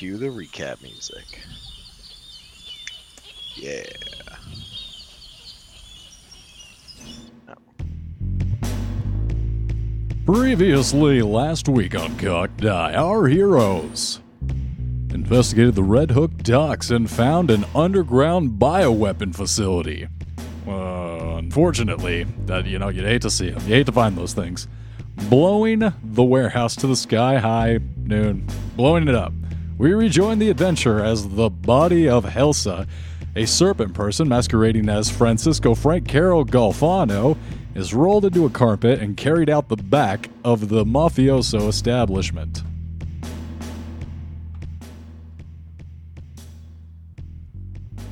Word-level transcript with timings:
cue 0.00 0.16
the 0.16 0.28
recap 0.28 0.80
music. 0.80 1.42
Yeah. 3.54 3.82
Previously, 10.24 11.20
last 11.20 11.68
week 11.68 11.94
on 11.94 12.16
Cocked 12.16 12.64
Eye, 12.64 12.94
our 12.94 13.26
heroes 13.26 14.22
investigated 15.12 15.74
the 15.74 15.82
Red 15.82 16.12
Hook 16.12 16.34
docks 16.38 16.88
and 16.88 17.10
found 17.10 17.50
an 17.50 17.66
underground 17.74 18.58
bioweapon 18.58 19.36
facility. 19.36 20.08
Uh, 20.66 21.36
unfortunately, 21.36 22.24
that 22.46 22.64
you 22.64 22.78
know 22.78 22.88
you'd 22.88 23.04
hate 23.04 23.20
to 23.20 23.30
see 23.30 23.50
them. 23.50 23.60
You 23.64 23.74
hate 23.74 23.84
to 23.84 23.92
find 23.92 24.16
those 24.16 24.32
things. 24.32 24.66
Blowing 25.28 25.92
the 26.02 26.24
warehouse 26.24 26.74
to 26.76 26.86
the 26.86 26.96
sky 26.96 27.36
high 27.36 27.80
noon, 27.98 28.46
blowing 28.76 29.06
it 29.06 29.14
up. 29.14 29.34
We 29.80 29.94
rejoin 29.94 30.38
the 30.38 30.50
adventure 30.50 31.02
as 31.02 31.26
the 31.26 31.48
body 31.48 32.06
of 32.06 32.26
Helsa, 32.26 32.86
a 33.34 33.46
serpent 33.46 33.94
person 33.94 34.28
masquerading 34.28 34.90
as 34.90 35.08
Francisco 35.08 35.74
Frank 35.74 36.06
Carol 36.06 36.44
Golfano, 36.44 37.38
is 37.74 37.94
rolled 37.94 38.26
into 38.26 38.44
a 38.44 38.50
carpet 38.50 39.00
and 39.00 39.16
carried 39.16 39.48
out 39.48 39.70
the 39.70 39.78
back 39.78 40.28
of 40.44 40.68
the 40.68 40.84
mafioso 40.84 41.66
establishment. 41.66 42.62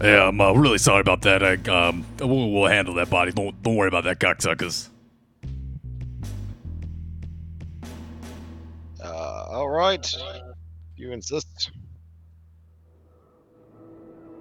Yeah, 0.00 0.28
I'm 0.28 0.40
uh, 0.40 0.54
really 0.54 0.78
sorry 0.78 1.02
about 1.02 1.20
that. 1.20 1.42
I, 1.42 1.56
um, 1.70 2.06
we'll, 2.18 2.50
we'll 2.50 2.70
handle 2.70 2.94
that 2.94 3.10
body. 3.10 3.30
Don't 3.32 3.62
don't 3.62 3.76
worry 3.76 3.88
about 3.88 4.04
that, 4.04 4.20
cocksuckers. 4.20 4.88
Uh, 9.04 9.44
all 9.50 9.68
right. 9.68 10.10
You 11.08 11.14
insist. 11.14 11.70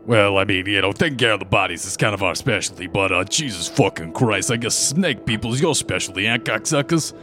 Well, 0.06 0.38
I 0.38 0.44
mean, 0.44 0.66
you 0.66 0.82
know, 0.82 0.92
taking 0.92 1.18
care 1.18 1.32
of 1.32 1.40
the 1.40 1.46
bodies 1.46 1.86
is 1.86 1.96
kind 1.96 2.14
of 2.14 2.22
our 2.23 2.36
specialty, 2.36 2.88
but 2.88 3.10
uh, 3.10 3.23
Jesus 3.23 3.70
fucking 3.70 4.12
Christ, 4.12 4.52
I 4.52 4.58
guess 4.58 4.76
snake 4.76 5.26
people 5.26 5.54
is 5.54 5.62
your 5.62 5.76
specialty, 5.76 6.28
eh, 6.28 6.38
cocksuckers? 6.40 7.14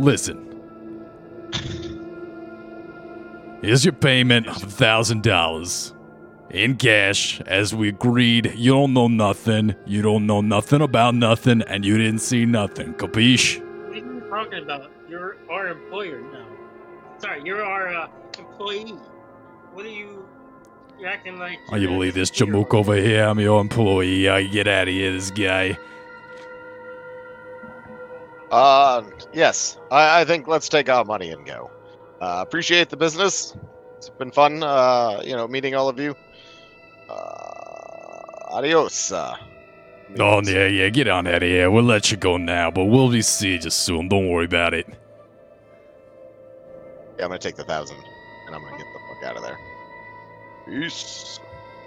Listen. 0.00 0.44
Here's 3.62 3.84
your 3.84 3.94
payment 3.94 4.48
of 4.48 4.64
a 4.64 4.66
thousand 4.66 5.22
dollars. 5.22 5.94
In 6.50 6.76
cash, 6.76 7.40
as 7.42 7.72
we 7.72 7.90
agreed, 7.90 8.52
you 8.56 8.72
don't 8.72 8.94
know 8.94 9.06
nothing, 9.06 9.76
you 9.86 10.02
don't 10.02 10.26
know 10.26 10.40
nothing 10.40 10.80
about 10.80 11.14
nothing, 11.14 11.62
and 11.62 11.84
you 11.84 11.98
didn't 11.98 12.20
see 12.20 12.44
nothing, 12.44 12.94
capiche? 12.94 13.60
What 13.60 13.92
are 13.92 13.96
you 13.96 14.20
talking 14.28 14.62
about? 14.64 14.90
You're 15.08 15.36
our 15.48 15.68
employer 15.68 16.20
now. 16.32 16.46
Sorry, 17.18 17.42
you're 17.44 17.64
our 17.64 17.94
uh, 17.94 18.08
employee. 18.38 18.94
What 19.72 19.84
are 19.86 19.90
you? 19.90 20.26
You're 20.98 21.08
acting 21.08 21.38
like. 21.38 21.58
Oh, 21.70 21.76
you 21.76 21.88
believe 21.88 22.14
this 22.14 22.30
a 22.30 22.32
jamook 22.32 22.74
over 22.74 22.94
here? 22.96 23.24
I'm 23.24 23.38
your 23.38 23.60
employee. 23.60 24.28
I 24.28 24.42
get 24.44 24.66
out 24.66 24.88
of 24.88 24.94
here, 24.94 25.12
this 25.12 25.30
guy. 25.30 25.78
Uh, 28.50 29.02
yes. 29.32 29.78
I, 29.90 30.22
I 30.22 30.24
think 30.24 30.48
let's 30.48 30.68
take 30.68 30.88
our 30.88 31.04
money 31.04 31.30
and 31.30 31.44
go. 31.46 31.70
Uh, 32.20 32.42
appreciate 32.46 32.88
the 32.88 32.96
business. 32.96 33.56
It's 33.96 34.08
been 34.08 34.30
fun, 34.30 34.62
uh, 34.62 35.20
you 35.24 35.36
know, 35.36 35.46
meeting 35.46 35.74
all 35.74 35.88
of 35.88 35.98
you. 35.98 36.14
Uh, 37.08 38.22
adios. 38.50 39.12
Uh, 39.12 39.36
Oh, 40.18 40.38
amigos. 40.38 40.50
yeah, 40.54 40.66
yeah, 40.68 40.88
get 40.88 41.06
on 41.06 41.26
out 41.26 41.34
of 41.34 41.42
here. 41.42 41.70
We'll 41.70 41.84
let 41.84 42.10
you 42.10 42.16
go 42.16 42.38
now, 42.38 42.70
but 42.70 42.86
we'll 42.86 43.10
be 43.10 43.20
seeing 43.20 43.60
you 43.60 43.68
soon. 43.68 44.08
Don't 44.08 44.30
worry 44.30 44.46
about 44.46 44.72
it. 44.72 44.86
Yeah, 47.18 47.24
I'm 47.24 47.28
gonna 47.28 47.38
take 47.38 47.56
the 47.56 47.64
thousand, 47.64 47.98
and 48.48 48.56
I'm 48.56 48.62
gonna 48.64 48.78
get 48.78 48.92
the 48.92 48.98
fuck 49.00 49.22
out 49.22 49.36
of 49.36 49.42
there. 49.42 49.58
Peace. 50.66 51.38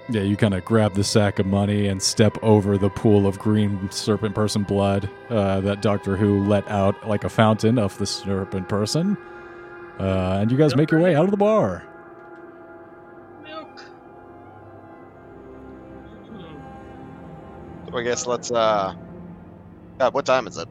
Yeah, 0.09 0.21
you 0.21 0.37
kind 0.37 0.53
of 0.53 0.63
grab 0.63 0.93
the 0.93 1.03
sack 1.03 1.39
of 1.39 1.45
money 1.45 1.87
and 1.87 2.01
step 2.01 2.37
over 2.43 2.77
the 2.77 2.89
pool 2.89 3.27
of 3.27 3.39
green 3.39 3.89
serpent 3.91 4.35
person 4.35 4.63
blood 4.63 5.09
uh, 5.29 5.61
that 5.61 5.81
Doctor 5.81 6.15
Who 6.17 6.45
let 6.45 6.67
out 6.69 7.07
like 7.07 7.23
a 7.23 7.29
fountain 7.29 7.79
of 7.79 7.97
the 7.97 8.05
serpent 8.05 8.69
person. 8.69 9.17
Uh, 9.99 10.39
and 10.41 10.51
you 10.51 10.57
guys 10.57 10.75
make 10.75 10.91
your 10.91 10.99
way 11.01 11.15
out 11.15 11.25
of 11.25 11.31
the 11.31 11.37
bar. 11.37 11.83
Milk. 13.43 13.83
So 17.89 17.97
I 17.97 18.03
guess 18.03 18.25
let's. 18.27 18.51
uh 18.51 18.93
God, 19.99 20.13
what 20.13 20.25
time 20.25 20.47
is 20.47 20.57
it? 20.57 20.67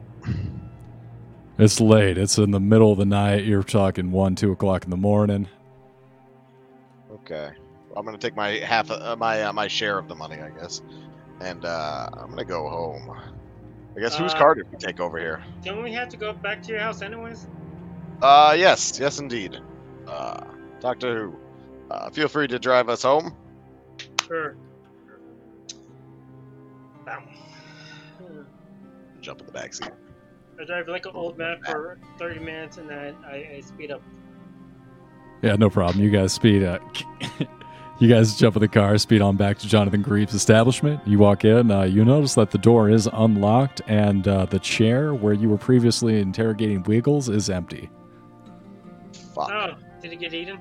It's 1.57 1.79
late. 1.79 2.17
It's 2.17 2.37
in 2.37 2.51
the 2.51 2.59
middle 2.59 2.91
of 2.91 2.97
the 2.97 3.05
night. 3.05 3.45
You're 3.45 3.63
talking 3.63 4.11
1, 4.11 4.35
2 4.35 4.51
o'clock 4.51 4.83
in 4.83 4.89
the 4.89 4.97
morning. 4.97 5.47
Okay. 7.31 7.55
I'm 7.95 8.05
gonna 8.05 8.17
take 8.17 8.35
my 8.35 8.49
half, 8.57 8.89
uh, 8.91 9.15
my 9.17 9.43
uh, 9.43 9.53
my 9.53 9.67
share 9.67 9.97
of 9.97 10.07
the 10.07 10.15
money, 10.15 10.37
I 10.41 10.49
guess, 10.49 10.81
and 11.41 11.63
uh 11.65 12.07
I'm 12.13 12.29
gonna 12.29 12.45
go 12.45 12.69
home. 12.69 13.09
I 13.97 13.99
guess 14.01 14.15
whose 14.17 14.33
Uh, 14.33 14.37
car 14.37 14.55
did 14.55 14.65
we 14.71 14.77
take 14.77 14.99
over 14.99 15.17
here? 15.17 15.41
Don't 15.63 15.83
we 15.83 15.91
have 15.93 16.09
to 16.09 16.17
go 16.17 16.33
back 16.33 16.61
to 16.63 16.71
your 16.71 16.81
house 16.81 17.01
anyways? 17.01 17.47
Uh, 18.21 18.55
yes, 18.57 18.99
yes, 18.99 19.19
indeed. 19.19 19.57
Uh, 20.07 20.39
Doctor 20.79 21.25
Who, 21.31 21.39
uh, 21.89 22.09
feel 22.11 22.27
free 22.27 22.47
to 22.47 22.59
drive 22.59 22.87
us 22.89 23.03
home. 23.03 23.35
Sure. 24.27 24.55
Bam. 27.05 27.23
Jump 29.21 29.41
in 29.41 29.45
the 29.45 29.51
back 29.51 29.73
seat. 29.73 29.91
I 30.59 30.65
drive 30.65 30.87
like 30.87 31.05
an 31.05 31.11
old 31.15 31.37
man 31.37 31.57
for 31.65 31.97
30 32.17 32.39
minutes 32.39 32.77
and 32.77 32.89
then 32.89 33.15
I, 33.25 33.55
I 33.57 33.61
speed 33.61 33.91
up. 33.91 34.01
Yeah, 35.41 35.55
no 35.55 35.69
problem. 35.69 36.03
You 36.03 36.09
guys 36.11 36.33
speed 36.33 36.63
uh 36.63 36.79
You 37.99 38.07
guys 38.07 38.35
jump 38.35 38.55
in 38.55 38.61
the 38.61 38.67
car, 38.67 38.97
speed 38.97 39.21
on 39.21 39.37
back 39.37 39.59
to 39.59 39.67
Jonathan 39.67 40.01
Greaves' 40.01 40.33
establishment. 40.33 40.99
You 41.07 41.19
walk 41.19 41.45
in, 41.45 41.69
uh, 41.69 41.83
you 41.83 42.03
notice 42.03 42.33
that 42.33 42.49
the 42.49 42.57
door 42.57 42.89
is 42.89 43.07
unlocked 43.13 43.81
and 43.85 44.27
uh, 44.27 44.45
the 44.47 44.57
chair 44.57 45.13
where 45.13 45.33
you 45.33 45.49
were 45.49 45.57
previously 45.59 46.19
interrogating 46.19 46.81
Wiggles 46.81 47.29
is 47.29 47.47
empty. 47.47 47.91
Fuck. 49.35 49.51
Oh, 49.51 49.73
did 50.01 50.13
it 50.13 50.15
get 50.19 50.33
eaten? 50.33 50.59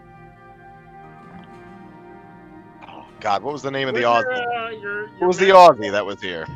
Oh, 2.87 3.07
God, 3.21 3.43
what 3.43 3.55
was 3.55 3.63
the 3.63 3.71
name 3.71 3.89
of 3.89 3.95
the 3.95 4.03
Where's 4.03 4.27
Aussie? 4.27 4.37
your, 4.37 4.53
uh, 4.59 4.71
your, 4.73 5.01
your 5.09 5.19
What 5.21 5.27
was 5.29 5.39
the 5.39 5.47
man- 5.47 5.55
Aussie 5.55 5.93
that 5.93 6.05
was 6.05 6.21
here? 6.21 6.47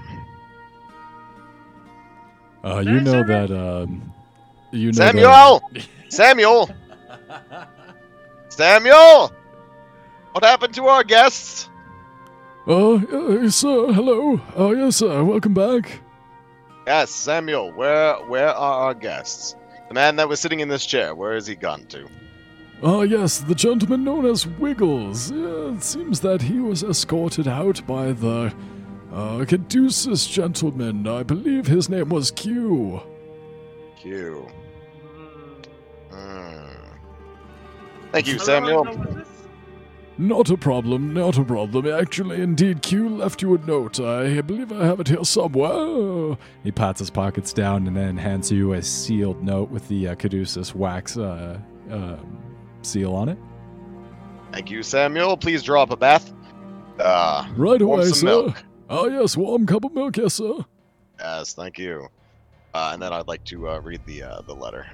Uh, 2.63 2.81
you 2.81 3.01
know 3.01 3.23
that. 3.25 3.51
Um, 3.51 4.13
you 4.71 4.89
know 4.93 4.93
Samuel! 4.93 5.63
Samuel! 6.11 6.69
Samuel! 8.55 9.33
What 10.31 10.45
happened 10.45 10.75
to 10.75 10.87
our 10.87 11.03
guests? 11.03 11.69
Oh, 12.69 12.99
uh, 12.99 13.51
sir, 13.51 13.93
hello. 13.93 14.41
Oh, 14.55 14.73
yes, 14.73 14.97
sir. 14.97 15.25
Welcome 15.25 15.55
back. 15.55 16.01
Yes, 16.87 17.11
Samuel. 17.11 17.73
Where 17.73 18.15
where 18.29 18.51
are 18.51 18.87
our 18.87 18.95
guests? 18.95 19.57
The 19.89 19.95
man 19.95 20.15
that 20.17 20.29
was 20.29 20.39
sitting 20.39 20.61
in 20.61 20.69
this 20.69 20.87
chair. 20.87 21.17
Where 21.17 21.35
has 21.35 21.49
he 21.49 21.57
gone 21.57 21.87
to? 21.87 22.09
Ah, 22.83 23.03
yes, 23.03 23.39
the 23.39 23.57
gentleman 23.57 24.05
known 24.05 24.25
as 24.25 24.47
Wiggles. 24.47 25.33
Yeah, 25.33 25.75
it 25.75 25.83
seems 25.83 26.21
that 26.21 26.43
he 26.43 26.61
was 26.61 26.85
escorted 26.85 27.49
out 27.49 27.85
by 27.89 28.13
the 28.13 28.55
uh, 29.13 29.45
Caduceus 29.47 30.27
gentleman. 30.29 31.09
I 31.09 31.25
believe 31.25 31.67
his 31.67 31.89
name 31.89 32.09
was 32.09 32.31
Q. 32.31 33.01
Q. 33.97 34.47
Thank 38.15 38.29
you, 38.29 38.39
Samuel. 38.39 38.87
ago 38.87 39.01
was 39.01 39.15
this? 39.17 39.29
Not 40.19 40.49
a 40.49 40.57
problem, 40.57 41.13
not 41.13 41.37
a 41.37 41.43
problem. 41.43 41.89
Actually, 41.89 42.41
indeed, 42.41 42.81
Q 42.81 43.09
left 43.09 43.43
you 43.43 43.57
a 43.57 43.59
note. 43.59 43.99
I 43.99 44.41
believe 44.43 44.71
I 44.71 44.85
have 44.87 45.01
it 45.01 45.09
here 45.09 45.25
somewhere. 45.25 46.37
He 46.63 46.71
pats 46.71 47.01
his 47.01 47.11
pockets 47.11 47.53
down 47.53 47.89
and 47.89 47.97
then 47.97 48.17
hands 48.17 48.53
you 48.53 48.75
a 48.75 48.83
sealed 48.83 49.43
note 49.43 49.69
with 49.71 49.89
the 49.89 50.07
uh, 50.11 50.15
Caduceus 50.15 50.73
wax 50.77 51.17
uh, 51.17 51.59
um, 51.91 52.39
seal 52.83 53.13
on 53.13 53.31
it. 53.31 53.39
Thank 54.53 54.71
you, 54.71 54.85
Samuel. 54.85 55.37
Please 55.37 55.65
draw 55.65 55.83
up 55.83 55.91
a 55.91 55.97
bath. 55.97 56.33
Uh, 57.01 57.49
Right 57.57 57.83
away, 57.83 58.05
some 58.05 58.15
sir. 58.15 58.27
milk. 58.27 58.65
Oh, 58.89 59.09
yes, 59.09 59.37
warm 59.37 59.67
cup 59.67 59.83
of 59.85 59.93
milk, 59.93 60.17
yes, 60.19 60.35
sir. 60.35 60.65
Yes, 61.19 61.53
thank 61.55 61.77
you. 61.79 62.07
Uh, 62.73 62.91
and 62.93 63.03
then 63.03 63.13
I'd 63.13 63.27
like 63.27 63.43
to 63.47 63.69
uh, 63.71 63.81
read 63.81 64.01
the 64.07 64.23
uh, 64.23 64.41
the 64.43 64.55
letter. 64.55 64.87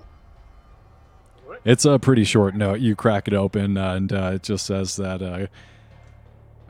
What? 1.51 1.63
It's 1.65 1.85
a 1.85 1.99
pretty 1.99 2.23
short 2.23 2.55
note. 2.55 2.79
You 2.79 2.95
crack 2.95 3.27
it 3.27 3.35
open, 3.35 3.77
and 3.77 4.13
uh, 4.13 4.31
it 4.35 4.45
just 4.45 4.65
says 4.65 4.95
that 4.99 5.21
uh, 5.21 5.47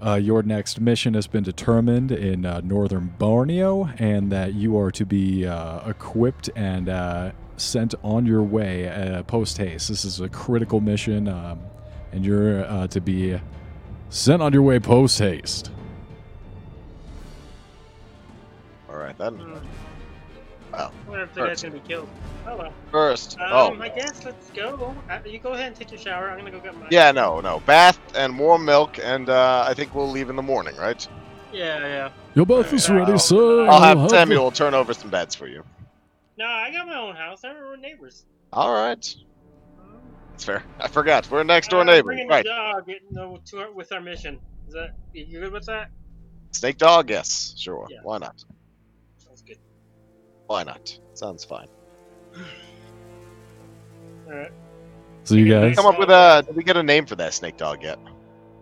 uh, 0.02 0.14
your 0.14 0.42
next 0.42 0.80
mission 0.80 1.12
has 1.12 1.26
been 1.26 1.42
determined 1.42 2.10
in 2.10 2.46
uh, 2.46 2.62
northern 2.64 3.14
Borneo, 3.18 3.90
and 3.98 4.32
that 4.32 4.54
you 4.54 4.78
are 4.78 4.90
to 4.90 5.04
be 5.04 5.46
uh, 5.46 5.86
equipped 5.86 6.48
and 6.56 6.88
uh, 6.88 7.32
sent 7.58 7.94
on 8.02 8.24
your 8.24 8.42
way 8.42 8.88
uh, 8.88 9.22
post 9.24 9.58
haste. 9.58 9.90
This 9.90 10.06
is 10.06 10.18
a 10.18 10.30
critical 10.30 10.80
mission, 10.80 11.28
um, 11.28 11.60
and 12.12 12.24
you're 12.24 12.64
uh, 12.64 12.86
to 12.86 13.02
be 13.02 13.38
sent 14.08 14.40
on 14.40 14.54
your 14.54 14.62
way 14.62 14.80
post 14.80 15.18
haste. 15.18 15.70
All 18.88 18.96
right 18.96 19.18
then. 19.18 19.60
Well, 20.72 20.92
What 21.06 21.20
if 21.20 21.34
the 21.34 21.46
guy's 21.46 21.62
gonna 21.62 21.74
be 21.74 21.80
killed? 21.80 22.08
Oh 22.46 22.56
well. 22.56 22.72
First, 22.90 23.38
Um, 23.40 23.48
oh, 23.52 23.76
I 23.80 23.88
guess 23.88 24.24
let's 24.24 24.50
go. 24.50 24.94
Uh, 25.10 25.18
you 25.26 25.38
go 25.38 25.52
ahead 25.52 25.66
and 25.68 25.76
take 25.76 25.90
your 25.90 26.00
shower. 26.00 26.30
I'm 26.30 26.38
gonna 26.38 26.50
go 26.50 26.60
get 26.60 26.76
my. 26.76 26.86
yeah, 26.90 27.10
no, 27.12 27.40
no, 27.40 27.60
bath 27.66 27.98
and 28.16 28.38
warm 28.38 28.64
milk, 28.64 28.98
and 29.02 29.28
uh, 29.28 29.64
I 29.66 29.74
think 29.74 29.94
we'll 29.94 30.10
leave 30.10 30.30
in 30.30 30.36
the 30.36 30.42
morning, 30.42 30.76
right? 30.76 31.06
Yeah, 31.52 31.78
yeah. 31.80 32.10
Your 32.34 32.46
bath 32.46 32.72
is 32.72 32.88
ready, 32.88 33.12
I'll- 33.12 33.18
sir. 33.18 33.66
I'll 33.68 33.80
have 33.82 33.98
the- 33.98 34.08
Samuel 34.08 34.50
turn 34.52 34.72
over 34.74 34.94
some 34.94 35.10
beds 35.10 35.34
for 35.34 35.48
you. 35.48 35.64
No, 36.38 36.46
I 36.46 36.70
got 36.72 36.86
my 36.86 36.96
own 36.96 37.16
house. 37.16 37.44
I 37.44 37.52
we're 37.52 37.76
neighbors. 37.76 38.24
All 38.52 38.72
right, 38.72 39.04
that's 40.32 40.44
fair. 40.44 40.62
I 40.78 40.88
forgot, 40.88 41.28
we're 41.30 41.42
next 41.44 41.68
door 41.70 41.80
Uh, 41.80 41.84
neighbors, 41.84 42.04
bringing 42.04 42.28
right? 42.28 42.44
the 42.44 42.50
dog 42.50 42.84
you 42.88 43.00
know, 43.10 43.38
to 43.46 43.58
our, 43.60 43.72
with 43.72 43.92
our 43.92 44.00
mission. 44.00 44.38
Is 44.68 44.74
that 44.74 44.94
you 45.12 45.40
good 45.40 45.52
with 45.52 45.66
that? 45.66 45.90
Snake 46.52 46.78
dog, 46.78 47.10
yes, 47.10 47.54
sure. 47.58 47.86
Yeah. 47.90 47.98
Why 48.02 48.18
not? 48.18 48.44
Sounds 50.50 50.64
good. 50.64 50.66
Why 50.66 50.72
not? 50.72 50.98
Sounds 51.14 51.44
fine. 51.44 51.68
All 54.26 54.34
right. 54.34 54.52
So 55.24 55.34
you 55.34 55.48
guys, 55.48 55.76
Come 55.76 55.86
up 55.86 55.98
with 55.98 56.10
a. 56.10 56.42
Did 56.46 56.56
we 56.56 56.64
get 56.64 56.76
a 56.76 56.82
name 56.82 57.06
for 57.06 57.16
that 57.16 57.34
snake 57.34 57.56
dog 57.56 57.82
yet? 57.82 57.98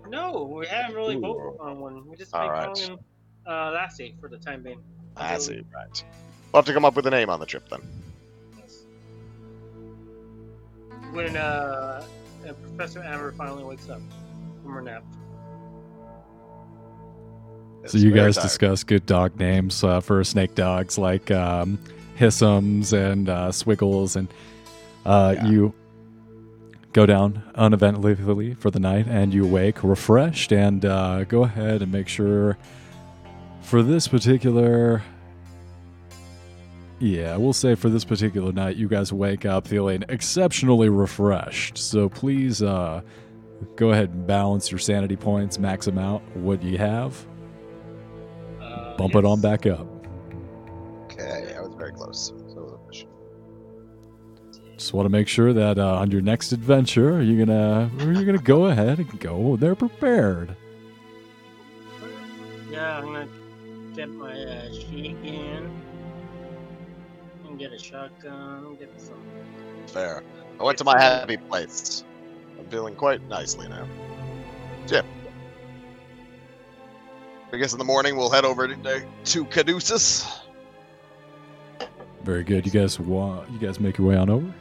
No, 0.08 0.44
we 0.58 0.66
haven't 0.66 0.96
really 0.96 1.16
Ooh. 1.16 1.20
voted 1.20 1.60
on 1.60 1.80
one. 1.80 2.08
We 2.08 2.16
just 2.16 2.34
All 2.34 2.42
been 2.42 2.50
right. 2.50 2.64
calling 2.66 2.90
him 2.92 2.98
uh, 3.46 3.70
Lassie 3.72 4.14
for 4.20 4.28
the 4.28 4.38
time 4.38 4.62
being. 4.62 4.80
I 5.16 5.34
Until- 5.34 5.62
Right. 5.74 6.04
We'll 6.52 6.60
have 6.60 6.66
to 6.66 6.72
come 6.72 6.84
up 6.86 6.96
with 6.96 7.06
a 7.06 7.10
name 7.10 7.28
on 7.28 7.40
the 7.40 7.46
trip 7.46 7.68
then. 7.68 7.80
Yes. 8.58 8.84
When 11.12 11.36
uh, 11.36 12.02
uh, 12.48 12.52
Professor 12.54 13.02
Amber 13.02 13.32
finally 13.32 13.64
wakes 13.64 13.88
up 13.90 14.00
from 14.62 14.72
her 14.72 14.80
nap. 14.80 15.04
So 17.86 17.96
you 17.98 18.10
guys 18.12 18.36
discuss 18.36 18.84
good 18.84 19.06
dog 19.06 19.38
names 19.38 19.82
uh, 19.82 20.00
for 20.00 20.22
snake 20.24 20.54
dogs 20.54 20.98
like 20.98 21.30
um, 21.30 21.78
Hissums 22.18 22.92
and 22.92 23.28
uh, 23.28 23.48
Swiggles, 23.50 24.16
and 24.16 24.28
uh, 25.06 25.34
Yeah. 25.36 25.46
you 25.48 25.74
go 26.92 27.06
down 27.06 27.42
uneventfully 27.54 28.54
for 28.54 28.70
the 28.70 28.80
night, 28.80 29.06
and 29.08 29.32
you 29.32 29.46
wake 29.46 29.82
refreshed, 29.82 30.52
and 30.52 30.84
uh, 30.84 31.24
go 31.24 31.44
ahead 31.44 31.80
and 31.82 31.90
make 31.92 32.08
sure 32.08 32.58
for 33.62 33.82
this 33.82 34.06
particular. 34.08 35.02
Yeah, 37.00 37.36
we'll 37.36 37.52
say 37.52 37.76
for 37.76 37.88
this 37.88 38.04
particular 38.04 38.52
night, 38.52 38.76
you 38.76 38.88
guys 38.88 39.12
wake 39.12 39.46
up 39.46 39.68
feeling 39.68 40.04
exceptionally 40.08 40.88
refreshed. 40.88 41.78
So 41.78 42.08
please 42.08 42.60
uh, 42.60 43.02
go 43.76 43.90
ahead 43.92 44.10
and 44.10 44.26
balance 44.26 44.72
your 44.72 44.80
sanity 44.80 45.14
points, 45.14 45.58
max 45.60 45.86
them 45.86 45.96
out. 45.96 46.22
What 46.36 46.60
you 46.62 46.76
have, 46.78 47.24
Bump 48.98 49.14
it 49.14 49.24
on 49.24 49.40
back 49.40 49.64
up. 49.64 49.86
Okay, 51.04 51.54
I 51.56 51.60
was 51.60 51.72
very 51.78 51.92
close. 51.92 52.32
So 52.48 52.80
Just 54.76 54.92
want 54.92 55.06
to 55.06 55.08
make 55.08 55.28
sure 55.28 55.52
that 55.52 55.78
uh, 55.78 55.98
on 55.98 56.10
your 56.10 56.20
next 56.20 56.50
adventure, 56.50 57.22
you're 57.22 57.46
gonna 57.46 57.90
you're 57.98 58.24
gonna 58.24 58.38
go 58.38 58.66
ahead 58.66 58.98
and 58.98 59.20
go 59.20 59.54
there 59.54 59.76
prepared. 59.76 60.56
Yeah, 62.72 62.98
I'm 62.98 63.04
gonna 63.04 63.28
get 63.94 64.10
my 64.10 64.32
uh, 64.32 64.72
shotgun. 64.72 65.80
And 67.46 67.58
get 67.58 67.72
a 67.72 67.78
shotgun. 67.78 68.76
Get 68.80 69.00
some. 69.00 69.22
fair. 69.86 70.24
I 70.58 70.64
went 70.64 70.76
to 70.78 70.84
my 70.84 71.00
happy 71.00 71.36
place. 71.36 72.02
I'm 72.58 72.66
feeling 72.66 72.96
quite 72.96 73.22
nicely 73.28 73.68
now. 73.68 73.86
Jim. 74.88 75.06
I 77.52 77.56
guess 77.56 77.72
in 77.72 77.78
the 77.78 77.84
morning 77.84 78.16
we'll 78.16 78.30
head 78.30 78.44
over 78.44 78.68
to, 78.68 79.06
to 79.24 79.44
Caduceus. 79.46 80.40
Very 82.22 82.44
good. 82.44 82.66
You 82.66 82.72
guys 82.72 82.98
wa- 83.00 83.44
You 83.50 83.58
guys 83.58 83.80
make 83.80 83.96
your 83.98 84.06
way 84.08 84.16
on 84.16 84.28
over. 84.28 84.52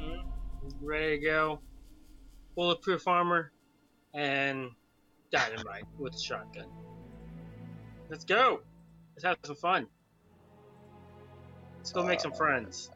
Mm, 0.00 0.24
Ready 0.82 1.18
to 1.18 1.24
go. 1.24 1.60
Bulletproof 2.56 3.06
armor 3.06 3.52
and 4.14 4.70
dynamite 5.30 5.84
with 5.98 6.14
a 6.14 6.18
shotgun. 6.18 6.66
Let's 8.10 8.24
go. 8.24 8.60
Let's 9.14 9.24
have 9.24 9.36
some 9.44 9.54
fun. 9.56 9.86
Let's 11.76 11.92
go 11.92 12.02
make 12.02 12.20
some 12.20 12.32
friends. 12.32 12.90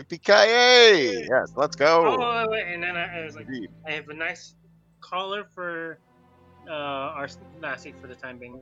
Yippee-ki-yay! 0.00 1.26
Yes, 1.28 1.52
let's 1.56 1.76
Oh, 1.80 2.16
go. 2.16 2.18
wait, 2.18 2.50
wait, 2.50 2.74
and 2.74 2.82
then 2.82 2.96
I, 2.96 3.20
I 3.20 3.24
was 3.24 3.36
like, 3.36 3.46
Indeed. 3.46 3.70
I 3.86 3.92
have 3.92 4.08
a 4.08 4.14
nice 4.14 4.54
collar 5.00 5.44
for 5.54 5.98
uh, 6.68 6.72
our 6.72 7.28
Lassie 7.62 7.94
for 8.00 8.06
the 8.06 8.14
time 8.14 8.38
being. 8.38 8.60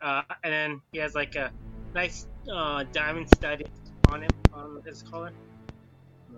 Uh, 0.00 0.22
and 0.44 0.52
then 0.52 0.80
he 0.92 0.98
has 0.98 1.14
like 1.14 1.34
a 1.36 1.50
nice 1.94 2.26
uh, 2.52 2.84
diamond 2.92 3.28
stud 3.34 3.64
on 4.08 4.22
him 4.22 4.30
on 4.52 4.82
his 4.84 5.02
collar. 5.02 5.32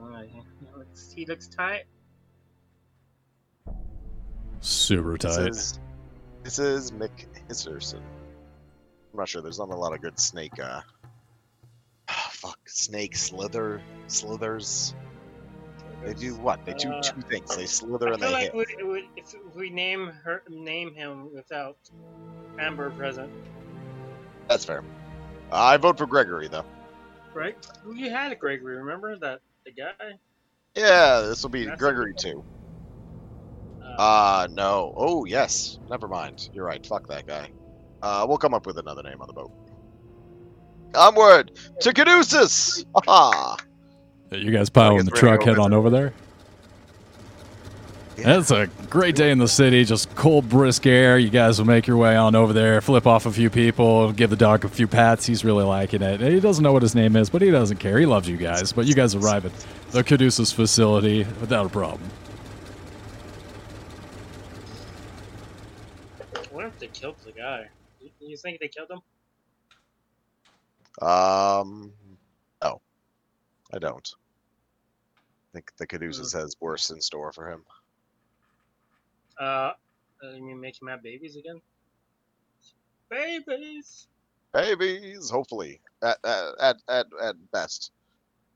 Uh, 0.00 0.22
he 0.22 0.42
looks, 0.76 1.12
he 1.12 1.26
looks 1.26 1.48
tight. 1.48 1.84
Super 4.60 5.16
This 5.18 5.36
tight. 5.36 5.48
is, 5.48 5.80
this 6.44 6.58
is 6.58 6.90
Mick 6.92 7.26
Hisserson. 7.48 8.00
I'm 9.12 9.18
not 9.18 9.28
sure. 9.28 9.42
There's 9.42 9.58
not 9.58 9.70
a 9.70 9.76
lot 9.76 9.92
of 9.92 10.00
good 10.00 10.18
snake. 10.18 10.58
Uh, 10.58 10.80
fuck, 12.08 12.58
snake 12.66 13.16
slither 13.16 13.82
slithers. 14.06 14.94
They 16.04 16.14
do 16.14 16.34
what? 16.36 16.64
They 16.64 16.74
do 16.74 16.90
Uh, 16.90 17.02
two 17.02 17.20
things. 17.22 17.54
They 17.56 17.66
slither 17.66 18.12
and 18.12 18.20
they 18.22 18.32
like 18.32 18.52
hit. 18.52 18.54
we, 18.78 18.84
we, 18.84 19.08
if 19.16 19.34
we 19.54 19.70
name 19.70 20.08
her 20.24 20.42
name 20.48 20.94
him 20.94 21.32
without 21.34 21.76
Amber 22.58 22.90
present, 22.90 23.30
That's 24.48 24.64
fair. 24.64 24.82
I 25.52 25.76
vote 25.76 25.98
for 25.98 26.06
Gregory 26.06 26.48
though. 26.48 26.64
right? 27.34 27.56
You 27.94 28.10
had 28.10 28.32
a 28.32 28.34
Gregory, 28.36 28.76
remember 28.76 29.16
that 29.18 29.40
the 29.64 29.72
guy? 29.72 29.92
Yeah, 30.74 31.20
this 31.20 31.42
will 31.42 31.50
be 31.50 31.64
That's- 31.64 31.78
Gregory 31.78 32.14
too. 32.14 32.42
Uh, 33.82 33.86
Uh 33.98 34.48
no. 34.50 34.92
Oh 34.96 35.24
yes. 35.24 35.78
Never 35.90 36.08
mind. 36.08 36.48
You're 36.52 36.64
right. 36.64 36.84
Fuck 36.84 37.06
that 37.08 37.26
guy. 37.26 37.50
Uh, 38.02 38.24
we'll 38.28 38.38
come 38.38 38.54
up 38.54 38.66
with 38.66 38.78
another 38.78 39.02
name 39.02 39.20
on 39.20 39.28
the 39.28 39.32
boat. 39.32 39.52
Onward 40.94 41.52
to 41.80 41.92
Caduceus! 41.94 42.84
Aha! 42.94 43.56
Yeah, 44.32 44.38
You 44.38 44.50
guys 44.50 44.70
pile 44.70 44.98
in 44.98 45.04
the 45.04 45.10
truck, 45.10 45.42
head 45.42 45.58
on 45.58 45.72
over 45.72 45.90
there. 45.90 46.12
Yeah. 48.16 48.38
It's 48.38 48.50
a 48.50 48.68
great 48.88 49.16
day 49.16 49.30
in 49.30 49.38
the 49.38 49.48
city, 49.48 49.84
just 49.84 50.14
cold, 50.14 50.48
brisk 50.48 50.86
air. 50.86 51.18
You 51.18 51.30
guys 51.30 51.58
will 51.58 51.66
make 51.66 51.86
your 51.86 51.96
way 51.96 52.14
on 52.14 52.34
over 52.34 52.52
there, 52.52 52.80
flip 52.80 53.06
off 53.06 53.26
a 53.26 53.32
few 53.32 53.50
people, 53.50 54.12
give 54.12 54.30
the 54.30 54.36
dog 54.36 54.64
a 54.64 54.68
few 54.68 54.86
pats. 54.86 55.26
He's 55.26 55.44
really 55.44 55.64
liking 55.64 56.02
it. 56.02 56.20
He 56.20 56.38
doesn't 56.38 56.62
know 56.62 56.72
what 56.72 56.82
his 56.82 56.94
name 56.94 57.16
is, 57.16 57.30
but 57.30 57.42
he 57.42 57.50
doesn't 57.50 57.78
care. 57.78 57.98
He 57.98 58.06
loves 58.06 58.28
you 58.28 58.36
guys. 58.36 58.72
But 58.72 58.86
you 58.86 58.94
guys 58.94 59.14
arrive 59.14 59.46
at 59.46 59.52
the 59.90 60.04
Caduceus 60.04 60.52
facility 60.52 61.24
without 61.40 61.66
a 61.66 61.70
problem. 61.70 62.08
what 66.50 66.66
if 66.66 66.78
they 66.78 66.86
killed 66.88 67.16
the 67.24 67.32
guy? 67.32 67.68
You, 68.00 68.10
you 68.20 68.36
think 68.36 68.60
they 68.60 68.68
killed 68.68 68.90
him? 68.90 69.00
Um, 71.06 71.92
no, 72.62 72.80
I 73.72 73.78
don't. 73.78 74.14
I 75.52 75.58
think 75.58 75.70
the 75.76 75.86
Caduceus 75.86 76.32
has 76.32 76.56
worse 76.60 76.90
in 76.90 77.00
store 77.00 77.30
for 77.32 77.50
him. 77.50 77.62
Uh, 79.38 79.44
uh, 80.24 80.30
you 80.34 80.42
mean 80.42 80.60
make 80.60 80.80
him 80.80 80.88
have 80.88 81.02
babies 81.02 81.36
again? 81.36 81.60
Babies! 83.10 84.06
Babies, 84.54 85.28
hopefully, 85.28 85.80
at 86.02 86.16
at 86.24 86.44
at 86.60 86.76
at, 86.88 87.06
at 87.22 87.50
best, 87.52 87.90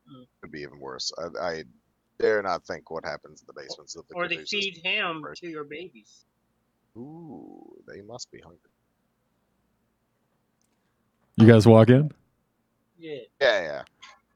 Mm. 0.08 0.24
could 0.40 0.52
be 0.52 0.60
even 0.60 0.78
worse. 0.78 1.12
I, 1.18 1.44
I 1.44 1.64
dare 2.20 2.40
not 2.40 2.64
think 2.64 2.90
what 2.92 3.04
happens 3.04 3.40
in 3.40 3.46
the 3.48 3.60
basements 3.60 3.96
of 3.96 4.06
the 4.06 4.14
Or 4.14 4.28
they 4.28 4.44
feed 4.44 4.76
him 4.84 5.24
Right. 5.24 5.36
to 5.38 5.48
your 5.48 5.64
babies. 5.64 6.24
Ooh, 6.96 7.76
they 7.88 8.02
must 8.02 8.30
be 8.30 8.38
hungry. 8.38 8.70
You 11.36 11.46
guys 11.48 11.66
walk 11.66 11.88
in? 11.90 12.12
Yeah. 12.98 13.18
Yeah, 13.40 13.62
yeah. 13.62 13.82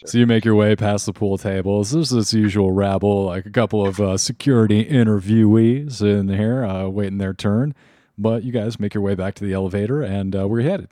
So 0.06 0.16
you 0.16 0.26
make 0.26 0.46
your 0.46 0.54
way 0.54 0.74
past 0.76 1.04
the 1.04 1.12
pool 1.12 1.36
tables. 1.36 1.90
There's 1.90 2.08
this 2.08 2.32
usual 2.32 2.72
rabble, 2.72 3.26
like 3.26 3.44
a 3.44 3.50
couple 3.50 3.86
of 3.86 4.00
uh, 4.00 4.16
security 4.16 4.82
interviewees 4.84 6.00
in 6.00 6.28
here 6.28 6.64
uh, 6.64 6.88
waiting 6.88 7.18
their 7.18 7.34
turn. 7.34 7.74
But 8.16 8.42
you 8.42 8.50
guys 8.50 8.80
make 8.80 8.94
your 8.94 9.02
way 9.02 9.14
back 9.14 9.34
to 9.36 9.44
the 9.44 9.52
elevator, 9.52 10.02
and 10.02 10.34
uh, 10.34 10.48
we're 10.48 10.62
headed. 10.62 10.88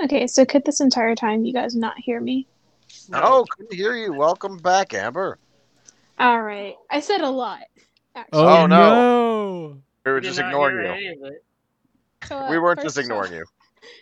Okay, 0.00 0.28
so 0.28 0.44
could 0.44 0.64
this 0.64 0.80
entire 0.80 1.16
time 1.16 1.44
you 1.44 1.52
guys 1.52 1.74
not 1.74 1.98
hear 1.98 2.20
me? 2.20 2.46
Oh, 3.12 3.44
couldn't 3.50 3.74
hear 3.74 3.94
you. 3.94 4.12
Welcome 4.12 4.56
back, 4.58 4.94
Amber. 4.94 5.38
All 6.20 6.42
right, 6.42 6.76
I 6.90 7.00
said 7.00 7.22
a 7.22 7.30
lot. 7.30 7.62
Actually. 8.14 8.40
Oh, 8.40 8.66
no. 8.66 8.90
no! 8.90 9.82
We 10.04 10.12
were 10.12 10.20
Did 10.20 10.28
just 10.28 10.40
ignoring 10.40 10.76
you. 10.84 10.92
any 10.92 11.08
of 11.08 11.22
it. 11.24 11.44
So, 12.24 12.36
uh, 12.38 12.50
We 12.50 12.58
weren't 12.58 12.82
just 12.82 12.98
ignoring 12.98 13.32
you. 13.32 13.44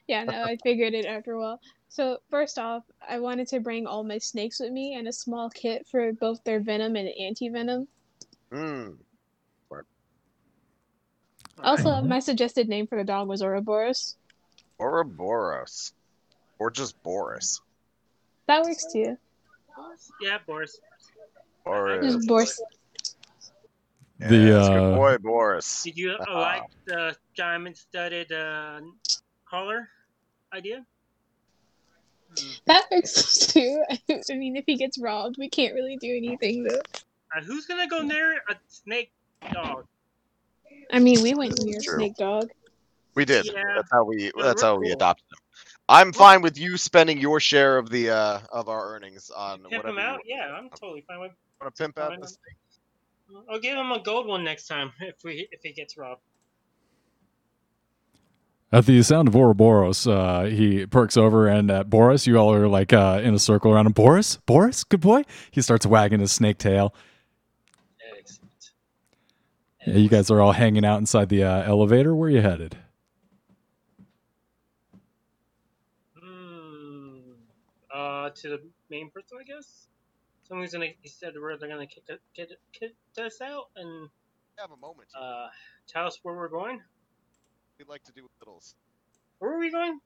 Yeah, 0.08 0.24
no, 0.24 0.42
I 0.42 0.56
figured 0.64 0.94
it 0.94 1.04
after 1.04 1.32
a 1.32 1.38
while. 1.38 1.60
So 1.96 2.18
first 2.28 2.58
off, 2.58 2.82
I 3.08 3.18
wanted 3.20 3.48
to 3.48 3.60
bring 3.60 3.86
all 3.86 4.04
my 4.04 4.18
snakes 4.18 4.60
with 4.60 4.70
me 4.70 4.96
and 4.96 5.08
a 5.08 5.12
small 5.14 5.48
kit 5.48 5.86
for 5.90 6.12
both 6.12 6.44
their 6.44 6.60
venom 6.60 6.94
and 6.94 7.08
anti-venom. 7.08 7.88
Hmm. 8.52 8.88
Also, 11.62 11.88
Alright. 11.88 12.04
my 12.04 12.18
suggested 12.18 12.68
name 12.68 12.86
for 12.86 12.98
the 12.98 13.04
dog 13.04 13.28
was 13.28 13.42
Ouroboros. 13.42 14.18
Ouroboros. 14.78 15.94
or 16.58 16.70
just 16.70 17.02
Boris. 17.02 17.62
That 18.46 18.62
works 18.62 18.84
too. 18.92 19.16
Yeah, 20.20 20.36
Boris. 20.46 20.78
Boris. 21.64 22.12
Just 22.12 22.28
Boris. 22.28 22.60
Yeah, 24.20 24.28
The, 24.28 24.36
that's 24.36 24.68
good 24.68 24.92
uh, 24.92 24.96
boy, 24.96 25.16
Boris. 25.16 25.82
Did 25.82 25.96
you 25.96 26.12
uh, 26.12 26.34
like 26.34 26.62
the 26.84 27.16
diamond-studded 27.38 28.32
uh, 28.32 28.80
collar 29.48 29.88
idea? 30.52 30.84
That 32.66 32.84
works 32.90 33.46
too. 33.52 33.82
I 34.10 34.34
mean, 34.34 34.56
if 34.56 34.64
he 34.66 34.76
gets 34.76 34.98
robbed, 34.98 35.36
we 35.38 35.48
can't 35.48 35.74
really 35.74 35.96
do 35.96 36.14
anything 36.16 36.64
though. 36.64 36.80
Uh, 37.36 37.42
who's 37.44 37.66
gonna 37.66 37.88
go 37.88 38.02
near 38.02 38.34
a 38.48 38.56
snake 38.68 39.12
dog? 39.52 39.86
I 40.92 40.98
mean, 40.98 41.22
we 41.22 41.34
went 41.34 41.62
near 41.64 41.80
True. 41.82 41.98
Snake 41.98 42.16
Dog. 42.16 42.50
We 43.14 43.24
did. 43.24 43.46
Yeah. 43.46 43.62
That's 43.76 43.90
how 43.90 44.04
we. 44.04 44.30
Well, 44.34 44.46
That's 44.46 44.62
we're 44.62 44.68
how 44.68 44.76
we 44.76 44.90
adopted 44.90 45.24
him. 45.32 45.38
I'm 45.88 46.12
fine 46.12 46.42
with 46.42 46.58
you 46.58 46.76
spending 46.76 47.18
your 47.18 47.38
share 47.40 47.78
of 47.78 47.88
the 47.90 48.10
uh 48.10 48.40
of 48.50 48.68
our 48.68 48.94
earnings 48.94 49.30
on 49.30 49.60
Pimp 49.60 49.84
whatever 49.84 49.88
him 49.88 49.94
you 49.94 50.00
out? 50.00 50.20
Yeah, 50.24 50.52
I'm 50.52 50.68
totally 50.70 51.04
fine 51.06 51.20
with. 51.20 51.32
want 51.60 51.74
to 51.74 51.82
pimp 51.82 51.98
out 51.98 52.10
Fine. 52.10 52.20
the 52.20 52.28
snake. 52.28 53.44
I'll 53.50 53.60
give 53.60 53.76
him 53.76 53.90
a 53.92 54.00
gold 54.00 54.26
one 54.26 54.44
next 54.44 54.66
time 54.66 54.92
if 55.00 55.16
we 55.24 55.48
if 55.52 55.60
he 55.62 55.72
gets 55.72 55.96
robbed. 55.96 56.22
At 58.76 58.84
the 58.84 59.02
sound 59.02 59.26
of 59.26 59.34
Ouroboros, 59.34 60.06
uh, 60.06 60.42
he 60.42 60.84
perks 60.84 61.16
over, 61.16 61.48
and 61.48 61.70
at 61.70 61.88
Boris, 61.88 62.26
you 62.26 62.36
all 62.36 62.52
are 62.52 62.68
like 62.68 62.92
uh, 62.92 63.22
in 63.24 63.32
a 63.32 63.38
circle 63.38 63.72
around 63.72 63.86
him. 63.86 63.92
Boris, 63.92 64.36
Boris, 64.44 64.84
good 64.84 65.00
boy. 65.00 65.22
He 65.50 65.62
starts 65.62 65.86
wagging 65.86 66.20
his 66.20 66.30
snake 66.32 66.58
tail. 66.58 66.94
Excellent. 68.18 68.72
Yeah, 69.86 69.94
you 69.94 70.10
guys 70.10 70.30
are 70.30 70.42
all 70.42 70.52
hanging 70.52 70.84
out 70.84 70.98
inside 70.98 71.30
the 71.30 71.42
uh, 71.42 71.62
elevator. 71.62 72.14
Where 72.14 72.28
you 72.28 72.42
headed? 72.42 72.76
Hmm. 76.20 77.18
Uh, 77.94 78.28
to 78.34 78.48
the 78.50 78.60
main 78.90 79.08
person, 79.10 79.38
I 79.40 79.44
guess. 79.44 79.88
Someone's 80.46 80.72
gonna. 80.74 80.88
He 81.00 81.08
said 81.08 81.32
where 81.40 81.56
they're 81.56 81.70
gonna 81.70 81.86
kick, 81.86 82.04
it- 82.08 82.20
kick, 82.34 82.50
kick 82.72 82.92
us 83.24 83.40
out 83.40 83.70
and 83.76 84.10
Have 84.58 84.70
a 84.70 84.76
moment. 84.76 85.08
uh 85.18 85.46
tell 85.88 86.06
us 86.06 86.18
where 86.22 86.34
we're 86.36 86.48
going. 86.48 86.82
We'd 87.78 87.88
like 87.88 88.04
to 88.04 88.12
do 88.12 88.24
a 88.24 88.32
little. 88.40 88.62
Where 89.38 89.52
are 89.52 89.58
we 89.58 89.70
going? 89.70 90.00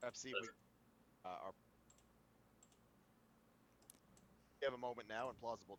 Perhaps 0.00 0.20
see 0.20 0.32
we. 0.40 0.48
Uh, 1.24 1.28
our, 1.28 1.52
we 4.60 4.64
have 4.64 4.74
a 4.74 4.78
moment 4.78 5.08
now 5.08 5.28
and 5.28 5.38
plausible. 5.40 5.78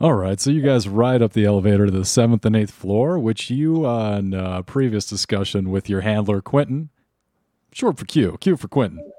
All 0.00 0.14
right, 0.14 0.40
so 0.40 0.50
you 0.50 0.62
guys 0.62 0.88
ride 0.88 1.22
up 1.22 1.32
the 1.32 1.44
elevator 1.44 1.86
to 1.86 1.92
the 1.92 2.04
seventh 2.04 2.44
and 2.44 2.56
eighth 2.56 2.72
floor, 2.72 3.20
which 3.20 3.50
you, 3.50 3.86
uh, 3.86 4.18
in 4.18 4.34
uh, 4.34 4.62
previous 4.62 5.06
discussion 5.06 5.70
with 5.70 5.88
your 5.88 6.00
handler 6.00 6.40
Quentin, 6.40 6.88
short 7.72 7.98
for 7.98 8.04
Q, 8.04 8.36
Q 8.40 8.56
for 8.56 8.66
Quentin, 8.66 9.12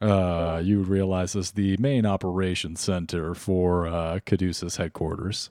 uh, 0.00 0.60
you 0.64 0.80
realize 0.80 1.36
is 1.36 1.52
the 1.52 1.76
main 1.76 2.06
operations 2.06 2.80
center 2.80 3.34
for 3.36 3.86
uh, 3.86 4.18
Caduceus 4.26 4.78
headquarters. 4.78 5.50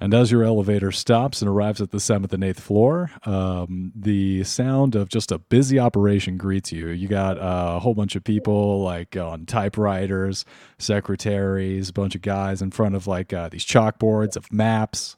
And 0.00 0.14
as 0.14 0.30
your 0.30 0.44
elevator 0.44 0.92
stops 0.92 1.42
and 1.42 1.48
arrives 1.48 1.80
at 1.80 1.90
the 1.90 1.98
seventh 1.98 2.32
and 2.32 2.44
eighth 2.44 2.60
floor, 2.60 3.10
um, 3.24 3.92
the 3.96 4.44
sound 4.44 4.94
of 4.94 5.08
just 5.08 5.32
a 5.32 5.38
busy 5.38 5.78
operation 5.78 6.36
greets 6.36 6.70
you. 6.70 6.88
You 6.88 7.08
got 7.08 7.36
uh, 7.38 7.74
a 7.76 7.80
whole 7.80 7.94
bunch 7.94 8.14
of 8.14 8.22
people 8.22 8.80
like 8.82 9.16
on 9.16 9.44
typewriters, 9.44 10.44
secretaries, 10.78 11.88
a 11.88 11.92
bunch 11.92 12.14
of 12.14 12.22
guys 12.22 12.62
in 12.62 12.70
front 12.70 12.94
of 12.94 13.08
like 13.08 13.32
uh, 13.32 13.48
these 13.48 13.66
chalkboards 13.66 14.36
of 14.36 14.52
maps. 14.52 15.16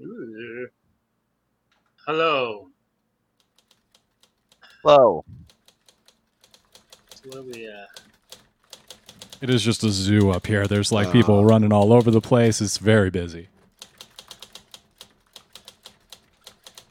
Ooh. 0.00 0.68
Hello. 2.06 2.68
Hello. 4.82 5.24
So 7.14 7.30
where 7.30 7.42
we 7.42 7.68
uh 7.68 8.05
It 9.40 9.50
is 9.50 9.62
just 9.62 9.84
a 9.84 9.90
zoo 9.90 10.30
up 10.30 10.46
here. 10.46 10.66
There's 10.66 10.92
like 10.92 11.12
people 11.12 11.40
Uh. 11.40 11.44
running 11.44 11.72
all 11.72 11.92
over 11.92 12.10
the 12.10 12.20
place. 12.20 12.60
It's 12.60 12.78
very 12.78 13.10
busy. 13.10 13.48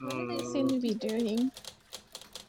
What 0.00 0.10
do 0.12 0.26
they 0.38 0.44
seem 0.44 0.68
to 0.68 0.78
be 0.80 0.94
doing? 0.94 1.50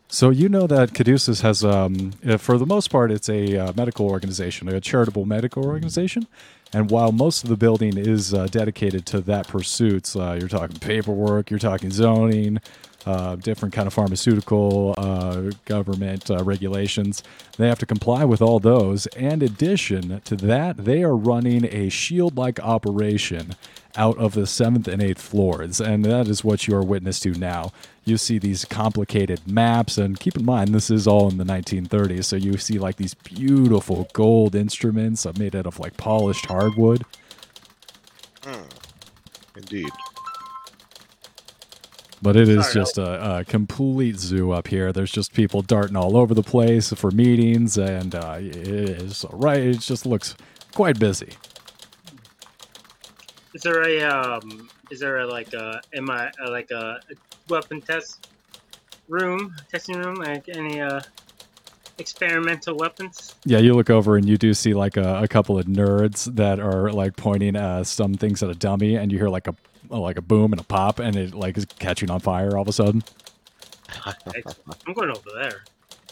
So 0.09 0.29
you 0.29 0.47
know 0.49 0.67
that 0.67 0.93
Caduceus 0.93 1.41
has, 1.41 1.63
um, 1.63 2.13
uh, 2.25 2.37
for 2.37 2.57
the 2.57 2.65
most 2.65 2.89
part, 2.89 3.11
it's 3.11 3.29
a 3.29 3.57
uh, 3.57 3.73
medical 3.75 4.07
organization, 4.07 4.67
a 4.69 4.79
charitable 4.79 5.25
medical 5.25 5.65
organization. 5.65 6.27
And 6.73 6.89
while 6.89 7.11
most 7.11 7.43
of 7.43 7.49
the 7.49 7.57
building 7.57 7.97
is 7.97 8.33
uh, 8.33 8.47
dedicated 8.47 9.05
to 9.07 9.21
that 9.21 9.47
pursuits, 9.47 10.15
uh, 10.15 10.37
you're 10.39 10.49
talking 10.49 10.77
paperwork, 10.79 11.49
you're 11.49 11.59
talking 11.59 11.91
zoning, 11.91 12.59
uh, 13.07 13.37
different 13.37 13.73
kind 13.73 13.87
of 13.87 13.93
pharmaceutical 13.93 14.93
uh, 14.97 15.49
government 15.63 16.29
uh, 16.29 16.43
regulations. 16.43 17.23
They 17.57 17.69
have 17.69 17.79
to 17.79 17.85
comply 17.85 18.25
with 18.25 18.41
all 18.41 18.59
those. 18.59 19.05
And 19.07 19.41
addition 19.41 20.19
to 20.25 20.35
that, 20.35 20.83
they 20.83 21.03
are 21.03 21.15
running 21.15 21.63
a 21.65 21.87
shield-like 21.87 22.59
operation 22.59 23.55
out 23.95 24.17
of 24.17 24.33
the 24.33 24.45
seventh 24.45 24.89
and 24.89 25.01
eighth 25.01 25.21
floors, 25.21 25.79
and 25.79 26.03
that 26.05 26.27
is 26.27 26.43
what 26.43 26.67
you 26.67 26.75
are 26.75 26.83
witness 26.83 27.19
to 27.21 27.31
now. 27.31 27.71
You 28.03 28.17
see 28.17 28.37
these 28.37 28.65
complicated 28.65 29.47
maps, 29.47 29.97
and 29.97 30.19
keep 30.19 30.35
in 30.35 30.45
mind 30.45 30.75
this 30.75 30.91
is 30.91 31.07
all 31.07 31.29
in 31.29 31.37
the 31.37 31.45
1930s, 31.45 32.25
so 32.25 32.35
you 32.35 32.57
see 32.57 32.77
like 32.77 32.97
these 32.97 33.13
beautiful 33.13 34.07
gold 34.13 34.53
instruments 34.53 35.25
uh, 35.25 35.31
made 35.39 35.55
out 35.55 35.65
of 35.65 35.79
like 35.79 35.95
polished 35.95 36.45
hardwood. 36.45 37.05
Hmm. 38.43 38.63
Indeed. 39.55 39.89
But 42.21 42.35
it 42.35 42.49
is 42.49 42.73
just 42.73 42.97
a, 42.97 43.37
a 43.39 43.45
complete 43.45 44.17
zoo 44.17 44.51
up 44.51 44.67
here. 44.67 44.91
There's 44.91 45.11
just 45.11 45.33
people 45.33 45.61
darting 45.61 45.95
all 45.95 46.17
over 46.17 46.33
the 46.33 46.43
place 46.43 46.91
for 46.93 47.11
meetings, 47.11 47.77
and 47.77 48.15
uh, 48.15 48.37
it 48.39 48.55
is 48.67 49.25
right. 49.31 49.59
It 49.59 49.79
just 49.79 50.05
looks 50.05 50.35
quite 50.73 50.99
busy. 50.99 51.33
is 53.53 53.61
there 53.63 53.81
a 53.81 54.01
um 54.03 54.69
is 54.91 54.99
there 54.99 55.17
a 55.17 55.27
like 55.27 55.53
a 55.53 55.81
am 55.93 56.09
I 56.09 56.31
like 56.49 56.71
a 56.71 56.99
weapon 57.49 57.81
test 57.81 58.27
room 59.07 59.55
testing 59.71 59.97
room 59.97 60.15
like 60.15 60.47
any 60.49 60.79
uh 60.81 61.01
experimental 61.97 62.75
weapons? 62.77 63.35
Yeah, 63.45 63.57
you 63.59 63.73
look 63.73 63.89
over 63.89 64.17
and 64.17 64.27
you 64.27 64.37
do 64.37 64.53
see 64.53 64.73
like 64.73 64.97
a, 64.97 65.23
a 65.23 65.27
couple 65.27 65.57
of 65.57 65.65
nerds 65.65 66.25
that 66.35 66.59
are 66.59 66.91
like 66.91 67.15
pointing 67.15 67.55
uh, 67.55 67.83
some 67.83 68.13
things 68.13 68.43
at 68.43 68.49
a 68.49 68.55
dummy, 68.55 68.95
and 68.95 69.11
you 69.11 69.17
hear 69.17 69.29
like 69.29 69.47
a 69.47 69.55
like 69.89 70.17
a 70.17 70.21
boom 70.21 70.53
and 70.53 70.59
a 70.59 70.63
pop, 70.63 70.99
and 70.99 71.15
it 71.15 71.33
like 71.33 71.57
is 71.57 71.65
catching 71.65 72.09
on 72.09 72.19
fire 72.19 72.55
all 72.55 72.61
of 72.63 72.67
a 72.67 72.73
sudden. 72.73 73.03
I'm 74.05 74.93
going 74.93 75.09
over 75.09 75.29
there. 75.35 75.63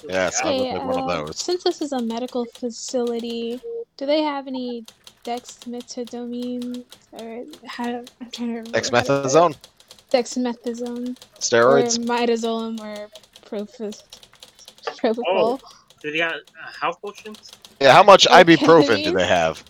Yeah, 0.08 0.30
so- 0.30 0.44
Sounds 0.44 0.62
Hey, 0.62 0.74
like 0.74 0.86
one 0.88 1.00
of 1.00 1.10
uh, 1.10 1.26
those. 1.26 1.38
since 1.40 1.64
this 1.64 1.82
is 1.82 1.92
a 1.92 2.02
medical 2.02 2.46
facility, 2.46 3.60
do 3.98 4.06
they 4.06 4.22
have 4.22 4.48
any 4.48 4.86
dexmedetomine 5.24 6.84
or 7.14 7.46
how? 7.66 7.86
I'm 8.22 8.32
trying 8.32 8.50
to 8.50 8.56
remember. 8.58 8.72
Dexamethasone, 8.80 9.56
Dexamethasone 10.12 11.18
steroids. 11.40 11.98
or 11.98 12.02
midazolam 12.04 12.80
or 12.80 13.10
propofol. 13.46 14.02
propofol. 14.86 15.62
Do 16.02 16.12
they 16.12 16.18
got 16.20 16.36
uh, 16.36 16.40
health 16.80 17.02
potions? 17.02 17.52
Yeah, 17.82 17.94
how 17.94 18.04
much 18.04 18.28
Or 18.28 18.32
ibuprofen 18.32 19.04
do 19.04 19.12
they 19.12 19.26
have? 19.28 19.64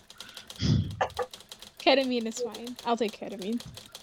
Ketamine 1.80 2.26
is 2.26 2.40
fine. 2.40 2.76
I'll 2.84 2.96
take 2.96 3.18
ketamine. 3.18 3.60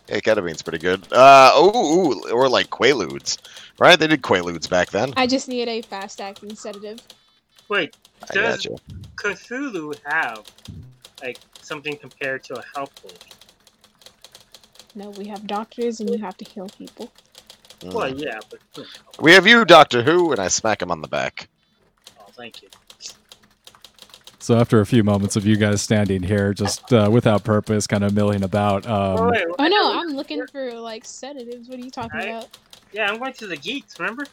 Yeah, 0.07 0.19
ketamine's 0.19 0.61
pretty 0.61 0.79
good. 0.79 1.11
Uh, 1.11 1.51
ooh, 1.57 1.77
ooh, 1.77 2.29
or 2.31 2.49
like 2.49 2.69
Quaaludes, 2.69 3.37
right? 3.79 3.97
They 3.97 4.07
did 4.07 4.21
Quaaludes 4.21 4.69
back 4.69 4.89
then. 4.89 5.13
I 5.15 5.27
just 5.27 5.47
need 5.47 5.67
a 5.67 5.81
fast 5.81 6.19
acting 6.19 6.55
sedative. 6.55 6.99
Wait, 7.69 7.95
I 8.29 8.33
does 8.33 8.57
got 8.57 8.65
you. 8.65 8.77
Cthulhu 9.15 9.95
have 10.05 10.45
like 11.23 11.39
something 11.61 11.95
compared 11.97 12.43
to 12.45 12.59
a 12.59 12.63
health 12.75 12.93
potion? 13.01 13.17
No, 14.95 15.09
we 15.11 15.25
have 15.27 15.47
doctors 15.47 15.99
and 15.99 16.09
you 16.09 16.17
have 16.17 16.37
to 16.37 16.45
heal 16.45 16.67
people. 16.77 17.11
Mm. 17.79 17.93
Well, 17.93 18.13
yeah, 18.13 18.39
but. 18.49 18.85
We 19.19 19.31
have 19.31 19.47
you, 19.47 19.65
Doctor 19.65 20.03
Who, 20.03 20.31
and 20.31 20.39
I 20.39 20.49
smack 20.49 20.81
him 20.81 20.91
on 20.91 21.01
the 21.01 21.07
back. 21.07 21.47
oh, 22.19 22.25
thank 22.33 22.61
you. 22.61 22.69
So 24.43 24.59
after 24.59 24.81
a 24.81 24.85
few 24.85 25.05
moments 25.05 25.37
of 25.37 25.45
you 25.45 25.55
guys 25.55 25.81
standing 25.81 26.21
here, 26.21 26.53
just 26.53 26.91
uh, 26.91 27.09
without 27.09 27.45
purpose, 27.45 27.87
kind 27.87 28.03
of 28.03 28.13
milling 28.13 28.43
about, 28.43 28.85
um, 28.85 29.17
oh, 29.17 29.29
wait, 29.29 29.45
Oh 29.57 29.67
no, 29.67 29.93
I'm 29.97 30.09
looking 30.09 30.45
for 30.47 30.73
like 30.73 31.05
sedatives. 31.05 31.69
What 31.69 31.79
are 31.79 31.81
you 31.81 31.89
talking 31.89 32.19
I- 32.19 32.23
about? 32.25 32.57
Yeah, 32.91 33.09
I'm 33.09 33.19
going 33.19 33.31
to 33.31 33.47
the 33.47 33.55
geeks. 33.55 33.97
Remember? 34.01 34.25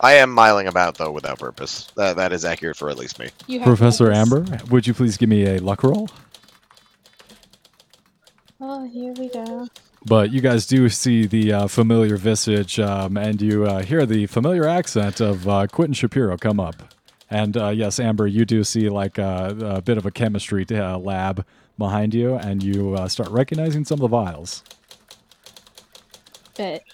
I 0.00 0.12
am 0.12 0.36
miling 0.36 0.66
about 0.66 0.98
though 0.98 1.10
without 1.10 1.38
purpose. 1.38 1.90
That 1.96 2.16
that 2.16 2.34
is 2.34 2.44
accurate 2.44 2.76
for 2.76 2.90
at 2.90 2.98
least 2.98 3.18
me. 3.18 3.30
Professor 3.62 4.08
purpose. 4.12 4.18
Amber, 4.18 4.58
would 4.70 4.86
you 4.86 4.92
please 4.92 5.16
give 5.16 5.30
me 5.30 5.46
a 5.46 5.58
luck 5.58 5.82
roll? 5.82 6.10
Oh, 8.60 8.86
here 8.86 9.14
we 9.14 9.30
go. 9.30 9.68
But 10.04 10.32
you 10.32 10.42
guys 10.42 10.66
do 10.66 10.86
see 10.90 11.26
the 11.26 11.54
uh, 11.54 11.66
familiar 11.66 12.18
visage, 12.18 12.78
um, 12.78 13.16
and 13.16 13.40
you 13.40 13.64
uh, 13.64 13.82
hear 13.82 14.04
the 14.04 14.26
familiar 14.26 14.68
accent 14.68 15.22
of 15.22 15.48
uh, 15.48 15.66
Quentin 15.66 15.94
Shapiro 15.94 16.36
come 16.36 16.60
up. 16.60 16.92
And 17.30 17.56
uh, 17.56 17.68
yes, 17.68 17.98
Amber, 17.98 18.26
you 18.26 18.44
do 18.44 18.62
see 18.64 18.88
like 18.88 19.18
a, 19.18 19.56
a 19.60 19.82
bit 19.82 19.98
of 19.98 20.06
a 20.06 20.10
chemistry 20.10 20.64
uh, 20.70 20.98
lab 20.98 21.44
behind 21.78 22.14
you, 22.14 22.34
and 22.34 22.62
you 22.62 22.94
uh, 22.94 23.08
start 23.08 23.28
recognizing 23.30 23.84
some 23.84 23.96
of 23.96 24.02
the 24.02 24.08
vials. 24.08 24.62
Bet. 26.56 26.84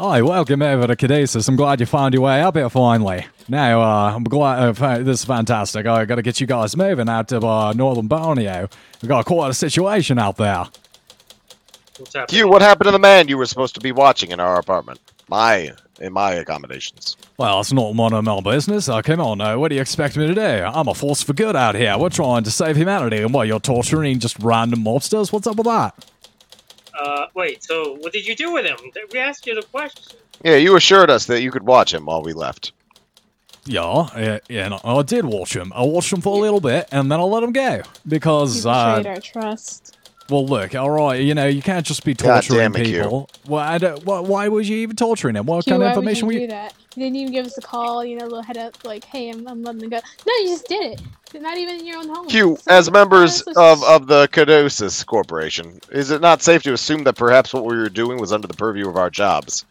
Hi, 0.00 0.22
welcome 0.22 0.62
over 0.62 0.86
to 0.86 0.94
Caduceus. 0.94 1.48
I'm 1.48 1.56
glad 1.56 1.80
you 1.80 1.86
found 1.86 2.14
your 2.14 2.22
way 2.22 2.40
up 2.40 2.54
here 2.54 2.70
finally. 2.70 3.26
Now, 3.48 3.80
uh, 3.80 4.14
I'm 4.14 4.22
glad 4.22 4.80
uh, 4.80 4.98
this 4.98 5.20
is 5.20 5.24
fantastic. 5.24 5.86
I 5.86 6.04
got 6.04 6.14
to 6.14 6.22
get 6.22 6.40
you 6.40 6.46
guys 6.46 6.76
moving 6.76 7.08
out 7.08 7.26
to 7.28 7.44
uh, 7.44 7.72
northern 7.72 8.06
Borneo. 8.06 8.68
We 9.02 9.08
got 9.08 9.24
quite 9.24 9.50
a 9.50 9.54
situation 9.54 10.18
out 10.18 10.36
there. 10.36 10.66
What's 11.98 12.14
happening? 12.14 12.38
Q, 12.42 12.48
what 12.48 12.62
happened 12.62 12.86
to 12.86 12.92
the 12.92 13.00
man 13.00 13.26
you 13.26 13.36
were 13.36 13.46
supposed 13.46 13.74
to 13.74 13.80
be 13.80 13.90
watching 13.90 14.30
in 14.30 14.38
our 14.38 14.60
apartment? 14.60 15.00
My, 15.28 15.72
in 16.00 16.12
my 16.12 16.32
accommodations. 16.34 17.16
Well, 17.36 17.60
it's 17.60 17.72
not 17.72 17.94
none 17.94 18.12
of 18.12 18.24
my 18.24 18.40
business. 18.40 18.88
Uh, 18.88 19.02
come 19.02 19.20
on, 19.20 19.38
now. 19.38 19.58
What 19.58 19.68
do 19.68 19.74
you 19.74 19.80
expect 19.80 20.16
me 20.16 20.26
to 20.26 20.34
do? 20.34 20.40
I'm 20.40 20.88
a 20.88 20.94
force 20.94 21.22
for 21.22 21.32
good 21.32 21.56
out 21.56 21.74
here. 21.74 21.96
We're 21.98 22.08
trying 22.08 22.44
to 22.44 22.50
save 22.50 22.76
humanity, 22.76 23.18
and 23.18 23.32
what, 23.32 23.46
you're 23.46 23.60
torturing 23.60 24.18
just 24.18 24.38
random 24.40 24.84
mobsters? 24.84 25.32
What's 25.32 25.46
up 25.46 25.56
with 25.56 25.66
that? 25.66 26.10
Uh, 26.98 27.26
wait. 27.34 27.62
So, 27.62 27.94
what 28.00 28.12
did 28.12 28.26
you 28.26 28.34
do 28.34 28.52
with 28.52 28.66
him? 28.66 28.76
We 29.12 29.18
asked 29.18 29.46
you 29.46 29.54
the 29.54 29.62
question. 29.62 30.18
Yeah, 30.44 30.56
you 30.56 30.76
assured 30.76 31.10
us 31.10 31.26
that 31.26 31.42
you 31.42 31.50
could 31.50 31.64
watch 31.64 31.92
him 31.92 32.06
while 32.06 32.22
we 32.22 32.32
left. 32.32 32.72
Yeah, 33.64 34.08
yeah, 34.16 34.38
yeah 34.48 34.68
no, 34.68 34.80
I 34.82 35.02
did 35.02 35.26
watch 35.26 35.54
him. 35.54 35.72
I 35.74 35.82
watched 35.82 36.12
him 36.12 36.20
for 36.22 36.36
a 36.38 36.40
little 36.40 36.60
bit, 36.60 36.88
and 36.90 37.12
then 37.12 37.20
I 37.20 37.22
let 37.24 37.42
him 37.42 37.52
go. 37.52 37.82
Because, 38.06 38.64
You 38.64 38.70
uh, 38.70 38.96
betrayed 38.96 39.14
our 39.14 39.20
trust. 39.20 39.97
Well, 40.30 40.46
look, 40.46 40.74
all 40.74 40.90
right, 40.90 41.16
you 41.22 41.34
know, 41.34 41.46
you 41.46 41.62
can't 41.62 41.86
just 41.86 42.04
be 42.04 42.14
torturing 42.14 42.58
damn 42.58 42.76
it, 42.76 42.84
people. 42.84 43.30
Well, 43.46 43.62
I 43.62 43.78
don't, 43.78 44.04
why, 44.04 44.20
why 44.20 44.48
was 44.48 44.68
you 44.68 44.76
even 44.78 44.94
torturing 44.94 45.36
him? 45.36 45.46
What 45.46 45.64
Q, 45.64 45.72
kind 45.72 45.82
of 45.82 45.86
why 45.86 45.94
would 45.96 45.98
information 46.08 46.20
you 46.20 46.26
were 46.26 46.32
do 46.32 46.40
you? 46.40 46.46
that? 46.48 46.74
You 46.96 47.04
didn't 47.04 47.16
even 47.16 47.32
give 47.32 47.46
us 47.46 47.56
a 47.56 47.62
call, 47.62 48.04
you 48.04 48.16
know, 48.18 48.24
a 48.24 48.28
little 48.28 48.42
head 48.42 48.58
up, 48.58 48.84
like, 48.84 49.04
hey, 49.04 49.30
I'm, 49.30 49.46
I'm 49.48 49.62
letting 49.62 49.80
them 49.80 49.88
go. 49.88 50.00
No, 50.26 50.32
you 50.40 50.48
just 50.48 50.66
did 50.68 50.92
it. 50.94 51.02
Not 51.40 51.56
even 51.56 51.80
in 51.80 51.86
your 51.86 51.98
own 51.98 52.08
home. 52.08 52.28
Q, 52.28 52.56
So, 52.60 52.70
as 52.70 52.90
members 52.90 53.42
honestly, 53.46 53.54
of, 53.56 53.84
of 53.84 54.06
the 54.06 54.28
Caduceus 54.28 55.04
Corporation, 55.04 55.80
is 55.92 56.10
it 56.10 56.20
not 56.20 56.42
safe 56.42 56.62
to 56.64 56.72
assume 56.72 57.04
that 57.04 57.16
perhaps 57.16 57.54
what 57.54 57.64
we 57.64 57.76
were 57.76 57.88
doing 57.88 58.18
was 58.20 58.32
under 58.32 58.48
the 58.48 58.54
purview 58.54 58.88
of 58.88 58.96
our 58.96 59.10
jobs? 59.10 59.64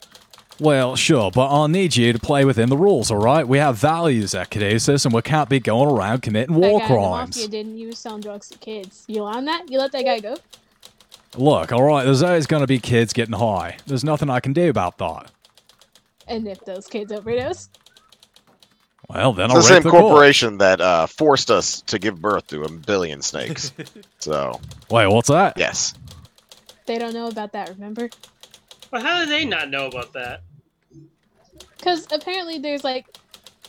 Well, 0.59 0.95
sure, 0.95 1.29
but 1.31 1.49
I 1.51 1.67
need 1.67 1.95
you 1.95 2.11
to 2.13 2.19
play 2.19 2.43
within 2.43 2.69
the 2.69 2.77
rules, 2.77 3.11
all 3.11 3.17
right? 3.19 3.47
We 3.47 3.59
have 3.59 3.77
values 3.77 4.33
at 4.33 4.49
Caduceus, 4.49 5.05
and 5.05 5.13
we 5.13 5.21
can't 5.21 5.49
be 5.49 5.59
going 5.59 5.89
around 5.89 6.21
committing 6.23 6.59
that 6.59 6.67
war 6.69 6.79
guy 6.79 6.85
in 6.85 6.91
the 6.91 6.95
crimes. 6.97 7.35
mafia 7.37 7.47
didn't. 7.47 7.77
use 7.77 7.87
was 7.91 7.99
selling 7.99 8.21
drugs 8.21 8.49
to 8.49 8.57
kids. 8.57 9.03
You 9.07 9.23
on 9.25 9.45
that? 9.45 9.69
You 9.69 9.77
let 9.77 9.91
that 9.91 10.03
guy 10.03 10.19
go? 10.19 10.35
Look, 11.35 11.71
all 11.71 11.83
right, 11.83 12.03
there's 12.05 12.23
always 12.23 12.47
going 12.47 12.61
to 12.61 12.67
be 12.67 12.79
kids 12.79 13.13
getting 13.13 13.35
high. 13.35 13.77
There's 13.85 14.03
nothing 14.03 14.29
I 14.31 14.39
can 14.39 14.53
do 14.53 14.69
about 14.69 14.97
that. 14.97 15.29
And 16.27 16.47
if 16.47 16.65
those 16.65 16.87
kids 16.87 17.11
overdose, 17.11 17.69
Well, 19.07 19.33
then 19.33 19.45
It's 19.51 19.53
I'll 19.55 19.61
the 19.61 19.67
rape 19.69 19.75
same 19.75 19.83
the 19.83 19.89
corpse. 19.91 20.01
corporation 20.03 20.57
that 20.57 20.81
uh, 20.81 21.05
forced 21.05 21.51
us 21.51 21.81
to 21.81 21.99
give 21.99 22.19
birth 22.19 22.47
to 22.47 22.63
a 22.63 22.71
billion 22.71 23.21
snakes. 23.21 23.71
so, 24.19 24.59
Wait, 24.89 25.07
what's 25.07 25.27
that? 25.29 25.53
yes. 25.57 25.93
they 26.87 26.97
don't 26.97 27.13
know 27.13 27.27
about 27.27 27.51
that. 27.53 27.69
Remember? 27.69 28.09
But 28.89 29.01
how 29.03 29.19
do 29.23 29.29
they 29.29 29.43
not 29.45 29.69
know 29.69 29.87
about 29.87 30.13
that? 30.13 30.41
Because 31.87 32.05
apparently 32.11 32.59
there's 32.59 32.83
like 32.83 33.05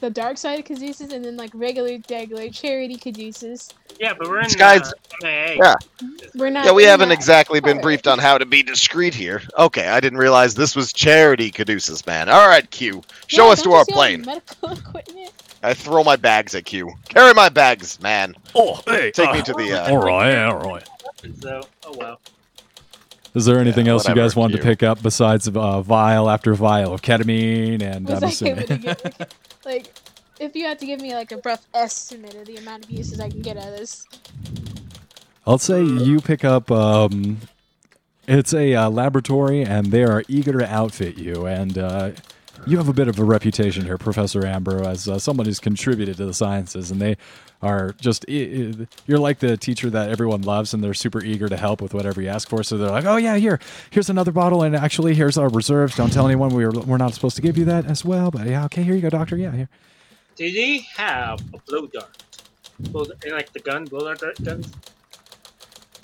the 0.01 0.11
dark 0.11 0.39
side 0.39 0.59
of 0.59 0.65
Caduceus 0.65 1.13
and 1.13 1.25
then 1.25 1.37
like 1.37 1.53
regular, 1.55 1.99
regular 2.11 2.49
charity 2.51 2.97
Caduceus. 2.97 3.69
Yeah, 4.01 4.15
but 4.19 4.29
we're 4.29 4.39
in 4.39 4.45
This 4.45 4.57
guy's- 4.57 4.93
uh, 5.23 5.27
Yeah. 5.57 5.75
We're 6.35 6.51
not. 6.51 6.65
Yeah, 6.65 6.73
we 6.73 6.83
haven't 6.83 7.11
that 7.11 7.15
exactly 7.15 7.61
been 7.61 7.81
briefed 7.81 8.09
on 8.09 8.19
how 8.19 8.37
to 8.37 8.45
be 8.45 8.65
discreet 8.65 9.15
here. 9.15 9.41
Okay, 9.57 9.87
I 9.87 10.01
didn't 10.01 10.19
realize 10.19 10.57
this 10.57 10.75
was 10.75 10.93
charity 10.93 11.53
Caduceus, 11.53 12.05
man. 12.07 12.29
All 12.29 12.49
right, 12.49 12.69
Q. 12.73 13.03
Show 13.29 13.47
Yeah, 13.47 13.53
us 13.53 13.63
to 13.63 13.65
don't 13.69 13.75
our 13.75 13.79
you 13.81 13.85
see 13.85 13.93
all 13.93 13.99
plane. 13.99 14.23
Medical 14.23 14.71
equipment. 14.79 15.33
I 15.63 15.75
throw 15.75 16.03
my 16.03 16.17
bags 16.17 16.57
at 16.57 16.65
Q. 16.65 16.93
Carry 17.09 17.35
my 17.35 17.49
bags, 17.49 18.01
man. 18.01 18.35
Oh, 18.57 18.81
hey, 18.87 19.13
Take 19.13 19.29
uh, 19.29 19.35
me 19.35 19.43
to 19.43 19.53
the. 19.53 19.81
Uh, 19.81 19.91
all 19.91 19.99
right, 19.99 20.45
all 20.45 20.59
right. 20.59 20.89
So, 21.41 21.61
oh 21.87 21.95
well. 21.97 22.21
Is 23.39 23.45
there 23.45 23.59
anything 23.61 23.87
Yeah, 23.87 23.93
else 23.93 24.09
you 24.09 24.15
guys 24.17 24.35
wanted 24.35 24.55
to 24.55 24.59
you. 24.59 24.65
pick 24.65 24.83
up 24.83 25.01
besides 25.01 25.47
uh, 25.49 25.81
vial 25.81 26.29
after 26.29 26.55
vial 26.55 26.93
of 26.93 27.03
ketamine 27.03 27.81
and 27.83 28.09
Was 28.09 28.23
I'm 28.23 28.29
I 28.29 28.51
able 28.51 28.67
to 28.67 28.75
assuming- 28.75 28.81
get 28.83 29.35
like, 29.65 29.93
if 30.41 30.57
you 30.57 30.65
had 30.65 30.79
to 30.81 30.87
give 30.87 31.01
me 31.01 31.15
like 31.15 31.31
a 31.31 31.41
rough 31.45 31.65
estimate 31.73 32.35
of 32.35 32.47
the 32.47 32.57
amount 32.57 32.85
of 32.85 32.91
uses 32.91 33.21
I 33.21 33.29
can 33.31 33.41
get 33.41 33.57
out 33.57 33.69
of 33.69 33.77
this? 33.79 34.05
I'll 35.47 35.59
say 35.59 35.83
you 35.85 36.21
pick 36.21 36.45
up. 36.45 36.71
Um, 36.71 37.39
it's 38.27 38.53
a 38.53 38.75
uh, 38.75 38.91
laboratory, 38.91 39.63
and 39.65 39.87
they 39.87 40.03
are 40.05 40.23
eager 40.29 40.59
to 40.59 40.69
outfit 40.71 41.17
you. 41.17 41.47
And 41.47 41.79
uh, 41.79 42.11
you 42.67 42.77
have 42.77 42.89
a 42.89 42.93
bit 42.93 43.09
of 43.09 43.19
a 43.19 43.25
reputation 43.25 43.85
here, 43.85 43.97
Professor 43.99 44.45
Amber, 44.45 44.83
as 44.87 45.09
uh, 45.09 45.19
someone 45.19 45.47
who's 45.47 45.61
contributed 45.61 46.17
to 46.19 46.27
the 46.27 46.35
sciences, 46.35 46.91
and 46.91 47.01
they 47.01 47.17
are 47.63 47.93
just. 48.01 48.25
i- 48.29 48.33
i- 48.33 48.87
You're 49.07 49.19
like 49.19 49.39
the 49.41 49.57
teacher 49.57 49.91
that 49.91 50.11
everyone 50.11 50.43
loves, 50.43 50.75
and 50.75 50.83
they're 50.83 50.95
super 50.95 51.23
eager 51.25 51.49
to 51.49 51.57
help 51.57 51.81
with 51.83 51.95
whatever 51.95 52.21
you 52.23 52.29
ask 52.29 52.49
for. 52.49 52.63
So 52.63 52.79
they're 52.79 52.91
like, 52.91 53.05
"Oh 53.05 53.17
yeah, 53.17 53.37
here, 53.37 53.59
here's 53.91 54.09
another 54.11 54.33
bottle, 54.33 54.63
and 54.63 54.77
actually, 54.77 55.15
here's 55.15 55.37
our 55.39 55.49
reserves. 55.49 55.97
Don't 55.97 56.13
tell 56.13 56.27
anyone 56.27 56.51
we 56.55 56.65
were 56.65 56.73
we're 56.73 56.97
not 56.99 57.15
supposed 57.15 57.37
to 57.37 57.43
give 57.43 57.59
you 57.59 57.65
that 57.67 57.87
as 57.87 58.05
well. 58.05 58.31
But 58.31 58.47
yeah, 58.47 58.65
okay, 58.67 58.83
here 58.83 58.95
you 58.95 59.01
go, 59.01 59.11
doctor. 59.11 59.37
Yeah, 59.37 59.53
here. 59.53 59.69
Did 60.37 60.53
he 60.53 60.79
have 60.97 61.41
a 61.53 61.59
blow 61.67 61.87
dart? 61.89 62.23
Blow, 62.79 63.05
like 63.31 63.53
the 63.53 63.59
gun, 63.61 63.87
blow 63.87 64.15
dart 64.15 64.43
guns? 64.45 64.73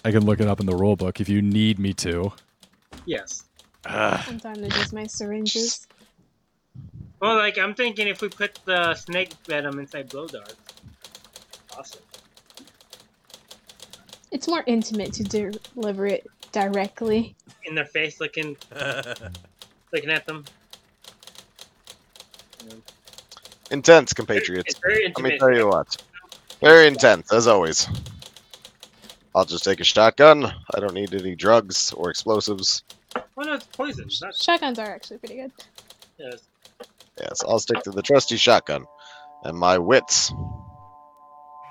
I 0.05 0.11
can 0.11 0.27
look 0.27 0.40
it 0.40 0.49
up 0.49 0.59
in 0.61 0.67
the 0.67 0.75
rule 0.75 0.97
book 0.97 1.21
if 1.21 1.29
you 1.29 1.40
need 1.40 1.79
me 1.79 1.93
to. 1.95 2.33
Yes. 3.07 3.45
Sometimes 3.87 4.59
they're 4.59 4.69
just 4.71 4.93
my 4.93 5.07
syringes. 5.07 5.87
Well, 7.21 7.37
like 7.37 7.59
I'm 7.59 7.75
thinking, 7.75 8.09
if 8.09 8.21
we 8.23 8.29
put 8.29 8.59
the 8.64 8.95
snake 8.95 9.33
venom 9.47 9.79
inside 9.79 10.09
blow 10.09 10.27
darts, 10.27 10.57
awesome. 11.78 12.00
It's 14.30 14.48
more 14.48 14.64
intimate 14.66 15.12
to 15.14 15.24
deliver 15.24 16.06
it 16.06 16.26
directly. 16.52 17.37
In 17.64 17.74
their 17.74 17.84
face, 17.84 18.20
looking, 18.20 18.56
looking 19.92 20.10
at 20.10 20.26
them. 20.26 20.44
intense, 23.70 24.12
compatriots. 24.12 24.70
It's 24.70 24.80
very 24.80 25.12
Let 25.16 25.20
me 25.20 25.38
tell 25.38 25.54
you 25.54 25.68
what. 25.68 26.02
Very 26.60 26.87
intense, 26.87 27.32
as 27.32 27.46
always. 27.46 27.88
I'll 29.34 29.44
just 29.44 29.64
take 29.64 29.80
a 29.80 29.84
shotgun. 29.84 30.44
I 30.46 30.80
don't 30.80 30.94
need 30.94 31.12
any 31.14 31.34
drugs 31.34 31.92
or 31.92 32.10
explosives. 32.10 32.84
Well, 33.37 33.46
no, 33.46 33.54
it's 33.54 33.66
poison. 33.66 34.04
It's 34.06 34.22
not. 34.22 34.34
Shotguns 34.34 34.78
are 34.78 34.87
actually 34.94 35.18
pretty 35.18 35.37
good. 35.37 35.52
Yes. 36.18 36.42
Yes, 37.20 37.42
I'll 37.46 37.58
stick 37.58 37.82
to 37.82 37.90
the 37.90 38.02
trusty 38.02 38.37
shotgun 38.37 38.87
and 39.44 39.56
my 39.58 39.78
wits, 39.78 40.32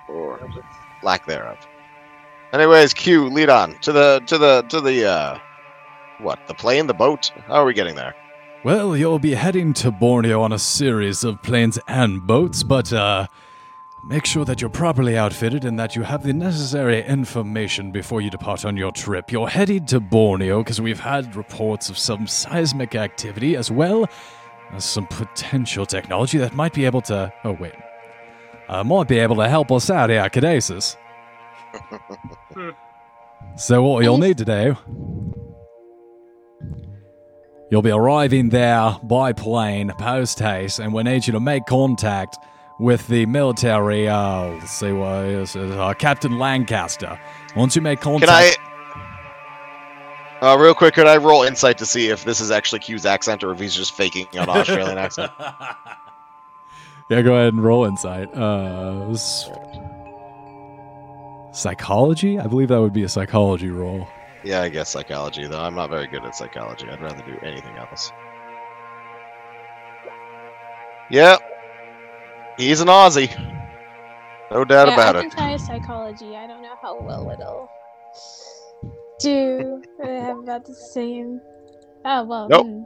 or 0.08 0.40
lack 1.02 1.26
thereof. 1.26 1.58
Anyways, 2.52 2.94
Q, 2.94 3.30
lead 3.30 3.50
on 3.50 3.78
to 3.80 3.92
the 3.92 4.22
to 4.28 4.38
the 4.38 4.62
to 4.70 4.80
the 4.80 5.06
uh, 5.06 5.40
what? 6.20 6.40
The 6.48 6.54
plane, 6.54 6.88
the 6.88 6.94
boat? 6.94 7.32
How 7.48 7.56
are 7.56 7.66
we 7.66 7.74
getting 7.74 7.96
there? 7.96 8.16
Well, 8.64 8.96
you'll 8.96 9.20
be 9.20 9.34
heading 9.34 9.74
to 9.74 9.92
Borneo 9.92 10.42
on 10.42 10.54
a 10.54 10.60
series 10.60 11.24
of 11.24 11.42
planes 11.42 11.78
and 11.88 12.26
boats, 12.26 12.64
but 12.64 12.94
uh, 12.94 13.28
make 14.06 14.26
sure 14.26 14.46
that 14.46 14.62
you're 14.62 14.70
properly 14.70 15.18
outfitted 15.18 15.66
and 15.66 15.78
that 15.80 15.98
you 15.98 16.04
have 16.04 16.24
the 16.24 16.32
necessary 16.32 17.04
information 17.04 17.92
before 17.92 18.22
you 18.22 18.30
depart 18.30 18.64
on 18.64 18.78
your 18.78 18.92
trip. 18.92 19.32
You're 19.32 19.50
headed 19.50 19.88
to 19.90 20.00
Borneo 20.00 20.60
because 20.60 20.80
we've 20.80 21.00
had 21.00 21.36
reports 21.36 21.90
of 21.90 21.98
some 21.98 22.26
seismic 22.26 22.96
activity 22.96 23.58
as 23.58 23.70
well 23.70 24.08
as 24.72 24.86
some 24.86 25.08
potential 25.08 25.86
technology 25.86 26.38
that 26.38 26.54
might 26.54 26.74
be 26.74 26.86
able 26.86 27.02
to. 27.02 27.34
Oh, 27.44 27.58
wait. 27.60 27.74
Uh, 28.74 28.84
might 28.84 29.08
be 29.08 29.20
able 29.20 29.36
to 29.36 29.48
help 29.48 29.72
us 29.72 29.90
out 29.92 30.10
here, 30.10 30.28
Caduceus. 30.30 30.98
so, 33.58 33.84
what 33.84 34.04
you'll 34.04 34.18
need 34.18 34.38
to 34.40 34.46
do 34.46 34.78
You'll 37.70 37.82
be 37.82 37.92
arriving 37.92 38.50
there 38.50 38.98
by 39.04 39.34
plane 39.34 39.92
post 39.98 40.40
haste, 40.40 40.80
and 40.80 40.94
we 40.94 41.02
need 41.02 41.26
you 41.26 41.34
to 41.34 41.40
make 41.40 41.66
contact 41.66 42.38
with 42.80 43.08
the 43.08 43.26
military. 43.26 44.08
Uh, 44.08 44.50
let's 44.50 44.72
see 44.72 44.92
what 44.92 45.26
is 45.26 45.56
uh, 45.56 45.94
Captain 45.98 46.38
Lancaster. 46.38 47.20
Once 47.56 47.76
you 47.76 47.82
make 47.82 48.00
contact, 48.00 48.30
Can 48.30 48.66
I? 50.42 50.54
Uh, 50.54 50.58
real 50.58 50.76
quick, 50.76 50.94
could 50.94 51.08
I 51.08 51.18
roll 51.18 51.42
insight 51.42 51.80
to 51.80 51.86
see 51.88 52.10
if 52.10 52.26
this 52.26 52.40
is 52.42 52.52
actually 52.52 52.80
Q's 52.80 53.08
accent 53.08 53.44
or 53.44 53.52
if 53.52 53.60
he's 53.60 53.74
just 53.74 53.96
faking 53.96 54.28
an 54.34 54.50
Australian 54.50 54.98
accent? 54.98 55.32
yeah, 57.10 57.22
go 57.22 57.36
ahead 57.36 57.54
and 57.54 57.64
roll 57.64 57.86
insight. 57.86 58.34
Uh, 58.34 59.16
psychology? 61.52 62.40
I 62.40 62.48
believe 62.48 62.70
that 62.70 62.80
would 62.80 62.94
be 62.94 63.04
a 63.04 63.10
psychology 63.10 63.70
roll. 63.70 64.08
Yeah, 64.44 64.62
I 64.62 64.70
guess 64.70 64.90
psychology, 64.90 65.48
though. 65.48 65.62
I'm 65.62 65.76
not 65.76 65.90
very 65.90 66.08
good 66.08 66.24
at 66.26 66.36
psychology. 66.36 66.90
I'd 66.90 67.02
rather 67.02 67.24
do 67.24 67.38
anything 67.44 67.78
else. 67.78 68.12
Yep. 71.10 71.42
He's 72.58 72.82
an 72.82 72.88
Aussie. 72.88 73.30
No 74.52 74.64
doubt 74.66 74.88
yeah, 74.88 74.94
about 74.94 75.16
I 75.16 75.20
it. 75.20 75.22
can 75.24 75.32
try 75.32 75.58
psychology. 75.58 76.36
I 76.36 76.46
don't 76.46 76.62
know 76.62 76.76
how 76.82 77.02
well 77.02 77.30
it'll 77.32 77.70
do. 79.20 79.82
I 80.04 80.08
have 80.08 80.38
about 80.38 80.66
the 80.66 80.76
same. 80.76 81.42
Oh 82.06 82.24
well. 82.24 82.48
Nope. 82.50 82.68
hmm. 82.68 82.84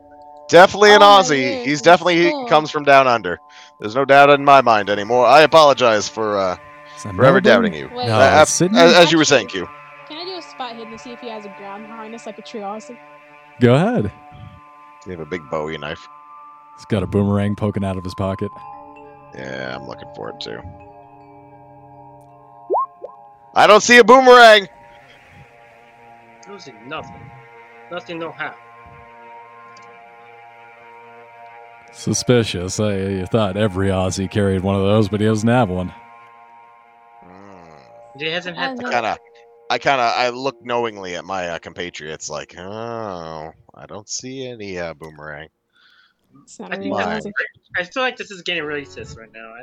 Definitely 0.49 0.91
an 0.91 1.01
Oh 1.01 1.05
Aussie. 1.05 1.39
years 1.39 1.65
He's 1.65 1.79
in 1.81 1.85
definitely 1.85 2.17
he 2.23 2.45
comes 2.47 2.71
from 2.71 2.83
down 2.83 3.07
under. 3.07 3.39
There's 3.79 3.95
no 3.95 4.05
doubt 4.05 4.29
in 4.29 4.45
my 4.45 4.61
mind 4.61 4.89
anymore. 4.89 5.25
I 5.25 5.41
apologize 5.41 6.07
for 6.07 6.37
uh, 6.37 6.57
Is 6.95 7.03
forever 7.03 7.15
Melbourne? 7.41 7.43
doubting 7.43 7.73
you. 7.73 7.89
Wait, 7.93 8.07
No, 8.07 8.17
Uh, 8.19 8.41
it's 8.41 8.61
as, 8.61 8.71
as 8.93 9.11
you 9.11 9.17
were 9.17 9.25
saying, 9.25 9.47
Q. 9.47 9.67
can 10.07 10.17
I 10.17 10.23
do 10.25 10.37
a 10.37 10.41
spot 10.41 10.75
hidden 10.75 10.91
to 10.91 10.97
see 10.99 11.11
if 11.11 11.19
he 11.19 11.29
has 11.29 11.45
a 11.45 11.53
ground 11.57 11.85
harness 11.87 12.25
like 12.25 12.37
a 12.39 12.41
tree 12.41 12.61
Aussie? 12.61 12.97
Go 13.59 13.75
ahead. 13.75 14.11
You 15.05 15.11
have 15.11 15.19
a 15.21 15.25
big 15.25 15.41
Bowie 15.49 15.77
knife. 15.77 16.07
He's 16.77 16.85
got 16.85 17.01
a 17.03 17.07
boomerang 17.07 17.55
poking 17.55 17.83
out 17.83 17.97
of 17.97 18.03
his 18.03 18.13
pocket. 18.15 18.51
Yeah, 19.35 19.75
I'm 19.75 19.87
looking 19.87 20.07
for 20.15 20.29
it 20.29 20.39
too. 20.39 20.59
I 23.55 23.65
don't 23.67 23.81
see 23.81 23.97
a 23.97 24.03
boomerang. 24.03 24.67
I 26.45 26.49
don't 26.49 26.61
see 26.61 26.73
nothing. 26.85 27.31
Nothing, 27.91 28.19
no 28.19 28.31
how. 28.31 28.53
Suspicious. 31.97 32.79
I 32.79 32.95
you 32.95 33.25
thought 33.25 33.57
every 33.57 33.87
Aussie 33.87 34.29
carried 34.29 34.61
one 34.61 34.75
of 34.75 34.83
those, 34.83 35.09
but 35.09 35.19
he 35.19 35.25
doesn't 35.25 35.49
have 35.49 35.69
one. 35.69 35.91
He 38.19 38.25
hasn't 38.27 38.57
I 38.57 38.67
had 38.67 38.77
don't. 38.77 38.91
Kind 38.91 39.05
of. 39.05 39.17
I 39.69 39.79
kind 39.79 39.99
of. 39.99 40.13
I 40.15 40.29
look 40.29 40.63
knowingly 40.63 41.15
at 41.15 41.25
my 41.25 41.49
uh, 41.49 41.59
compatriots, 41.59 42.29
like, 42.29 42.55
oh, 42.57 43.51
I 43.73 43.85
don't 43.87 44.07
see 44.07 44.47
any 44.47 44.77
uh, 44.77 44.93
boomerang. 44.93 45.49
It's 46.43 46.59
not 46.59 46.75
think 46.75 46.95
that's 46.95 47.27
I 47.75 47.83
feel 47.83 48.03
like 48.03 48.17
this 48.17 48.29
is 48.29 48.43
getting 48.43 48.63
racist 48.63 49.17
right 49.17 49.31
now, 49.33 49.53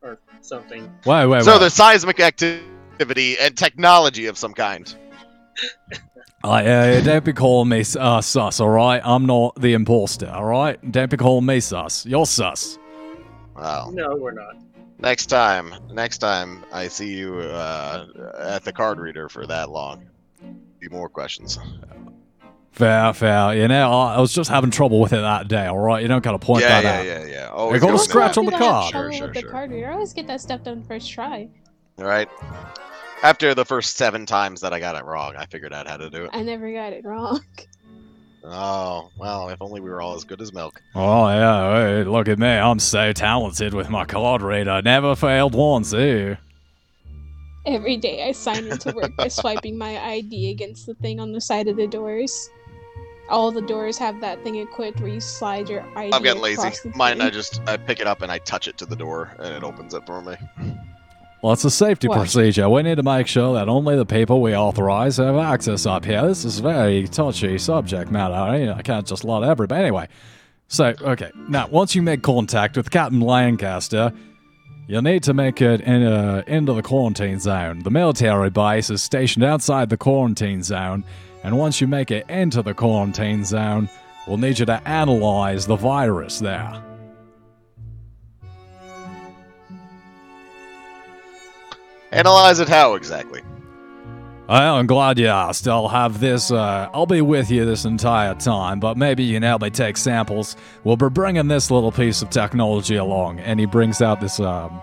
or 0.00 0.18
something. 0.40 0.90
Wait, 1.04 1.26
wait, 1.26 1.42
so 1.42 1.52
wait. 1.52 1.60
there's 1.60 1.74
seismic 1.74 2.20
activity 2.20 3.38
and 3.38 3.56
technology 3.56 4.26
of 4.26 4.38
some 4.38 4.54
kind. 4.54 4.94
Uh, 6.44 6.48
uh, 6.48 7.00
don't 7.00 7.24
be 7.24 7.32
calling 7.32 7.68
me 7.68 7.82
uh, 7.98 8.20
sus, 8.20 8.60
all 8.60 8.68
right? 8.68 9.00
I'm 9.04 9.26
not 9.26 9.60
the 9.60 9.72
imposter, 9.72 10.28
all 10.28 10.44
right? 10.44 10.78
Don't 10.92 11.10
be 11.10 11.16
calling 11.16 11.44
me 11.46 11.58
sus. 11.60 12.06
You're 12.06 12.26
sus. 12.26 12.78
Wow. 13.56 13.90
No, 13.92 14.14
we're 14.14 14.32
not. 14.32 14.56
Next 14.98 15.26
time, 15.26 15.74
next 15.92 16.18
time 16.18 16.64
I 16.72 16.88
see 16.88 17.14
you 17.14 17.38
uh, 17.38 18.06
at 18.38 18.64
the 18.64 18.72
card 18.72 18.98
reader 18.98 19.28
for 19.28 19.46
that 19.46 19.70
long, 19.70 20.06
be 20.78 20.88
more 20.88 21.08
questions. 21.08 21.58
Fair, 22.70 23.12
fair. 23.14 23.54
You 23.56 23.68
know, 23.68 23.90
I, 23.92 24.14
I 24.16 24.20
was 24.20 24.32
just 24.32 24.50
having 24.50 24.70
trouble 24.70 25.00
with 25.00 25.12
it 25.14 25.20
that 25.22 25.48
day, 25.48 25.66
all 25.66 25.78
right? 25.78 26.00
You 26.02 26.08
don't 26.08 26.22
gotta 26.22 26.38
point 26.38 26.62
yeah, 26.62 26.80
that 26.82 26.84
yeah, 26.84 27.00
out. 27.00 27.26
yeah, 27.26 27.32
yeah. 27.32 27.44
I 27.46 27.50
Always 27.50 27.80
got 27.82 27.94
a 27.94 27.98
scratch 27.98 28.36
on 28.38 28.44
the 28.44 28.54
I 28.54 28.58
don't 28.58 28.62
have 28.62 28.70
card. 28.70 28.92
trouble 28.92 29.12
Sure, 29.16 29.26
with 29.26 29.34
the 29.34 29.40
sure, 29.40 29.50
card 29.50 29.70
reader. 29.70 29.90
I 29.90 29.94
always 29.94 30.12
get 30.12 30.26
that 30.28 30.40
stuff 30.40 30.62
done 30.62 30.82
first 30.84 31.10
try. 31.10 31.48
All 31.98 32.04
right. 32.04 32.28
After 33.26 33.56
the 33.56 33.64
first 33.64 33.96
seven 33.96 34.24
times 34.24 34.60
that 34.60 34.72
I 34.72 34.78
got 34.78 34.94
it 34.94 35.04
wrong, 35.04 35.34
I 35.34 35.46
figured 35.46 35.72
out 35.72 35.88
how 35.88 35.96
to 35.96 36.08
do 36.08 36.26
it. 36.26 36.30
I 36.32 36.44
never 36.44 36.72
got 36.72 36.92
it 36.92 37.04
wrong. 37.04 37.40
Oh, 38.48 39.10
well, 39.18 39.48
if 39.48 39.60
only 39.60 39.80
we 39.80 39.90
were 39.90 40.00
all 40.00 40.14
as 40.14 40.22
good 40.22 40.40
as 40.40 40.52
milk. 40.52 40.80
Oh, 40.94 41.26
yeah, 41.26 41.80
hey, 41.80 42.04
look 42.04 42.28
at 42.28 42.38
me. 42.38 42.46
I'm 42.46 42.78
so 42.78 43.12
talented 43.12 43.74
with 43.74 43.90
my 43.90 44.04
card 44.04 44.40
reader. 44.40 44.80
Never 44.82 45.16
failed 45.16 45.56
once, 45.56 45.92
eh? 45.92 46.36
Every 47.66 47.96
day 47.96 48.28
I 48.28 48.30
sign 48.30 48.66
into 48.66 48.92
work 48.92 49.10
by 49.16 49.26
swiping 49.26 49.76
my 49.76 49.98
ID 49.98 50.52
against 50.52 50.86
the 50.86 50.94
thing 50.94 51.18
on 51.18 51.32
the 51.32 51.40
side 51.40 51.66
of 51.66 51.74
the 51.76 51.88
doors. 51.88 52.48
All 53.28 53.50
the 53.50 53.62
doors 53.62 53.98
have 53.98 54.20
that 54.20 54.40
thing 54.44 54.54
equipped 54.54 55.00
where 55.00 55.10
you 55.10 55.18
slide 55.18 55.68
your 55.68 55.82
ID. 55.98 56.14
I'm 56.14 56.22
getting 56.22 56.40
lazy. 56.40 56.60
across 56.60 56.80
the 56.82 56.92
Mine, 56.94 57.20
I 57.20 57.30
just 57.30 57.60
I 57.66 57.76
pick 57.78 57.98
it 57.98 58.06
up 58.06 58.22
and 58.22 58.30
I 58.30 58.38
touch 58.38 58.68
it 58.68 58.78
to 58.78 58.86
the 58.86 58.94
door, 58.94 59.34
and 59.40 59.52
it 59.52 59.64
opens 59.64 59.92
it 59.92 60.06
for 60.06 60.22
me. 60.22 60.36
Well, 61.42 61.52
it's 61.52 61.64
a 61.64 61.70
safety 61.70 62.08
What? 62.08 62.18
procedure. 62.18 62.68
We 62.68 62.82
need 62.82 62.96
to 62.96 63.02
make 63.02 63.26
sure 63.26 63.54
that 63.54 63.68
only 63.68 63.94
the 63.94 64.06
people 64.06 64.40
we 64.40 64.56
authorize 64.56 65.18
have 65.18 65.36
access 65.36 65.86
up 65.86 66.04
here. 66.04 66.26
This 66.26 66.44
is 66.44 66.58
a 66.58 66.62
very 66.62 67.06
touchy 67.06 67.58
subject 67.58 68.10
matter. 68.10 68.34
I, 68.34 68.72
I 68.72 68.82
can't 68.82 69.06
just 69.06 69.22
let 69.24 69.42
everybody. 69.42 69.82
Anyway, 69.82 70.08
so, 70.68 70.94
okay. 71.00 71.30
Now, 71.48 71.68
once 71.68 71.94
you 71.94 72.02
make 72.02 72.22
contact 72.22 72.76
with 72.76 72.90
Captain 72.90 73.20
Lancaster, 73.20 74.12
you'll 74.88 75.02
need 75.02 75.22
to 75.24 75.34
make 75.34 75.60
it 75.60 75.82
in, 75.82 76.02
uh, 76.02 76.42
into 76.46 76.72
the 76.72 76.82
quarantine 76.82 77.38
zone. 77.38 77.80
The 77.80 77.90
military 77.90 78.50
base 78.50 78.90
is 78.90 79.02
stationed 79.02 79.44
outside 79.44 79.90
the 79.90 79.96
quarantine 79.96 80.62
zone, 80.62 81.04
and 81.44 81.56
once 81.58 81.80
you 81.80 81.86
make 81.86 82.10
it 82.10 82.28
into 82.28 82.62
the 82.62 82.74
quarantine 82.74 83.44
zone, 83.44 83.88
we'll 84.26 84.38
need 84.38 84.58
you 84.58 84.66
to 84.66 84.88
analyze 84.88 85.66
the 85.66 85.76
virus 85.76 86.40
there. 86.40 86.82
Analyze 92.16 92.60
it 92.60 92.68
how 92.68 92.94
exactly? 92.94 93.42
I'm 94.48 94.86
glad 94.86 95.18
you 95.18 95.26
asked. 95.26 95.68
I'll 95.68 95.88
have 95.88 96.18
this, 96.18 96.50
uh, 96.50 96.88
I'll 96.94 97.04
be 97.04 97.20
with 97.20 97.50
you 97.50 97.66
this 97.66 97.84
entire 97.84 98.34
time, 98.34 98.80
but 98.80 98.96
maybe 98.96 99.22
you 99.22 99.34
can 99.34 99.42
help 99.42 99.60
me 99.60 99.68
take 99.68 99.98
samples. 99.98 100.56
We'll 100.82 100.96
be 100.96 101.10
bringing 101.10 101.48
this 101.48 101.70
little 101.70 101.92
piece 101.92 102.22
of 102.22 102.30
technology 102.30 102.96
along. 102.96 103.40
And 103.40 103.60
he 103.60 103.66
brings 103.66 104.00
out 104.00 104.22
this, 104.22 104.40
um, 104.40 104.80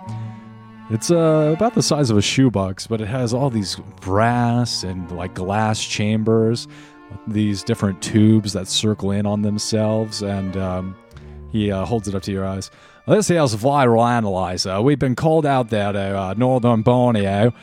it's 0.92 1.10
uh, 1.10 1.56
about 1.58 1.74
the 1.74 1.82
size 1.82 2.12
of 2.12 2.18
a 2.18 2.22
shoebox, 2.22 2.86
but 2.86 3.02
it 3.02 3.08
has 3.08 3.34
all 3.34 3.50
these 3.50 3.78
brass 4.02 4.84
and 4.84 5.10
like 5.12 5.34
glass 5.34 5.84
chambers, 5.84 6.68
these 7.26 7.64
different 7.64 8.00
tubes 8.04 8.54
that 8.54 8.68
circle 8.68 9.10
in 9.10 9.26
on 9.26 9.42
themselves, 9.42 10.22
and 10.22 10.56
um, 10.56 10.96
he 11.52 11.72
uh, 11.72 11.84
holds 11.84 12.08
it 12.08 12.14
up 12.14 12.22
to 12.24 12.32
your 12.32 12.46
eyes. 12.46 12.70
This 13.06 13.28
here's 13.28 13.54
a 13.54 13.58
viral 13.58 14.08
analyzer. 14.08 14.82
We've 14.82 15.00
been 15.00 15.16
called 15.16 15.46
out 15.46 15.70
there 15.70 15.92
to 15.92 16.18
uh, 16.18 16.34
northern 16.38 16.84
Borneo 16.84 17.54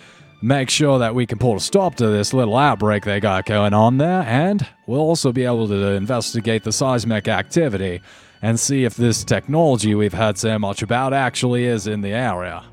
make 0.43 0.71
sure 0.71 0.99
that 0.99 1.15
we 1.15 1.27
can 1.27 1.39
put 1.39 1.57
a 1.57 1.61
stop 1.61 1.95
to 1.97 2.09
this 2.09 2.33
little 2.33 2.57
outbreak 2.57 3.05
they 3.05 3.21
got 3.21 3.47
going 3.47 3.75
on 3.75 3.99
there, 3.99 4.23
and 4.23 4.67
we'll 4.87 5.01
also 5.01 5.33
be 5.33 5.45
able 5.45 5.69
to 5.69 5.93
investigate 5.93 6.65
the 6.65 6.73
seismic 6.73 7.29
activity 7.29 8.01
and 8.43 8.59
see 8.59 8.85
if 8.85 8.97
this 8.97 9.23
technology 9.23 9.95
we've 9.95 10.15
heard 10.15 10.39
so 10.39 10.59
much 10.59 10.83
about 10.83 11.13
actually 11.13 11.65
is 11.65 11.87
in 11.87 12.01
the 12.01 12.13
area. 12.13 12.65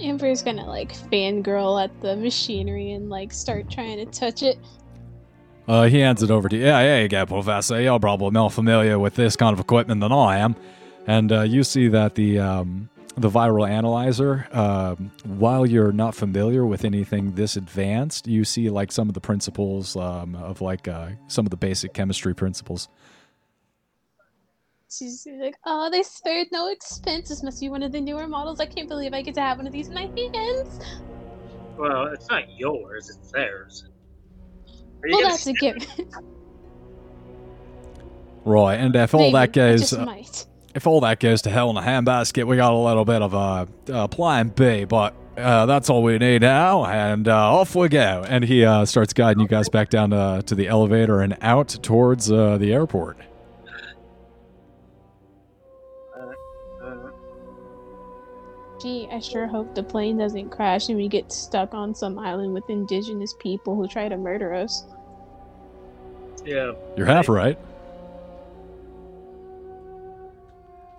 Amber's 0.00 0.42
gonna 0.42 0.66
like 0.66 0.92
fangirl 0.92 1.82
at 1.82 2.00
the 2.00 2.16
machinery 2.16 2.92
and 2.92 3.10
like 3.10 3.32
start 3.32 3.70
trying 3.70 3.98
to 3.98 4.06
touch 4.06 4.42
it. 4.42 4.58
Uh, 5.68 5.84
he 5.84 5.98
hands 6.00 6.22
it 6.22 6.30
over 6.30 6.48
to 6.48 6.56
you. 6.56 6.64
Yeah, 6.64 6.82
there 6.82 7.02
you 7.02 7.08
go, 7.08 7.24
Professor. 7.24 7.80
You're 7.80 8.00
probably 8.00 8.30
more 8.30 8.50
familiar 8.50 8.98
with 8.98 9.14
this 9.14 9.36
kind 9.36 9.52
of 9.54 9.60
equipment 9.60 10.00
than 10.00 10.12
I 10.12 10.38
am. 10.38 10.56
And 11.06 11.32
uh, 11.32 11.42
you 11.42 11.64
see 11.64 11.88
that 11.88 12.14
the 12.14 12.38
um, 12.38 12.88
the 13.16 13.28
viral 13.28 13.68
analyzer, 13.68 14.46
um, 14.52 15.10
while 15.24 15.66
you're 15.66 15.92
not 15.92 16.14
familiar 16.14 16.64
with 16.66 16.84
anything 16.84 17.32
this 17.32 17.56
advanced, 17.56 18.26
you 18.26 18.44
see 18.44 18.70
like 18.70 18.90
some 18.90 19.08
of 19.08 19.14
the 19.14 19.20
principles 19.20 19.96
um, 19.96 20.34
of 20.34 20.60
like 20.60 20.88
uh, 20.88 21.10
some 21.28 21.46
of 21.46 21.50
the 21.50 21.56
basic 21.56 21.92
chemistry 21.92 22.34
principles. 22.34 22.88
She's 24.90 25.26
like, 25.40 25.56
"Oh, 25.66 25.90
they 25.90 26.02
spared 26.02 26.48
no 26.52 26.70
expense. 26.70 27.28
This 27.28 27.42
must 27.42 27.60
be 27.60 27.68
one 27.68 27.82
of 27.82 27.92
the 27.92 28.00
newer 28.00 28.26
models. 28.26 28.60
I 28.60 28.66
can't 28.66 28.88
believe 28.88 29.12
I 29.12 29.22
get 29.22 29.34
to 29.34 29.40
have 29.40 29.58
one 29.58 29.66
of 29.66 29.72
these 29.72 29.88
in 29.88 29.94
my 29.94 30.10
hands." 30.16 30.80
Well, 31.76 32.06
it's 32.06 32.28
not 32.30 32.44
yours; 32.58 33.10
it's 33.10 33.30
theirs. 33.32 33.86
Are 35.02 35.08
you 35.08 35.16
Well, 35.16 35.28
that's 35.28 35.46
a 35.46 35.50
s- 35.50 35.56
given. 35.60 35.82
Right, 38.44 38.74
and 38.74 38.94
if 38.94 39.14
all 39.14 39.20
Maybe, 39.20 39.32
that 39.32 39.42
I 39.42 39.46
goes, 39.46 39.80
just 39.80 39.94
uh, 39.94 40.04
might. 40.04 40.46
If 40.74 40.86
all 40.86 41.00
that 41.00 41.20
goes 41.20 41.42
to 41.42 41.50
hell 41.50 41.70
in 41.70 41.76
a 41.76 41.82
handbasket, 41.82 42.46
we 42.46 42.56
got 42.56 42.72
a 42.72 42.76
little 42.76 43.04
bit 43.04 43.22
of 43.22 43.32
a 43.34 43.68
uh, 43.92 44.08
plan 44.08 44.48
B, 44.48 44.84
but 44.84 45.14
uh, 45.36 45.66
that's 45.66 45.88
all 45.88 46.02
we 46.02 46.18
need 46.18 46.42
now, 46.42 46.84
and 46.84 47.28
uh, 47.28 47.54
off 47.54 47.74
we 47.74 47.88
go. 47.88 48.24
And 48.28 48.44
he 48.44 48.64
uh, 48.64 48.84
starts 48.84 49.12
guiding 49.12 49.40
you 49.40 49.48
guys 49.48 49.68
back 49.68 49.88
down 49.88 50.10
to, 50.10 50.42
to 50.46 50.54
the 50.54 50.68
elevator 50.68 51.20
and 51.20 51.36
out 51.40 51.68
towards 51.82 52.30
uh, 52.30 52.58
the 52.58 52.72
airport. 52.72 53.18
Gee, 58.82 59.08
I 59.10 59.18
sure 59.18 59.46
hope 59.46 59.74
the 59.74 59.82
plane 59.82 60.18
doesn't 60.18 60.50
crash 60.50 60.90
and 60.90 60.98
we 60.98 61.08
get 61.08 61.32
stuck 61.32 61.72
on 61.72 61.94
some 61.94 62.18
island 62.18 62.52
with 62.52 62.68
indigenous 62.68 63.34
people 63.38 63.74
who 63.74 63.88
try 63.88 64.10
to 64.10 64.16
murder 64.18 64.52
us. 64.52 64.84
yeah. 66.44 66.72
You're 66.94 67.06
half 67.06 67.30
right. 67.30 67.58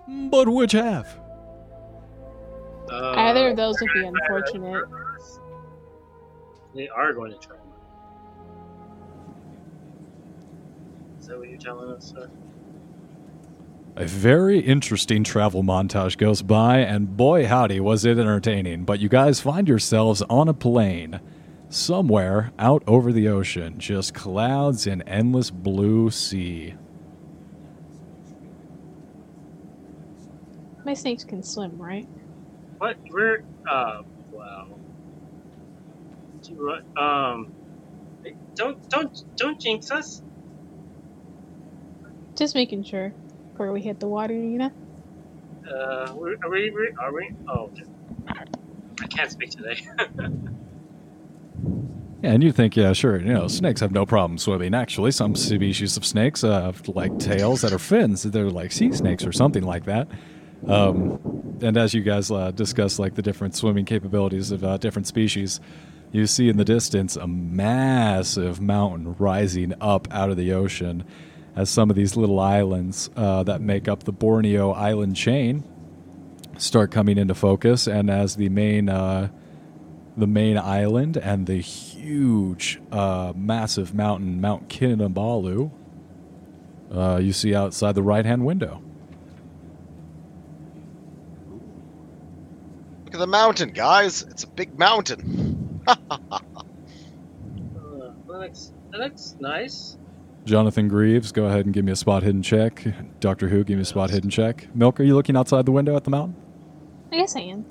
But 0.08 0.48
which 0.48 0.72
half? 0.72 1.18
Uh, 2.90 3.14
Either 3.16 3.48
of 3.50 3.56
those 3.56 3.80
would 3.80 3.90
be 3.92 4.06
unfortunate. 4.06 4.84
They 6.74 6.88
are 6.88 7.12
going 7.12 7.32
to 7.32 7.38
try. 7.38 7.56
Is 11.18 11.26
that 11.26 11.38
what 11.38 11.48
you're 11.48 11.58
telling 11.58 11.90
us, 11.90 12.12
sir? 12.14 12.30
A 13.96 14.04
very 14.04 14.60
interesting 14.60 15.24
travel 15.24 15.62
montage 15.62 16.18
goes 16.18 16.42
by, 16.42 16.80
and 16.80 17.16
boy 17.16 17.46
howdy 17.46 17.80
was 17.80 18.04
it 18.04 18.18
entertaining. 18.18 18.84
But 18.84 19.00
you 19.00 19.08
guys 19.08 19.40
find 19.40 19.66
yourselves 19.66 20.22
on 20.28 20.48
a 20.48 20.54
plane 20.54 21.18
somewhere 21.70 22.52
out 22.58 22.84
over 22.86 23.10
the 23.10 23.26
ocean, 23.28 23.78
just 23.78 24.14
clouds 24.14 24.86
and 24.86 25.02
endless 25.06 25.50
blue 25.50 26.10
sea. 26.10 26.74
My 30.86 30.94
snakes 30.94 31.24
can 31.24 31.42
swim, 31.42 31.76
right? 31.82 32.06
What? 32.78 32.96
We're 33.10 33.42
uh. 33.68 34.02
Wow. 34.30 34.68
Do 36.42 36.52
you, 36.52 37.02
um. 37.02 37.52
Don't 38.54 38.88
don't 38.88 39.24
don't 39.36 39.60
jinx 39.60 39.90
us. 39.90 40.22
Just 42.36 42.54
making 42.54 42.84
sure 42.84 43.12
before 43.50 43.72
we 43.72 43.80
hit 43.82 43.98
the 43.98 44.06
water, 44.06 44.32
you 44.34 44.58
know? 44.58 44.70
Uh, 45.68 46.14
we're- 46.14 46.36
we? 46.48 46.70
we- 46.70 46.94
Are 47.00 47.12
we? 47.12 47.30
Oh, 47.48 47.64
okay. 47.72 47.82
I 49.02 49.06
can't 49.08 49.30
speak 49.30 49.50
today. 49.50 49.80
And 52.22 52.42
you 52.42 52.50
think, 52.50 52.74
yeah, 52.76 52.92
sure, 52.92 53.20
you 53.20 53.32
know, 53.32 53.46
snakes 53.46 53.80
have 53.82 53.92
no 53.92 54.04
problem 54.04 54.36
swimming. 54.38 54.74
Actually, 54.74 55.12
some 55.12 55.36
species 55.36 55.96
of 55.96 56.04
snakes 56.04 56.42
uh, 56.42 56.60
have 56.62 56.88
like 56.88 57.16
tails 57.20 57.60
that 57.60 57.72
are 57.72 57.78
fins. 57.78 58.24
They're 58.24 58.50
like 58.50 58.72
sea 58.72 58.90
snakes 58.90 59.24
or 59.24 59.30
something 59.32 59.62
like 59.62 59.84
that. 59.84 60.08
Um, 60.66 61.58
and 61.60 61.76
as 61.76 61.94
you 61.94 62.02
guys 62.02 62.30
uh, 62.30 62.50
discuss 62.50 62.98
like 62.98 63.14
the 63.14 63.22
different 63.22 63.54
swimming 63.54 63.84
capabilities 63.84 64.50
of 64.50 64.64
uh, 64.64 64.76
different 64.78 65.06
species, 65.06 65.60
you 66.12 66.26
see 66.26 66.48
in 66.48 66.56
the 66.56 66.64
distance 66.64 67.16
a 67.16 67.26
massive 67.26 68.60
mountain 68.60 69.16
rising 69.18 69.74
up 69.80 70.08
out 70.10 70.30
of 70.30 70.36
the 70.36 70.52
ocean 70.52 71.04
as 71.54 71.70
some 71.70 71.90
of 71.90 71.96
these 71.96 72.16
little 72.16 72.38
islands 72.38 73.10
uh, 73.16 73.42
that 73.42 73.60
make 73.60 73.88
up 73.88 74.04
the 74.04 74.12
Borneo 74.12 74.72
island 74.72 75.16
chain 75.16 75.64
start 76.58 76.90
coming 76.90 77.18
into 77.18 77.34
focus, 77.34 77.86
and 77.86 78.10
as 78.10 78.36
the 78.36 78.48
main 78.48 78.88
uh, 78.88 79.28
the 80.16 80.26
main 80.26 80.56
island 80.56 81.16
and 81.18 81.46
the 81.46 81.60
huge, 81.60 82.80
uh, 82.90 83.32
massive 83.36 83.94
mountain, 83.94 84.40
Mount 84.40 84.68
Kinabalu, 84.68 85.70
uh, 86.90 87.18
you 87.22 87.32
see 87.32 87.54
outside 87.54 87.94
the 87.94 88.02
right 88.02 88.24
hand 88.24 88.46
window. 88.46 88.82
Look 93.16 93.22
at 93.22 93.28
the 93.28 93.32
mountain, 93.32 93.70
guys. 93.70 94.20
It's 94.24 94.44
a 94.44 94.46
big 94.46 94.78
mountain. 94.78 95.80
Uh, 95.88 95.96
that 98.26 98.28
looks 98.28 98.72
that 98.92 99.00
looks 99.00 99.36
nice. 99.40 99.96
Jonathan 100.44 100.86
Greaves, 100.86 101.32
go 101.32 101.46
ahead 101.46 101.64
and 101.64 101.72
give 101.72 101.86
me 101.86 101.92
a 101.92 101.96
spot 101.96 102.22
hidden 102.22 102.42
check. 102.42 102.84
Doctor 103.20 103.48
Who, 103.48 103.64
give 103.64 103.76
me 103.76 103.82
a 103.82 103.86
spot 103.86 104.10
hidden 104.10 104.28
check. 104.28 104.68
Milk, 104.76 105.00
are 105.00 105.02
you 105.02 105.14
looking 105.14 105.34
outside 105.34 105.64
the 105.64 105.72
window 105.72 105.96
at 105.96 106.04
the 106.04 106.10
mountain? 106.10 106.36
I 107.10 107.16
guess 107.16 107.34
I 107.36 107.40
am. 107.40 107.64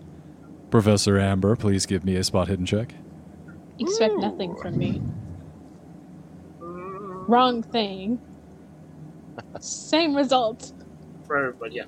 Professor 0.71 1.19
Amber, 1.19 1.55
please 1.55 1.85
give 1.85 2.03
me 2.03 2.15
a 2.15 2.23
spot 2.23 2.47
hidden 2.47 2.65
check. 2.65 2.95
Expect 3.77 4.13
Ooh. 4.13 4.21
nothing 4.21 4.55
from 4.55 4.79
me. 4.79 4.99
Mm, 6.59 7.29
Wrong 7.29 7.61
thing. 7.61 8.19
Same 9.59 10.15
result. 10.15 10.73
For 11.27 11.37
everybody, 11.37 11.75
yeah. 11.75 11.85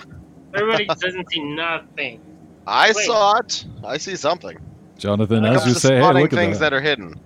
Everybody 0.53 0.85
doesn't 1.01 1.27
see 1.31 1.39
nothing. 1.43 2.21
I 2.67 2.93
Wait. 2.95 3.05
saw 3.05 3.37
it. 3.39 3.65
I 3.83 3.97
see 3.97 4.15
something. 4.17 4.57
Jonathan, 4.97 5.45
as 5.45 5.65
you 5.65 5.75
say, 5.75 5.97
hey, 5.97 6.13
look 6.13 6.33
at 6.33 6.39
things 6.39 6.59
that. 6.59 6.71
that 6.71 6.73
are 6.73 6.81
hidden. 6.81 7.19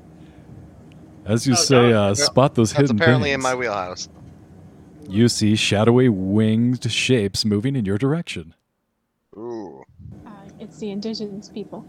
As 1.25 1.47
you 1.47 1.53
Oh, 1.53 1.55
say, 1.55 1.93
Jonathan, 1.93 1.93
uh, 1.93 2.13
yeah. 2.17 2.25
spot 2.25 2.55
those 2.55 2.73
That's 2.73 2.89
hidden 2.89 2.97
apparently 2.97 3.31
in 3.31 3.41
my 3.41 3.55
wheelhouse. 3.55 4.09
You 5.07 5.29
see 5.29 5.55
shadowy 5.55 6.09
winged 6.09 6.89
shapes 6.91 7.45
moving 7.45 7.75
in 7.75 7.85
your 7.85 7.97
direction. 7.97 8.55
Ooh. 9.37 9.83
Uh, 10.25 10.31
it's 10.59 10.79
the 10.79 10.91
indigenous 10.91 11.49
people. 11.49 11.85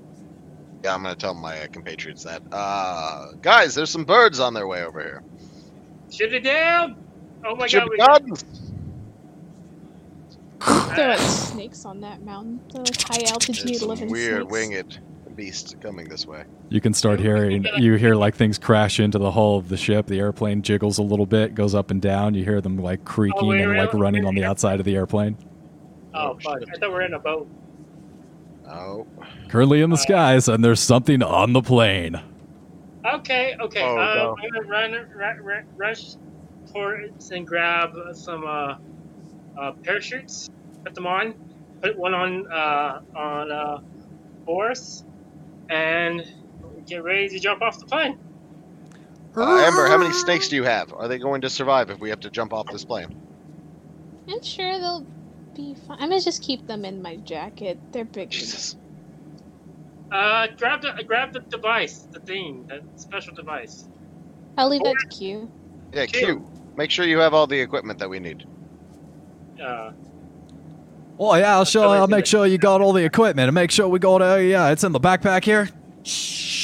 Yeah, 0.84 0.94
I'm 0.94 1.02
gonna 1.02 1.14
tell 1.16 1.34
my 1.34 1.60
uh, 1.62 1.68
compatriots 1.68 2.24
that. 2.24 2.42
Uh, 2.52 3.32
guys, 3.42 3.74
there's 3.74 3.90
some 3.90 4.04
birds 4.04 4.40
on 4.40 4.54
their 4.54 4.66
way 4.66 4.84
over 4.84 5.00
here. 5.02 5.22
Shoot 6.10 6.32
it 6.34 6.40
down! 6.44 6.96
Oh 7.44 7.56
my 7.56 7.66
Should 7.66 7.80
god, 7.80 7.90
be 7.90 7.90
we 7.90 7.98
guns. 7.98 8.44
There 10.96 11.10
are 11.10 11.16
like 11.16 11.26
snakes 11.26 11.84
on 11.86 12.00
that 12.02 12.22
mountain. 12.22 12.60
They're 12.72 12.82
like 12.82 13.00
high 13.00 13.30
altitude 13.30 13.76
some 13.76 13.88
living 13.88 14.10
weird 14.10 14.42
snakes. 14.42 14.52
winged 14.52 15.00
beast 15.34 15.76
coming 15.80 16.08
this 16.08 16.26
way. 16.26 16.44
You 16.68 16.80
can 16.80 16.94
start 16.94 17.20
hearing, 17.20 17.66
you 17.78 17.94
hear 17.94 18.14
like 18.14 18.34
things 18.34 18.58
crash 18.58 19.00
into 19.00 19.18
the 19.18 19.30
hull 19.30 19.58
of 19.58 19.68
the 19.68 19.76
ship. 19.76 20.06
The 20.06 20.18
airplane 20.18 20.62
jiggles 20.62 20.98
a 20.98 21.02
little 21.02 21.26
bit, 21.26 21.54
goes 21.54 21.74
up 21.74 21.90
and 21.90 22.00
down. 22.00 22.34
You 22.34 22.44
hear 22.44 22.60
them 22.60 22.76
like 22.78 23.04
creaking 23.04 23.48
wait, 23.48 23.62
and 23.62 23.76
like 23.76 23.92
really? 23.92 24.02
running 24.02 24.24
on 24.26 24.34
the 24.34 24.44
outside 24.44 24.78
of 24.78 24.84
the 24.84 24.94
airplane. 24.94 25.36
Oh 26.14 26.38
fuck! 26.42 26.62
I 26.62 26.78
thought 26.78 26.88
we 26.88 26.88
were 26.88 27.02
in 27.02 27.14
a 27.14 27.18
boat. 27.18 27.48
Oh. 28.68 29.06
Currently 29.48 29.82
in 29.82 29.90
the 29.90 29.96
skies, 29.96 30.48
and 30.48 30.64
there's 30.64 30.80
something 30.80 31.22
on 31.22 31.52
the 31.52 31.62
plane. 31.62 32.20
Okay, 33.04 33.56
okay. 33.60 33.82
Oh, 33.82 33.98
uh, 33.98 34.14
no. 34.14 34.36
I'm 34.42 34.50
gonna 34.50 34.68
run, 34.68 34.92
run, 35.14 35.38
run, 35.38 35.64
rush 35.76 36.14
towards 36.72 37.30
and 37.32 37.46
grab 37.46 37.94
some 38.14 38.44
uh, 38.46 38.76
uh, 39.60 39.72
parachutes. 39.84 40.48
Put 40.84 40.94
them 40.94 41.06
on. 41.06 41.34
Put 41.82 41.98
one 41.98 42.14
on 42.14 42.46
uh, 42.52 43.00
on 43.16 43.52
uh, 43.52 43.78
Boris, 44.46 45.04
and 45.70 46.22
get 46.86 47.02
ready 47.02 47.28
to 47.28 47.38
jump 47.38 47.62
off 47.62 47.78
the 47.78 47.86
plane. 47.86 48.18
Uh, 49.36 49.62
Amber, 49.64 49.86
how 49.88 49.98
many 49.98 50.12
snakes 50.12 50.48
do 50.48 50.56
you 50.56 50.64
have? 50.64 50.92
Are 50.92 51.08
they 51.08 51.18
going 51.18 51.40
to 51.42 51.50
survive 51.50 51.90
if 51.90 52.00
we 52.00 52.10
have 52.10 52.20
to 52.20 52.30
jump 52.30 52.52
off 52.52 52.66
this 52.66 52.84
plane? 52.84 53.16
I'm 54.28 54.42
sure 54.42 54.78
they'll 54.78 55.06
be 55.54 55.74
fine. 55.74 55.96
I'm 56.00 56.10
gonna 56.10 56.20
just 56.20 56.42
keep 56.42 56.66
them 56.66 56.84
in 56.84 57.02
my 57.02 57.16
jacket. 57.16 57.80
They're 57.92 58.04
big. 58.04 58.30
Jesus. 58.30 58.76
Uh, 60.12 60.46
grab 60.58 60.82
the 60.82 60.92
grab 61.06 61.32
the 61.32 61.40
device, 61.50 62.06
the 62.12 62.20
thing, 62.20 62.66
that 62.68 62.82
special 62.96 63.34
device. 63.34 63.88
I'll 64.58 64.68
leave 64.68 64.82
that 64.84 64.98
to 64.98 65.16
Q. 65.16 65.50
Yeah, 65.94 66.06
Q. 66.06 66.20
Q. 66.20 66.48
Make 66.76 66.90
sure 66.90 67.06
you 67.06 67.18
have 67.18 67.34
all 67.34 67.46
the 67.46 67.60
equipment 67.60 67.98
that 68.00 68.10
we 68.10 68.20
need. 68.20 68.44
Uh, 69.62 69.92
Oh 71.18 71.34
yeah, 71.36 71.54
I'll 71.54 71.64
show. 71.64 71.88
I'll 71.90 72.08
make 72.08 72.26
sure 72.26 72.46
you 72.46 72.58
got 72.58 72.80
all 72.80 72.92
the 72.92 73.04
equipment 73.04 73.46
and 73.46 73.54
make 73.54 73.70
sure 73.70 73.86
we 73.86 73.98
got. 74.00 74.22
Uh, 74.22 74.36
yeah, 74.36 74.70
it's 74.70 74.82
in 74.82 74.90
the 74.92 74.98
backpack 74.98 75.44
here. 75.44 75.68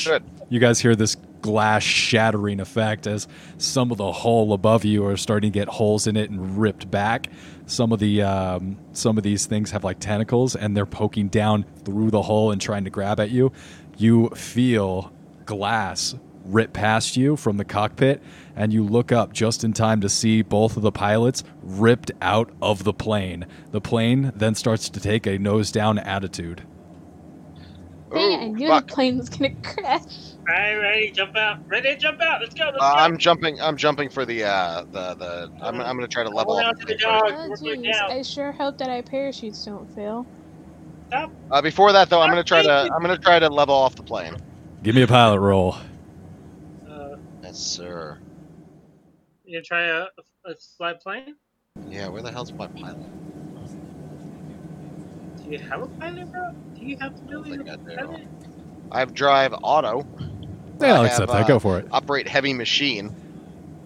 Good. 0.05 0.25
You 0.49 0.59
guys 0.59 0.81
hear 0.81 0.97
this 0.97 1.15
glass 1.43 1.83
shattering 1.85 2.59
effect 2.59 3.07
as 3.07 3.29
some 3.59 3.93
of 3.93 3.99
the 3.99 4.11
hull 4.11 4.53
above 4.53 4.85
you 4.85 5.07
are 5.07 5.17
starting 5.17 5.53
to 5.53 5.59
get 5.59 5.69
holes 5.69 6.09
in 6.09 6.17
it 6.17 6.31
and 6.31 6.59
ripped 6.59 6.91
back. 6.91 7.29
Some 7.67 7.93
of 7.93 8.01
the 8.01 8.23
um, 8.23 8.79
some 8.93 9.17
of 9.17 9.23
these 9.23 9.47
things 9.47 9.71
have 9.71 9.85
like 9.85 10.01
tentacles 10.01 10.57
and 10.57 10.77
they're 10.77 10.87
poking 10.87 11.29
down 11.29 11.65
through 11.85 12.11
the 12.11 12.23
hull 12.23 12.51
and 12.51 12.61
trying 12.61 12.85
to 12.85 12.91
grab 12.91 13.21
at 13.21 13.31
you. 13.31 13.53
You 13.97 14.31
feel 14.31 15.13
glass 15.45 16.15
rip 16.49 16.73
past 16.73 17.17
you 17.17 17.37
from 17.37 17.57
the 17.57 17.65
cockpit 17.65 18.23
and 18.57 18.73
you 18.73 18.83
look 18.83 19.13
up 19.13 19.33
just 19.33 19.65
in 19.65 19.73
time 19.73 20.01
to 20.01 20.09
see 20.09 20.43
both 20.43 20.77
of 20.77 20.83
the 20.83 20.93
pilots 20.93 21.45
ripped 21.63 22.11
out 22.21 22.51
of 22.63 22.85
the 22.85 22.93
plane. 22.93 23.47
The 23.71 23.81
plane 23.81 24.33
then 24.35 24.55
starts 24.55 24.89
to 24.89 25.01
take 25.01 25.27
a 25.27 25.39
nose 25.39 25.71
down 25.71 25.99
attitude. 25.99 26.63
Dang 28.13 28.33
it, 28.33 28.41
I 28.41 28.49
knew 28.49 28.69
fuck. 28.69 28.87
the 28.87 28.95
plane 28.95 29.19
was 29.19 29.29
gonna 29.29 29.55
crash. 29.63 30.03
alright, 30.49 30.79
ready, 30.81 31.11
jump 31.11 31.37
out, 31.37 31.59
ready 31.69 31.95
jump 31.97 32.21
out. 32.23 32.41
Let's 32.41 32.55
go. 32.55 32.65
Let's 32.65 32.77
Uh, 32.81 32.95
go. 32.95 33.01
I'm 33.01 33.19
jumping. 33.19 33.61
I'm 33.61 33.77
jumping 33.77 34.09
for 34.09 34.25
the 34.25 34.45
uh 34.45 34.85
the 34.93 35.15
the. 35.15 35.51
I'm, 35.61 35.79
I'm 35.81 35.97
gonna 35.97 36.09
try 36.09 36.23
to 36.25 36.31
level 36.31 36.55
Hold 36.55 36.65
off 36.65 36.79
the 36.79 36.87
to 36.87 36.95
the 36.95 36.97
dog. 36.97 37.25
Oh 37.31 37.49
we're 37.61 37.77
jeez. 37.77 37.95
I 37.95 38.23
sure 38.23 38.53
hope 38.53 38.79
that 38.79 38.89
our 38.89 39.03
parachutes 39.03 39.63
don't 39.65 39.95
fail. 39.95 40.27
Uh, 41.13 41.63
before 41.63 41.93
that 41.93 42.09
though, 42.09 42.21
I'm 42.21 42.31
gonna 42.31 42.43
try 42.45 42.63
to. 42.63 42.89
I'm 42.95 43.03
gonna 43.03 43.19
try 43.19 43.39
to 43.39 43.49
level 43.51 43.75
off 43.75 43.95
the 43.95 44.03
plane. 44.03 44.37
Give 44.83 44.95
me 44.95 45.03
a 45.03 45.07
pilot 45.07 45.41
roll. 45.41 45.77
Uh, 47.59 47.61
Yes, 47.61 47.67
sir. 47.67 48.19
you 49.45 49.63
try 49.63 49.83
a, 49.87 50.07
a 50.45 50.55
flight 50.77 51.01
plane? 51.01 51.35
Yeah, 51.89 52.09
where 52.09 52.23
the 52.23 52.31
hell's 52.31 52.53
my 52.53 52.69
pilot? 52.69 52.97
Do 55.45 55.51
you 55.51 55.59
have 55.59 55.83
a 55.83 55.87
pilot, 55.87 56.31
bro? 56.31 56.51
Do 56.79 56.85
you 56.87 56.97
have 57.01 57.15
to 57.17 57.23
I 57.29 57.31
don't 57.33 57.45
really 57.51 57.65
think 57.65 58.01
I 58.93 58.97
I 58.97 59.01
have 59.01 59.13
drive 59.13 59.55
auto. 59.63 60.07
Yeah, 60.81 60.95
I'll 60.95 61.03
I 61.03 61.07
accept 61.07 61.31
have, 61.33 61.39
that. 61.39 61.45
uh, 61.45 61.49
Go 61.49 61.59
for 61.59 61.79
it. 61.79 61.89
Operate 61.91 62.29
heavy 62.29 62.53
machine. 62.55 63.11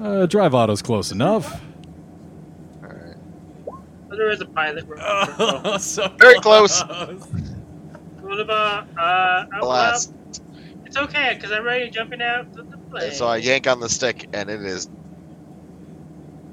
Uh, 0.00 0.26
drive 0.26 0.54
auto's 0.54 0.82
close 0.82 1.10
enough. 1.10 1.62
All 2.82 2.90
right. 2.90 3.16
Oh, 4.10 4.16
there 4.16 4.30
is 4.30 4.40
a 4.42 4.46
pilot. 4.46 4.86
bro. 4.86 5.76
so 5.78 6.08
Very 6.18 6.38
close. 6.40 6.82
What 8.20 8.40
about 8.40 8.86
uh? 8.98 9.02
uh, 9.02 9.44
well, 9.60 9.64
Alas. 9.64 10.12
it's 10.84 10.96
okay 10.96 11.32
because 11.34 11.52
I'm 11.52 11.64
ready 11.64 11.88
jumping 11.90 12.20
out 12.22 12.46
of 12.58 12.70
the 12.70 12.71
plane. 12.92 13.12
So 13.12 13.26
I 13.26 13.38
yank 13.38 13.66
on 13.66 13.80
the 13.80 13.88
stick, 13.88 14.28
and 14.32 14.50
it 14.50 14.62
is. 14.62 14.88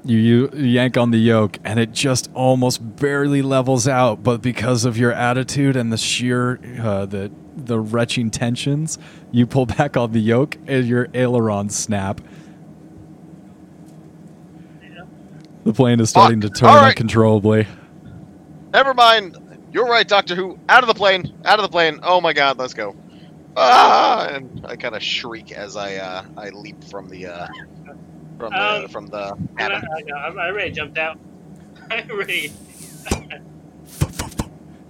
You, 0.04 0.16
you 0.18 0.50
yank 0.54 0.96
on 0.96 1.10
the 1.10 1.18
yoke, 1.18 1.58
and 1.64 1.78
it 1.78 1.92
just 1.92 2.30
almost 2.34 2.96
barely 2.96 3.42
levels 3.42 3.86
out. 3.86 4.22
But 4.22 4.42
because 4.42 4.84
of 4.84 4.96
your 4.96 5.12
attitude 5.12 5.76
and 5.76 5.92
the 5.92 5.98
sheer 5.98 6.58
uh, 6.82 7.06
the 7.06 7.30
the 7.56 7.78
retching 7.78 8.30
tensions, 8.30 8.98
you 9.30 9.46
pull 9.46 9.66
back 9.66 9.96
on 9.96 10.12
the 10.12 10.20
yoke, 10.20 10.56
and 10.66 10.86
your 10.86 11.08
ailerons 11.14 11.76
snap. 11.76 12.20
The 15.64 15.74
plane 15.74 16.00
is 16.00 16.10
starting 16.10 16.40
Fuck. 16.40 16.54
to 16.54 16.60
turn 16.60 16.70
All 16.70 16.76
right. 16.76 16.88
uncontrollably. 16.88 17.66
Never 18.72 18.94
mind. 18.94 19.36
You're 19.72 19.86
right, 19.86 20.08
Doctor 20.08 20.34
Who. 20.34 20.58
Out 20.68 20.82
of 20.82 20.88
the 20.88 20.94
plane. 20.94 21.32
Out 21.44 21.58
of 21.58 21.62
the 21.62 21.68
plane. 21.68 22.00
Oh 22.02 22.20
my 22.20 22.32
God. 22.32 22.58
Let's 22.58 22.74
go. 22.74 22.96
Ah! 23.56 24.28
And 24.30 24.64
I 24.66 24.76
kind 24.76 24.94
of 24.94 25.02
shriek 25.02 25.52
as 25.52 25.76
I 25.76 25.96
uh, 25.96 26.24
I 26.36 26.50
leap 26.50 26.82
from 26.84 27.08
the 27.08 27.26
uh, 27.26 27.48
from 28.38 28.52
the 28.52 28.84
Um, 28.84 28.88
from 28.88 29.06
the 29.08 29.32
I'm, 29.32 29.56
cabin. 29.58 29.82
I'm, 30.16 30.38
I'm 30.38 30.54
ready 30.54 30.70
jumped 30.70 30.98
out. 30.98 31.18
I'm 31.90 32.16
ready. 32.18 32.52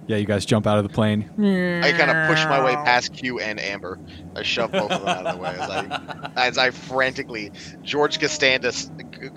Yeah, 0.07 0.17
you 0.17 0.25
guys 0.25 0.45
jump 0.45 0.67
out 0.67 0.77
of 0.77 0.83
the 0.83 0.89
plane. 0.89 1.21
I 1.39 1.91
kind 1.93 2.11
of 2.11 2.27
push 2.27 2.43
my 2.45 2.61
way 2.65 2.73
past 2.75 3.13
Q 3.13 3.39
and 3.39 3.57
Amber. 3.61 3.97
I 4.35 4.43
shove 4.43 4.73
both 4.73 4.91
of 4.91 4.99
them 5.01 5.07
out 5.07 5.25
of 5.25 5.35
the 5.35 5.41
way 5.41 5.51
as 5.51 5.69
I, 5.69 6.31
as 6.47 6.57
I 6.57 6.71
frantically, 6.71 7.51
George 7.81 8.19
Costanza, 8.19 8.91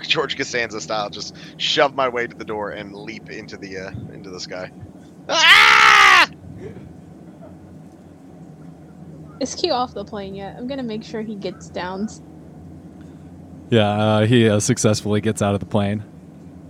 George 0.08 0.36
Costanza 0.36 0.80
style, 0.80 1.10
just 1.10 1.36
shove 1.58 1.94
my 1.94 2.08
way 2.08 2.26
to 2.26 2.34
the 2.34 2.46
door 2.46 2.70
and 2.70 2.92
leap 2.92 3.30
into 3.30 3.56
the 3.56 3.76
uh, 3.76 3.90
into 4.12 4.30
the 4.30 4.40
sky. 4.40 4.72
Ah! 5.28 5.93
Is 9.40 9.54
Q 9.54 9.72
off 9.72 9.94
the 9.94 10.04
plane 10.04 10.34
yet? 10.34 10.56
I'm 10.56 10.66
gonna 10.66 10.82
make 10.82 11.04
sure 11.04 11.22
he 11.22 11.34
gets 11.34 11.68
down. 11.68 12.08
Yeah, 13.70 13.88
uh, 13.88 14.26
he 14.26 14.48
uh, 14.48 14.60
successfully 14.60 15.20
gets 15.20 15.42
out 15.42 15.54
of 15.54 15.60
the 15.60 15.66
plane. 15.66 16.04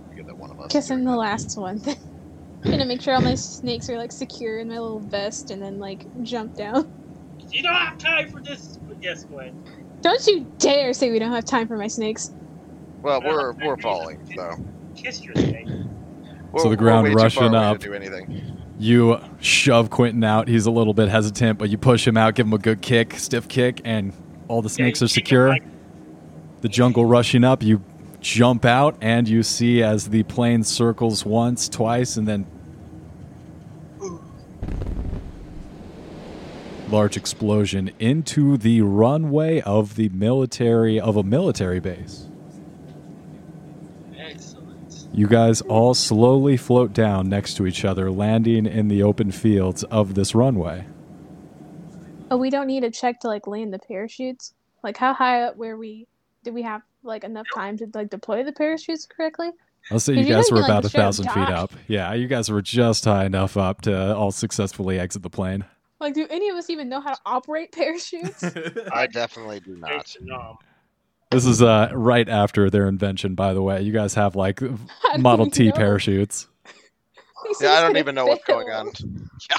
Figure 0.09 0.23
that 0.23 0.37
one 0.37 0.49
of 0.51 0.59
us 0.59 0.71
Kiss 0.71 0.89
him 0.89 1.03
the 1.03 1.15
last 1.15 1.57
one. 1.57 1.81
gonna 2.63 2.85
make 2.85 3.01
sure 3.01 3.13
all 3.13 3.21
my 3.21 3.35
snakes 3.35 3.89
are 3.89 3.97
like 3.97 4.11
secure 4.11 4.59
in 4.59 4.67
my 4.67 4.79
little 4.79 4.99
vest 4.99 5.51
and 5.51 5.61
then 5.61 5.79
like 5.79 6.05
jump 6.23 6.55
down. 6.55 6.91
You 7.51 7.63
don't 7.63 7.73
have 7.75 7.97
time 7.97 8.31
for 8.31 8.41
this. 8.41 8.79
But 8.87 8.97
yes, 9.01 9.23
Gwen. 9.25 9.63
Don't 10.01 10.25
you 10.27 10.45
dare 10.57 10.93
say 10.93 11.11
we 11.11 11.19
don't 11.19 11.31
have 11.31 11.45
time 11.45 11.67
for 11.67 11.77
my 11.77 11.87
snakes. 11.87 12.31
Well, 13.01 13.21
we're 13.21 13.53
we're 13.53 13.77
falling, 13.77 14.19
so 14.35 14.55
Kiss 14.95 15.21
your 15.23 15.35
snake. 15.35 15.67
we're, 16.51 16.69
the 16.69 16.75
ground 16.75 17.13
rushing 17.13 17.53
up. 17.53 17.79
To 17.79 17.87
do 17.87 17.93
anything. 17.93 18.64
You 18.77 19.19
shove 19.39 19.89
Quentin 19.89 20.23
out. 20.23 20.47
He's 20.47 20.65
a 20.65 20.71
little 20.71 20.93
bit 20.93 21.07
hesitant, 21.09 21.57
but 21.59 21.69
you 21.69 21.77
push 21.77 22.05
him 22.05 22.17
out, 22.17 22.35
give 22.35 22.45
him 22.47 22.53
a 22.53 22.57
good 22.57 22.81
kick, 22.81 23.13
stiff 23.17 23.47
kick, 23.47 23.81
and 23.85 24.11
all 24.47 24.61
the 24.61 24.69
snakes 24.69 24.99
Yeah, 25.01 25.05
are 25.05 25.07
you 25.07 25.09
kick 25.09 25.17
him 25.17 25.25
secure. 25.25 25.49
like- 25.49 25.63
The 26.61 26.69
jungle 26.69 27.05
rushing 27.05 27.43
up. 27.43 27.63
You 27.63 27.81
jump 28.21 28.65
out, 28.65 28.97
and 29.01 29.27
you 29.29 29.43
see 29.43 29.81
as 29.83 30.07
the 30.09 30.23
plane 30.23 30.63
circles 30.63 31.25
once, 31.25 31.69
twice, 31.69 32.17
and 32.17 32.27
then 32.27 32.45
large 36.89 37.17
explosion 37.17 37.91
into 37.99 38.57
the 38.57 38.81
runway 38.81 39.59
of 39.61 39.95
the 39.95 40.09
military 40.09 40.99
of 40.99 41.15
a 41.17 41.23
military 41.23 41.79
base. 41.79 42.24
Excellent. 45.15 45.31
You 45.31 45.37
guys 45.37 45.61
all 45.61 45.93
slowly 45.93 46.57
float 46.57 46.93
down 46.93 47.29
next 47.29 47.55
to 47.55 47.65
each 47.65 47.85
other, 47.85 48.11
landing 48.11 48.65
in 48.65 48.89
the 48.89 49.03
open 49.03 49.31
fields 49.31 49.83
of 49.85 50.13
this 50.13 50.35
runway. 50.35 50.85
Oh, 52.29 52.37
we 52.37 52.49
don't 52.49 52.67
need 52.67 52.81
to 52.81 52.91
check 52.91 53.21
to 53.21 53.27
like 53.27 53.47
land 53.47 53.73
the 53.73 53.79
parachutes. 53.79 54.53
Like 54.83 54.97
how 54.97 55.13
high 55.13 55.43
up 55.43 55.57
were 55.57 55.77
we? 55.77 56.07
Did 56.43 56.53
we 56.53 56.63
have 56.63 56.81
like 57.03 57.23
enough 57.23 57.45
time 57.55 57.77
to 57.77 57.87
like 57.93 58.09
deploy 58.09 58.43
the 58.43 58.51
parachutes 58.51 59.05
correctly? 59.05 59.51
I'll 59.91 59.99
say 59.99 60.13
you 60.13 60.19
Did 60.19 60.27
you 60.27 60.35
guys 60.35 60.45
guys 60.45 60.51
were 60.51 60.57
get, 60.57 60.61
like, 60.61 60.69
about 60.69 60.85
a 60.85 60.89
thousand 60.89 61.29
feet 61.29 61.49
up. 61.49 61.71
Yeah, 61.87 62.13
you 62.13 62.27
guys 62.27 62.49
were 62.49 62.61
just 62.61 63.05
high 63.05 63.25
enough 63.25 63.55
up 63.55 63.81
to 63.81 64.15
all 64.15 64.31
successfully 64.31 64.99
exit 64.99 65.21
the 65.21 65.29
plane. 65.29 65.63
Like, 65.99 66.13
do 66.13 66.27
any 66.29 66.49
of 66.49 66.57
us 66.57 66.69
even 66.69 66.89
know 66.89 66.99
how 66.99 67.13
to 67.13 67.19
operate 67.25 67.71
parachutes? 67.71 68.43
I 68.91 69.07
definitely 69.07 69.59
do 69.61 69.77
not. 69.77 70.15
Thanks 71.31 71.45
to 71.45 71.49
Nom. 71.49 71.51
This 71.51 71.55
is 71.55 71.61
uh, 71.61 71.89
right 71.93 72.27
after 72.27 72.69
their 72.69 72.87
invention, 72.87 73.35
by 73.35 73.53
the 73.53 73.61
way. 73.61 73.81
You 73.81 73.91
guys 73.91 74.13
have 74.15 74.35
like 74.35 74.61
Model 75.17 75.49
T 75.49 75.67
know? 75.67 75.71
parachutes. 75.73 76.47
Yeah, 77.61 77.73
I 77.73 77.81
don't 77.81 77.97
even 77.97 78.15
know 78.15 78.25
what's 78.25 78.43
going 78.45 78.71
on. 78.71 78.87
Yeah. 78.97 79.57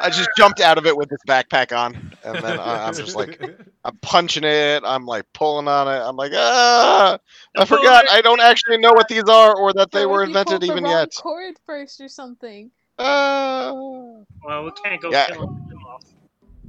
I 0.00 0.08
just 0.08 0.30
jumped 0.36 0.60
out 0.60 0.78
of 0.78 0.86
it 0.86 0.96
with 0.96 1.10
this 1.10 1.18
backpack 1.28 1.76
on, 1.76 2.12
and 2.24 2.36
then 2.36 2.58
I, 2.58 2.86
I'm 2.86 2.94
just 2.94 3.14
like, 3.16 3.38
I'm 3.84 3.96
punching 3.98 4.44
it. 4.44 4.82
I'm 4.84 5.04
like 5.04 5.26
pulling 5.34 5.68
on 5.68 5.88
it. 5.88 6.00
I'm 6.00 6.16
like, 6.16 6.32
ah! 6.34 7.18
I 7.58 7.64
forgot. 7.66 8.08
I 8.10 8.22
don't 8.22 8.40
actually 8.40 8.78
know 8.78 8.92
what 8.92 9.08
these 9.08 9.24
are 9.28 9.54
or 9.54 9.74
that 9.74 9.90
they 9.90 10.06
were 10.06 10.22
if 10.22 10.28
you 10.30 10.34
pulled 10.34 10.46
invented 10.48 10.68
the 10.68 10.72
even 10.72 10.86
yet. 10.86 11.10
Cord 11.18 11.56
first 11.66 12.00
or 12.00 12.08
something. 12.08 12.70
Ah! 12.98 13.72
Well, 13.72 14.64
we 14.64 14.70
can't 14.82 15.00
go 15.02 15.10
Yeah. 15.10 15.26
killing 15.26 15.66
them 15.68 15.84
off 15.84 16.04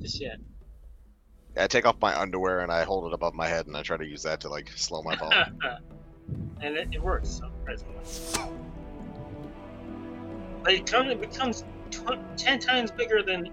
just 0.02 0.20
yet. 0.20 0.40
Yeah, 1.56 1.64
I 1.64 1.68
take 1.68 1.86
off 1.86 1.96
my 2.02 2.20
underwear 2.20 2.60
and 2.62 2.72
I 2.72 2.84
hold 2.84 3.08
it 3.08 3.14
above 3.14 3.34
my 3.34 3.48
head 3.48 3.68
and 3.68 3.76
I 3.76 3.82
try 3.82 3.98
to 3.98 4.06
use 4.06 4.24
that 4.24 4.42
to 4.42 4.50
like 4.50 4.70
slow 4.76 5.02
my 5.02 5.16
fall. 5.16 5.32
and 6.62 6.78
it, 6.78 6.90
it 6.92 7.02
works 7.02 7.30
surprisingly. 7.30 7.96
But 10.64 10.74
it, 10.74 10.86
comes, 10.86 11.12
it 11.12 11.22
becomes 11.22 11.64
tw- 11.90 12.20
ten 12.38 12.60
times 12.60 12.92
bigger 12.92 13.24
than. 13.24 13.52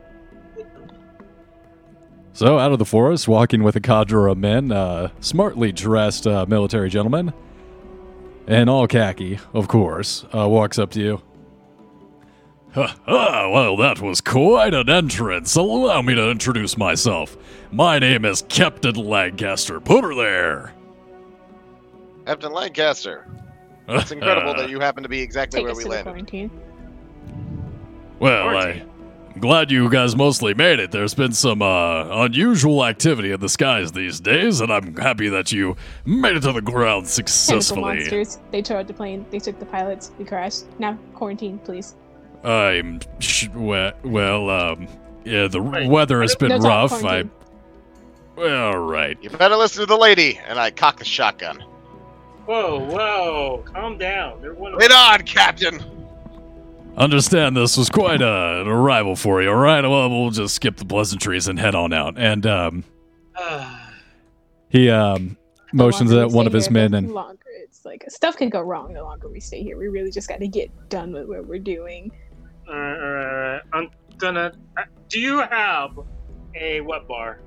So, 2.33 2.59
out 2.59 2.71
of 2.73 2.79
the 2.79 2.85
forest, 2.85 3.29
walking 3.29 3.63
with 3.63 3.77
a 3.77 3.81
cadre 3.81 4.31
of 4.31 4.37
men, 4.37 4.71
uh, 4.71 5.09
smartly 5.21 5.73
dressed 5.73 6.27
uh, 6.27 6.45
military 6.47 6.91
gentlemen, 6.91 7.33
and 8.47 8.69
all 8.69 8.87
khaki, 8.87 9.39
of 9.55 9.69
course, 9.69 10.27
uh, 10.35 10.47
walks 10.47 10.79
up 10.79 10.91
to 10.91 11.01
you. 11.01 11.23
Ah, 12.77 13.49
well, 13.49 13.77
that 13.79 14.01
was 14.03 14.21
quite 14.21 14.75
an 14.75 14.91
entrance. 14.91 15.57
Allow 15.57 16.03
me 16.03 16.15
to 16.15 16.31
introduce 16.31 16.77
myself. 16.77 17.37
My 17.73 17.99
name 17.99 18.25
is 18.27 18.43
Captain 18.49 18.95
Lancaster. 18.95 19.81
Put 19.81 20.05
her 20.05 20.15
there. 20.15 20.75
Captain 22.27 22.53
Lancaster, 22.53 23.27
it's 23.89 24.11
incredible 24.11 24.55
that 24.55 24.69
you 24.71 24.79
happen 24.81 25.03
to 25.05 25.09
be 25.09 25.21
exactly 25.21 25.59
Take 25.61 25.65
where 25.65 25.71
us 25.73 25.77
we 25.79 25.85
to 25.85 25.89
the 25.89 25.95
landed. 25.95 26.11
quarantine. 26.11 26.51
Well, 28.19 28.49
I, 28.49 28.53
Quarantine. 28.53 28.91
I'm 29.35 29.41
glad 29.41 29.71
you 29.71 29.89
guys 29.89 30.17
mostly 30.17 30.53
made 30.53 30.79
it. 30.81 30.91
There's 30.91 31.15
been 31.15 31.33
some 31.33 31.62
uh, 31.62 32.25
unusual 32.25 32.85
activity 32.85 33.31
in 33.33 33.41
the 33.41 33.49
skies 33.49 33.93
these 33.93 34.19
days, 34.21 34.61
and 34.61 34.73
I'm 34.73 34.97
happy 34.97 35.29
that 35.29 35.53
you 35.53 35.77
made 36.05 36.37
it 36.37 36.41
to 36.41 36.53
the 36.53 36.61
ground 36.62 37.07
Tentacle 37.07 37.07
successfully. 37.07 37.81
monsters. 38.01 38.39
They 38.51 38.61
tore 38.61 38.79
out 38.79 38.87
the 38.89 38.95
plane. 38.95 39.25
They 39.31 39.39
took 39.39 39.59
the 39.61 39.67
pilots. 39.67 40.11
We 40.19 40.25
crashed. 40.25 40.65
Now 40.79 40.99
quarantine, 41.15 41.59
please. 41.61 41.95
I'm 42.44 43.01
sh- 43.18 43.49
we- 43.49 43.92
well, 44.05 44.51
um, 44.51 44.88
yeah, 45.25 45.49
the 45.49 45.61
Wait, 45.61 45.88
weather 45.88 46.22
has 46.22 46.37
been 46.37 46.49
No 46.51 46.59
rough. 46.59 47.05
I, 47.05 47.25
well, 48.37 48.75
all 48.75 48.79
right. 48.79 49.16
You 49.22 49.31
better 49.31 49.57
listen 49.57 49.81
to 49.81 49.87
the 49.87 49.96
lady, 49.96 50.38
and 50.46 50.59
I 50.59 50.70
cock 50.70 50.99
the 50.99 51.05
shotgun. 51.05 51.64
Whoa, 52.44 52.79
whoa, 52.79 53.64
calm 53.66 53.99
down. 53.99 54.40
They're 54.40 54.55
one 54.55 54.75
of 54.75 54.79
Wait 54.79 54.92
on, 54.92 55.22
Captain. 55.22 55.83
Understand 56.96 57.57
this 57.57 57.77
was 57.77 57.90
quite 57.90 58.22
a, 58.22 58.61
an 58.61 58.68
arrival 58.68 59.16
for 59.16 59.42
you. 59.42 59.51
All 59.51 59.57
right, 59.57 59.83
well, 59.83 60.09
we'll 60.09 60.31
just 60.31 60.55
skip 60.55 60.77
the 60.77 60.85
pleasantries 60.85 61.49
and 61.49 61.59
head 61.59 61.75
on 61.75 61.92
out. 61.92 62.16
And 62.16 62.46
um, 62.46 62.85
he 64.68 64.88
um 64.88 65.37
motions 65.72 66.11
longer 66.12 66.27
at 66.27 66.31
one 66.31 66.46
of 66.46 66.53
his 66.53 66.70
men 66.70 66.94
and 66.94 67.12
longer 67.12 67.38
it's 67.62 67.85
like 67.85 68.05
stuff 68.09 68.37
can 68.37 68.49
go 68.49 68.61
wrong 68.61 68.92
the 68.92 69.03
longer 69.03 69.29
we 69.29 69.40
stay 69.40 69.62
here. 69.62 69.77
We 69.77 69.88
really 69.88 70.11
just 70.11 70.29
got 70.29 70.40
to 70.40 70.49
get 70.49 70.70
done 70.88 71.12
with 71.12 71.27
what 71.27 71.46
we're 71.46 71.59
doing. 71.59 72.11
Alright, 72.68 72.98
alright, 73.00 73.33
alright. 73.33 73.62
I'm 73.72 73.90
gonna. 74.18 74.52
uh, 74.76 74.83
Do 75.09 75.20
you 75.20 75.38
have 75.38 75.98
a 76.55 76.81
wet 76.83 77.07
bar? 77.09 77.40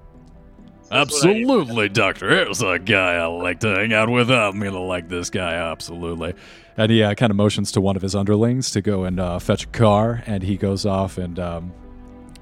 That's 0.89 1.11
what 1.13 1.29
I 1.29 1.33
need. 1.33 1.41
Absolutely, 1.43 1.89
Doctor. 1.89 2.29
Here's 2.29 2.61
a 2.63 2.79
guy 2.79 3.15
I 3.15 3.25
like 3.27 3.59
to 3.59 3.75
hang 3.75 3.93
out 3.93 4.09
with. 4.09 4.31
I'm 4.31 4.59
gonna 4.59 4.79
like 4.81 5.07
this 5.09 5.29
guy, 5.29 5.53
absolutely. 5.53 6.33
And 6.77 6.91
he 6.91 7.03
uh, 7.03 7.13
kind 7.13 7.29
of 7.29 7.35
motions 7.37 7.71
to 7.73 7.81
one 7.81 7.95
of 7.95 8.01
his 8.01 8.15
underlings 8.15 8.71
to 8.71 8.81
go 8.81 9.03
and 9.03 9.19
uh, 9.19 9.37
fetch 9.39 9.65
a 9.65 9.67
car, 9.67 10.23
and 10.25 10.41
he 10.41 10.57
goes 10.57 10.85
off 10.85 11.17
and 11.17 11.37
um, 11.37 11.73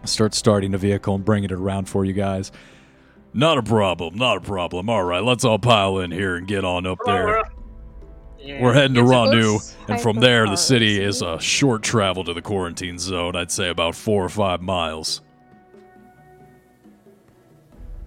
starts 0.06 0.38
starting 0.38 0.74
a 0.74 0.78
vehicle 0.78 1.16
and 1.16 1.26
bringing 1.26 1.50
it 1.50 1.54
around 1.54 1.90
for 1.90 2.06
you 2.06 2.14
guys. 2.14 2.52
Not 3.34 3.58
a 3.58 3.64
problem, 3.64 4.16
not 4.16 4.38
a 4.38 4.42
problem. 4.42 4.90
All 4.90 5.04
right, 5.04 5.24
let's 5.24 5.44
all 5.44 5.60
pile 5.60 6.00
in 6.00 6.12
here 6.12 6.36
and 6.36 6.48
get 6.48 6.64
on 6.64 6.86
up 6.88 7.00
there. 7.06 7.44
Yeah. 8.48 8.64
We're 8.64 8.74
heading 8.74 8.94
to 8.94 9.04
It's 9.56 9.76
and 9.90 10.00
from 10.00 10.22
there, 10.22 10.48
the 10.48 10.56
city 10.56 11.04
is 11.04 11.18
is 11.18 11.22
a 11.22 11.38
short 11.38 11.84
travel 11.84 12.24
to 12.24 12.34
the 12.34 12.42
quarantine 12.42 12.98
zone. 12.98 13.36
I'd 13.36 13.52
say 13.52 13.68
about 13.68 13.94
four 13.94 14.24
or 14.24 14.30
five 14.30 14.62
miles. 14.62 15.20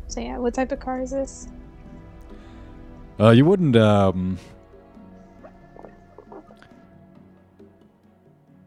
So 0.07 0.20
yeah, 0.20 0.38
what 0.38 0.55
type 0.55 0.72
of 0.72 0.81
car 0.81 1.03
is 1.03 1.11
this? 1.11 1.46
Uh, 3.20 3.31
you 3.33 3.44
wouldn't. 3.44 3.76
Um, 3.76 4.38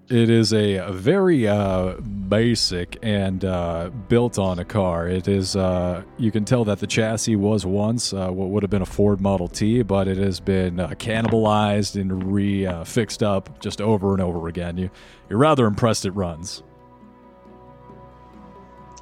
it 0.10 0.30
is 0.30 0.54
a, 0.54 0.76
a 0.76 0.92
very 0.92 1.48
uh, 1.48 1.94
basic 2.28 2.98
and 3.02 3.46
uh, 3.46 3.90
built 4.10 4.38
on 4.38 4.60
a 4.60 4.66
car. 4.66 5.08
It 5.08 5.28
is. 5.28 5.56
Uh, 5.56 6.04
you 6.18 6.32
can 6.32 6.46
tell 6.46 6.66
that 6.66 6.80
the 6.80 6.88
chassis 6.88 7.36
was 7.36 7.66
once 7.66 8.14
uh, 8.14 8.30
what 8.30 8.50
would 8.50 8.64
have 8.64 8.70
been 8.70 8.82
a 8.82 8.88
Ford 8.88 9.22
Model 9.22 9.48
T, 9.48 9.82
but 9.82 10.08
it 10.08 10.18
has 10.18 10.40
been 10.40 10.80
uh, 10.80 10.90
cannibalized 10.90 12.00
and 12.00 12.34
re 12.34 12.66
uh, 12.66 12.84
fixed 12.84 13.24
up 13.24 13.60
just 13.62 13.82
over 13.82 14.14
and 14.14 14.22
over 14.22 14.48
again. 14.48 14.78
You, 14.78 14.90
you're 15.30 15.40
rather 15.40 15.66
impressed 15.66 16.06
it 16.06 16.12
runs. 16.12 16.64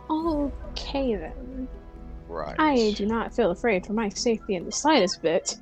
Okay 0.09 1.15
then. 1.15 1.67
Right. 2.27 2.55
I 2.59 2.91
do 2.95 3.06
not 3.06 3.33
feel 3.33 3.52
afraid 3.52 3.85
for 3.85 3.93
my 3.93 4.10
safety 4.10 4.56
in 4.56 4.65
the 4.65 4.71
slightest 4.71 5.21
bit. 5.21 5.58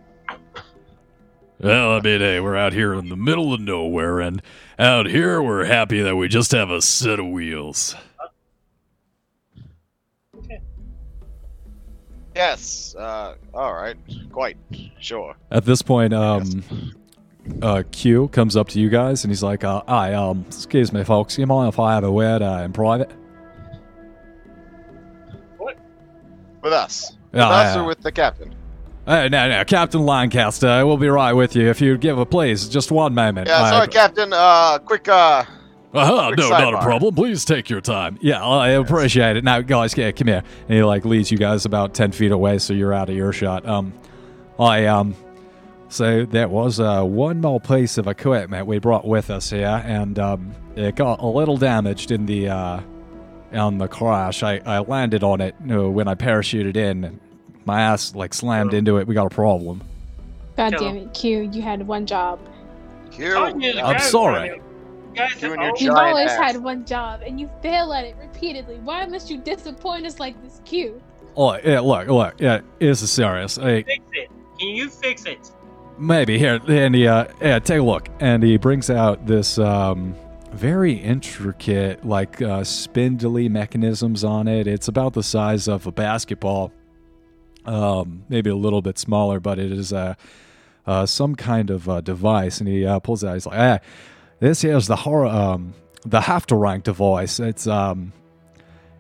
Well, 1.60 1.92
I 1.92 2.00
mean, 2.00 2.22
hey, 2.22 2.40
we're 2.40 2.56
out 2.56 2.72
here 2.72 2.94
in 2.94 3.10
the 3.10 3.18
middle 3.18 3.54
of 3.54 3.60
nowhere, 3.60 4.22
and 4.22 4.42
out 4.78 5.08
here 5.08 5.42
we're 5.42 5.66
happy 5.66 6.02
that 6.02 6.16
we 6.16 6.30
just 6.30 6.52
have 6.52 6.70
a 6.70 6.82
set 6.82 7.20
of 7.20 7.28
wheels. 7.28 7.96
Yes. 12.34 12.96
Uh. 12.98 13.36
All 13.54 13.74
right. 13.74 13.98
Quite. 14.32 14.56
Sure. 15.02 15.36
At 15.52 15.66
this 15.66 15.82
point, 15.82 16.14
um, 16.14 16.64
uh, 17.62 17.84
Q 17.92 18.30
comes 18.30 18.56
up 18.56 18.70
to 18.70 18.80
you 18.80 18.88
guys 18.88 19.26
and 19.26 19.32
he's 19.32 19.44
like, 19.44 19.66
uh, 19.66 19.84
"I 19.86 20.14
um, 20.14 20.46
excuse 20.48 20.94
me, 20.94 21.04
folks. 21.04 21.38
You 21.38 21.46
mind 21.46 21.74
if 21.74 21.80
I 21.80 21.94
have 21.94 22.06
a 22.06 22.12
word 22.12 22.42
uh, 22.42 22.62
in 22.64 22.72
private?" 22.72 23.12
What? 25.58 25.78
With 26.62 26.72
us. 26.72 27.18
With 27.34 27.42
us 27.42 27.76
or 27.76 27.84
with 27.84 28.00
the 28.00 28.12
captain? 28.14 28.56
Uh, 29.10 29.28
no, 29.28 29.50
no, 29.50 29.66
Captain 29.66 30.06
Lancaster, 30.06 30.86
we'll 30.86 30.96
be 30.96 31.08
right 31.08 31.34
with 31.34 31.56
you 31.56 31.68
if 31.68 31.82
you'd 31.82 32.00
give 32.00 32.20
a 32.20 32.28
please, 32.28 32.70
just 32.70 32.92
one 32.92 33.16
moment. 33.16 33.48
Yeah. 33.48 33.64
I- 33.64 33.70
Sorry, 33.72 33.88
Captain. 33.88 34.32
Uh. 34.32 34.78
Quick. 34.86 35.08
Uh. 35.10 35.46
Uh-huh, 35.92 36.30
no, 36.38 36.50
not 36.50 36.76
a 36.76 36.82
problem. 36.84 37.16
Please 37.16 37.44
take 37.44 37.72
your 37.72 37.82
time. 37.82 38.20
Yeah, 38.22 38.46
I 38.46 38.70
appreciate 38.70 39.36
it. 39.36 39.44
Now, 39.44 39.62
guys, 39.62 39.98
yeah, 39.98 40.12
come 40.12 40.28
here. 40.28 40.44
And 40.68 40.78
he 40.78 40.84
like 40.84 41.06
leads 41.06 41.32
you 41.32 41.40
guys 41.40 41.66
about 41.66 41.96
ten 41.96 42.12
feet 42.12 42.32
away, 42.32 42.60
so 42.60 42.74
you're 42.74 42.94
out 42.94 43.10
of 43.10 43.16
earshot. 43.16 43.66
Um, 43.68 43.94
I 44.60 44.86
um, 44.86 45.16
so 45.88 46.26
there 46.26 46.48
was 46.48 46.80
uh, 46.80 47.02
one 47.02 47.42
more 47.42 47.60
piece 47.60 47.98
of 47.98 48.06
equipment 48.06 48.68
we 48.68 48.78
brought 48.78 49.08
with 49.08 49.32
us 49.32 49.50
here, 49.50 49.82
and 49.84 50.20
um, 50.20 50.54
it 50.76 50.96
got 50.96 51.20
a 51.20 51.26
little 51.26 51.58
damaged 51.58 52.12
in 52.12 52.28
the 52.28 52.50
uh, 52.50 52.82
on 53.54 53.80
the 53.80 53.88
crash. 53.88 54.44
I 54.44 54.62
I 54.64 54.78
landed 54.82 55.24
on 55.24 55.42
it 55.42 55.56
you 55.62 55.66
know, 55.68 55.90
when 55.90 56.08
I 56.08 56.14
parachuted 56.14 56.78
in. 56.78 57.20
My 57.70 57.82
ass 57.82 58.16
like 58.16 58.34
slammed 58.34 58.74
into 58.74 58.98
it. 58.98 59.06
We 59.06 59.14
got 59.14 59.28
a 59.28 59.36
problem. 59.36 59.84
God 60.58 60.74
damn 60.80 60.98
it, 60.98 61.14
Q! 61.14 61.48
You 61.54 61.62
had 61.62 61.86
one 61.88 62.08
job. 62.08 62.40
Q. 63.12 63.26
Yeah, 63.60 63.86
I'm 63.86 64.00
sorry. 64.00 64.48
You 64.50 64.62
guys 65.14 65.40
You 65.40 65.50
have 65.52 65.60
always- 65.60 65.88
always 65.88 66.30
ass. 66.32 66.38
had 66.54 66.58
one 66.64 66.84
job, 66.84 67.22
and 67.24 67.40
you 67.40 67.48
fail 67.62 67.94
at 67.94 68.06
it 68.06 68.16
repeatedly. 68.20 68.80
Why 68.84 69.06
must 69.06 69.30
you 69.30 69.38
disappoint 69.38 70.08
us 70.08 70.20
like 70.20 70.42
this, 70.44 70.62
Q? 70.66 71.00
Oh, 71.38 71.58
yeah, 71.64 71.80
look, 71.82 72.08
look, 72.08 72.34
yeah, 72.40 72.62
this 72.80 73.04
is 73.04 73.12
serious. 73.12 73.58
Hey, 73.58 73.84
fix 73.84 74.04
it. 74.14 74.30
Can 74.60 74.70
you 74.70 74.90
fix 74.90 75.26
it? 75.26 75.52
Maybe 76.00 76.40
here, 76.40 76.60
and 76.68 76.96
he, 76.96 77.08
uh, 77.08 77.26
yeah, 77.40 77.60
take 77.60 77.80
a 77.82 77.84
look, 77.84 78.10
and 78.20 78.42
he 78.42 78.58
brings 78.58 78.90
out 78.90 79.28
this 79.28 79.60
um, 79.60 80.16
very 80.54 80.94
intricate, 80.94 82.04
like 82.04 82.42
uh, 82.42 82.64
spindly 82.64 83.48
mechanisms 83.48 84.24
on 84.24 84.48
it. 84.48 84.66
It's 84.66 84.88
about 84.88 85.14
the 85.14 85.24
size 85.24 85.68
of 85.68 85.86
a 85.88 85.92
basketball, 85.92 86.72
um, 87.70 88.24
maybe 88.30 88.50
a 88.50 88.56
little 88.56 88.82
bit 88.82 88.98
smaller, 88.98 89.40
but 89.40 89.60
it 89.60 89.72
is 89.72 89.94
uh, 89.94 90.16
uh, 90.88 91.06
some 91.06 91.36
kind 91.36 91.70
of 91.70 91.88
uh, 91.88 92.02
device. 92.02 92.60
And 92.60 92.68
he 92.68 92.86
uh, 92.86 93.00
pulls 93.00 93.24
it 93.24 93.28
out. 93.28 93.34
He's 93.36 93.46
like, 93.46 93.60
"Ah, 93.60 93.80
this 94.40 94.62
here's 94.62 94.88
the 94.88 94.96
horror, 94.96 95.28
um, 95.28 95.74
the 96.06 96.46
rank 96.52 96.84
device. 96.84 97.40
It's 97.40 97.68
um." 97.68 98.14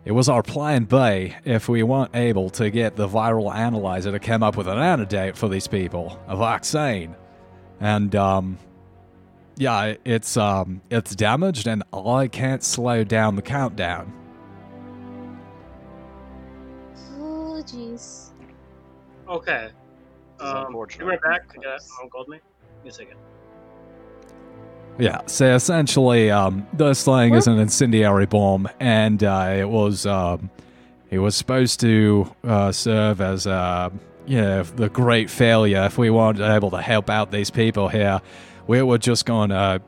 It 0.05 0.13
was 0.13 0.29
our 0.29 0.41
plan 0.41 0.85
B 0.85 1.35
if 1.43 1.67
we 1.69 1.83
weren't 1.83 2.15
able 2.15 2.49
to 2.51 2.71
get 2.71 2.95
the 2.95 3.07
viral 3.07 3.53
analyzer 3.53 4.11
to 4.11 4.17
come 4.17 4.41
up 4.41 4.55
with 4.55 4.67
an 4.67 4.79
antidote 4.79 5.37
for 5.37 5.49
these 5.49 5.67
people, 5.67 6.17
a 6.27 6.37
vaccine. 6.37 7.15
And 7.79 8.15
um 8.15 8.57
yeah, 9.57 9.95
it's 10.05 10.37
um 10.37 10.81
it's 10.89 11.13
damaged 11.15 11.67
and 11.67 11.83
I 11.93 12.27
can't 12.27 12.63
slow 12.63 13.03
down 13.03 13.35
the 13.35 13.41
countdown. 13.41 14.13
Oh, 17.19 17.61
jeez. 17.65 18.08
Okay. 19.29 19.69
This 20.39 20.47
is 20.47 20.53
Um, 20.53 20.65
unfortunate. 20.67 21.05
be 21.05 21.09
right 21.11 21.21
back. 21.21 21.41
I 21.51 21.61
got 21.61 21.79
um, 22.01 22.09
Goldman. 22.11 22.39
Give 22.77 22.83
me 22.85 22.89
a 22.89 22.93
second. 22.93 23.17
Yeah, 24.97 25.21
so 25.27 25.55
essentially, 25.55 26.29
um, 26.29 26.67
this 26.73 27.05
thing 27.05 27.33
is 27.33 27.47
an 27.47 27.57
incendiary 27.57 28.25
bomb, 28.25 28.67
and 28.81 29.23
uh, 29.23 29.55
it 29.57 29.69
was 29.69 30.05
um, 30.05 30.49
it 31.09 31.19
was 31.19 31.35
supposed 31.37 31.79
to 31.81 32.33
uh, 32.43 32.71
serve 32.73 33.21
as 33.21 33.47
uh, 33.47 33.89
you 34.25 34.41
know 34.41 34.63
the 34.63 34.89
great 34.89 35.29
failure 35.29 35.83
if 35.85 35.97
we 35.97 36.09
weren't 36.09 36.41
able 36.41 36.69
to 36.71 36.81
help 36.81 37.09
out 37.09 37.31
these 37.31 37.49
people 37.49 37.87
here. 37.87 38.19
We 38.67 38.81
were 38.81 38.97
just 38.97 39.25
going 39.25 39.51
to 39.51 39.81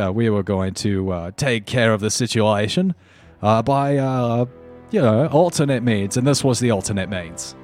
uh, 0.00 0.12
we 0.12 0.30
were 0.30 0.44
going 0.44 0.74
to 0.74 1.10
uh, 1.10 1.30
take 1.32 1.66
care 1.66 1.92
of 1.92 2.00
the 2.00 2.10
situation 2.10 2.94
uh, 3.42 3.62
by 3.62 3.96
uh, 3.96 4.44
you 4.92 5.00
know 5.02 5.26
alternate 5.28 5.82
means, 5.82 6.16
and 6.16 6.24
this 6.24 6.44
was 6.44 6.60
the 6.60 6.70
alternate 6.70 7.08
means. 7.10 7.56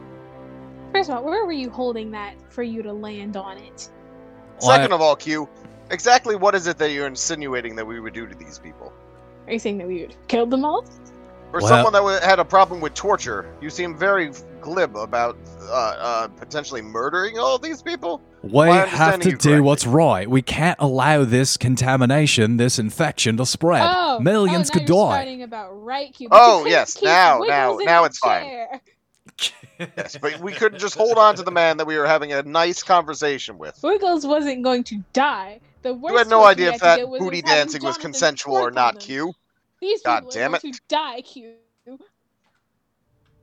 First 0.95 1.11
of 1.11 1.17
all, 1.17 1.25
where 1.25 1.45
were 1.45 1.53
you 1.53 1.71
holding 1.71 2.13
that 2.13 2.35
for 2.51 2.63
you 2.63 2.81
to 2.83 2.93
land 2.93 3.37
on 3.37 3.59
it? 3.59 3.89
Second 4.61 4.93
of 4.93 5.01
all, 5.01 5.17
Q, 5.17 5.49
exactly 5.91 6.37
what 6.37 6.55
is 6.55 6.69
it 6.69 6.79
that 6.79 6.93
you're 6.93 7.09
insinuating 7.09 7.75
that 7.77 7.87
we 7.87 7.99
would 7.99 8.15
do 8.15 8.27
to 8.29 8.35
these 8.35 8.59
people? 8.61 8.93
Are 9.47 9.53
you 9.53 9.59
saying 9.59 9.79
that 9.79 9.89
we 9.89 10.03
would 10.03 10.15
kill 10.29 10.47
them 10.47 10.65
all? 10.65 10.85
For 11.51 11.61
Well- 11.61 11.69
someone 11.85 11.93
that 11.93 12.23
had 12.23 12.39
a 12.39 12.45
problem 12.45 12.81
with 12.81 12.95
torture, 12.95 13.47
you 13.61 13.71
seem 13.71 13.97
very 13.97 14.31
glib 14.61 14.97
about 14.97 15.37
uh, 15.63 15.73
uh, 15.73 16.29
potentially 16.29 16.81
murdering 16.83 17.39
all 17.39 17.59
these 17.59 17.83
people. 17.83 18.21
We 18.43 18.51
Well, 18.53 18.87
have 18.87 19.15
to 19.21 19.31
do 19.31 19.37
correctly. 19.37 19.61
what's 19.61 19.87
right. 19.87 20.29
We 20.31 20.43
can't 20.43 20.79
allow 20.81 21.25
this 21.25 21.57
contamination, 21.57 22.57
this 22.57 22.79
infection 22.79 23.37
to 23.39 23.47
spread. 23.47 23.83
Oh, 23.85 24.21
Millions 24.21 24.71
oh, 24.71 24.75
now 24.75 24.79
could 24.81 24.89
you're 24.89 25.09
die. 25.41 25.45
about 25.45 25.71
right, 25.83 26.15
Q. 26.15 26.29
Oh, 26.31 26.39
but 26.39 26.47
you 26.47 26.57
couldn't 26.65 26.71
yes, 26.71 26.95
keep 26.95 27.05
now- 27.05 27.39
now- 27.41 27.77
now 27.79 28.03
the 28.03 28.07
it's 28.07 28.19
fine. 28.19 28.67
Chair. 29.79 29.93
Yes, 29.97 30.17
but 30.21 30.39
we 30.41 30.53
couldn't 30.53 30.79
just 30.79 30.97
hold 30.97 31.19
on 31.19 31.35
to 31.37 31.43
the 31.43 31.51
man 31.51 31.77
that 31.79 31.87
we 31.87 31.97
were 31.97 32.07
having 32.07 32.33
a 32.33 32.43
nice 32.43 32.83
conversation 32.83 33.59
with. 33.59 33.79
Wiggles 33.83 34.27
wasn't 34.27 34.63
going 34.63 34.85
to 34.85 35.03
die. 35.13 35.61
The 35.83 35.95
worst 35.95 36.13
You 36.13 36.19
had 36.19 36.29
no 36.29 36.45
idea 36.45 36.73
if 36.73 36.81
that 36.81 37.01
booty 37.01 37.43
having 37.43 37.43
dancing 37.43 37.83
was 37.83 37.99
consensual 37.99 38.57
or 38.57 38.71
not, 38.71 38.95
on. 38.95 39.01
Q. 39.01 39.33
These 39.81 40.03
God 40.03 40.21
people 40.21 40.31
damn 40.31 40.55
it. 40.55 40.63
going 40.63 40.75
to 40.75 40.81
die, 40.89 41.21
Q. 41.21 41.55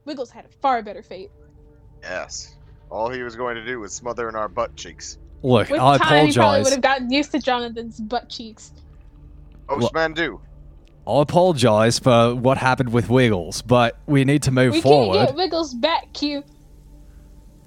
Wiggles 0.05 0.32
had 0.32 0.45
a 0.45 0.49
far 0.49 0.82
better 0.82 1.03
fate. 1.03 1.29
Yes. 2.01 2.55
All 2.89 3.09
he 3.09 3.21
was 3.21 3.36
going 3.36 3.55
to 3.55 3.63
do 3.63 3.79
was 3.79 3.93
smother 3.93 4.27
in 4.27 4.36
our 4.36 4.49
butt 4.49 4.75
cheeks. 4.75 5.19
Look, 5.43 5.69
With 5.69 5.79
I 5.79 5.97
time, 5.97 6.27
he 6.27 6.34
probably 6.34 6.63
would 6.63 6.73
have 6.73 6.82
gotten 6.82 7.11
used 7.11 7.32
to 7.32 7.39
Jonathan's 7.39 7.99
butt 7.99 8.29
cheeks. 8.29 8.71
Well- 9.69 9.79
Oshman 9.79 10.15
do. 10.15 10.41
I 11.08 11.22
apologize 11.22 11.99
for 11.99 12.36
what 12.36 12.58
happened 12.58 12.93
with 12.93 13.10
Wiggles, 13.10 13.62
but 13.62 13.97
we 14.06 14.24
need 14.24 14.43
to 14.43 14.52
move 14.52 14.74
we 14.74 14.82
forward. 14.82 15.18
can't 15.18 15.30
get 15.30 15.36
Wiggles 15.36 15.74
back, 15.74 16.14
Q. 16.14 16.43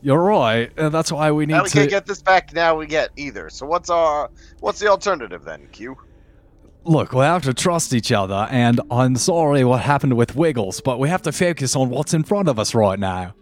You're 0.03 0.23
right, 0.23 0.71
and 0.77 0.93
that's 0.93 1.11
why 1.11 1.33
we 1.33 1.47
need 1.47 1.55
Now 1.55 1.63
we 1.63 1.71
to 1.71 1.79
can't 1.79 1.91
get 1.91 2.07
this 2.07 2.23
back. 2.23 2.53
Now 2.53 2.77
we 2.77 2.87
get 2.87 3.11
either. 3.17 3.49
So 3.51 3.67
what's 3.67 3.91
our 3.91 4.31
what's 4.61 4.79
the 4.79 4.89
alternative 4.89 5.45
then, 5.45 5.67
Q? 5.73 5.97
look. 6.85 7.13
We 7.13 7.21
have 7.21 7.43
to 7.45 7.55
trust 7.55 7.93
each 7.93 8.13
other, 8.13 8.47
and 8.51 8.81
I'm 8.91 9.17
sorry 9.17 9.65
what 9.65 9.81
happened 9.81 10.15
with 10.15 10.37
Wiggles, 10.37 10.81
but 10.81 10.99
we 10.99 11.09
have 11.09 11.23
to 11.23 11.33
focus 11.33 11.75
on 11.75 11.91
what's 11.91 12.15
in 12.15 12.23
front 12.23 12.49
of 12.49 12.59
us 12.59 12.75
right 12.75 12.99
now. 12.99 13.35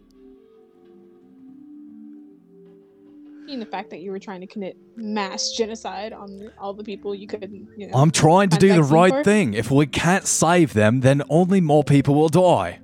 In 3.52 3.60
the 3.60 3.66
fact 3.66 3.90
that 3.90 4.00
you 4.00 4.10
were 4.10 4.18
trying 4.18 4.40
to 4.40 4.46
commit 4.46 4.78
mass 4.96 5.50
genocide 5.50 6.14
on 6.14 6.50
all 6.58 6.72
the 6.72 6.82
people 6.82 7.14
you 7.14 7.26
couldn't, 7.26 7.68
you 7.76 7.86
know. 7.86 7.98
I'm 7.98 8.10
trying 8.10 8.48
to 8.48 8.56
do 8.56 8.72
the 8.72 8.82
right 8.82 9.12
for. 9.12 9.22
thing. 9.22 9.52
If 9.52 9.70
we 9.70 9.84
can't 9.84 10.26
save 10.26 10.72
them, 10.72 11.00
then 11.00 11.22
only 11.28 11.60
more 11.60 11.84
people 11.84 12.14
will 12.14 12.30
die. 12.30 12.80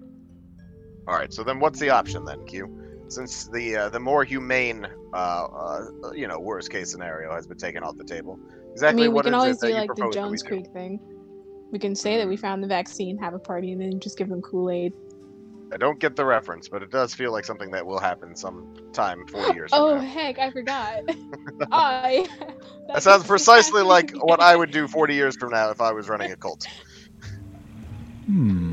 All 1.07 1.15
right. 1.15 1.33
So 1.33 1.43
then, 1.43 1.59
what's 1.59 1.81
the 1.81 1.89
option 1.89 2.27
then, 2.27 2.45
Q? 2.45 2.69
Since 3.09 3.49
the 3.49 3.77
uh, 3.77 3.89
the 3.89 3.99
more 3.99 4.25
humane, 4.25 4.87
uh, 5.15 5.17
uh, 5.17 6.13
you 6.13 6.29
know, 6.29 6.39
worst 6.39 6.71
case 6.71 6.91
scenario 6.91 7.35
has 7.35 7.47
been 7.47 7.57
taken 7.57 7.83
off 7.83 7.97
the 7.97 8.05
table. 8.05 8.39
I 8.39 8.73
Exactly 8.73 9.05
mean, 9.05 9.15
we 9.15 9.23
can 9.23 9.33
is 9.33 9.41
always 9.41 9.59
do 9.59 9.69
like 9.71 9.89
the 9.89 9.95
propose 9.95 10.15
that 10.15 10.21
we 10.21 10.29
Jones 10.29 10.43
do? 10.43 10.49
Creek 10.49 10.67
thing. 10.75 11.01
We 11.73 11.79
can 11.79 11.95
say 11.95 12.19
that 12.19 12.29
we 12.29 12.37
found 12.37 12.63
the 12.63 12.69
vaccine, 12.69 13.17
have 13.19 13.33
a 13.33 13.39
party, 13.39 13.73
and 13.73 13.81
then 13.81 14.01
just 14.01 14.19
give 14.19 14.29
them 14.29 14.43
Kool 14.43 14.71
Aid. 14.71 14.93
I 15.73 15.77
don't 15.77 15.99
get 16.01 16.17
the 16.17 16.25
reference, 16.25 16.69
but 16.69 16.83
it 16.83 16.91
does 16.91 17.15
feel 17.15 17.33
like 17.33 17.45
something 17.45 17.71
that 17.73 17.87
will 17.87 18.01
happen 18.01 18.35
sometime 18.37 19.27
40 19.27 19.53
years 19.55 19.75
from 19.75 19.87
Oh 19.87 19.89
now. 19.89 20.01
heck, 20.01 20.39
I 20.39 20.51
forgot. 20.51 21.03
I. 21.73 22.27
That 22.93 23.03
sounds 23.03 23.25
precisely 23.25 23.83
like 23.83 24.11
what 24.21 24.41
I 24.41 24.57
would 24.57 24.71
do 24.71 24.87
40 24.89 25.15
years 25.15 25.37
from 25.37 25.51
now 25.51 25.71
if 25.71 25.81
I 25.81 25.93
was 25.93 26.09
running 26.09 26.31
a 26.33 26.37
cult. 26.37 26.67
Hmm. 28.27 28.68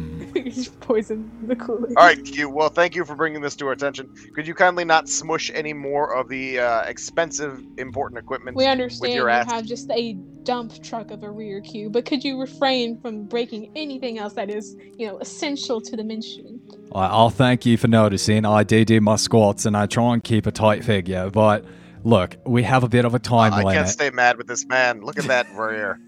Just 0.53 0.79
poison 0.79 1.31
the 1.47 1.55
Kool 1.55 1.85
Aid. 1.89 1.97
All 1.97 2.05
right, 2.05 2.23
Q. 2.23 2.49
Well, 2.49 2.69
thank 2.69 2.95
you 2.95 3.03
for 3.03 3.15
bringing 3.15 3.41
this 3.41 3.55
to 3.55 3.65
our 3.65 3.71
attention. 3.71 4.13
Could 4.35 4.45
you 4.45 4.53
kindly 4.53 4.85
not 4.85 5.09
smush 5.09 5.49
any 5.55 5.73
more 5.73 6.15
of 6.15 6.29
the 6.29 6.59
uh, 6.59 6.81
expensive, 6.83 7.59
important 7.77 8.19
equipment? 8.19 8.55
We 8.55 8.67
understand 8.67 9.13
you 9.13 9.21
your 9.21 9.29
ass. 9.29 9.51
have 9.51 9.65
just 9.65 9.89
a 9.89 10.13
dump 10.43 10.83
truck 10.83 11.09
of 11.09 11.23
a 11.23 11.31
rear 11.31 11.61
queue, 11.61 11.89
but 11.89 12.05
could 12.05 12.23
you 12.23 12.39
refrain 12.39 13.01
from 13.01 13.23
breaking 13.25 13.71
anything 13.75 14.19
else 14.19 14.33
that 14.33 14.51
is, 14.51 14.75
you 14.99 15.07
know, 15.07 15.17
essential 15.17 15.81
to 15.81 15.95
the 15.95 16.03
mission? 16.03 16.61
I- 16.93 17.07
I'll 17.07 17.31
thank 17.31 17.65
you 17.65 17.77
for 17.77 17.87
noticing. 17.87 18.45
I 18.45 18.63
do 18.63 18.85
do 18.85 19.01
my 19.01 19.15
squats, 19.15 19.65
and 19.65 19.75
I 19.75 19.87
try 19.87 20.13
and 20.13 20.23
keep 20.23 20.45
a 20.45 20.51
tight 20.51 20.83
figure. 20.85 21.31
But 21.31 21.65
look, 22.03 22.35
we 22.45 22.61
have 22.61 22.83
a 22.83 22.89
bit 22.89 23.05
of 23.05 23.15
a 23.15 23.19
time 23.19 23.51
I 23.53 23.57
limit. 23.63 23.73
can't 23.73 23.89
stay 23.89 24.11
mad 24.11 24.37
with 24.37 24.45
this 24.45 24.63
man. 24.67 25.01
Look 25.01 25.17
at 25.17 25.25
that 25.25 25.47
rear. 25.55 25.99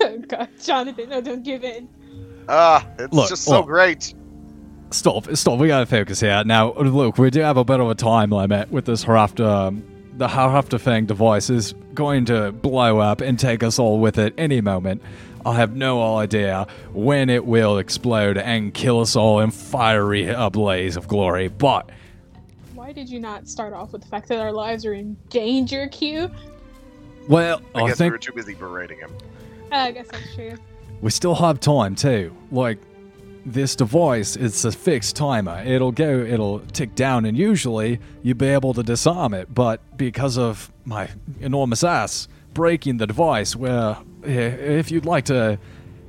oh 0.00 0.18
God, 0.28 0.48
Jonathan, 0.62 1.10
no, 1.10 1.20
don't 1.20 1.42
give 1.42 1.62
in. 1.62 1.90
Ah, 2.52 2.84
it's 2.98 3.12
Look, 3.12 3.28
just 3.28 3.44
so 3.44 3.58
look. 3.58 3.66
great. 3.66 4.12
Stop, 4.90 5.28
stop. 5.36 5.58
We 5.60 5.68
gotta 5.68 5.86
focus 5.86 6.18
here. 6.18 6.42
Now, 6.44 6.72
look, 6.74 7.16
we 7.16 7.30
do 7.30 7.40
have 7.40 7.56
a 7.56 7.64
bit 7.64 7.78
of 7.78 7.88
a 7.88 7.94
time 7.94 8.30
limit 8.30 8.72
with 8.72 8.86
this 8.86 9.04
Harafta. 9.04 9.46
Um, 9.46 9.84
the 10.16 10.26
Harafta 10.26 10.80
Fang 10.80 11.06
device 11.06 11.48
is 11.48 11.74
going 11.94 12.24
to 12.26 12.50
blow 12.50 12.98
up 12.98 13.20
and 13.20 13.38
take 13.38 13.62
us 13.62 13.78
all 13.78 14.00
with 14.00 14.18
it 14.18 14.34
any 14.36 14.60
moment. 14.60 15.00
I 15.46 15.54
have 15.54 15.76
no 15.76 16.16
idea 16.16 16.66
when 16.92 17.30
it 17.30 17.46
will 17.46 17.78
explode 17.78 18.36
and 18.36 18.74
kill 18.74 19.00
us 19.00 19.14
all 19.16 19.40
in 19.40 19.52
fiery 19.52 20.28
ablaze 20.28 20.96
of 20.96 21.06
glory, 21.08 21.48
but 21.48 21.88
Why 22.74 22.92
did 22.92 23.08
you 23.08 23.20
not 23.20 23.48
start 23.48 23.72
off 23.72 23.92
with 23.92 24.02
the 24.02 24.08
fact 24.08 24.28
that 24.28 24.40
our 24.40 24.52
lives 24.52 24.84
are 24.84 24.92
in 24.92 25.16
danger, 25.30 25.88
Q? 25.88 26.30
well, 27.28 27.62
I 27.76 27.82
I, 27.82 27.86
guess 27.86 27.90
we 28.00 28.04
think 28.04 28.12
were 28.12 28.18
too 28.18 28.32
busy 28.32 28.54
berating 28.54 28.98
him. 28.98 29.12
Uh, 29.72 29.76
I 29.76 29.92
guess 29.92 30.08
that's 30.08 30.34
true. 30.34 30.56
We 31.00 31.10
still 31.10 31.34
have 31.34 31.60
time 31.60 31.94
too. 31.94 32.34
Like, 32.50 32.78
this 33.46 33.74
device 33.74 34.36
is 34.36 34.64
a 34.64 34.72
fixed 34.72 35.16
timer. 35.16 35.62
It'll 35.64 35.92
go, 35.92 36.20
it'll 36.20 36.60
tick 36.60 36.94
down, 36.94 37.24
and 37.24 37.36
usually 37.36 37.98
you'll 38.22 38.36
be 38.36 38.48
able 38.48 38.74
to 38.74 38.82
disarm 38.82 39.32
it. 39.34 39.52
But 39.52 39.80
because 39.96 40.36
of 40.36 40.70
my 40.84 41.08
enormous 41.40 41.82
ass, 41.82 42.28
breaking 42.52 42.98
the 42.98 43.06
device. 43.06 43.56
Where, 43.56 43.96
if 44.22 44.90
you'd 44.90 45.06
like 45.06 45.24
to 45.26 45.58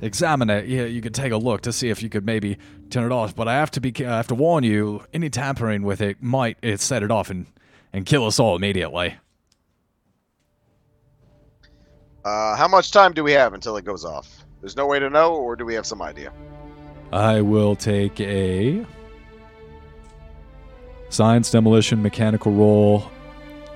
examine 0.00 0.50
it, 0.50 0.66
yeah, 0.66 0.84
you 0.84 1.00
could 1.00 1.14
take 1.14 1.32
a 1.32 1.36
look 1.36 1.62
to 1.62 1.72
see 1.72 1.88
if 1.88 2.02
you 2.02 2.08
could 2.08 2.26
maybe 2.26 2.58
turn 2.90 3.04
it 3.04 3.12
off. 3.12 3.34
But 3.34 3.48
I 3.48 3.54
have 3.54 3.70
to 3.72 3.80
be, 3.80 3.94
I 4.04 4.16
have 4.16 4.28
to 4.28 4.34
warn 4.34 4.64
you, 4.64 5.04
any 5.14 5.30
tampering 5.30 5.82
with 5.82 6.00
it 6.00 6.22
might 6.22 6.58
it 6.62 6.80
set 6.80 7.02
it 7.02 7.10
off 7.10 7.30
and 7.30 7.46
and 7.92 8.06
kill 8.06 8.26
us 8.26 8.38
all 8.38 8.56
immediately. 8.56 9.16
Uh, 12.24 12.56
how 12.56 12.68
much 12.68 12.92
time 12.92 13.12
do 13.12 13.24
we 13.24 13.32
have 13.32 13.52
until 13.52 13.76
it 13.76 13.84
goes 13.84 14.04
off? 14.04 14.41
There's 14.62 14.76
no 14.76 14.86
way 14.86 15.00
to 15.00 15.10
know, 15.10 15.34
or 15.34 15.56
do 15.56 15.64
we 15.66 15.74
have 15.74 15.84
some 15.84 16.00
idea? 16.00 16.32
I 17.12 17.40
will 17.40 17.74
take 17.74 18.20
a 18.20 18.86
science 21.10 21.50
demolition 21.50 22.00
mechanical 22.00 22.52
roll, 22.52 23.10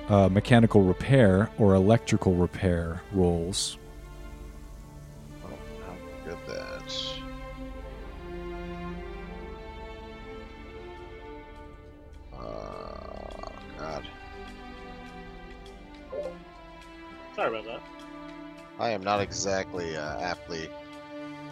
uh, 0.07 0.29
mechanical 0.29 0.81
repair 0.81 1.51
or 1.59 1.75
electrical 1.75 2.35
repair 2.35 3.01
rolls. 3.11 3.77
I 18.79 18.89
am 18.89 19.03
not 19.03 19.21
exactly 19.21 19.95
uh, 19.95 20.19
aptly 20.19 20.69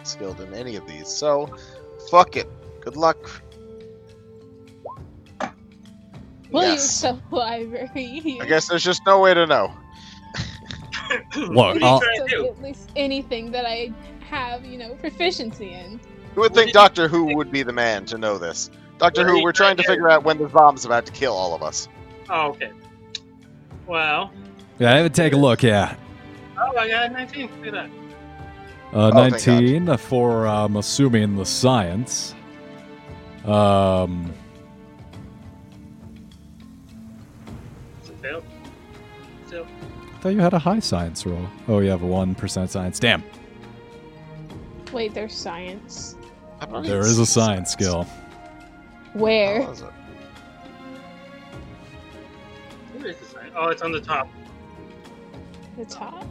skilled 0.04 0.40
in 0.40 0.54
any 0.54 0.76
of 0.76 0.86
these, 0.86 1.08
so 1.08 1.54
fuck 2.10 2.36
it. 2.36 2.48
Good 2.80 2.96
luck. 2.96 3.42
Will 6.50 6.62
yes. 6.62 7.02
you 7.02 7.20
library? 7.30 8.38
I 8.40 8.46
guess 8.46 8.68
there's 8.68 8.84
just 8.84 9.02
no 9.04 9.20
way 9.20 9.34
to 9.34 9.46
know. 9.46 9.74
Look, 11.36 11.54
what 11.54 11.76
are 11.76 11.80
you 11.80 11.86
I'll- 11.86 12.00
trying 12.00 12.28
to 12.28 12.36
do? 12.36 12.46
at 12.46 12.62
least 12.62 12.90
anything 12.96 13.50
that 13.50 13.66
I 13.66 13.92
have, 14.20 14.64
you 14.64 14.78
know, 14.78 14.94
proficiency 14.94 15.72
in. 15.72 16.00
Who 16.34 16.42
would 16.42 16.54
think 16.54 16.72
Doctor 16.72 17.08
Who 17.08 17.34
would 17.36 17.50
be 17.50 17.62
the 17.62 17.72
man 17.72 18.04
to 18.06 18.18
know 18.18 18.38
this? 18.38 18.70
Doctor 18.98 19.24
What 19.24 19.30
Who, 19.30 19.42
we're 19.42 19.52
trying 19.52 19.76
to 19.76 19.82
figure 19.82 20.08
out 20.08 20.24
when 20.24 20.38
the 20.38 20.48
bomb's 20.48 20.84
about 20.84 21.06
to 21.06 21.12
kill 21.12 21.32
all 21.32 21.54
of 21.54 21.62
us. 21.62 21.88
Oh, 22.28 22.50
okay. 22.50 22.72
Well, 23.86 24.32
yeah, 24.78 24.94
have 24.94 25.06
a 25.06 25.10
take 25.10 25.32
a 25.32 25.36
look. 25.36 25.62
Yeah, 25.62 25.96
oh, 26.58 26.76
I 26.76 26.88
got 26.88 27.12
19. 27.12 27.50
Look 27.58 27.66
at 27.68 27.72
that. 27.72 27.86
uh, 27.86 27.90
Oh, 28.92 29.10
thank 29.12 29.44
God. 29.44 29.46
nineteen 29.62 29.96
for 29.98 30.46
um, 30.46 30.76
assuming 30.76 31.36
the 31.36 31.44
science. 31.46 32.34
Um, 33.44 34.32
It's 38.00 38.10
a 38.10 38.12
fail. 38.14 38.42
I 39.52 40.18
thought 40.20 40.28
you 40.30 40.40
had 40.40 40.54
a 40.54 40.58
high 40.58 40.80
science 40.80 41.24
roll. 41.26 41.46
Oh, 41.68 41.78
you 41.80 41.90
have 41.90 42.02
a 42.02 42.06
one 42.06 42.34
percent 42.34 42.70
science. 42.70 42.98
Damn, 42.98 43.22
Wait, 44.92 45.14
there's 45.14 45.34
science. 45.34 46.16
I 46.60 46.66
believe 46.66 46.88
there 46.90 47.00
it's 47.00 47.08
is 47.10 47.18
a 47.18 47.26
science 47.26 47.70
skill. 47.70 48.04
Where? 49.12 49.62
How 49.62 49.70
is 49.72 49.80
it? 49.82 49.90
Where 52.96 53.06
is 53.10 53.16
the 53.18 53.24
sign? 53.26 53.50
Oh, 53.54 53.68
it's 53.68 53.82
on 53.82 53.92
the 53.92 54.00
top. 54.00 54.28
The 55.76 55.84
top. 55.84 56.24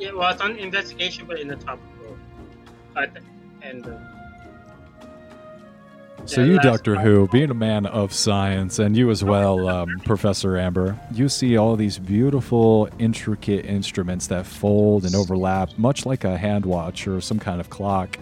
Yeah, 0.00 0.12
well, 0.12 0.32
it's 0.32 0.40
on 0.40 0.56
investigation, 0.56 1.26
but 1.26 1.38
in 1.38 1.48
the 1.48 1.56
top 1.56 1.78
row. 2.00 2.16
At 2.96 3.12
the 3.12 3.20
end. 3.62 3.86
Of, 3.86 4.00
So 6.24 6.42
you, 6.42 6.58
Doctor. 6.60 6.96
Who, 6.96 7.28
being 7.28 7.50
a 7.50 7.54
man 7.54 7.84
of 7.84 8.14
science, 8.14 8.78
and 8.78 8.96
you 8.96 9.10
as 9.10 9.22
well, 9.22 9.68
um, 9.68 10.00
Professor 10.06 10.56
Amber, 10.56 10.98
you 11.12 11.28
see 11.28 11.58
all 11.58 11.76
these 11.76 11.98
beautiful, 11.98 12.88
intricate 12.98 13.66
instruments 13.66 14.28
that 14.28 14.46
fold 14.46 15.04
and 15.04 15.14
overlap, 15.14 15.76
much 15.76 16.06
like 16.06 16.24
a 16.24 16.38
hand 16.38 16.64
watch 16.64 17.06
or 17.06 17.20
some 17.20 17.38
kind 17.38 17.60
of 17.60 17.68
clock. 17.68 18.18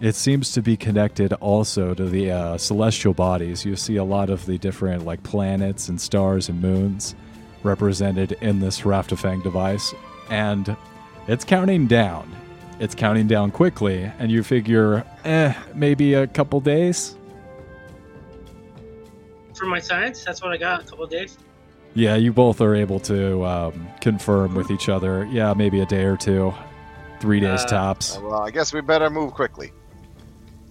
It 0.00 0.16
seems 0.16 0.50
to 0.52 0.62
be 0.62 0.76
connected 0.76 1.32
also 1.34 1.94
to 1.94 2.06
the 2.06 2.32
uh, 2.32 2.58
celestial 2.58 3.14
bodies. 3.14 3.64
You 3.64 3.76
see 3.76 3.96
a 3.96 4.04
lot 4.04 4.30
of 4.30 4.44
the 4.46 4.58
different, 4.58 5.04
like 5.04 5.22
planets 5.22 5.88
and 5.88 6.00
stars 6.00 6.48
and 6.48 6.60
moons, 6.60 7.14
represented 7.62 8.32
in 8.40 8.58
this 8.58 8.80
Raftafang 8.80 9.44
device, 9.44 9.94
and 10.30 10.76
it's 11.28 11.44
counting 11.44 11.86
down 11.86 12.36
it's 12.78 12.94
counting 12.94 13.26
down 13.26 13.50
quickly, 13.50 14.10
and 14.18 14.30
you 14.30 14.42
figure, 14.42 15.04
eh, 15.24 15.54
maybe 15.74 16.14
a 16.14 16.26
couple 16.26 16.60
days. 16.60 17.16
for 19.54 19.64
my 19.64 19.80
science, 19.80 20.22
that's 20.22 20.42
what 20.42 20.52
I 20.52 20.58
got. 20.58 20.82
A 20.82 20.84
couple 20.84 21.06
days. 21.06 21.38
Yeah, 21.94 22.16
you 22.16 22.30
both 22.30 22.60
are 22.60 22.74
able 22.74 23.00
to 23.00 23.42
um, 23.46 23.88
confirm 24.02 24.54
with 24.54 24.70
each 24.70 24.90
other. 24.90 25.26
Yeah, 25.32 25.54
maybe 25.54 25.80
a 25.80 25.86
day 25.86 26.04
or 26.04 26.18
two, 26.18 26.52
three 27.20 27.40
days 27.40 27.62
Uh, 27.62 27.68
tops. 27.68 28.18
Well, 28.18 28.42
I 28.42 28.50
guess 28.50 28.74
we 28.74 28.82
better 28.82 29.08
move 29.08 29.32
quickly. 29.32 29.72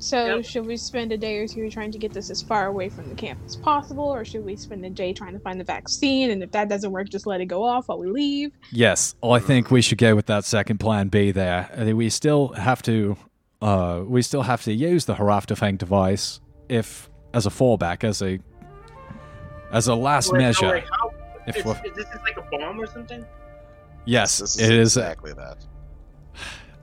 So, 0.06 0.36
Yep. 0.36 0.46
should 0.46 0.66
we 0.68 0.78
spend 0.78 1.12
a 1.14 1.18
day 1.18 1.38
or 1.38 1.48
two 1.48 1.68
trying 1.72 1.90
to 1.92 1.98
get 1.98 2.14
this 2.14 2.30
as 2.30 2.40
far 2.40 2.68
away 2.68 2.90
from 2.90 3.10
the 3.10 3.16
camp 3.16 3.40
as 3.44 3.56
possible, 3.56 4.04
or 4.04 4.24
should 4.24 4.46
we 4.46 4.56
spend 4.56 4.86
a 4.86 4.90
day 4.92 5.14
trying 5.14 5.34
to 5.34 5.40
find 5.40 5.60
the 5.60 5.64
vaccine? 5.64 6.30
And 6.30 6.44
if 6.44 6.52
that 6.52 6.70
doesn't 6.70 6.92
work, 6.92 7.10
just 7.10 7.26
let 7.26 7.42
it 7.42 7.48
go 7.48 7.64
off 7.64 7.88
while 7.88 7.98
we 7.98 8.06
leave. 8.12 8.52
Yes, 8.72 9.16
well, 9.24 9.32
I 9.34 9.40
think 9.40 9.72
we 9.72 9.82
should 9.82 9.98
go 9.98 10.14
with 10.14 10.28
that 10.28 10.46
second 10.46 10.78
plan 10.78 11.08
B 11.08 11.32
there. 11.32 11.72
I 11.74 11.78
think 11.86 11.98
we 11.98 12.12
still 12.12 12.50
have 12.50 12.84
to, 12.84 13.18
uh, 13.64 14.04
we 14.06 14.22
still 14.22 14.44
have 14.44 14.62
to 14.66 14.74
use 14.74 15.06
the 15.06 15.16
Haraftafang 15.16 15.80
device 15.80 16.40
if 16.70 17.10
as 17.34 17.48
a 17.48 17.50
fallback, 17.50 18.04
as 18.04 18.22
a, 18.22 18.38
as 19.72 19.88
a 19.88 19.96
last 19.96 20.32
Wait, 20.32 20.38
no, 20.38 20.46
measure. 20.46 20.70
wait, 20.70 20.84
how- 20.84 21.12
If 21.48 21.58
is, 21.58 21.66
we're, 21.66 21.82
is 21.84 21.96
this 21.96 22.06
like 22.24 22.38
a 22.38 22.44
bomb 22.52 22.80
or 22.80 22.86
something? 22.86 23.26
yes, 24.06 24.38
this 24.38 24.60
it 24.60 24.72
is. 24.72 24.96
exactly 24.98 25.34
that. 25.34 25.58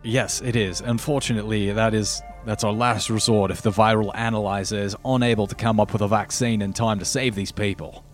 Yes, 0.03 0.40
it 0.40 0.57
is. 0.57 0.80
Unfortunately, 0.80 1.72
that 1.72 1.94
is 1.94 2.22
that's 2.44 2.64
our 2.64 2.72
last 2.72 3.09
resort 3.09 3.50
if 3.53 3.62
the 3.62 3.70
viral 3.70 4.11
analyzer 4.14 4.78
is 4.78 4.96
unable 5.05 5.46
to 5.46 5.55
come 5.55 5.78
up 5.78 5.92
with 5.92 6.03
a 6.03 6.09
vaccine 6.09 6.61
in 6.61 6.72
time 6.72 6.98
to 6.98 7.05
save 7.05 7.36
these 7.36 7.53
people. 7.53 8.05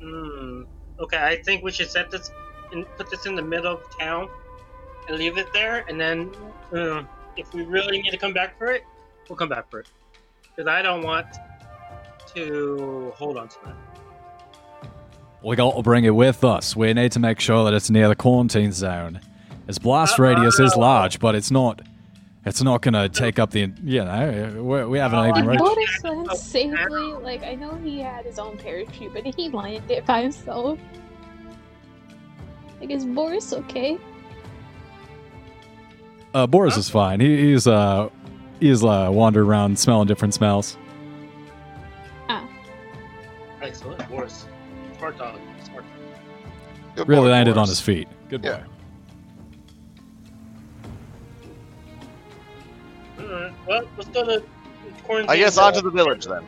Hmm. 0.00 0.62
Okay, 0.98 1.18
I 1.18 1.42
think 1.42 1.62
we 1.62 1.72
should 1.72 1.90
set 1.90 2.10
this 2.10 2.30
and 2.72 2.86
put 2.96 3.10
this 3.10 3.26
in 3.26 3.34
the 3.34 3.42
middle 3.42 3.74
of 3.74 3.98
town 3.98 4.30
and 5.08 5.18
leave 5.18 5.36
it 5.36 5.52
there, 5.52 5.84
and 5.88 6.00
then 6.00 6.30
uh, 6.72 7.02
if 7.36 7.52
we 7.52 7.64
really 7.64 8.00
need 8.00 8.10
to 8.10 8.16
come 8.16 8.32
back 8.32 8.56
for 8.56 8.72
it, 8.72 8.82
we'll 9.28 9.36
come 9.36 9.48
back 9.48 9.70
for 9.70 9.80
it. 9.80 9.88
Because 10.42 10.68
I 10.68 10.80
don't 10.80 11.02
want 11.02 11.26
to 12.34 13.12
hold 13.16 13.36
on 13.36 13.48
to 13.48 13.56
that. 13.66 13.76
We 15.42 15.56
got 15.56 15.74
to 15.74 15.82
bring 15.82 16.04
it 16.04 16.14
with 16.14 16.44
us. 16.44 16.76
We 16.76 16.92
need 16.94 17.12
to 17.12 17.20
make 17.20 17.40
sure 17.40 17.64
that 17.64 17.74
it's 17.74 17.90
near 17.90 18.08
the 18.08 18.14
quarantine 18.14 18.72
zone. 18.72 19.20
Its 19.68 19.78
blast 19.78 20.18
Uh, 20.18 20.24
radius 20.24 20.58
is 20.58 20.76
large, 20.76 21.18
but 21.20 21.34
it's 21.34 21.50
not. 21.50 21.82
It's 22.44 22.60
not 22.62 22.82
gonna 22.82 23.08
take 23.08 23.38
up 23.38 23.50
the. 23.52 23.70
You 23.84 24.04
know, 24.04 24.62
we, 24.62 24.84
we 24.84 24.98
haven't 24.98 25.28
even 25.28 25.44
I 25.48 25.52
reached. 25.52 25.62
know. 25.62 25.74
Boris 25.74 26.00
went 26.02 26.32
safely. 26.38 27.12
Like 27.22 27.42
I 27.44 27.54
know 27.54 27.74
he 27.76 28.00
had 28.00 28.24
his 28.24 28.38
own 28.40 28.58
parachute, 28.58 29.12
but 29.14 29.24
he 29.24 29.48
landed 29.48 29.90
it 29.90 30.04
by 30.06 30.22
himself. 30.22 30.78
Like 32.80 32.90
is 32.90 33.04
Boris 33.06 33.52
okay? 33.52 33.96
Uh, 36.34 36.46
Boris 36.48 36.76
is 36.76 36.88
fine. 36.90 37.20
He, 37.20 37.52
he's 37.52 37.68
uh, 37.68 38.08
he's 38.58 38.82
uh, 38.82 39.08
wandering 39.12 39.46
around 39.48 39.78
smelling 39.78 40.08
different 40.08 40.34
smells. 40.34 40.76
Ah. 42.28 42.44
Excellent, 43.60 44.08
Boris. 44.08 44.46
Smart 44.98 45.16
dog. 45.16 45.38
Smart. 45.64 45.84
Good 46.96 47.06
Really 47.08 47.22
boy, 47.26 47.30
landed 47.30 47.56
on 47.56 47.68
his 47.68 47.80
feet. 47.80 48.08
Good 48.28 48.42
boy. 48.42 48.48
Yeah. 48.48 48.64
Well, 53.80 53.88
let's 53.96 54.10
go 54.10 54.24
to 54.24 54.42
quarantine. 55.04 55.30
I 55.30 55.36
guess 55.36 55.58
onto 55.58 55.80
the 55.82 55.90
village 55.90 56.26
then. 56.26 56.42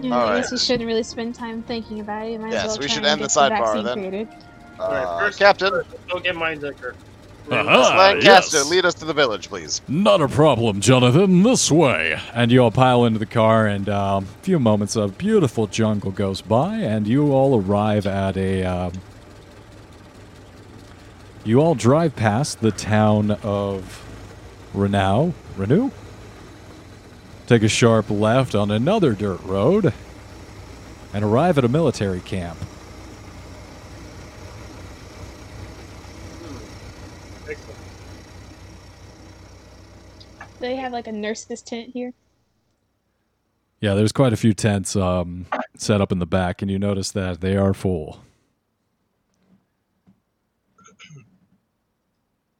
Yeah, 0.00 0.14
All 0.14 0.26
I 0.26 0.32
right. 0.34 0.40
guess 0.42 0.52
we 0.52 0.58
shouldn't 0.58 0.86
really 0.86 1.02
spend 1.02 1.34
time 1.34 1.62
thinking 1.62 2.00
about 2.00 2.26
it. 2.26 2.38
Might 2.40 2.52
Yes, 2.52 2.64
as 2.64 2.68
well 2.72 2.78
we 2.80 2.86
try 2.86 2.94
should 2.94 3.04
and 3.04 3.12
end 3.12 3.20
the 3.22 3.26
sidebar 3.28 3.48
vaccine 3.58 3.84
then. 3.84 3.98
created. 3.98 4.28
Alright, 4.78 5.06
Uh, 5.06 5.18
first- 5.18 5.38
Captain, 5.38 5.72
Let's 5.72 5.88
go 6.12 6.18
get 6.20 6.36
my 6.36 6.54
liquor. 6.54 6.94
Uh-huh. 7.50 7.94
Lancaster, 7.96 8.56
yes. 8.58 8.68
lead 8.70 8.84
us 8.84 8.92
to 8.94 9.04
the 9.04 9.12
village, 9.14 9.48
please. 9.48 9.80
Not 9.86 10.20
a 10.20 10.26
problem, 10.26 10.80
Jonathan. 10.80 11.44
This 11.44 11.70
way. 11.70 12.18
And 12.34 12.50
you 12.50 12.60
all 12.64 12.72
pile 12.72 13.04
into 13.04 13.20
the 13.20 13.24
car, 13.26 13.66
and 13.68 13.88
um, 13.88 14.24
a 14.24 14.42
few 14.44 14.58
moments 14.58 14.96
of 14.96 15.16
beautiful 15.16 15.68
jungle 15.68 16.10
goes 16.10 16.40
by, 16.42 16.74
and 16.74 17.06
you 17.06 17.30
all 17.32 17.58
arrive 17.58 18.04
at 18.04 18.36
a. 18.36 18.64
Um, 18.64 18.92
you 21.44 21.60
all 21.60 21.76
drive 21.76 22.16
past 22.16 22.60
the 22.60 22.72
town 22.72 23.30
of 23.44 24.02
Renew. 24.74 25.32
Renew? 25.56 25.90
Take 27.46 27.62
a 27.62 27.68
sharp 27.68 28.10
left 28.10 28.54
on 28.54 28.70
another 28.70 29.14
dirt 29.14 29.42
road, 29.42 29.94
and 31.14 31.24
arrive 31.24 31.56
at 31.58 31.64
a 31.64 31.68
military 31.68 32.20
camp. 32.20 32.58
Excellent. 37.48 37.78
They 40.60 40.76
have 40.76 40.92
like 40.92 41.06
a 41.06 41.12
nurse's 41.12 41.62
tent 41.62 41.90
here. 41.90 42.12
Yeah, 43.80 43.94
there's 43.94 44.12
quite 44.12 44.32
a 44.32 44.36
few 44.36 44.52
tents 44.52 44.96
um, 44.96 45.46
set 45.76 46.00
up 46.00 46.12
in 46.12 46.18
the 46.18 46.26
back, 46.26 46.62
and 46.62 46.70
you 46.70 46.78
notice 46.78 47.12
that 47.12 47.40
they 47.40 47.56
are 47.56 47.72
full. 47.72 48.20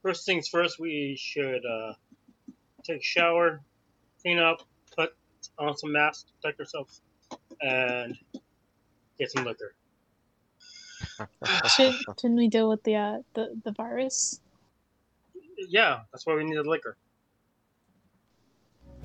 first 0.07 0.25
things 0.25 0.47
first, 0.47 0.79
we 0.79 1.17
should 1.19 1.67
uh, 1.67 1.93
take 2.87 3.01
a 3.01 3.05
shower, 3.05 3.61
clean 4.23 4.39
up, 4.39 4.63
put 4.97 5.15
on 5.59 5.77
some 5.77 5.93
masks, 5.93 6.31
protect 6.41 6.59
yourself, 6.59 7.01
and 7.61 8.17
get 9.19 9.31
some 9.31 9.45
liquor. 9.45 9.75
Should, 11.77 11.95
shouldn't 12.21 12.39
we 12.39 12.49
deal 12.49 12.69
with 12.69 12.83
the 12.83 12.97
uh, 12.97 13.19
the 13.35 13.59
the 13.65 13.73
virus? 13.73 14.41
Yeah, 15.69 16.01
that's 16.13 16.27
why 16.27 16.35
we 16.35 16.45
need 16.45 16.57
the 16.57 16.63
liquor. 16.63 16.97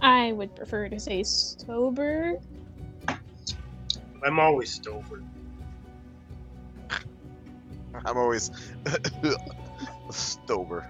I 0.02 0.32
would 0.32 0.56
prefer 0.56 0.90
to 0.90 1.00
say 1.00 1.24
sober. 1.24 2.40
I'm 4.24 4.40
always 4.40 4.82
sober. 4.84 5.24
I'm 8.06 8.18
always 8.18 8.52
Stover. 10.10 10.88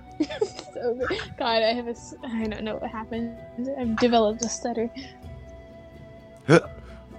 sober. 0.74 1.07
God, 1.38 1.62
I 1.64 1.74
have 1.74 1.88
a. 1.88 1.91
s- 1.91 2.16
I 2.24 2.45
don't 2.47 2.64
know 2.64 2.76
what 2.78 2.89
happened. 2.89 3.38
I've 3.78 3.97
developed 3.97 4.43
a 4.45 4.49
stutter. 4.49 4.89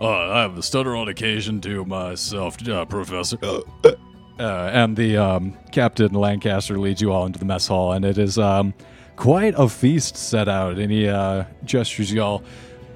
Uh, 0.01 0.30
I 0.32 0.40
have 0.43 0.57
the 0.57 0.62
stutter 0.64 0.97
on 0.97 1.07
occasion 1.07 1.61
to 1.61 1.84
myself, 1.84 2.66
uh, 2.68 2.84
Professor. 2.86 3.38
Uh, 3.84 3.93
and 4.40 4.97
the 4.97 5.16
um, 5.16 5.57
Captain 5.70 6.12
Lancaster 6.12 6.76
leads 6.76 7.01
you 7.01 7.12
all 7.12 7.24
into 7.24 7.38
the 7.38 7.45
mess 7.45 7.68
hall, 7.68 7.93
and 7.93 8.05
it 8.05 8.18
is 8.18 8.36
um, 8.36 8.74
quite 9.14 9.55
a 9.57 9.68
feast 9.68 10.16
set 10.16 10.49
out. 10.49 10.80
Any 10.80 11.09
uh, 11.09 11.45
gestures 11.64 12.12
y'all, 12.12 12.43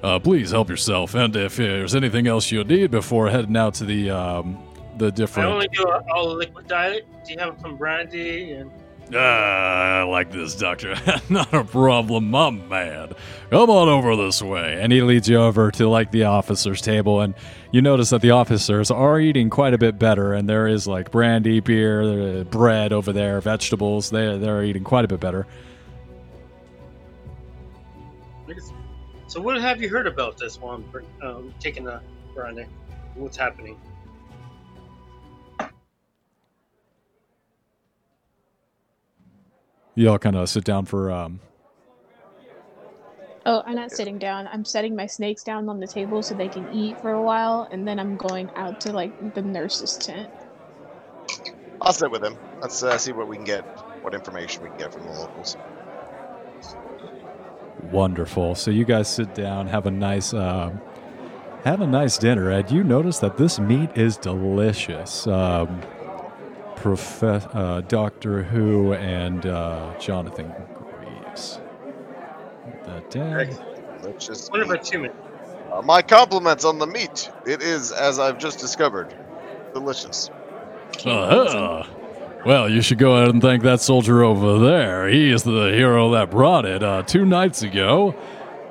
uh, 0.03 0.19
please 0.19 0.51
help 0.51 0.67
yourself. 0.69 1.15
And 1.15 1.33
if 1.37 1.55
there's 1.55 1.95
anything 1.95 2.27
else 2.27 2.51
you 2.51 2.61
need 2.65 2.91
before 2.91 3.29
heading 3.29 3.55
out 3.55 3.75
to 3.75 3.85
the 3.85 4.09
um, 4.09 4.57
the 4.97 5.07
I 5.07 5.09
different. 5.11 5.49
only 5.49 5.67
do 5.69 5.83
a, 5.83 6.03
all 6.13 6.35
liquid 6.35 6.67
diet. 6.67 7.07
Do 7.25 7.31
you 7.31 7.39
have 7.39 7.57
some 7.61 7.77
brandy 7.77 8.51
and 8.51 8.69
Ah, 9.13 9.99
I 9.99 10.03
like 10.03 10.31
this, 10.31 10.55
Doctor. 10.55 10.95
Not 11.29 11.53
a 11.53 11.63
problem, 11.63 12.29
my 12.29 12.49
man. 12.49 13.13
Come 13.49 13.69
on 13.69 13.87
over 13.87 14.15
this 14.15 14.41
way. 14.41 14.79
And 14.81 14.91
he 14.91 15.01
leads 15.01 15.29
you 15.29 15.37
over 15.37 15.71
to 15.71 15.87
like 15.87 16.11
the 16.11 16.25
officers' 16.25 16.81
table, 16.81 17.21
and 17.21 17.33
you 17.71 17.81
notice 17.81 18.09
that 18.09 18.21
the 18.21 18.31
officers 18.31 18.91
are 18.91 19.19
eating 19.19 19.49
quite 19.49 19.73
a 19.73 19.77
bit 19.77 19.97
better. 19.97 20.33
And 20.33 20.49
there 20.49 20.67
is 20.67 20.87
like 20.87 21.11
brandy, 21.11 21.59
beer, 21.61 22.39
uh, 22.39 22.43
bread 22.43 22.91
over 22.91 23.13
there, 23.13 23.39
vegetables. 23.39 24.09
They 24.09 24.37
they're 24.37 24.63
eating 24.63 24.83
quite 24.83 25.05
a 25.05 25.07
bit 25.07 25.19
better. 25.19 25.47
So, 29.27 29.41
what 29.41 29.59
have 29.61 29.81
you 29.81 29.89
heard 29.89 30.07
about 30.07 30.37
this 30.37 30.59
one? 30.59 30.83
Um, 31.21 31.53
taking 31.59 31.83
the 31.83 32.01
brandy. 32.33 32.65
What's 33.15 33.37
happening? 33.37 33.79
You 39.97 40.11
all 40.11 40.19
kind 40.19 40.35
of 40.35 40.47
sit 40.47 40.63
down 40.63 40.85
for 40.85 41.11
um. 41.11 41.39
Oh, 43.47 43.63
I'm 43.65 43.73
not 43.73 43.89
sitting 43.89 44.19
down. 44.19 44.47
I'm 44.47 44.63
setting 44.63 44.95
my 44.95 45.07
snakes 45.07 45.43
down 45.43 45.67
on 45.69 45.79
the 45.79 45.87
table 45.87 46.21
so 46.21 46.35
they 46.35 46.49
can 46.49 46.71
eat 46.71 47.01
for 47.01 47.13
a 47.13 47.21
while, 47.21 47.67
and 47.71 47.87
then 47.87 47.99
I'm 47.99 48.15
going 48.15 48.51
out 48.55 48.79
to 48.81 48.91
like 48.91 49.33
the 49.33 49.41
nurse's 49.41 49.97
tent. 49.97 50.29
I'll 51.81 51.93
sit 51.93 52.11
with 52.11 52.23
him. 52.23 52.37
Let's 52.61 52.83
uh, 52.83 52.95
see 52.99 53.11
what 53.11 53.27
we 53.27 53.37
can 53.37 53.45
get, 53.45 53.63
what 54.03 54.13
information 54.13 54.61
we 54.61 54.69
can 54.69 54.77
get 54.77 54.93
from 54.93 55.01
the 55.01 55.13
locals. 55.13 55.57
Wonderful. 57.91 58.53
So 58.53 58.69
you 58.69 58.85
guys 58.85 59.07
sit 59.07 59.33
down, 59.33 59.65
have 59.65 59.87
a 59.87 59.91
nice, 59.91 60.31
um, 60.31 60.79
have 61.63 61.81
a 61.81 61.87
nice 61.87 62.19
dinner. 62.19 62.51
And 62.51 62.69
you 62.69 62.83
notice 62.83 63.17
that 63.19 63.37
this 63.37 63.57
meat 63.57 63.89
is 63.95 64.15
delicious. 64.15 65.25
Um, 65.25 65.81
Prof- 66.95 67.55
uh, 67.55 67.81
Doctor 67.81 68.43
Who 68.43 68.93
and 68.93 69.45
uh, 69.45 69.97
Jonathan 69.99 70.53
Greaves. 70.73 71.59
Put 72.63 72.83
That 72.85 73.09
down. 73.11 73.49
Let's. 74.03 74.49
One 74.49 74.61
of 74.61 74.69
our 74.69 74.77
two 74.77 74.99
minutes. 74.99 75.17
Uh, 75.71 75.81
my 75.81 76.01
compliments 76.01 76.63
on 76.65 76.79
the 76.79 76.87
meat. 76.87 77.29
It 77.45 77.61
is, 77.61 77.91
as 77.91 78.19
I've 78.19 78.37
just 78.37 78.59
discovered, 78.59 79.13
delicious. 79.73 80.29
Uh-huh. 81.05 81.83
Well, 82.45 82.69
you 82.69 82.81
should 82.81 82.97
go 82.99 83.17
ahead 83.17 83.29
and 83.29 83.41
thank 83.41 83.63
that 83.63 83.81
soldier 83.81 84.23
over 84.23 84.59
there. 84.59 85.07
He 85.09 85.31
is 85.31 85.43
the 85.43 85.71
hero 85.73 86.11
that 86.11 86.31
brought 86.31 86.65
it 86.65 86.81
uh, 86.83 87.03
two 87.03 87.25
nights 87.25 87.61
ago. 87.61 88.15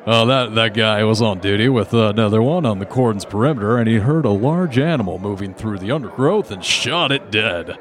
Uh, 0.06 0.24
that, 0.24 0.54
that 0.54 0.72
guy 0.74 1.04
was 1.04 1.20
on 1.20 1.40
duty 1.40 1.68
with 1.68 1.92
another 1.92 2.40
one 2.40 2.64
on 2.64 2.78
the 2.78 2.86
cordon's 2.86 3.24
perimeter, 3.24 3.76
and 3.76 3.88
he 3.88 3.96
heard 3.96 4.24
a 4.24 4.30
large 4.30 4.78
animal 4.78 5.18
moving 5.18 5.52
through 5.52 5.78
the 5.78 5.90
undergrowth 5.90 6.50
and 6.50 6.64
shot 6.64 7.10
it 7.12 7.30
dead. 7.30 7.76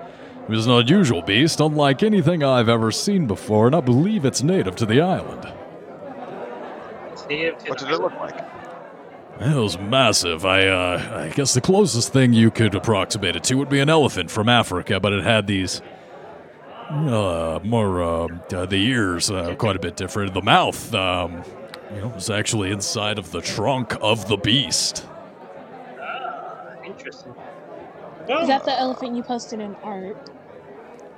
It 0.47 0.51
was 0.51 0.67
an 0.67 0.73
unusual 0.73 1.23
beast, 1.23 1.59
unlike 1.59 2.03
anything 2.03 2.43
I've 2.43 2.69
ever 2.69 2.91
seen 2.91 3.25
before, 3.25 3.65
and 3.65 3.75
I 3.75 3.81
believe 3.81 4.25
it's 4.25 4.43
native 4.43 4.75
to 4.75 4.85
the 4.85 5.01
island. 5.01 5.51
It's 7.11 7.25
native 7.27 7.55
What 7.67 7.79
the 7.79 7.85
did 7.85 7.93
it 7.95 7.99
look 7.99 8.13
like? 8.13 8.45
It 9.39 9.55
was 9.55 9.79
massive. 9.79 10.45
I, 10.45 10.67
uh, 10.67 11.25
I 11.25 11.35
guess 11.35 11.55
the 11.55 11.61
closest 11.61 12.13
thing 12.13 12.31
you 12.31 12.51
could 12.51 12.75
approximate 12.75 13.35
it 13.35 13.43
to 13.45 13.55
would 13.55 13.69
be 13.69 13.79
an 13.79 13.89
elephant 13.89 14.29
from 14.29 14.47
Africa, 14.47 14.99
but 14.99 15.13
it 15.13 15.23
had 15.23 15.47
these, 15.47 15.81
uh, 16.89 17.59
more, 17.63 18.03
uh, 18.03 18.27
uh, 18.53 18.65
the 18.67 18.77
ears, 18.77 19.31
uh, 19.31 19.55
quite 19.55 19.75
a 19.75 19.79
bit 19.79 19.95
different. 19.95 20.35
The 20.35 20.43
mouth, 20.43 20.93
um, 20.93 21.43
you 21.93 22.01
know, 22.01 22.09
was 22.09 22.29
actually 22.29 22.71
inside 22.71 23.17
of 23.17 23.31
the 23.31 23.41
trunk 23.41 23.97
of 23.99 24.27
the 24.27 24.37
beast. 24.37 25.07
Ah, 25.99 26.75
interesting. 26.85 27.24
Is 28.29 28.47
that 28.47 28.65
the 28.65 28.77
elephant 28.77 29.15
you 29.15 29.23
posted 29.23 29.59
in 29.59 29.75
art? 29.83 30.17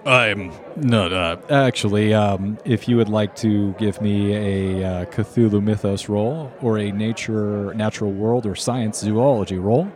I'm 0.05 0.53
not, 0.78 1.12
uh, 1.12 1.38
actually, 1.49 2.14
um, 2.14 2.58
if 2.64 2.88
you 2.88 2.95
would 2.95 3.10
like 3.10 3.36
to 3.38 3.74
give 3.74 4.01
me 4.01 4.34
a 4.34 5.01
uh, 5.01 5.05
Cthulhu 5.05 5.62
Mythos 5.62 6.08
roll 6.08 6.51
or 6.62 6.78
a 6.80 6.91
nature, 6.91 7.74
natural 7.74 8.14
world 8.14 8.45
or 8.45 8.55
science 8.55 8.99
zoology 8.99 9.58
roll. 9.58 9.91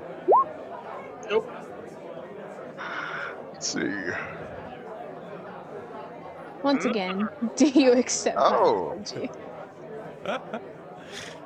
nope. 1.29 1.49
Let's 3.53 3.67
see. 3.67 4.09
Once 6.63 6.83
again, 6.85 7.29
do 7.55 7.67
you 7.67 7.93
accept 7.93 8.37
Oh. 8.39 9.01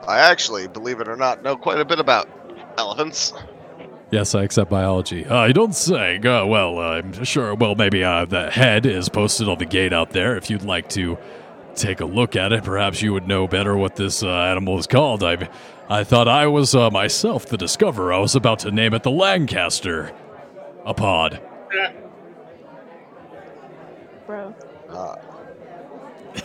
I 0.07 0.20
actually, 0.20 0.68
believe 0.68 0.99
it 0.99 1.07
or 1.07 1.16
not, 1.16 1.43
know 1.43 1.55
quite 1.55 1.80
a 1.80 1.86
bit 1.86 1.99
about 1.99 2.28
elephants. 2.78 3.32
Yes, 4.16 4.34
I 4.34 4.43
accept 4.43 4.70
biology. 4.70 5.26
Uh, 5.26 5.43
you 5.43 5.51
don't 5.51 5.76
say. 5.76 6.16
Uh, 6.20 6.45
well, 6.45 6.80
uh, 6.80 6.99
I'm 6.99 7.26
sure. 7.26 7.53
Well, 7.53 7.76
maybe 7.76 8.01
uh, 8.01 8.24
the 8.24 8.49
head 8.49 8.86
is 8.86 9.09
posted 9.09 9.49
on 9.49 9.57
the 9.57 9.66
gate 9.66 9.91
out 9.91 10.11
there. 10.11 10.38
If 10.38 10.49
you'd 10.49 10.63
like 10.63 10.88
to 10.91 11.18
take 11.76 11.99
a 11.99 12.05
look 12.05 12.38
at 12.38 12.53
it, 12.53 12.63
perhaps 12.63 13.01
you 13.01 13.11
would 13.11 13.28
know 13.28 13.45
better 13.45 13.76
what 13.76 13.97
this 13.97 14.24
uh, 14.24 14.30
animal 14.30 14.80
is 14.80 14.88
called. 14.88 15.22
I, 15.22 15.49
I 15.89 16.05
thought 16.05 16.30
I 16.30 16.47
was 16.47 16.74
uh, 16.74 16.89
myself 16.91 17.47
the 17.47 17.57
discoverer. 17.57 18.13
I 18.13 18.20
was 18.20 18.36
about 18.36 18.59
to 18.59 18.72
name 18.72 18.93
it 18.93 19.03
the 19.03 19.11
Lancaster. 19.11 20.13
A 20.86 20.93
pod. 20.93 21.41
Bro. 24.26 24.55
Uh, 24.88 25.16
This 26.34 26.43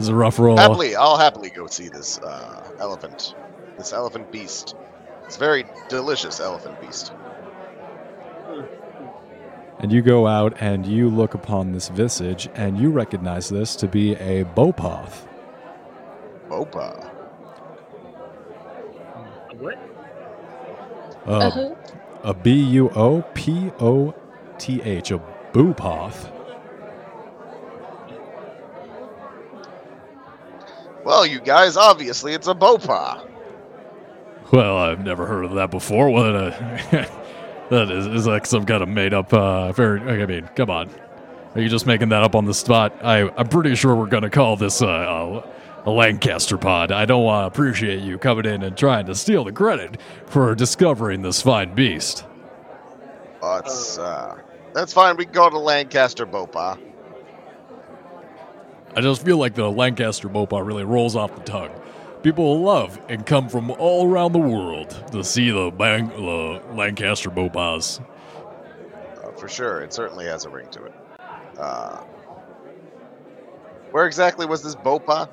is 0.00 0.08
a 0.08 0.16
rough 0.16 0.40
roll. 0.40 0.56
happily, 0.56 0.96
I'll 0.96 1.16
happily 1.16 1.50
go 1.50 1.68
see 1.68 1.88
this 1.88 2.18
uh, 2.18 2.72
elephant, 2.80 3.36
this 3.78 3.92
elephant 3.92 4.32
beast. 4.32 4.74
It's 5.32 5.38
very 5.38 5.64
delicious 5.88 6.40
elephant 6.40 6.78
beast. 6.78 7.10
And 9.78 9.90
you 9.90 10.02
go 10.02 10.26
out 10.26 10.54
and 10.60 10.84
you 10.84 11.08
look 11.08 11.32
upon 11.32 11.72
this 11.72 11.88
visage, 11.88 12.50
and 12.54 12.78
you 12.78 12.90
recognize 12.90 13.48
this 13.48 13.74
to 13.76 13.88
be 13.88 14.12
a 14.16 14.44
buopoth. 14.44 15.26
Bopa. 16.50 17.10
what? 19.58 19.78
Uh, 21.26 21.38
Uh-huh. 21.38 21.74
a 22.24 22.34
B 22.34 22.52
U 22.52 22.90
O 22.90 23.22
P 23.32 23.72
O 23.80 24.14
T 24.58 24.82
H, 24.82 25.12
a 25.12 25.20
buopoth. 25.54 26.30
Well, 31.06 31.24
you 31.24 31.40
guys, 31.40 31.78
obviously 31.78 32.34
it's 32.34 32.48
a 32.48 32.54
bopa. 32.54 33.31
Well, 34.52 34.76
I've 34.76 35.02
never 35.02 35.26
heard 35.26 35.46
of 35.46 35.54
that 35.54 35.70
before. 35.70 36.10
What 36.10 36.26
a 36.26 36.50
that 37.70 37.90
is 37.90 38.06
is 38.06 38.26
like 38.26 38.44
some 38.44 38.66
kind 38.66 38.82
of 38.82 38.88
made 38.88 39.14
up. 39.14 39.32
Uh, 39.32 39.72
very. 39.72 40.22
I 40.22 40.26
mean, 40.26 40.48
come 40.54 40.68
on. 40.68 40.90
Are 41.54 41.60
you 41.60 41.70
just 41.70 41.86
making 41.86 42.10
that 42.10 42.22
up 42.22 42.34
on 42.34 42.44
the 42.44 42.54
spot? 42.54 42.94
I 43.02 43.30
I'm 43.36 43.48
pretty 43.48 43.74
sure 43.74 43.94
we're 43.94 44.06
gonna 44.06 44.28
call 44.30 44.56
this 44.56 44.82
uh, 44.82 44.86
a, 45.84 45.88
a 45.88 45.90
Lancaster 45.90 46.58
pod. 46.58 46.92
I 46.92 47.06
don't 47.06 47.24
want 47.24 47.44
to 47.44 47.46
appreciate 47.46 48.02
you 48.02 48.18
coming 48.18 48.44
in 48.44 48.62
and 48.62 48.76
trying 48.76 49.06
to 49.06 49.14
steal 49.14 49.44
the 49.44 49.52
credit 49.52 49.98
for 50.26 50.54
discovering 50.54 51.22
this 51.22 51.40
fine 51.40 51.74
beast. 51.74 52.26
It's, 53.42 53.98
uh, 53.98 54.38
that's 54.74 54.92
fine. 54.92 55.16
We 55.16 55.24
can 55.24 55.34
call 55.34 55.48
it 55.48 55.54
a 55.54 55.58
Lancaster 55.58 56.26
bopa. 56.26 56.78
I 58.94 59.00
just 59.00 59.24
feel 59.24 59.38
like 59.38 59.54
the 59.54 59.70
Lancaster 59.70 60.28
Mopa 60.28 60.64
really 60.64 60.84
rolls 60.84 61.16
off 61.16 61.34
the 61.34 61.40
tongue. 61.42 61.70
People 62.22 62.60
love 62.60 63.00
and 63.08 63.26
come 63.26 63.48
from 63.48 63.70
all 63.72 64.08
around 64.08 64.32
the 64.32 64.38
world 64.38 64.90
to 65.12 65.24
see 65.24 65.50
the, 65.50 65.70
Bang- 65.70 66.08
the 66.08 66.62
Lancaster 66.72 67.30
Bopas. 67.30 68.00
Uh, 69.22 69.32
for 69.32 69.48
sure, 69.48 69.80
it 69.80 69.92
certainly 69.92 70.26
has 70.26 70.44
a 70.44 70.48
ring 70.48 70.68
to 70.70 70.84
it. 70.84 70.94
Uh, 71.58 72.02
Where 73.90 74.06
exactly 74.06 74.46
was 74.46 74.62
this 74.62 74.76
Bopa? 74.76 75.28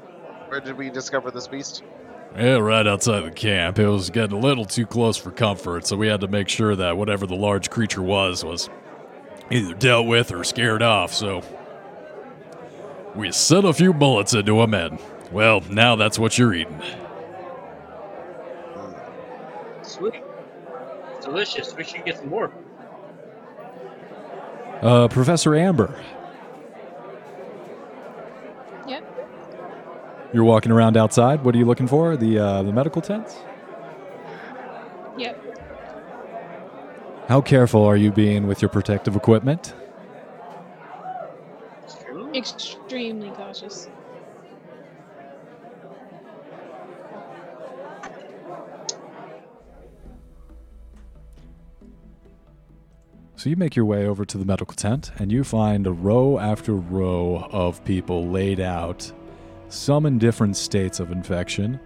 Where 0.48 0.60
did 0.60 0.78
we 0.78 0.90
discover 0.90 1.30
this 1.30 1.48
beast? 1.48 1.84
Yeah, 2.36 2.58
right 2.58 2.86
outside 2.86 3.22
the 3.22 3.32
camp. 3.32 3.80
It 3.80 3.88
was 3.88 4.10
getting 4.10 4.38
a 4.38 4.40
little 4.40 4.66
too 4.66 4.86
close 4.86 5.18
for 5.18 5.32
comfort, 5.32 5.86
so 5.88 5.96
we 5.96 6.08
had 6.08 6.22
to 6.22 6.28
make 6.28 6.50
sure 6.50 6.76
that 6.76 6.98
whatever 6.98 7.26
the 7.26 7.36
large 7.36 7.70
creature 7.70 8.02
was 8.02 8.44
was 8.44 8.70
either 9.52 9.74
dealt 9.74 10.08
with 10.08 10.32
or 10.32 10.44
scared 10.44 10.84
off, 10.84 11.14
so 11.14 11.44
we 13.16 13.32
sent 13.32 13.66
a 13.66 13.74
few 13.74 13.94
bullets 13.94 14.34
into 14.34 14.62
him, 14.62 14.76
and, 14.76 15.00
well, 15.32 15.62
now 15.70 15.96
that's 15.96 16.18
what 16.20 16.38
you're 16.38 16.54
eating. 16.54 16.82
Sweet. 19.84 20.22
It's 21.18 21.26
delicious. 21.26 21.76
We 21.76 21.84
should 21.84 22.06
get 22.06 22.18
some 22.18 22.30
more. 22.30 22.52
Uh, 24.82 25.08
Professor 25.10 25.56
Amber, 25.56 25.94
Yep. 28.88 29.04
you're 30.34 30.46
walking 30.46 30.72
around 30.72 30.96
outside. 30.96 31.44
What 31.44 31.54
are 31.54 31.58
you 31.58 31.66
looking 31.66 31.88
for? 31.88 32.16
The, 32.16 32.40
uh, 32.40 32.64
the 32.64 32.72
medical 32.72 33.02
tents? 33.02 33.38
Yep. 35.18 35.58
How 37.28 37.42
careful 37.42 37.84
are 37.84 37.98
you 37.98 38.10
being 38.12 38.48
with 38.48 38.62
your 38.62 38.70
protective 38.70 39.18
equipment? 39.18 39.74
Extremely 42.34 43.32
cautious. 43.32 43.90
So 53.40 53.50
you 53.50 53.56
make 53.56 53.74
your 53.74 53.86
way 53.86 54.06
over 54.06 54.26
to 54.26 54.38
the 54.38 54.44
medical 54.44 54.76
tent 54.76 55.14
and 55.18 55.32
you 55.32 55.46
find 55.46 55.88
a 55.88 55.94
row 55.94 56.38
after 56.38 56.74
row 56.74 57.48
of 57.54 57.82
people 57.86 58.28
laid 58.28 58.60
out, 58.60 59.10
some 59.70 60.06
in 60.06 60.18
different 60.18 60.58
states 60.58 61.00
of 61.00 61.10
infection, 61.10 61.80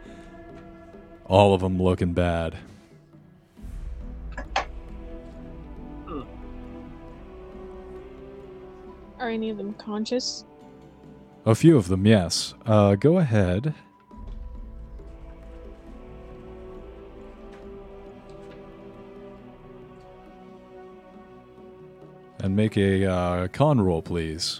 all 1.27 1.53
of 1.53 1.61
them 1.61 1.79
looking 1.79 2.11
bad. 2.11 2.57
Are 9.19 9.29
any 9.29 9.51
of 9.51 9.57
them 9.57 9.75
conscious? 9.75 10.45
A 11.45 11.53
few 11.53 11.77
of 11.77 11.87
them, 11.87 12.07
yes. 12.07 12.55
Uh, 12.65 12.95
go 12.95 13.19
ahead. 13.19 13.75
And 22.43 22.57
make 22.57 22.75
a 22.75 23.05
uh, 23.05 23.47
con 23.47 23.79
roll, 23.79 24.01
please. 24.01 24.59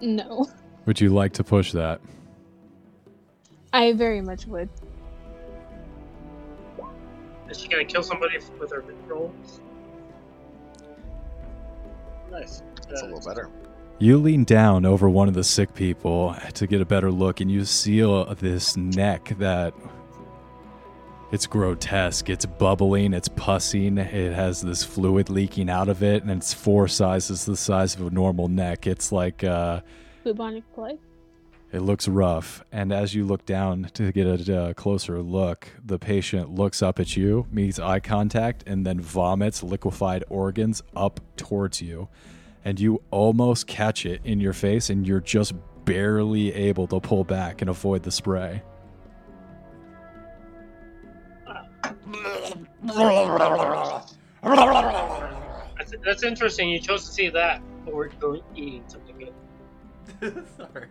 No. 0.00 0.46
Would 0.86 1.00
you 1.00 1.10
like 1.10 1.32
to 1.34 1.44
push 1.44 1.72
that? 1.72 2.00
I 3.72 3.92
very 3.92 4.20
much 4.20 4.46
would. 4.46 4.68
Is 7.50 7.58
she 7.60 7.68
gonna 7.68 7.84
kill 7.84 8.02
somebody 8.02 8.38
with 8.60 8.70
her 8.70 8.84
rolls? 9.08 9.60
Nice. 12.30 12.62
That's 12.88 13.02
a 13.02 13.04
Uh, 13.04 13.08
little 13.08 13.28
better. 13.28 13.50
You 13.98 14.18
lean 14.18 14.44
down 14.44 14.84
over 14.86 15.10
one 15.10 15.26
of 15.26 15.34
the 15.34 15.42
sick 15.42 15.74
people 15.74 16.36
to 16.54 16.66
get 16.68 16.80
a 16.80 16.84
better 16.84 17.10
look, 17.10 17.40
and 17.40 17.50
you 17.50 17.64
see 17.64 18.04
uh, 18.04 18.32
this 18.34 18.76
neck 18.76 19.34
that 19.38 19.74
it's 21.30 21.46
grotesque. 21.46 22.30
It's 22.30 22.46
bubbling, 22.46 23.12
it's 23.12 23.28
pussing, 23.28 23.98
it 23.98 24.32
has 24.32 24.62
this 24.62 24.82
fluid 24.84 25.28
leaking 25.28 25.68
out 25.68 25.88
of 25.88 26.02
it, 26.02 26.22
and 26.22 26.30
it's 26.30 26.54
four 26.54 26.88
sizes 26.88 27.44
the 27.44 27.56
size 27.56 27.94
of 27.94 28.06
a 28.06 28.10
normal 28.10 28.48
neck. 28.48 28.86
It's 28.86 29.12
like 29.12 29.44
uh, 29.44 29.80
Bubonic 30.24 30.64
plague. 30.74 30.98
it 31.72 31.80
looks 31.80 32.08
rough. 32.08 32.64
And 32.72 32.92
as 32.92 33.14
you 33.14 33.24
look 33.24 33.44
down 33.44 33.90
to 33.94 34.10
get 34.10 34.48
a 34.48 34.60
uh, 34.60 34.72
closer 34.74 35.20
look, 35.20 35.68
the 35.84 35.98
patient 35.98 36.54
looks 36.54 36.82
up 36.82 36.98
at 36.98 37.16
you, 37.16 37.46
meets 37.50 37.78
eye 37.78 38.00
contact, 38.00 38.64
and 38.66 38.86
then 38.86 39.00
vomits 39.00 39.62
liquefied 39.62 40.24
organs 40.30 40.82
up 40.96 41.20
towards 41.36 41.82
you. 41.82 42.08
And 42.64 42.80
you 42.80 43.02
almost 43.10 43.66
catch 43.66 44.04
it 44.06 44.20
in 44.24 44.40
your 44.40 44.52
face, 44.52 44.90
and 44.90 45.06
you're 45.06 45.20
just 45.20 45.52
barely 45.84 46.52
able 46.54 46.86
to 46.88 47.00
pull 47.00 47.24
back 47.24 47.60
and 47.62 47.70
avoid 47.70 48.02
the 48.02 48.10
spray. 48.10 48.62
That's, 55.76 55.94
that's 56.04 56.22
interesting. 56.22 56.68
You 56.68 56.80
chose 56.80 57.04
to 57.06 57.12
see 57.12 57.28
that 57.30 57.62
over 57.86 58.08
going 58.20 58.42
eating 58.54 58.84
something 58.86 59.30
good. 60.20 60.46
Sorry. 60.56 60.88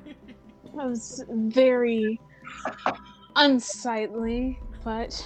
That 0.75 0.85
was 0.85 1.23
very 1.29 2.19
unsightly, 3.35 4.59
but 4.83 5.23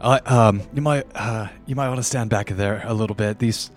Uh, 0.00 0.20
um, 0.26 0.62
you 0.74 0.82
might, 0.82 1.06
uh, 1.14 1.48
you 1.66 1.74
might 1.74 1.88
want 1.88 1.98
to 1.98 2.04
stand 2.04 2.30
back 2.30 2.48
there 2.48 2.82
a 2.84 2.94
little 2.94 3.16
bit. 3.16 3.38
These, 3.38 3.70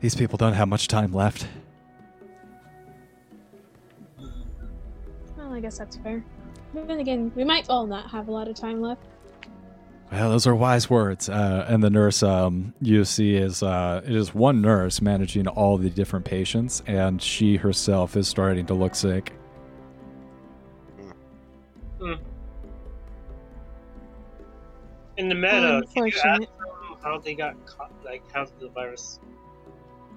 these 0.00 0.14
people 0.14 0.36
don't 0.36 0.52
have 0.52 0.68
much 0.68 0.88
time 0.88 1.12
left. 1.12 1.46
well, 5.36 5.52
I 5.52 5.60
guess 5.60 5.78
that's 5.78 5.96
fair. 5.96 6.24
But 6.74 6.88
then 6.88 6.98
again, 7.00 7.32
we 7.34 7.44
might 7.44 7.70
all 7.70 7.86
not 7.86 8.10
have 8.10 8.28
a 8.28 8.32
lot 8.32 8.48
of 8.48 8.56
time 8.56 8.80
left. 8.80 9.06
Well, 10.12 10.30
those 10.30 10.46
are 10.46 10.54
wise 10.54 10.88
words. 10.88 11.28
Uh, 11.28 11.66
and 11.68 11.82
the 11.82 11.90
nurse 11.90 12.22
um, 12.22 12.72
you 12.80 13.04
see 13.04 13.34
is 13.34 13.62
uh, 13.62 14.00
it 14.04 14.14
is 14.14 14.34
one 14.34 14.60
nurse 14.60 15.00
managing 15.00 15.48
all 15.48 15.76
the 15.76 15.90
different 15.90 16.24
patients, 16.24 16.82
and 16.86 17.20
she 17.20 17.56
herself 17.56 18.16
is 18.16 18.28
starting 18.28 18.66
to 18.66 18.74
look 18.74 18.94
sick. 18.94 19.32
In 25.16 25.28
the 25.28 25.34
meta, 25.34 25.82
did 25.94 26.12
you 26.12 26.20
ask 26.24 26.40
them 26.40 26.46
how 27.02 27.18
they 27.18 27.34
got 27.34 27.54
caught, 27.66 27.92
like 28.04 28.22
how 28.32 28.46
the 28.58 28.68
virus 28.68 29.20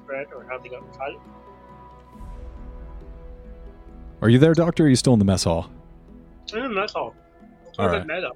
spread 0.04 0.28
or 0.36 0.44
how 0.50 0.58
they 0.58 0.70
got 0.70 0.92
caught? 0.98 1.12
Are 4.22 4.30
you 4.30 4.40
there, 4.40 4.56
Doctor? 4.56 4.84
Or 4.84 4.86
are 4.88 4.90
you 4.90 4.96
still 4.96 5.14
in 5.14 5.20
the 5.20 5.26
mess 5.26 5.44
hall? 5.44 5.70
Mm, 6.48 6.74
that's 6.74 6.96
all. 6.96 7.14
That's 7.66 7.78
All 7.78 7.86
all 7.86 7.92
right. 7.92 8.08
meta. 8.08 8.32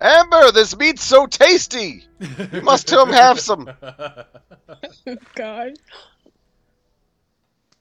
Amber, 0.00 0.52
this 0.52 0.76
meat's 0.76 1.02
so 1.02 1.26
tasty. 1.26 2.04
You 2.52 2.60
must 2.62 2.86
come 2.88 3.10
have 3.10 3.40
some. 3.40 3.70
God. 5.34 5.72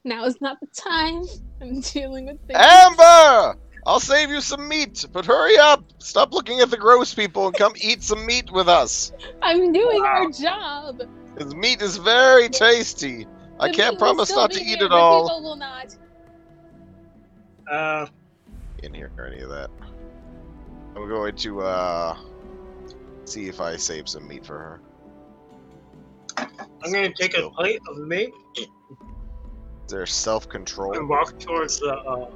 Now 0.04 0.26
is 0.26 0.40
not 0.40 0.60
the 0.60 0.68
time. 0.68 1.24
I'm 1.62 1.82
dealing 1.82 2.28
with 2.28 2.40
things. 2.48 2.60
Amber, 2.60 3.58
I'll 3.86 4.00
save 4.00 4.30
you 4.30 4.40
some 4.40 4.68
meat, 4.68 5.06
but 5.12 5.26
hurry 5.26 5.58
up. 5.58 5.84
Stop 6.00 6.32
looking 6.32 6.60
at 6.62 6.70
the 6.70 6.78
gross 6.78 7.14
people 7.14 7.48
and 7.48 7.56
come 7.56 7.74
eat 7.82 8.04
some 8.04 8.26
meat 8.26 8.52
with 8.52 8.70
us. 8.70 9.12
I'm 9.42 9.74
doing 9.74 10.02
our 10.04 10.30
job. 10.30 11.02
His 11.38 11.54
meat 11.56 11.82
is 11.82 11.98
very 11.98 12.50
tasty. 12.50 13.28
I 13.60 13.68
The 13.68 13.74
can't 13.74 13.94
will 13.94 14.00
promise 14.00 14.30
still 14.30 14.42
not 14.42 14.50
be 14.52 14.56
to 14.58 14.64
here, 14.64 14.78
eat 14.78 14.82
it 14.84 14.90
but 14.90 14.96
all. 14.96 15.28
People 15.28 15.44
will 15.44 15.56
not. 15.56 15.96
Uh, 17.70 18.06
Can't 18.82 18.96
hear 18.96 19.12
any 19.32 19.42
of 19.42 19.50
that. 19.50 19.70
I'm 20.96 21.08
going 21.10 21.36
to 21.36 21.62
uh 21.62 22.18
see 23.26 23.48
if 23.48 23.60
I 23.60 23.76
save 23.76 24.08
some 24.08 24.28
meat 24.28 24.46
for 24.46 24.58
her. 24.58 24.82
I'm 26.84 26.92
gonna 26.92 27.14
take 27.14 27.34
a 27.34 27.38
Still. 27.38 27.52
plate 27.52 27.80
of 27.90 27.98
meat 27.98 28.32
Is 28.58 28.68
there 29.88 30.06
self-control, 30.06 30.98
and 30.98 31.10
walk 31.10 31.40
towards 31.40 31.80
the 31.80 31.94
uh, 31.96 32.30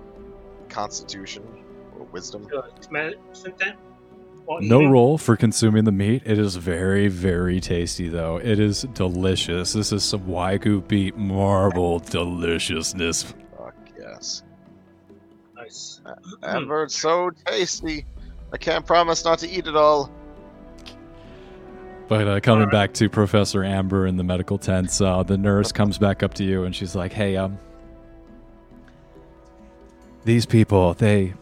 constitution, 0.70 1.44
or 1.98 2.06
wisdom? 2.06 2.44
the 2.44 2.64
medicine 2.92 3.54
tent. 3.54 3.78
while 4.46 4.62
No 4.62 4.80
eating. 4.80 4.92
roll 4.92 5.18
for 5.18 5.36
consuming 5.36 5.84
the 5.84 5.92
meat. 5.92 6.24
It 6.26 6.38
is 6.40 6.56
very, 6.56 7.08
very 7.08 7.60
tasty, 7.60 8.08
though. 8.08 8.38
It 8.38 8.60
is 8.60 8.84
delicious. 8.94 9.74
This 9.74 9.92
is 9.92 10.04
some 10.04 10.22
Wagyu 10.22 10.88
beef 10.88 11.16
marble 11.16 12.00
deliciousness. 12.00 13.34
Fuck 13.58 13.76
yes. 13.98 14.44
Nice. 15.56 16.02
Amber, 16.44 16.84
it's 16.84 16.96
so 17.00 17.30
tasty. 17.46 18.06
I 18.52 18.58
can't 18.58 18.86
promise 18.86 19.24
not 19.24 19.40
to 19.40 19.50
eat 19.50 19.68
it 19.68 19.76
all. 19.76 20.12
But 22.08 22.28
uh, 22.28 22.40
coming 22.40 22.64
Alright. 22.64 22.72
back 22.72 22.94
to 22.96 23.10
Professor 23.10 23.64
Amber 23.64 24.08
in 24.08 24.18
the 24.18 24.24
medical 24.24 24.58
tents, 24.58 25.00
uh, 25.00 25.22
the 25.22 25.38
nurse 25.38 25.72
comes 25.72 26.00
back 26.00 26.24
up 26.24 26.34
to 26.36 26.44
you 26.44 26.64
and 26.64 26.76
she's 26.76 26.96
like, 26.96 27.14
"Hey, 27.14 27.36
um, 27.36 27.60
these 30.26 30.46
people, 30.46 30.94
they, 30.96 31.34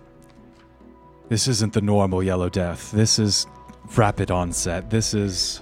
this 1.30 1.48
isn't 1.48 1.74
the 1.74 1.82
normal 1.82 2.22
Yellow 2.22 2.50
Death. 2.50 2.92
This 2.92 3.20
is 3.20 3.48
rapid 3.96 4.32
onset. 4.32 4.90
This 4.90 5.14
is, 5.14 5.62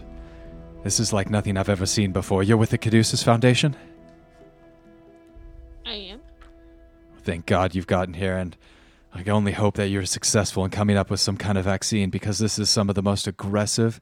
this 0.84 1.00
is 1.00 1.14
like 1.14 1.30
nothing 1.30 1.58
I've 1.58 1.70
ever 1.70 1.86
seen 1.86 2.12
before. 2.12 2.44
You're 2.44 2.58
with 2.58 2.72
the 2.72 2.78
Caduceus 2.78 3.24
Foundation. 3.24 3.76
I 5.86 5.94
am. 5.94 6.22
Thank 7.24 7.46
God 7.46 7.74
you've 7.74 7.88
gotten 7.88 8.14
here, 8.14 8.38
and 8.38 8.56
I 9.16 9.24
can 9.24 9.32
only 9.32 9.54
hope 9.54 9.76
that 9.76 9.88
you're 9.88 10.06
successful 10.06 10.66
in 10.66 10.72
coming 10.72 10.98
up 10.98 11.10
with 11.10 11.22
some 11.22 11.38
kind 11.38 11.58
of 11.58 11.64
vaccine 11.64 12.10
because 12.10 12.38
this 12.38 12.60
is 12.60 12.70
some 12.70 12.90
of 12.90 12.96
the 12.96 13.02
most 13.02 13.28
aggressive, 13.28 14.02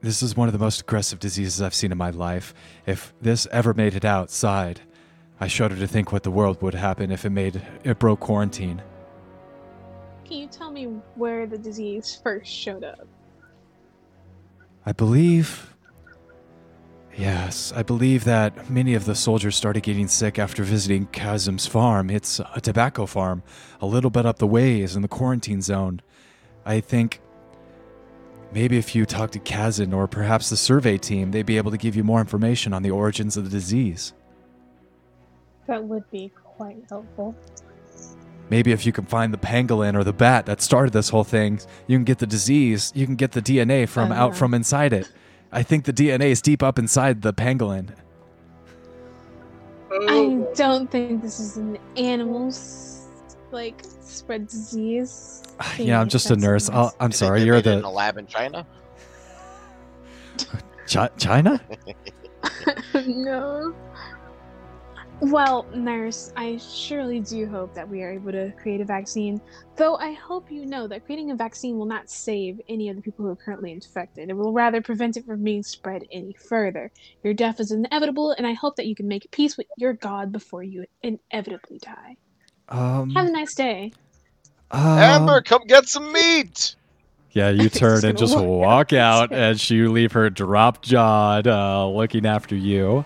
this 0.00 0.22
is 0.22 0.34
one 0.34 0.48
of 0.48 0.52
the 0.52 0.58
most 0.58 0.80
aggressive 0.80 1.18
diseases 1.18 1.60
I've 1.60 1.74
seen 1.74 1.92
in 1.92 1.98
my 1.98 2.08
life. 2.08 2.54
If 2.86 3.12
this 3.20 3.46
ever 3.52 3.74
made 3.74 3.94
it 3.94 4.04
outside, 4.06 4.80
I 5.40 5.46
shudder 5.46 5.76
to 5.76 5.86
think 5.86 6.10
what 6.10 6.22
the 6.22 6.30
world 6.30 6.62
would 6.62 6.74
happen 6.74 7.10
if 7.10 7.26
it 7.26 7.30
made 7.30 7.60
it 7.84 7.98
broke 7.98 8.20
quarantine. 8.20 8.80
Can 10.24 10.38
you 10.38 10.46
tell 10.46 10.70
me 10.70 10.84
where 11.14 11.46
the 11.46 11.58
disease 11.58 12.18
first 12.22 12.50
showed 12.50 12.82
up? 12.82 13.06
I 14.86 14.92
believe. 14.92 15.74
Yes, 17.18 17.72
I 17.74 17.82
believe 17.82 18.22
that 18.24 18.70
many 18.70 18.94
of 18.94 19.04
the 19.04 19.16
soldiers 19.16 19.56
started 19.56 19.82
getting 19.82 20.06
sick 20.06 20.38
after 20.38 20.62
visiting 20.62 21.08
Chasm's 21.08 21.66
farm. 21.66 22.10
It's 22.10 22.40
a 22.54 22.60
tobacco 22.60 23.06
farm, 23.06 23.42
a 23.80 23.86
little 23.86 24.10
bit 24.10 24.24
up 24.24 24.38
the 24.38 24.46
ways 24.46 24.94
in 24.94 25.02
the 25.02 25.08
quarantine 25.08 25.60
zone. 25.60 26.00
I 26.64 26.78
think 26.78 27.20
maybe 28.52 28.78
if 28.78 28.94
you 28.94 29.04
talk 29.04 29.32
to 29.32 29.40
Kazan 29.40 29.92
or 29.92 30.06
perhaps 30.06 30.48
the 30.48 30.56
survey 30.56 30.96
team, 30.96 31.32
they'd 31.32 31.44
be 31.44 31.56
able 31.56 31.72
to 31.72 31.76
give 31.76 31.96
you 31.96 32.04
more 32.04 32.20
information 32.20 32.72
on 32.72 32.84
the 32.84 32.92
origins 32.92 33.36
of 33.36 33.42
the 33.42 33.50
disease. 33.50 34.12
That 35.66 35.82
would 35.82 36.08
be 36.12 36.30
quite 36.44 36.84
helpful. 36.88 37.34
Maybe 38.48 38.70
if 38.70 38.86
you 38.86 38.92
can 38.92 39.06
find 39.06 39.34
the 39.34 39.38
pangolin 39.38 39.96
or 39.96 40.04
the 40.04 40.12
bat 40.12 40.46
that 40.46 40.62
started 40.62 40.92
this 40.92 41.08
whole 41.08 41.24
thing, 41.24 41.58
you 41.88 41.98
can 41.98 42.04
get 42.04 42.18
the 42.18 42.26
disease, 42.28 42.92
you 42.94 43.06
can 43.06 43.16
get 43.16 43.32
the 43.32 43.42
DNA 43.42 43.88
from 43.88 44.12
Oh, 44.12 44.14
out 44.14 44.36
from 44.36 44.54
inside 44.54 44.92
it. 44.92 45.10
I 45.52 45.62
think 45.62 45.84
the 45.84 45.92
DNA 45.92 46.30
is 46.30 46.42
deep 46.42 46.62
up 46.62 46.78
inside 46.78 47.22
the 47.22 47.32
pangolin. 47.32 47.90
Oh, 49.90 50.50
I 50.50 50.54
don't 50.54 50.90
think 50.90 51.22
this 51.22 51.40
is 51.40 51.56
an 51.56 51.78
animal 51.96 52.52
like 53.50 53.82
spread 54.00 54.46
disease. 54.46 55.42
Ah, 55.60 55.74
yeah, 55.78 56.00
I'm 56.00 56.08
just 56.08 56.30
a 56.30 56.36
nurse. 56.36 56.68
I'll, 56.68 56.94
I'm 57.00 57.12
sorry, 57.12 57.42
you're 57.42 57.54
made 57.54 57.66
it 57.66 57.76
in 57.76 57.82
the 57.82 57.88
a 57.88 57.90
lab 57.90 58.18
in 58.18 58.26
China. 58.26 58.66
Chi- 60.90 61.10
China? 61.18 61.60
no. 63.06 63.74
Well, 65.20 65.66
nurse, 65.74 66.32
I 66.36 66.58
surely 66.58 67.18
do 67.18 67.48
hope 67.48 67.74
that 67.74 67.88
we 67.88 68.02
are 68.04 68.12
able 68.12 68.30
to 68.30 68.52
create 68.52 68.80
a 68.80 68.84
vaccine. 68.84 69.40
Though 69.74 69.96
I 69.96 70.12
hope 70.12 70.48
you 70.50 70.64
know 70.64 70.86
that 70.86 71.04
creating 71.06 71.32
a 71.32 71.34
vaccine 71.34 71.76
will 71.76 71.86
not 71.86 72.08
save 72.08 72.60
any 72.68 72.88
of 72.88 72.94
the 72.94 73.02
people 73.02 73.24
who 73.24 73.32
are 73.32 73.36
currently 73.36 73.72
infected. 73.72 74.30
It 74.30 74.34
will 74.34 74.52
rather 74.52 74.80
prevent 74.80 75.16
it 75.16 75.26
from 75.26 75.42
being 75.42 75.64
spread 75.64 76.04
any 76.12 76.34
further. 76.48 76.92
Your 77.24 77.34
death 77.34 77.58
is 77.58 77.72
inevitable, 77.72 78.30
and 78.38 78.46
I 78.46 78.52
hope 78.52 78.76
that 78.76 78.86
you 78.86 78.94
can 78.94 79.08
make 79.08 79.28
peace 79.32 79.56
with 79.56 79.66
your 79.76 79.92
God 79.92 80.30
before 80.30 80.62
you 80.62 80.84
inevitably 81.02 81.78
die. 81.78 82.16
Um, 82.68 83.10
Have 83.10 83.26
a 83.26 83.32
nice 83.32 83.54
day. 83.56 83.92
um, 84.70 84.98
Amber, 84.98 85.40
come 85.42 85.62
get 85.66 85.88
some 85.88 86.12
meat. 86.12 86.76
Yeah, 87.32 87.50
you 87.50 87.68
turn 87.70 88.04
and 88.04 88.16
Just 88.16 88.34
just 88.34 88.36
walk 88.36 88.92
walk 88.92 88.92
out. 88.92 89.32
out, 89.32 89.32
and 89.32 89.70
you 89.70 89.90
leave 89.90 90.12
her 90.12 90.30
drop 90.30 90.80
jawed, 90.82 91.48
uh, 91.48 91.88
looking 91.88 92.24
after 92.24 92.54
you. 92.54 93.04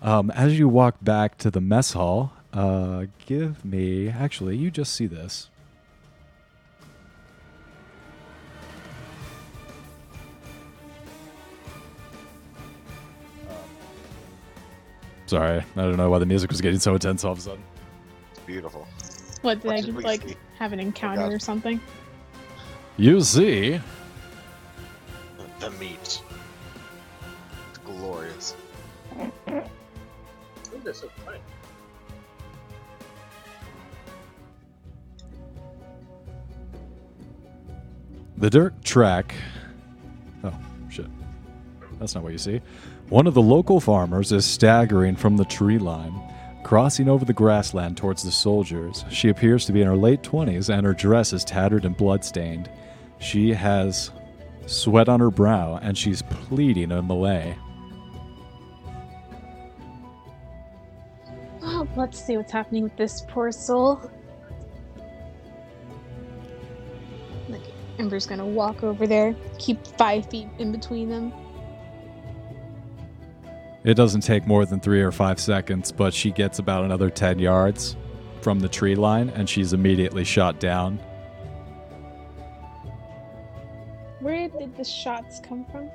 Um, 0.00 0.30
as 0.30 0.58
you 0.58 0.68
walk 0.68 0.96
back 1.02 1.38
to 1.38 1.50
the 1.50 1.60
mess 1.60 1.92
hall, 1.92 2.32
uh, 2.52 3.06
give 3.26 3.64
me. 3.64 4.08
Actually, 4.08 4.56
you 4.56 4.70
just 4.70 4.94
see 4.94 5.06
this. 5.06 5.50
Sorry, 15.26 15.58
I 15.76 15.80
don't 15.82 15.96
know 15.96 16.08
why 16.08 16.18
the 16.18 16.26
music 16.26 16.50
was 16.50 16.60
getting 16.60 16.80
so 16.80 16.94
intense 16.94 17.22
all 17.24 17.32
of 17.32 17.38
a 17.38 17.40
sudden. 17.42 17.62
It's 18.30 18.40
beautiful. 18.40 18.86
What 19.42 19.60
did 19.60 19.64
What 19.66 19.76
I 19.76 19.80
did 19.82 19.94
we 19.94 20.02
like 20.02 20.22
see? 20.22 20.36
have 20.58 20.72
an 20.72 20.80
encounter 20.80 21.22
God. 21.22 21.32
or 21.32 21.38
something? 21.38 21.80
You 22.96 23.20
see, 23.20 23.80
The 25.60 25.70
meat. 25.72 26.22
It's 27.70 27.78
glorious. 27.84 28.54
They're 30.88 30.94
so. 30.94 31.10
The 38.38 38.48
dirt 38.48 38.82
track. 38.82 39.34
Oh, 40.42 40.58
shit. 40.88 41.04
That's 41.98 42.14
not 42.14 42.24
what 42.24 42.32
you 42.32 42.38
see. 42.38 42.62
One 43.10 43.26
of 43.26 43.34
the 43.34 43.42
local 43.42 43.80
farmers 43.80 44.32
is 44.32 44.46
staggering 44.46 45.16
from 45.16 45.36
the 45.36 45.44
tree 45.44 45.76
line, 45.76 46.14
crossing 46.64 47.10
over 47.10 47.26
the 47.26 47.34
grassland 47.34 47.98
towards 47.98 48.22
the 48.22 48.32
soldiers. 48.32 49.04
She 49.10 49.28
appears 49.28 49.66
to 49.66 49.72
be 49.72 49.82
in 49.82 49.88
her 49.88 49.96
late 49.96 50.22
20s, 50.22 50.72
and 50.72 50.86
her 50.86 50.94
dress 50.94 51.34
is 51.34 51.44
tattered 51.44 51.84
and 51.84 51.98
bloodstained. 51.98 52.70
She 53.18 53.52
has 53.52 54.10
sweat 54.64 55.10
on 55.10 55.20
her 55.20 55.30
brow, 55.30 55.78
and 55.82 55.98
she's 55.98 56.22
pleading 56.22 56.92
in 56.92 57.06
Malay. 57.06 57.58
Let's 61.98 62.22
see 62.22 62.36
what's 62.36 62.52
happening 62.52 62.82
with 62.82 62.96
this 62.96 63.22
poor 63.28 63.50
soul. 63.50 64.10
Like, 67.48 67.60
Ember's 67.98 68.26
gonna 68.26 68.46
walk 68.46 68.82
over 68.82 69.06
there, 69.06 69.34
keep 69.58 69.84
five 69.86 70.30
feet 70.30 70.48
in 70.58 70.72
between 70.72 71.08
them. 71.08 71.32
It 73.84 73.94
doesn't 73.94 74.20
take 74.20 74.46
more 74.46 74.64
than 74.66 74.80
three 74.80 75.02
or 75.02 75.12
five 75.12 75.40
seconds, 75.40 75.92
but 75.92 76.12
she 76.12 76.30
gets 76.30 76.58
about 76.58 76.84
another 76.84 77.10
10 77.10 77.38
yards 77.38 77.96
from 78.42 78.60
the 78.60 78.68
tree 78.68 78.94
line, 78.94 79.30
and 79.30 79.48
she's 79.48 79.72
immediately 79.72 80.24
shot 80.24 80.60
down. 80.60 80.98
Where 84.20 84.48
did 84.48 84.76
the 84.76 84.84
shots 84.84 85.40
come 85.40 85.64
from? 85.64 85.90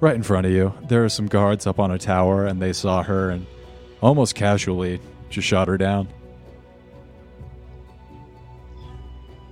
Right 0.00 0.14
in 0.14 0.22
front 0.22 0.46
of 0.46 0.52
you. 0.52 0.74
There 0.88 1.04
are 1.04 1.08
some 1.08 1.26
guards 1.26 1.66
up 1.66 1.78
on 1.78 1.90
a 1.90 1.98
tower, 1.98 2.46
and 2.46 2.60
they 2.60 2.72
saw 2.72 3.02
her 3.02 3.30
and 3.30 3.46
almost 4.00 4.34
casually 4.34 5.00
just 5.34 5.48
shot 5.48 5.68
her 5.68 5.76
down. 5.76 6.08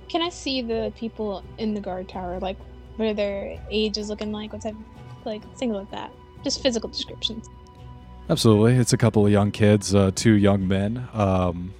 Can 0.09 0.21
I 0.21 0.29
see 0.29 0.61
the 0.61 0.93
people 0.95 1.43
in 1.57 1.73
the 1.73 1.81
guard 1.81 2.07
tower? 2.07 2.39
Like, 2.39 2.57
what 2.95 3.07
are 3.07 3.13
their 3.13 3.59
ages 3.69 4.09
looking 4.09 4.31
like? 4.31 4.53
What 4.53 4.61
type, 4.61 4.75
like, 5.25 5.41
things 5.57 5.75
like 5.75 5.91
that. 5.91 6.11
Just 6.43 6.61
physical 6.61 6.89
descriptions. 6.89 7.49
Absolutely. 8.29 8.75
It's 8.75 8.93
a 8.93 8.97
couple 8.97 9.25
of 9.25 9.31
young 9.31 9.51
kids, 9.51 9.93
uh, 9.93 10.11
two 10.13 10.33
young 10.33 10.67
men, 10.67 11.07
um, 11.13 11.73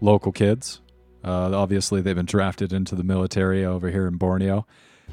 local 0.00 0.30
kids. 0.30 0.80
Uh, 1.24 1.50
obviously, 1.56 2.00
they've 2.00 2.14
been 2.14 2.26
drafted 2.26 2.72
into 2.72 2.94
the 2.94 3.02
military 3.02 3.64
over 3.64 3.90
here 3.90 4.06
in 4.06 4.16
Borneo. 4.16 4.66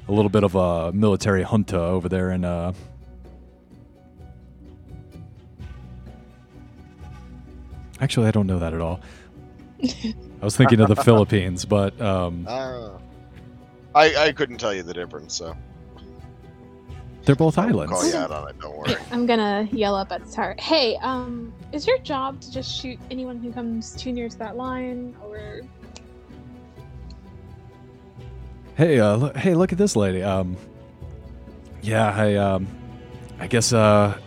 A 0.07 0.11
little 0.11 0.29
bit 0.29 0.43
of 0.43 0.55
a 0.55 0.91
military 0.91 1.43
junta 1.43 1.79
over 1.79 2.07
there 2.09 2.31
in. 2.31 2.45
Uh, 2.45 2.73
Actually, 8.03 8.27
I 8.27 8.31
don't 8.31 8.47
know 8.47 8.59
that 8.59 8.73
at 8.73 8.81
all. 8.81 8.99
I 9.81 10.13
was 10.41 10.57
thinking 10.57 10.81
of 10.81 10.89
the 10.89 10.95
Philippines, 11.07 11.63
but 11.63 11.99
um, 12.01 12.45
Uh, 12.49 12.89
I 13.95 14.13
I 14.27 14.31
couldn't 14.33 14.57
tell 14.57 14.73
you 14.73 14.83
the 14.83 14.93
difference, 14.93 15.33
so 15.35 15.55
they're 17.23 17.33
both 17.37 17.57
I'll 17.57 17.69
islands. 17.69 17.93
call 17.93 18.05
you 18.05 18.15
out 18.17 18.29
on 18.31 18.49
it. 18.49 18.59
Don't 18.59 18.77
worry. 18.77 18.95
I'm 19.11 19.25
gonna 19.25 19.69
yell 19.71 19.95
up 19.95 20.11
at 20.11 20.25
the 20.25 20.31
tower. 20.33 20.53
Hey, 20.59 20.97
um, 20.97 21.53
is 21.71 21.87
your 21.87 21.97
job 21.99 22.41
to 22.41 22.51
just 22.51 22.69
shoot 22.75 22.99
anyone 23.09 23.39
who 23.41 23.53
comes 23.53 23.95
too 23.95 24.11
near 24.11 24.27
to 24.27 24.37
that 24.39 24.57
line, 24.57 25.15
or 25.23 25.61
Hey, 28.75 28.99
uh, 28.99 29.15
look, 29.15 29.37
hey, 29.37 29.53
look 29.55 29.71
at 29.71 29.77
this 29.77 29.95
lady. 29.95 30.23
Um, 30.23 30.57
yeah, 31.81 32.13
I, 32.13 32.35
um, 32.35 32.67
I 33.39 33.47
guess, 33.47 33.71
uh, 33.71 34.17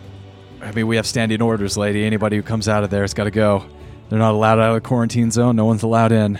I 0.67 0.71
mean, 0.73 0.85
we 0.85 0.97
have 0.97 1.07
standing 1.07 1.41
orders, 1.41 1.77
lady. 1.77 2.03
Anybody 2.03 2.35
who 2.35 2.43
comes 2.43 2.67
out 2.67 2.83
of 2.83 2.89
there 2.89 3.01
has 3.01 3.13
got 3.13 3.23
to 3.23 3.31
go. 3.31 3.65
They're 4.09 4.19
not 4.19 4.33
allowed 4.33 4.59
out 4.59 4.75
of 4.75 4.83
the 4.83 4.87
quarantine 4.87 5.31
zone. 5.31 5.55
No 5.55 5.63
one's 5.63 5.83
allowed 5.83 6.11
in. 6.11 6.37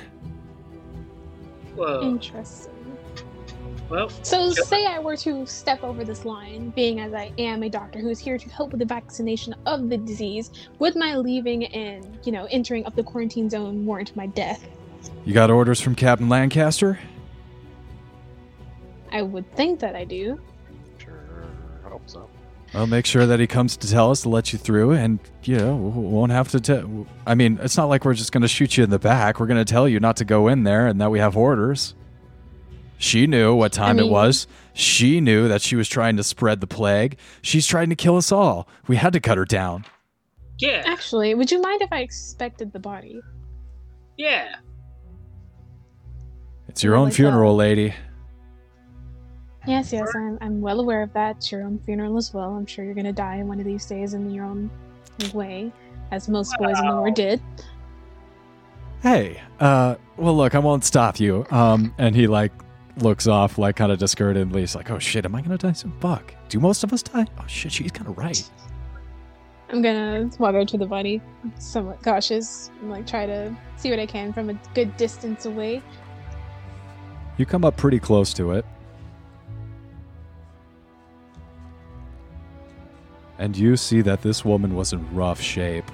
Whoa. 1.75 2.01
interesting? 2.01 2.73
Well, 3.89 4.09
So, 4.23 4.51
say 4.51 4.85
I 4.85 4.99
were 4.99 5.15
to 5.17 5.45
step 5.45 5.81
over 5.81 6.03
this 6.03 6.25
line, 6.25 6.71
being 6.71 6.99
as 6.99 7.13
I 7.13 7.31
am 7.37 7.63
a 7.63 7.69
doctor 7.69 7.99
who 7.99 8.09
is 8.09 8.19
here 8.19 8.37
to 8.37 8.49
help 8.49 8.71
with 8.71 8.79
the 8.79 8.85
vaccination 8.85 9.55
of 9.65 9.89
the 9.89 9.95
disease, 9.95 10.51
would 10.79 10.97
my 10.97 11.15
leaving 11.15 11.65
and, 11.67 12.19
you 12.25 12.33
know, 12.33 12.47
entering 12.51 12.85
up 12.85 12.95
the 12.95 13.03
quarantine 13.03 13.49
zone 13.49 13.85
warrant 13.85 14.13
my 14.17 14.27
death? 14.27 14.67
You 15.23 15.33
got 15.33 15.49
orders 15.49 15.79
from 15.79 15.95
Captain 15.95 16.27
Lancaster? 16.27 16.99
I 19.09 19.21
would 19.21 19.49
think 19.55 19.79
that 19.79 19.95
I 19.95 20.03
do. 20.03 20.37
Sure, 20.97 21.45
I 21.85 21.89
hope 21.89 22.09
so. 22.09 22.29
I'll 22.73 22.85
make 22.87 23.05
sure 23.05 23.25
that 23.25 23.39
he 23.39 23.47
comes 23.47 23.77
to 23.77 23.89
tell 23.89 24.11
us 24.11 24.21
to 24.21 24.29
let 24.29 24.51
you 24.53 24.59
through, 24.59 24.91
and 24.91 25.19
you 25.43 25.57
know, 25.57 25.75
we 25.75 26.01
won't 26.01 26.31
have 26.31 26.49
to. 26.49 26.59
Te- 26.59 27.05
I 27.25 27.33
mean, 27.33 27.59
it's 27.61 27.77
not 27.77 27.85
like 27.85 28.03
we're 28.05 28.13
just 28.13 28.31
going 28.31 28.41
to 28.41 28.47
shoot 28.47 28.77
you 28.77 28.83
in 28.83 28.89
the 28.89 28.99
back. 28.99 29.39
We're 29.39 29.47
going 29.47 29.63
to 29.63 29.71
tell 29.71 29.87
you 29.87 29.99
not 29.99 30.17
to 30.17 30.25
go 30.25 30.47
in 30.49 30.63
there, 30.63 30.85
and 30.87 30.99
that 31.01 31.09
we 31.09 31.19
have 31.19 31.37
orders. 31.37 31.95
She 32.99 33.25
knew 33.27 33.55
what 33.55 33.71
time 33.73 33.99
it 33.99 34.03
mean- 34.03 34.11
was. 34.11 34.47
She 34.73 35.21
knew 35.21 35.47
that 35.47 35.61
she 35.61 35.75
was 35.75 35.87
trying 35.89 36.17
to 36.17 36.23
spread 36.23 36.61
the 36.61 36.67
plague. 36.67 37.17
She's 37.41 37.65
trying 37.65 37.89
to 37.89 37.95
kill 37.95 38.15
us 38.17 38.31
all. 38.31 38.67
We 38.87 38.95
had 38.97 39.13
to 39.13 39.19
cut 39.19 39.37
her 39.37 39.45
down. 39.45 39.85
yeah, 40.59 40.83
Actually, 40.85 41.33
would 41.35 41.49
you 41.51 41.61
mind 41.61 41.81
if 41.81 41.91
I 41.91 41.99
expected 42.01 42.73
the 42.73 42.79
body? 42.79 43.19
yeah. 44.17 44.55
It's 46.67 46.83
your 46.83 46.95
own 46.95 47.05
like 47.05 47.13
funeral, 47.13 47.55
lady. 47.55 47.93
Yes, 49.67 49.91
yes, 49.91 50.09
I'm, 50.15 50.37
I'm 50.39 50.61
well 50.61 50.79
aware 50.79 51.01
of 51.01 51.11
that. 51.11 51.37
It's 51.37 51.51
your 51.51 51.63
own 51.63 51.77
funeral 51.79 52.15
as 52.15 52.33
well. 52.33 52.55
I'm 52.55 52.65
sure 52.65 52.85
you're 52.85 52.93
gonna 52.93 53.11
die 53.11 53.43
one 53.43 53.59
of 53.59 53.65
these 53.65 53.85
days 53.85 54.13
in 54.13 54.31
your 54.31 54.45
own 54.45 54.71
way, 55.33 55.73
as 56.11 56.29
most 56.29 56.55
boys 56.57 56.79
in 56.79 56.87
the 56.87 56.95
war 56.95 57.11
did. 57.11 57.41
Hey, 59.01 59.41
uh, 59.59 59.95
well, 60.15 60.35
look, 60.35 60.55
I 60.55 60.59
won't 60.59 60.85
stop 60.85 61.19
you. 61.19 61.45
Um, 61.51 61.93
and 61.97 62.15
he 62.15 62.27
like 62.27 62.53
looks 62.97 63.27
off, 63.27 63.57
like 63.57 63.75
kind 63.75 63.91
of 63.91 63.99
discouragedly. 63.99 64.61
He's 64.61 64.73
like, 64.73 64.89
"Oh 64.89 64.99
shit, 64.99 65.25
am 65.25 65.35
I 65.35 65.41
gonna 65.41 65.57
die 65.57 65.73
soon? 65.73 65.91
Fuck. 65.99 66.33
Do 66.47 66.61
most 66.61 66.85
of 66.85 66.93
us 66.93 67.03
die? 67.03 67.25
Oh 67.37 67.45
shit, 67.47 67.73
she's 67.73 67.91
kind 67.91 68.07
of 68.07 68.17
right." 68.17 68.49
I'm 69.69 69.81
gonna 69.81 70.29
walk 70.39 70.55
over 70.55 70.63
to 70.63 70.77
the 70.77 70.85
body, 70.85 71.21
somewhat 71.59 72.01
cautious, 72.01 72.71
and 72.79 72.89
like 72.89 73.05
try 73.05 73.25
to 73.25 73.53
see 73.75 73.89
what 73.89 73.99
I 73.99 74.05
can 74.05 74.31
from 74.31 74.49
a 74.49 74.53
good 74.73 74.95
distance 74.95 75.45
away. 75.45 75.81
You 77.35 77.45
come 77.45 77.65
up 77.65 77.75
pretty 77.75 77.99
close 77.99 78.33
to 78.35 78.53
it. 78.53 78.65
And 83.39 83.55
you 83.55 83.77
see 83.77 84.01
that 84.01 84.21
this 84.21 84.43
woman 84.43 84.75
was 84.75 84.93
in 84.93 85.13
rough 85.13 85.41
shape. 85.41 85.89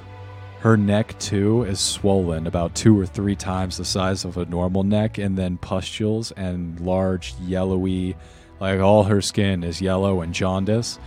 Her 0.60 0.78
neck, 0.78 1.18
too, 1.20 1.64
is 1.64 1.80
swollen 1.80 2.48
about 2.48 2.74
two 2.74 2.98
or 2.98 3.06
three 3.06 3.36
times 3.36 3.78
the 3.78 3.86
size 3.86 4.24
of 4.24 4.38
a 4.38 4.46
normal 4.46 4.84
neck, 4.84 5.18
and 5.18 5.38
then 5.38 5.58
pustules 5.58 6.32
and 6.32 6.80
large, 6.80 7.36
yellowy, 7.42 8.16
like 8.62 8.80
all 8.80 9.04
her 9.04 9.22
skin 9.22 9.64
is 9.64 9.82
yellow 9.82 10.22
and 10.22 10.34
jaundice. 10.34 11.00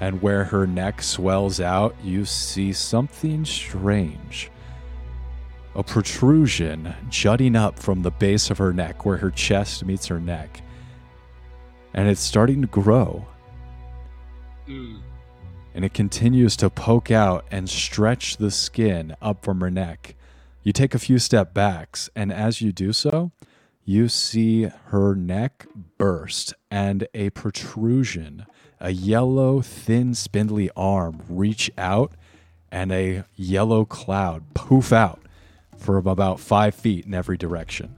And 0.00 0.22
where 0.22 0.44
her 0.44 0.66
neck 0.66 1.02
swells 1.02 1.58
out, 1.58 1.96
you 2.04 2.24
see 2.24 2.72
something 2.72 3.44
strange 3.44 4.50
a 5.78 5.82
protrusion 5.84 6.92
jutting 7.08 7.54
up 7.54 7.78
from 7.78 8.02
the 8.02 8.10
base 8.10 8.50
of 8.50 8.58
her 8.58 8.72
neck 8.72 9.06
where 9.06 9.16
her 9.16 9.30
chest 9.30 9.84
meets 9.84 10.06
her 10.06 10.18
neck. 10.18 10.60
And 11.94 12.08
it's 12.08 12.20
starting 12.20 12.60
to 12.62 12.66
grow. 12.66 13.24
Mm. 14.68 14.98
And 15.78 15.84
it 15.84 15.94
continues 15.94 16.56
to 16.56 16.70
poke 16.70 17.12
out 17.12 17.44
and 17.52 17.70
stretch 17.70 18.38
the 18.38 18.50
skin 18.50 19.14
up 19.22 19.44
from 19.44 19.60
her 19.60 19.70
neck. 19.70 20.16
You 20.64 20.72
take 20.72 20.92
a 20.92 20.98
few 20.98 21.20
step 21.20 21.54
backs, 21.54 22.10
and 22.16 22.32
as 22.32 22.60
you 22.60 22.72
do 22.72 22.92
so, 22.92 23.30
you 23.84 24.08
see 24.08 24.64
her 24.86 25.14
neck 25.14 25.68
burst 25.96 26.52
and 26.68 27.06
a 27.14 27.30
protrusion, 27.30 28.44
a 28.80 28.90
yellow, 28.90 29.60
thin, 29.60 30.14
spindly 30.14 30.68
arm 30.74 31.22
reach 31.28 31.70
out, 31.78 32.10
and 32.72 32.90
a 32.90 33.22
yellow 33.36 33.84
cloud 33.84 34.54
poof 34.54 34.92
out 34.92 35.22
from 35.76 36.08
about 36.08 36.40
five 36.40 36.74
feet 36.74 37.06
in 37.06 37.14
every 37.14 37.36
direction. 37.36 37.96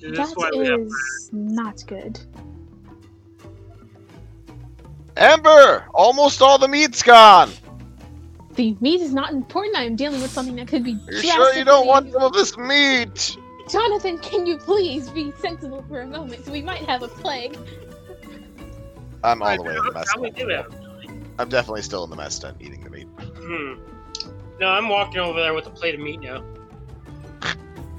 Is 0.00 0.16
this 0.16 0.28
That 0.28 0.36
why 0.36 0.50
we 0.56 0.68
have 0.68 0.82
is 0.82 1.30
not 1.32 1.84
good. 1.88 2.20
Amber, 5.16 5.86
almost 5.94 6.40
all 6.42 6.58
the 6.58 6.68
meat's 6.68 7.02
gone. 7.02 7.50
The 8.54 8.76
meat 8.80 9.00
is 9.00 9.14
not 9.14 9.32
important. 9.32 9.76
I 9.76 9.84
am 9.84 9.96
dealing 9.96 10.20
with 10.20 10.30
something 10.30 10.56
that 10.56 10.68
could 10.68 10.84
be. 10.84 10.92
You 11.10 11.22
sure 11.22 11.54
you 11.54 11.64
don't 11.64 11.86
want 11.86 12.12
some 12.12 12.22
of 12.22 12.32
this 12.32 12.56
meat? 12.56 13.36
Jonathan, 13.70 14.18
can 14.18 14.46
you 14.46 14.58
please 14.58 15.08
be 15.08 15.32
sensible 15.40 15.84
for 15.88 16.00
a 16.00 16.06
moment? 16.06 16.46
We 16.48 16.60
might 16.62 16.82
have 16.82 17.02
a 17.02 17.08
plague. 17.08 17.56
I'm 19.24 19.42
all 19.42 19.56
the 19.56 19.62
way 19.62 19.76
in 19.76 19.84
the 19.84 19.92
mess. 19.92 20.12
How 20.12 20.20
we 20.20 20.30
do 20.30 20.48
it? 20.50 20.66
I'm 21.38 21.48
definitely 21.48 21.82
still 21.82 22.04
in 22.04 22.10
the 22.10 22.16
mess 22.16 22.38
tent 22.38 22.56
eating 22.60 22.82
the 22.84 22.90
meat. 22.90 23.08
Hmm. 23.18 23.74
No, 24.60 24.68
I'm 24.68 24.88
walking 24.88 25.18
over 25.18 25.40
there 25.40 25.54
with 25.54 25.66
a 25.66 25.70
plate 25.70 25.94
of 25.94 26.00
meat 26.00 26.20
now. 26.20 26.44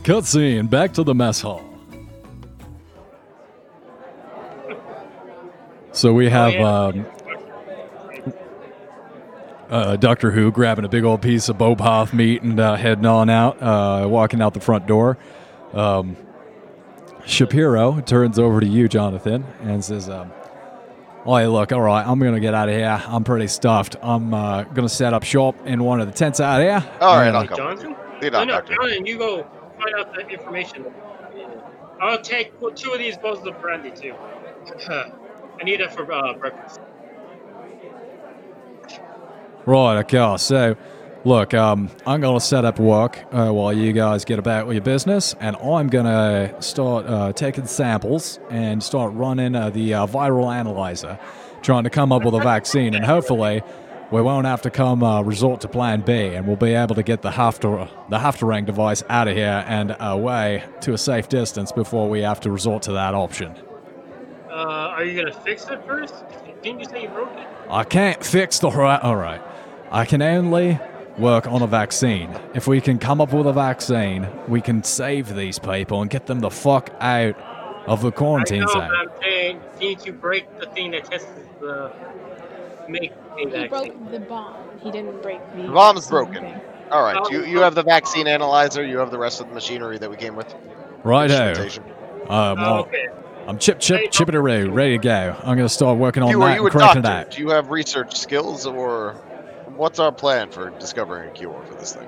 Cutscene, 0.04 0.70
back 0.70 0.94
to 0.94 1.04
the 1.04 1.16
mess 1.16 1.42
hall. 1.42 1.73
So 6.04 6.12
we 6.12 6.28
have 6.30 6.54
yeah. 6.54 6.68
um, 6.70 7.06
uh, 9.70 9.96
Doctor 9.96 10.32
Who 10.32 10.52
grabbing 10.52 10.84
a 10.84 10.90
big 10.90 11.06
old 11.06 11.22
piece 11.22 11.48
of 11.48 11.58
buopoth 11.58 12.12
meat 12.12 12.42
and 12.42 12.60
uh, 12.60 12.76
heading 12.76 13.06
on 13.06 13.30
out, 13.30 13.64
uh, 13.64 14.06
walking 14.10 14.42
out 14.42 14.54
the 14.54 14.60
front 14.60 14.86
door. 14.86 15.18
Um, 15.72 16.18
Shapiro 17.26 18.02
turns 18.02 18.38
over 18.38 18.60
to 18.60 18.68
you, 18.68 18.90
Jonathan, 18.90 19.46
and 19.62 19.82
says, 19.82 20.10
um, 20.10 20.34
"Oh, 21.26 21.38
hey, 21.38 21.48
look, 21.48 21.72
all 21.72 21.80
right, 21.80 22.06
I'm 22.06 22.20
gonna 22.20 22.42
get 22.42 22.54
out 22.54 22.68
of 22.68 22.76
here. 22.76 23.02
I'm 23.08 23.24
pretty 23.24 23.48
stuffed. 23.48 23.96
I'm 24.04 24.34
uh, 24.34 24.64
gonna 24.66 24.90
set 24.90 25.14
up 25.14 25.24
shop 25.24 25.56
in 25.66 25.86
one 25.86 26.02
of 26.02 26.08
the 26.08 26.14
tents 26.14 26.42
out 26.42 26.60
here. 26.60 26.84
All 27.00 27.16
right, 27.16 27.34
Uh, 27.34 27.40
I'll 27.40 27.48
come. 27.48 27.56
Johnson? 27.56 27.96
Lead 28.22 28.34
No, 28.34 28.40
on, 28.42 28.48
no, 28.48 28.54
Doctor. 28.56 28.76
Jonathan, 28.76 29.06
you 29.06 29.18
go 29.18 29.44
find 29.82 29.96
out 29.98 30.14
that 30.18 30.30
information. 30.30 30.84
I'll 32.02 32.22
take 32.22 32.52
two 32.76 32.92
of 32.92 33.00
these 33.00 33.16
bottles 33.16 33.48
of 33.48 33.62
brandy 33.62 33.92
too. 33.92 34.16
I 35.60 35.64
need 35.64 35.82
it 35.82 35.92
for 35.94 36.12
uh, 36.12 36.34
breakfast. 36.34 36.80
Right, 39.66 40.00
okay. 40.00 40.38
So, 40.38 40.76
look, 41.24 41.54
um, 41.54 41.90
I'm 42.06 42.20
going 42.20 42.38
to 42.38 42.46
set 42.46 42.66
up 42.66 42.80
work 42.80 43.24
uh, 43.32 43.50
while 43.52 43.72
you 43.72 43.94
guys 43.94 44.26
get 44.26 44.40
about 44.40 44.68
with 44.68 44.76
your 44.76 44.84
business, 44.84 45.36
and 45.40 45.56
I'm 45.56 45.88
going 45.88 46.06
to 46.06 46.62
start 46.62 47.06
uh, 47.06 47.32
taking 47.32 47.66
samples 47.66 48.40
and 48.50 48.84
start 48.84 49.14
running 49.14 49.56
uh, 49.56 49.70
the 49.70 49.94
uh, 49.94 50.08
viral 50.08 50.54
analyzer, 50.54 51.18
trying 51.62 51.86
to 51.86 51.90
come 51.90 52.12
up 52.12 52.26
with 52.26 52.34
a 52.34 52.42
vaccine, 52.42 52.94
and 52.94 53.06
hopefully 53.06 53.62
we 54.12 54.22
won't 54.22 54.46
have 54.46 54.62
to 54.64 54.70
come 54.70 55.02
uh, 55.02 55.22
resort 55.22 55.62
to 55.62 55.70
Plan 55.70 56.02
B, 56.02 56.12
and 56.12 56.46
we'll 56.46 56.58
be 56.58 56.74
able 56.74 56.96
to 56.96 57.04
get 57.04 57.22
the 57.22 57.32
Haftar, 57.32 57.90
the 58.10 58.18
Haftarang 58.18 58.66
device 58.66 59.02
out 59.08 59.30
of 59.30 59.36
here 59.36 59.64
and 59.66 59.96
away 60.00 60.66
to 60.82 60.94
a 60.94 60.98
safe 60.98 61.30
distance 61.30 61.72
before 61.72 62.10
we 62.10 62.22
have 62.22 62.42
to 62.42 62.52
resort 62.52 62.84
to 62.84 62.92
that 62.92 63.16
option. 63.16 63.56
Uh, 64.54 64.94
are 64.96 65.04
you 65.04 65.20
gonna 65.20 65.34
fix 65.34 65.68
it 65.68 65.84
first? 65.86 66.14
Didn't 66.62 66.80
you 66.82 66.86
say 66.86 67.04
you 67.04 67.10
broke 67.10 67.36
it? 67.38 67.48
I 67.70 67.84
can't 67.84 68.24
fix 68.24 68.60
the 68.60 68.70
right. 68.70 69.02
All 69.02 69.16
right. 69.16 69.42
I 69.92 70.06
can 70.06 70.22
only 70.22 70.80
work 71.18 71.48
on 71.48 71.62
a 71.64 71.68
vaccine. 71.68 72.30
If 72.54 72.68
we 72.68 72.80
can 72.82 73.00
come 73.00 73.20
up 73.20 73.34
with 73.34 73.48
a 73.48 73.54
vaccine, 73.54 74.28
we 74.48 74.62
can 74.62 74.84
save 74.84 75.34
these 75.36 75.58
people 75.60 76.02
and 76.02 76.10
get 76.10 76.28
them 76.28 76.40
the 76.40 76.50
fuck 76.52 76.92
out 77.00 77.36
of 77.88 78.02
the 78.02 78.12
quarantine 78.12 78.64
I 78.64 78.66
quarantine 78.66 78.82
know, 78.82 78.88
zone. 78.88 78.90
but 78.90 78.98
I'm 79.14 79.22
saying, 79.22 79.62
didn't 79.80 80.06
you 80.06 80.14
break 80.14 80.60
the 80.60 80.68
thing 80.68 80.92
that 80.92 81.06
tests 81.06 81.28
the 81.60 81.92
make 82.88 83.12
a 83.12 83.40
He 83.40 83.46
vaccine? 83.46 83.70
broke 83.70 84.12
the 84.12 84.20
bomb. 84.20 84.56
He 84.82 84.92
didn't 84.92 85.22
break 85.24 85.40
the. 85.56 85.64
The 85.64 85.72
bomb's 85.72 86.08
broken. 86.08 86.44
thing. 86.44 86.62
All 86.92 87.02
right, 87.04 87.32
you 87.32 87.44
you 87.46 87.60
have 87.62 87.74
the 87.74 87.84
vaccine 87.84 88.28
analyzer. 88.28 88.86
You 88.86 89.00
have 89.00 89.10
the 89.10 89.18
rest 89.18 89.42
of 89.42 89.48
the 89.48 89.54
machinery 89.56 89.98
that 89.98 90.10
we 90.12 90.16
came 90.18 90.36
with. 90.36 90.54
Righto. 91.04 91.34
Instrumentation. 91.50 91.84
Um, 91.84 91.90
Oh, 92.30 92.56
well, 92.56 92.80
okay. 92.82 93.08
I'm 93.48 93.58
chip 93.58 93.80
chip 93.80 94.12
chippity 94.12 94.74
ready 94.74 94.98
to 94.98 95.04
go. 95.04 95.36
I'm 95.44 95.58
gonna 95.58 95.68
start 95.70 95.98
working 95.98 96.24
on 96.24 96.30
You 96.30 96.40
that 96.40 96.46
are 96.46 96.56
you 96.56 96.64
and 96.64 96.72
cranking 96.72 97.02
doctor? 97.02 97.20
it 97.20 97.28
out. 97.28 97.32
Do 97.32 97.42
you 97.42 97.50
have 97.50 97.70
research 97.72 98.16
skills, 98.16 98.66
or 98.66 99.14
what's 99.76 100.00
our 100.00 100.12
plan 100.12 100.50
for 100.50 100.70
discovering 100.80 101.30
a 101.30 101.32
cure 101.34 101.62
for 101.68 101.76
this 101.76 101.94
thing? 101.94 102.08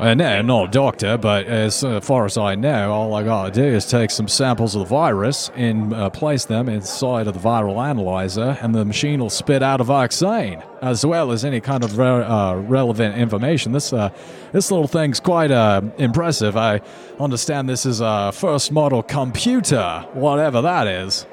Uh, 0.00 0.14
no, 0.14 0.40
not 0.40 0.68
a 0.68 0.70
doctor, 0.70 1.18
but 1.18 1.44
as 1.44 1.84
uh, 1.84 2.00
far 2.00 2.24
as 2.24 2.38
I 2.38 2.54
know, 2.54 2.90
all 2.90 3.12
I 3.12 3.22
gotta 3.22 3.50
do 3.50 3.62
is 3.62 3.84
take 3.84 4.10
some 4.10 4.28
samples 4.28 4.74
of 4.74 4.78
the 4.78 4.86
virus 4.86 5.50
and 5.56 5.92
uh, 5.92 6.08
place 6.08 6.46
them 6.46 6.70
inside 6.70 7.26
of 7.26 7.34
the 7.34 7.40
viral 7.40 7.86
analyzer, 7.86 8.56
and 8.62 8.74
the 8.74 8.86
machine 8.86 9.20
will 9.20 9.28
spit 9.28 9.62
out 9.62 9.78
a 9.78 9.84
vaccine, 9.84 10.62
as 10.80 11.04
well 11.04 11.32
as 11.32 11.44
any 11.44 11.60
kind 11.60 11.84
of 11.84 11.98
re- 11.98 12.06
uh, 12.06 12.54
relevant 12.54 13.18
information. 13.18 13.72
This 13.72 13.92
uh, 13.92 14.08
this 14.52 14.70
little 14.70 14.88
thing's 14.88 15.20
quite 15.20 15.50
uh, 15.50 15.82
impressive. 15.98 16.56
I 16.56 16.80
understand 17.18 17.68
this 17.68 17.84
is 17.84 18.00
a 18.00 18.32
first 18.32 18.72
model 18.72 19.02
computer, 19.02 20.06
whatever 20.14 20.62
that 20.62 20.86
is. 20.86 21.26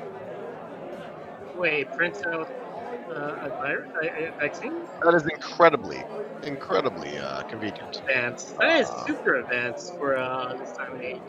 Wait, 1.56 1.90
Prints 1.94 2.22
out 2.26 2.52
uh, 3.10 3.46
a 3.46 3.50
virus, 3.62 3.90
a, 4.04 4.28
a 4.28 4.32
vaccine? 4.40 4.74
That 5.04 5.14
is 5.14 5.26
incredibly, 5.26 6.04
incredibly 6.44 7.18
uh, 7.18 7.44
convenient. 7.44 7.98
Advanced. 7.98 8.58
That 8.58 8.82
is 8.82 8.88
super 9.06 9.36
advanced 9.36 9.96
for 9.96 10.18
uh, 10.18 10.54
this 10.56 10.72
time 10.74 10.94
of 10.94 11.02
age. 11.02 11.20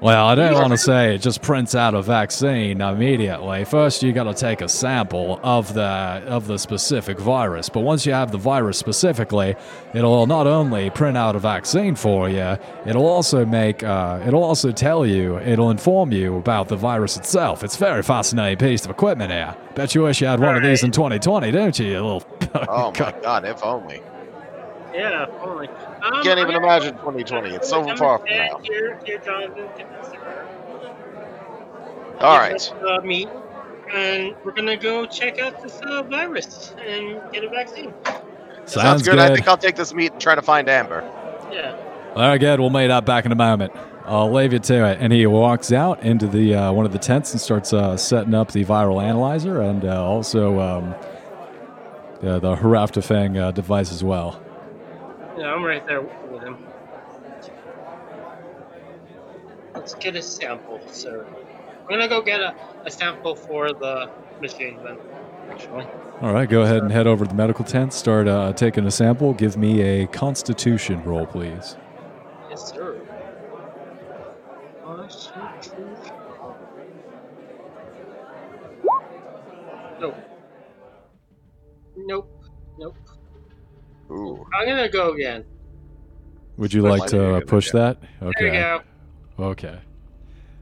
Well, 0.00 0.26
I 0.26 0.34
don't 0.34 0.54
want 0.54 0.72
to 0.72 0.76
say 0.76 1.14
it 1.14 1.18
just 1.18 1.40
prints 1.40 1.74
out 1.74 1.94
a 1.94 2.02
vaccine 2.02 2.80
immediately. 2.80 3.64
First, 3.64 4.02
you 4.02 4.12
got 4.12 4.24
to 4.24 4.34
take 4.34 4.60
a 4.60 4.68
sample 4.68 5.40
of 5.42 5.72
the 5.72 5.82
of 5.82 6.46
the 6.46 6.58
specific 6.58 7.18
virus. 7.18 7.68
But 7.68 7.80
once 7.80 8.04
you 8.04 8.12
have 8.12 8.30
the 8.30 8.38
virus 8.38 8.76
specifically, 8.76 9.54
it'll 9.94 10.26
not 10.26 10.46
only 10.46 10.90
print 10.90 11.16
out 11.16 11.36
a 11.36 11.38
vaccine 11.38 11.94
for 11.94 12.28
you, 12.28 12.58
it'll 12.84 13.06
also 13.06 13.46
make 13.46 13.82
uh, 13.82 14.22
it'll 14.26 14.42
also 14.42 14.72
tell 14.72 15.06
you, 15.06 15.38
it'll 15.38 15.70
inform 15.70 16.12
you 16.12 16.36
about 16.36 16.68
the 16.68 16.76
virus 16.76 17.16
itself. 17.16 17.64
It's 17.64 17.76
a 17.76 17.78
very 17.78 18.02
fascinating 18.02 18.58
piece 18.58 18.84
of 18.84 18.90
equipment 18.90 19.30
here. 19.30 19.56
Bet 19.74 19.94
you 19.94 20.02
wish 20.02 20.20
you 20.20 20.26
had 20.26 20.40
one 20.40 20.56
of 20.56 20.62
these 20.62 20.82
in 20.84 20.90
2020, 20.90 21.50
don't 21.50 21.78
you, 21.78 21.86
you 21.86 22.02
little? 22.02 22.24
Oh 22.68 22.92
my 22.98 23.14
god, 23.22 23.44
if 23.44 23.62
only. 23.64 24.02
Yeah, 24.94 25.26
only. 25.42 25.68
Um, 25.68 26.22
Can't 26.22 26.38
even 26.38 26.38
I'm 26.38 26.46
gonna- 26.52 26.58
imagine 26.58 26.94
2020. 26.98 27.50
It's 27.50 27.68
so 27.68 27.76
far 27.82 27.84
gonna 27.84 27.96
from 27.96 28.20
stand 28.26 28.52
now. 28.52 28.58
Here, 28.62 29.00
here, 29.04 29.18
Jonathan, 29.18 29.64
get. 29.76 29.86
All 32.20 32.34
Get 32.34 32.40
right. 32.40 32.52
this, 32.52 32.72
Uh, 32.88 33.00
meat, 33.02 33.28
and 33.92 34.34
we're 34.44 34.52
gonna 34.52 34.76
go 34.76 35.04
check 35.04 35.40
out 35.40 35.60
this 35.62 35.80
uh, 35.84 36.02
virus 36.04 36.74
and 36.86 37.20
get 37.32 37.42
a 37.44 37.48
vaccine. 37.48 37.92
Sounds, 38.66 38.72
Sounds 38.72 39.02
good. 39.02 39.12
good. 39.16 39.18
I 39.20 39.34
think 39.34 39.46
I'll 39.48 39.56
take 39.56 39.74
this 39.76 39.92
meat 39.92 40.12
and 40.12 40.20
try 40.20 40.34
to 40.34 40.42
find 40.42 40.68
Amber. 40.68 41.02
Yeah. 41.52 41.74
Very 42.16 42.38
good. 42.38 42.60
We'll 42.60 42.70
meet 42.70 42.90
up 42.90 43.04
back 43.04 43.26
in 43.26 43.32
a 43.32 43.36
moment. 43.36 43.72
I'll 44.06 44.32
leave 44.32 44.52
you 44.52 44.58
to 44.58 44.84
it. 44.86 44.98
And 45.00 45.12
he 45.12 45.26
walks 45.26 45.72
out 45.72 46.02
into 46.02 46.26
the 46.26 46.54
uh, 46.54 46.72
one 46.72 46.86
of 46.86 46.92
the 46.92 46.98
tents 46.98 47.32
and 47.32 47.40
starts 47.40 47.72
uh, 47.72 47.96
setting 47.96 48.32
up 48.34 48.52
the 48.52 48.64
viral 48.64 49.02
analyzer 49.02 49.60
and 49.60 49.84
uh, 49.84 50.02
also 50.04 50.60
um, 50.60 50.94
uh, 52.22 52.38
the 52.38 52.54
Haraftafang 52.56 53.38
uh, 53.38 53.50
device 53.50 53.90
as 53.92 54.04
well. 54.04 54.40
Yeah, 55.36 55.52
I'm 55.52 55.64
right 55.64 55.86
there 55.86 56.02
with 56.02 56.42
him. 56.42 56.58
Let's 59.74 59.94
get 59.94 60.14
a 60.14 60.22
sample, 60.22 60.80
sir. 60.90 61.26
I'm 61.82 61.88
gonna 61.88 62.08
go 62.08 62.22
get 62.22 62.40
a, 62.40 62.54
a 62.84 62.90
sample 62.90 63.34
for 63.34 63.72
the 63.72 64.10
machine 64.40 64.78
then. 64.82 64.98
Actually. 65.50 65.86
All 66.22 66.32
right, 66.32 66.48
go 66.48 66.62
ahead 66.62 66.82
and 66.82 66.90
head 66.90 67.06
over 67.06 67.24
to 67.24 67.28
the 67.28 67.34
medical 67.34 67.64
tent. 67.64 67.92
Start 67.92 68.28
uh, 68.28 68.52
taking 68.52 68.86
a 68.86 68.90
sample. 68.90 69.34
Give 69.34 69.56
me 69.56 69.82
a 69.82 70.06
Constitution 70.06 71.02
roll, 71.04 71.26
please. 71.26 71.76
Yes, 72.48 72.72
sir. 72.72 73.00
Shoot, 75.10 75.30
shoot. 75.62 76.12
Nope. 80.00 80.00
Nope. 80.00 80.16
Nope. 81.96 82.33
Ooh. 84.14 84.46
I'm 84.54 84.66
gonna 84.68 84.88
go 84.88 85.12
again. 85.12 85.44
Would 86.56 86.72
you 86.72 86.86
I'd 86.86 86.90
like 86.90 87.00
like 87.00 87.10
to 87.10 87.16
to 87.18 87.34
uh, 87.36 87.40
go 87.40 87.46
push 87.46 87.70
that? 87.72 87.98
There 88.20 88.28
Okay. 88.30 88.46
you 88.46 88.52
go. 88.52 88.80
Okay. 89.38 89.78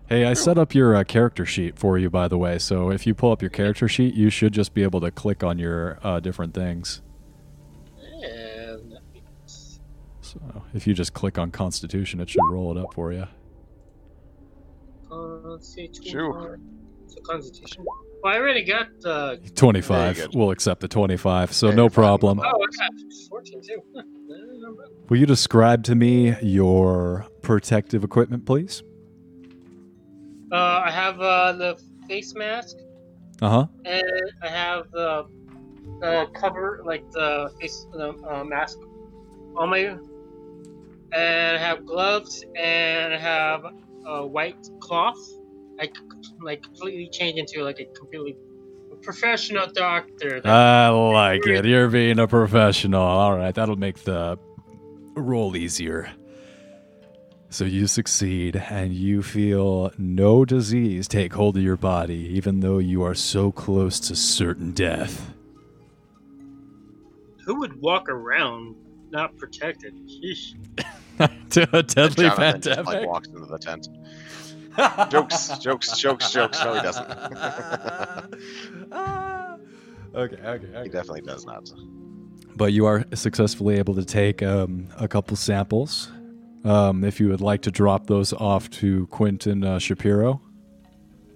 Hey, 0.09 0.25
I 0.27 0.35
set 0.35 0.59
up 0.59 0.75
your 0.75 0.95
uh, 0.97 1.05
character 1.05 1.47
sheet 1.47 1.79
for 1.79 1.97
you, 1.99 2.11
by 2.11 2.29
the 2.29 2.37
way. 2.37 2.59
So 2.59 2.91
if 2.91 3.07
you 3.07 3.15
pull 3.15 3.33
up 3.33 3.41
your 3.41 3.51
character 3.51 3.89
sheet, 3.89 4.15
you 4.15 4.29
should 4.31 4.53
just 4.53 4.75
be 4.75 4.83
able 4.83 5.01
to 5.01 5.11
click 5.11 5.43
on 5.43 5.59
your 5.59 5.99
uh, 6.03 6.21
different 6.21 6.53
things. 6.55 7.01
And 8.23 8.99
So 9.47 10.41
if 10.75 10.87
you 10.87 10.93
just 10.95 11.13
click 11.15 11.39
on 11.39 11.51
Constitution, 11.51 12.21
it 12.21 12.29
should 12.29 12.43
roll 12.49 12.77
it 12.77 12.81
up 12.81 12.93
for 12.95 13.13
you. 13.13 13.27
uh, 15.11 15.15
let's 15.17 15.69
see. 15.73 15.89
two 15.89 16.03
Shoo. 16.03 16.57
So 17.07 17.21
Constitution. 17.23 17.85
Well, 18.23 18.33
I 18.33 18.39
already 18.39 18.65
got 18.65 18.87
uh, 19.05 19.37
25. 19.57 20.17
Very. 20.17 20.29
We'll 20.33 20.51
accept 20.53 20.81
the 20.81 20.89
25, 20.89 21.53
so 21.53 21.71
no 21.73 21.89
problem. 21.89 22.39
Oh, 22.39 22.45
I 22.45 22.49
got 22.51 22.93
14 23.29 23.63
too. 23.63 23.83
Huh, 23.97 24.03
not 24.29 24.77
bad. 24.77 24.87
Will 25.09 25.17
you 25.17 25.27
describe 25.27 25.83
to 25.85 25.95
me 25.95 26.37
your 26.41 27.27
protective 27.43 28.05
equipment, 28.05 28.47
please? 28.47 28.83
Uh, 30.53 30.83
I 30.85 30.91
have 30.91 31.21
uh, 31.21 31.53
the 31.55 31.83
face 32.09 32.35
mask, 32.35 32.77
Uh 33.41 33.49
huh. 33.49 33.67
and 33.85 34.05
I 34.43 34.49
have 34.49 34.85
the, 34.93 35.25
the 36.01 36.27
cover, 36.35 36.83
like 36.85 37.11
the 37.11 37.51
face 37.61 37.87
the, 37.93 38.11
uh, 38.31 38.45
mask 38.45 38.79
on 39.57 39.71
my. 39.71 39.97
And 41.15 41.57
I 41.57 41.59
have 41.59 41.85
gloves, 41.85 42.45
and 42.57 43.13
I 43.13 43.19
have 43.19 43.65
a 44.07 44.27
white 44.27 44.67
cloth. 44.81 45.19
I 45.81 45.87
c- 45.87 45.93
like 46.41 46.63
completely 46.63 47.09
change 47.11 47.39
into 47.39 47.63
like 47.65 47.81
a 47.81 47.87
completely 47.99 48.37
professional 49.03 49.67
doctor. 49.67 50.41
that- 50.41 50.47
I 50.47 50.89
like 50.91 51.47
it. 51.47 51.65
You're 51.65 51.89
being 51.89 52.19
a 52.19 52.29
professional. 52.29 53.03
All 53.03 53.37
right, 53.37 53.55
that'll 53.55 53.77
make 53.77 53.99
the 54.05 54.39
roll 55.15 55.57
easier. 55.57 56.11
So 57.51 57.65
you 57.67 57.87
succeed, 57.87 58.57
and 58.57 58.95
you 58.95 59.23
feel 59.23 59.93
no 59.99 60.45
disease 60.47 61.07
take 61.07 61.35
hold 61.35 61.59
of 61.59 61.63
your 61.63 61.77
body, 61.77 62.27
even 62.35 62.61
though 62.61 62.79
you 62.79 63.03
are 63.03 63.15
so 63.15 63.53
close 63.53 64.01
to 64.01 64.17
certain 64.17 64.73
death. 64.73 65.35
Who 67.45 67.59
would 67.61 67.81
walk 67.81 68.09
around 68.09 68.77
not 69.11 69.37
protected? 69.37 69.95
Sheesh. 70.09 70.55
to 71.51 71.77
a 71.77 71.83
deadly 71.83 72.25
Jonathan 72.27 72.61
just, 72.63 72.85
like, 72.87 73.07
walks 73.07 73.29
into 73.29 73.45
the 73.45 73.59
tent. 73.59 73.89
Jokes, 75.11 75.59
jokes, 75.59 75.99
jokes, 75.99 76.33
jokes. 76.33 76.65
No, 76.65 76.75
he 76.75 76.81
doesn't. 76.81 77.09
Ah. 78.95 79.57
okay, 80.15 80.37
okay, 80.37 80.83
he 80.83 80.89
definitely 80.89 81.23
does 81.23 81.47
not. 81.47 81.71
But 82.57 82.73
you 82.73 82.85
are 82.87 83.05
successfully 83.15 83.79
able 83.79 83.95
to 83.95 84.05
take 84.05 84.43
um, 84.43 84.89
a 84.99 85.09
couple 85.09 85.37
samples. 85.37 86.11
Um, 86.65 87.05
if 87.05 87.19
you 87.19 87.29
would 87.29 87.41
like 87.41 87.63
to 87.63 87.71
drop 87.71 88.07
those 88.07 88.33
off 88.33 88.69
to 88.71 89.07
Quentin 89.09 89.65
uh, 89.65 89.79
Shapiro, 89.79 90.41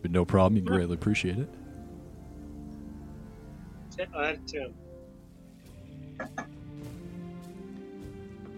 but 0.03 0.11
no 0.11 0.25
problem. 0.25 0.57
You 0.57 0.63
can 0.63 0.75
greatly 0.75 0.95
appreciate 0.95 1.39
it. 1.39 1.49
I. 4.15 4.39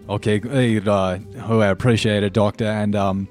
Okay, 0.09 0.41
hey, 0.41 0.79
uh, 0.79 1.18
oh, 1.49 1.61
I 1.61 1.66
appreciate 1.66 2.22
it, 2.22 2.33
Doctor. 2.33 2.64
And, 2.64 2.97
um, 2.97 3.29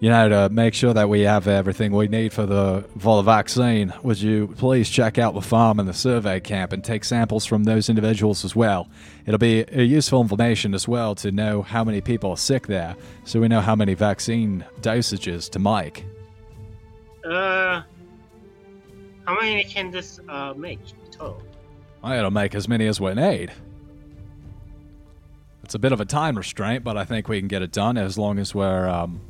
you 0.00 0.08
know, 0.08 0.30
to 0.30 0.48
make 0.48 0.72
sure 0.72 0.94
that 0.94 1.10
we 1.10 1.20
have 1.20 1.46
everything 1.46 1.92
we 1.92 2.08
need 2.08 2.32
for 2.32 2.46
the, 2.46 2.86
for 2.98 3.16
the 3.16 3.22
vaccine, 3.22 3.92
would 4.02 4.20
you 4.20 4.48
please 4.56 4.88
check 4.88 5.18
out 5.18 5.34
the 5.34 5.42
farm 5.42 5.78
and 5.78 5.86
the 5.86 5.92
survey 5.92 6.40
camp 6.40 6.72
and 6.72 6.82
take 6.82 7.04
samples 7.04 7.44
from 7.44 7.64
those 7.64 7.90
individuals 7.90 8.42
as 8.42 8.56
well? 8.56 8.88
It'll 9.26 9.36
be 9.36 9.66
a 9.70 9.82
useful 9.82 10.22
information 10.22 10.72
as 10.72 10.88
well 10.88 11.14
to 11.16 11.30
know 11.30 11.60
how 11.60 11.84
many 11.84 12.00
people 12.00 12.30
are 12.30 12.38
sick 12.38 12.66
there, 12.66 12.96
so 13.24 13.40
we 13.40 13.48
know 13.48 13.60
how 13.60 13.76
many 13.76 13.92
vaccine 13.92 14.64
dosages 14.80 15.50
to 15.50 15.58
make. 15.58 16.06
Uh, 17.22 17.82
how 19.26 19.38
many 19.38 19.62
can 19.64 19.90
this 19.90 20.18
uh 20.30 20.54
make 20.56 20.80
total? 21.10 21.42
It'll 22.02 22.30
make 22.30 22.54
as 22.54 22.66
many 22.66 22.86
as 22.86 22.98
we 23.02 23.12
need. 23.12 23.52
It's 25.62 25.74
a 25.74 25.78
bit 25.78 25.92
of 25.92 26.00
a 26.00 26.06
time 26.06 26.38
restraint, 26.38 26.84
but 26.84 26.96
I 26.96 27.04
think 27.04 27.28
we 27.28 27.38
can 27.38 27.48
get 27.48 27.60
it 27.60 27.70
done 27.70 27.98
as 27.98 28.16
long 28.16 28.38
as 28.38 28.54
we're, 28.54 28.88
um, 28.88 29.20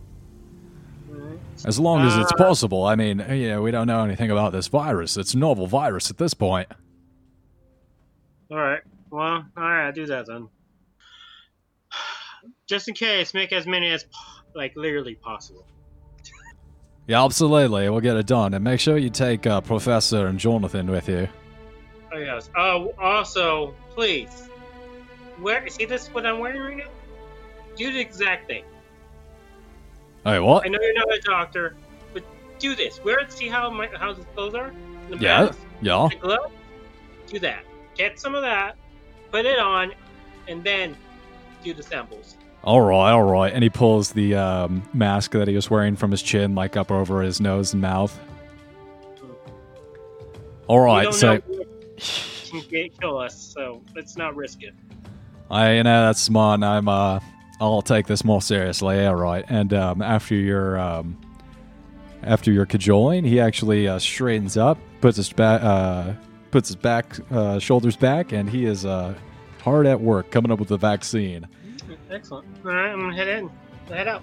as 1.66 1.78
long 1.78 2.06
as 2.06 2.16
it's 2.16 2.32
Uh, 2.32 2.36
possible. 2.36 2.84
I 2.84 2.94
mean, 2.96 3.18
yeah, 3.30 3.58
we 3.58 3.70
don't 3.70 3.86
know 3.86 4.02
anything 4.04 4.30
about 4.30 4.52
this 4.52 4.68
virus. 4.68 5.16
It's 5.16 5.34
novel 5.34 5.66
virus 5.66 6.10
at 6.10 6.18
this 6.18 6.34
point. 6.34 6.68
All 8.50 8.58
right. 8.58 8.80
Well, 9.10 9.44
all 9.56 9.62
right. 9.62 9.86
I'll 9.86 9.92
do 9.92 10.06
that 10.06 10.26
then. 10.26 10.48
Just 12.66 12.88
in 12.88 12.94
case, 12.94 13.34
make 13.34 13.52
as 13.52 13.66
many 13.66 13.90
as 13.90 14.04
like 14.54 14.72
literally 14.76 15.14
possible. 15.16 15.66
Yeah, 17.06 17.24
absolutely. 17.24 17.88
We'll 17.88 18.00
get 18.00 18.16
it 18.16 18.26
done. 18.26 18.54
And 18.54 18.62
make 18.62 18.78
sure 18.78 18.96
you 18.96 19.10
take 19.10 19.46
uh, 19.46 19.60
Professor 19.60 20.26
and 20.28 20.38
Jonathan 20.38 20.90
with 20.90 21.08
you. 21.08 21.28
Oh 22.12 22.18
yes. 22.18 22.50
Oh, 22.56 22.94
also, 23.00 23.74
please, 23.90 24.48
wear. 25.40 25.66
See 25.68 25.84
this? 25.84 26.08
What 26.08 26.26
I'm 26.26 26.38
wearing 26.38 26.60
right 26.60 26.76
now? 26.76 26.90
Do 27.76 27.92
the 27.92 27.98
exact 28.00 28.46
thing. 28.46 28.64
Hey, 30.24 30.38
what? 30.38 30.64
I 30.66 30.68
know 30.68 30.78
you're 30.80 30.94
not 30.94 31.12
a 31.14 31.20
doctor, 31.20 31.76
but 32.12 32.22
do 32.58 32.74
this. 32.74 33.02
Wear 33.02 33.20
it. 33.20 33.32
See 33.32 33.48
how 33.48 33.70
my 33.70 33.88
how 33.94 34.12
the 34.12 34.24
clothes 34.24 34.54
are. 34.54 34.72
The 35.08 35.16
Yeah. 35.16 35.44
mask, 35.44 35.58
Yeah. 35.80 36.08
The 36.10 36.16
glove. 36.16 36.52
Do 37.26 37.38
that. 37.40 37.64
Get 37.96 38.18
some 38.20 38.34
of 38.34 38.42
that. 38.42 38.76
Put 39.30 39.46
it 39.46 39.58
on, 39.58 39.92
and 40.48 40.62
then 40.62 40.96
do 41.64 41.72
the 41.72 41.82
samples. 41.82 42.36
All 42.62 42.80
right, 42.82 43.12
all 43.12 43.22
right. 43.22 43.52
And 43.52 43.62
he 43.62 43.70
pulls 43.70 44.12
the 44.12 44.34
um, 44.34 44.82
mask 44.92 45.30
that 45.32 45.48
he 45.48 45.54
was 45.54 45.70
wearing 45.70 45.96
from 45.96 46.10
his 46.10 46.20
chin, 46.20 46.54
like 46.54 46.76
up 46.76 46.90
over 46.90 47.22
his 47.22 47.40
nose 47.40 47.72
and 47.72 47.80
mouth. 47.80 48.18
All 50.66 50.80
right, 50.80 51.12
so 51.12 51.40
can 52.68 52.90
kill 53.00 53.18
us, 53.18 53.36
so 53.54 53.82
let's 53.94 54.16
not 54.16 54.36
risk 54.36 54.62
it. 54.62 54.74
I, 55.50 55.74
you 55.74 55.82
know, 55.82 56.06
that's 56.06 56.20
smart. 56.20 56.62
I'm, 56.62 56.88
uh, 56.88 57.20
I'll 57.60 57.82
take 57.82 58.06
this 58.06 58.24
more 58.24 58.40
seriously. 58.40 59.04
All 59.06 59.14
right. 59.14 59.44
And 59.48 59.72
um, 59.74 60.02
after 60.02 60.34
your, 60.34 60.78
um, 60.78 61.18
after 62.22 62.50
your 62.50 62.66
cajoling, 62.66 63.24
he 63.24 63.38
actually 63.40 63.86
uh, 63.86 63.98
straightens 63.98 64.56
up, 64.56 64.78
puts 65.00 65.16
his 65.16 65.32
back, 65.32 65.62
uh, 65.62 66.14
puts 66.50 66.68
his 66.68 66.76
back, 66.76 67.16
uh, 67.30 67.58
shoulders 67.58 67.96
back, 67.96 68.32
and 68.32 68.48
he 68.48 68.64
is 68.64 68.84
uh, 68.86 69.14
hard 69.62 69.86
at 69.86 70.00
work 70.00 70.30
coming 70.30 70.50
up 70.50 70.58
with 70.58 70.68
the 70.68 70.76
vaccine. 70.76 71.46
Excellent. 72.10 72.46
All 72.64 72.72
right, 72.72 72.90
I'm 72.90 73.00
gonna 73.00 73.14
head 73.14 73.28
in. 73.28 73.50
Head 73.88 74.08
out. 74.08 74.22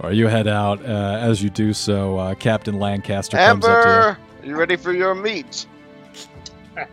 All 0.00 0.08
right, 0.08 0.16
you 0.16 0.26
head 0.26 0.48
out. 0.48 0.84
Uh, 0.84 1.18
as 1.20 1.42
you 1.42 1.50
do 1.50 1.72
so, 1.72 2.18
uh, 2.18 2.34
Captain 2.34 2.78
Lancaster 2.78 3.36
comes 3.36 3.64
up 3.64 3.84
to 3.84 3.88
you. 3.88 3.94
Amber, 3.94 4.18
you 4.44 4.56
ready 4.56 4.76
for 4.76 4.92
your 4.92 5.14
meat? 5.14 5.66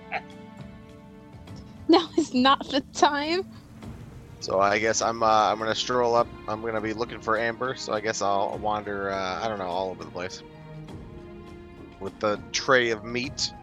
Now 1.89 2.07
is 2.19 2.35
not 2.35 2.69
the 2.69 2.81
time. 2.93 3.49
So 4.39 4.59
I 4.59 4.79
guess 4.79 5.01
I'm 5.01 5.23
uh, 5.23 5.51
I'm 5.51 5.59
gonna 5.59 5.75
stroll 5.75 6.15
up. 6.15 6.27
I'm 6.47 6.61
gonna 6.61 6.81
be 6.81 6.93
looking 6.93 7.21
for 7.21 7.37
Amber. 7.37 7.75
So 7.75 7.93
I 7.93 8.01
guess 8.01 8.21
I'll 8.21 8.57
wander. 8.59 9.11
Uh, 9.11 9.39
I 9.43 9.47
don't 9.47 9.59
know, 9.59 9.67
all 9.67 9.91
over 9.91 10.03
the 10.05 10.11
place 10.11 10.43
with 11.99 12.17
the 12.19 12.41
tray 12.53 12.91
of 12.91 13.03
meat. 13.03 13.53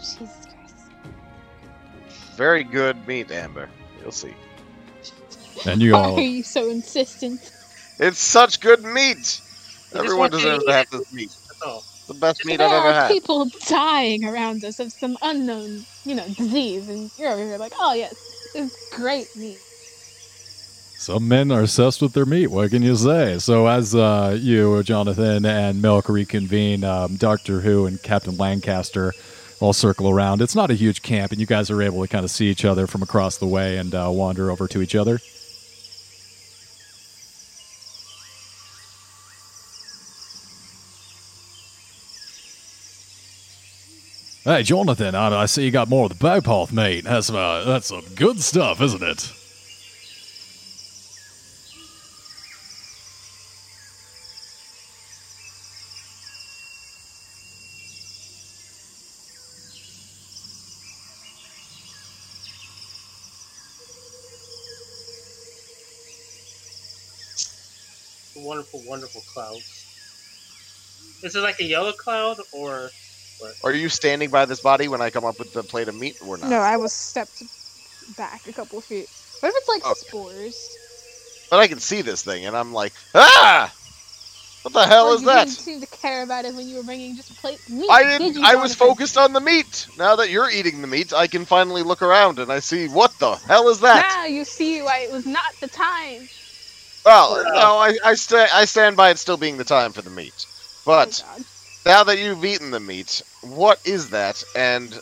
Jesus 0.00 0.46
Christ. 0.46 0.92
Very 2.36 2.64
good 2.64 3.06
meat, 3.06 3.30
Amber. 3.30 3.70
You'll 4.00 4.12
see. 4.12 4.34
And 5.66 5.82
you 5.82 5.96
Why 5.96 6.12
are 6.16 6.22
you 6.22 6.42
so 6.44 6.70
insistent? 6.70 7.52
It's 7.98 8.18
such 8.20 8.60
good 8.60 8.82
meat. 8.84 9.40
Everyone 9.94 10.30
you 10.30 10.30
to 10.30 10.38
deserves 10.38 10.64
eat 10.64 10.66
to 10.66 10.72
have 10.72 10.86
this 10.90 11.02
meat. 11.12 11.32
That's 11.48 11.62
all. 11.62 11.84
The 12.08 12.14
best 12.14 12.44
meat 12.44 12.60
there 12.60 12.68
I've 12.68 12.72
ever 12.72 12.92
are 12.92 12.94
had. 12.94 13.16
people 13.16 13.50
dying 13.66 14.24
around 14.24 14.64
us 14.64 14.80
of 14.80 14.92
some 14.92 15.16
unknown, 15.22 15.86
you 16.04 16.14
know, 16.14 16.28
disease, 16.28 16.88
and 16.88 17.10
you're 17.16 17.32
over 17.32 17.42
here 17.42 17.58
like, 17.58 17.74
oh 17.80 17.94
yes, 17.94 18.32
it's 18.54 18.76
great 18.90 19.28
meat. 19.36 19.62
Some 21.04 21.28
men 21.28 21.52
are 21.52 21.60
obsessed 21.60 22.00
with 22.00 22.14
their 22.14 22.24
meat. 22.24 22.46
What 22.46 22.70
can 22.70 22.82
you 22.82 22.96
say? 22.96 23.38
So, 23.38 23.66
as 23.66 23.94
uh, 23.94 24.38
you, 24.40 24.82
Jonathan, 24.84 25.44
and 25.44 25.82
Milk 25.82 26.08
reconvene, 26.08 26.82
um, 26.82 27.16
Doctor 27.16 27.60
Who 27.60 27.84
and 27.84 28.02
Captain 28.02 28.38
Lancaster 28.38 29.12
all 29.60 29.74
circle 29.74 30.08
around. 30.08 30.40
It's 30.40 30.54
not 30.54 30.70
a 30.70 30.74
huge 30.74 31.02
camp, 31.02 31.30
and 31.30 31.38
you 31.38 31.46
guys 31.46 31.70
are 31.70 31.82
able 31.82 32.00
to 32.00 32.08
kind 32.08 32.24
of 32.24 32.30
see 32.30 32.46
each 32.46 32.64
other 32.64 32.86
from 32.86 33.02
across 33.02 33.36
the 33.36 33.46
way 33.46 33.76
and 33.76 33.94
uh, 33.94 34.08
wander 34.10 34.50
over 34.50 34.66
to 34.66 34.80
each 34.80 34.94
other. 34.94 35.18
Hey, 44.44 44.62
Jonathan, 44.62 45.14
I, 45.14 45.42
I 45.42 45.44
see 45.44 45.66
you 45.66 45.70
got 45.70 45.90
more 45.90 46.06
of 46.06 46.18
the 46.18 46.24
buopoth 46.24 46.72
meat. 46.72 47.04
That's, 47.04 47.28
uh, 47.28 47.64
that's 47.66 47.88
some 47.88 48.06
good 48.14 48.40
stuff, 48.40 48.80
isn't 48.80 49.02
it? 49.02 49.30
Wonderful, 68.36 68.82
wonderful 68.86 69.22
clouds. 69.34 69.86
Is 71.22 71.36
it 71.36 71.40
like 71.40 71.60
a 71.60 71.64
yellow 71.64 71.92
cloud 71.94 72.38
or 72.52 72.92
Are 73.64 73.72
you 73.74 73.88
standing 73.90 74.30
by 74.30 74.46
this 74.46 74.60
body 74.60 74.88
when 74.88 75.02
I 75.02 75.10
come 75.10 75.26
up 75.26 75.38
with 75.38 75.52
the 75.52 75.64
plate 75.64 75.88
of 75.88 75.96
meat 75.96 76.16
or 76.20 76.38
not? 76.38 76.50
No, 76.50 76.60
I 76.60 76.76
was 76.76 76.92
stepped 76.94 77.42
back 78.16 78.48
a 78.48 78.52
couple 78.52 78.78
of 78.78 78.84
feet. 78.84 79.08
What 79.40 79.50
if 79.50 79.56
it's 79.56 79.68
like 79.68 79.84
Okay. 79.84 79.94
spores? 79.96 80.78
But 81.50 81.60
I 81.60 81.68
can 81.68 81.80
see 81.80 82.02
this 82.02 82.22
thing, 82.22 82.46
and 82.46 82.56
I'm 82.56 82.72
like, 82.72 82.94
ah! 83.14 83.74
What 84.62 84.74
the 84.74 84.86
hell 84.86 85.06
Or 85.08 85.14
is 85.14 85.22
you 85.22 85.26
that? 85.26 85.40
You 85.40 85.46
didn't 85.46 85.58
seem 85.60 85.80
to 85.82 85.86
care 85.86 86.22
about 86.22 86.44
it 86.46 86.54
when 86.54 86.68
you 86.68 86.76
were 86.76 86.82
bringing 86.84 87.16
just 87.16 87.30
a 87.30 87.34
plate 87.34 87.60
of 87.66 87.72
meat. 87.72 87.90
I 87.90 88.02
did 88.02 88.18
didn't. 88.18 88.36
you, 88.36 88.42
I 88.44 88.56
was 88.56 88.74
focused 88.74 89.18
on 89.18 89.32
the 89.32 89.40
meat. 89.40 89.88
Now 89.96 90.16
that 90.16 90.30
you're 90.30 90.50
eating 90.50 90.80
the 90.82 90.88
meat, 90.88 91.12
I 91.12 91.26
can 91.28 91.44
finally 91.46 91.82
look 91.82 92.02
around 92.02 92.38
and 92.38 92.52
I 92.52 92.60
see 92.60 92.88
what 92.88 93.18
the 93.18 93.36
hell 93.36 93.68
is 93.68 93.80
that? 93.80 94.06
Now 94.12 94.26
you 94.26 94.44
see 94.44 94.82
why 94.82 95.00
it 95.00 95.10
was 95.12 95.26
not 95.26 95.54
the 95.60 95.68
time. 95.68 96.30
Well, 97.04 97.42
no, 97.44 97.76
I 97.78 97.96
I, 98.04 98.14
sta- 98.14 98.48
I 98.52 98.64
stand 98.64 98.96
by 98.96 99.10
it 99.10 99.18
still 99.18 99.36
being 99.36 99.56
the 99.58 99.64
time 99.64 99.92
for 99.92 100.02
the 100.02 100.10
meat. 100.10 100.46
But 100.86 101.22
oh, 101.26 101.42
now 101.86 102.04
that 102.04 102.18
you've 102.18 102.44
eaten 102.44 102.70
the 102.70 102.80
meat, 102.80 103.22
what 103.42 103.80
is 103.84 104.10
that? 104.10 104.42
And 104.56 104.98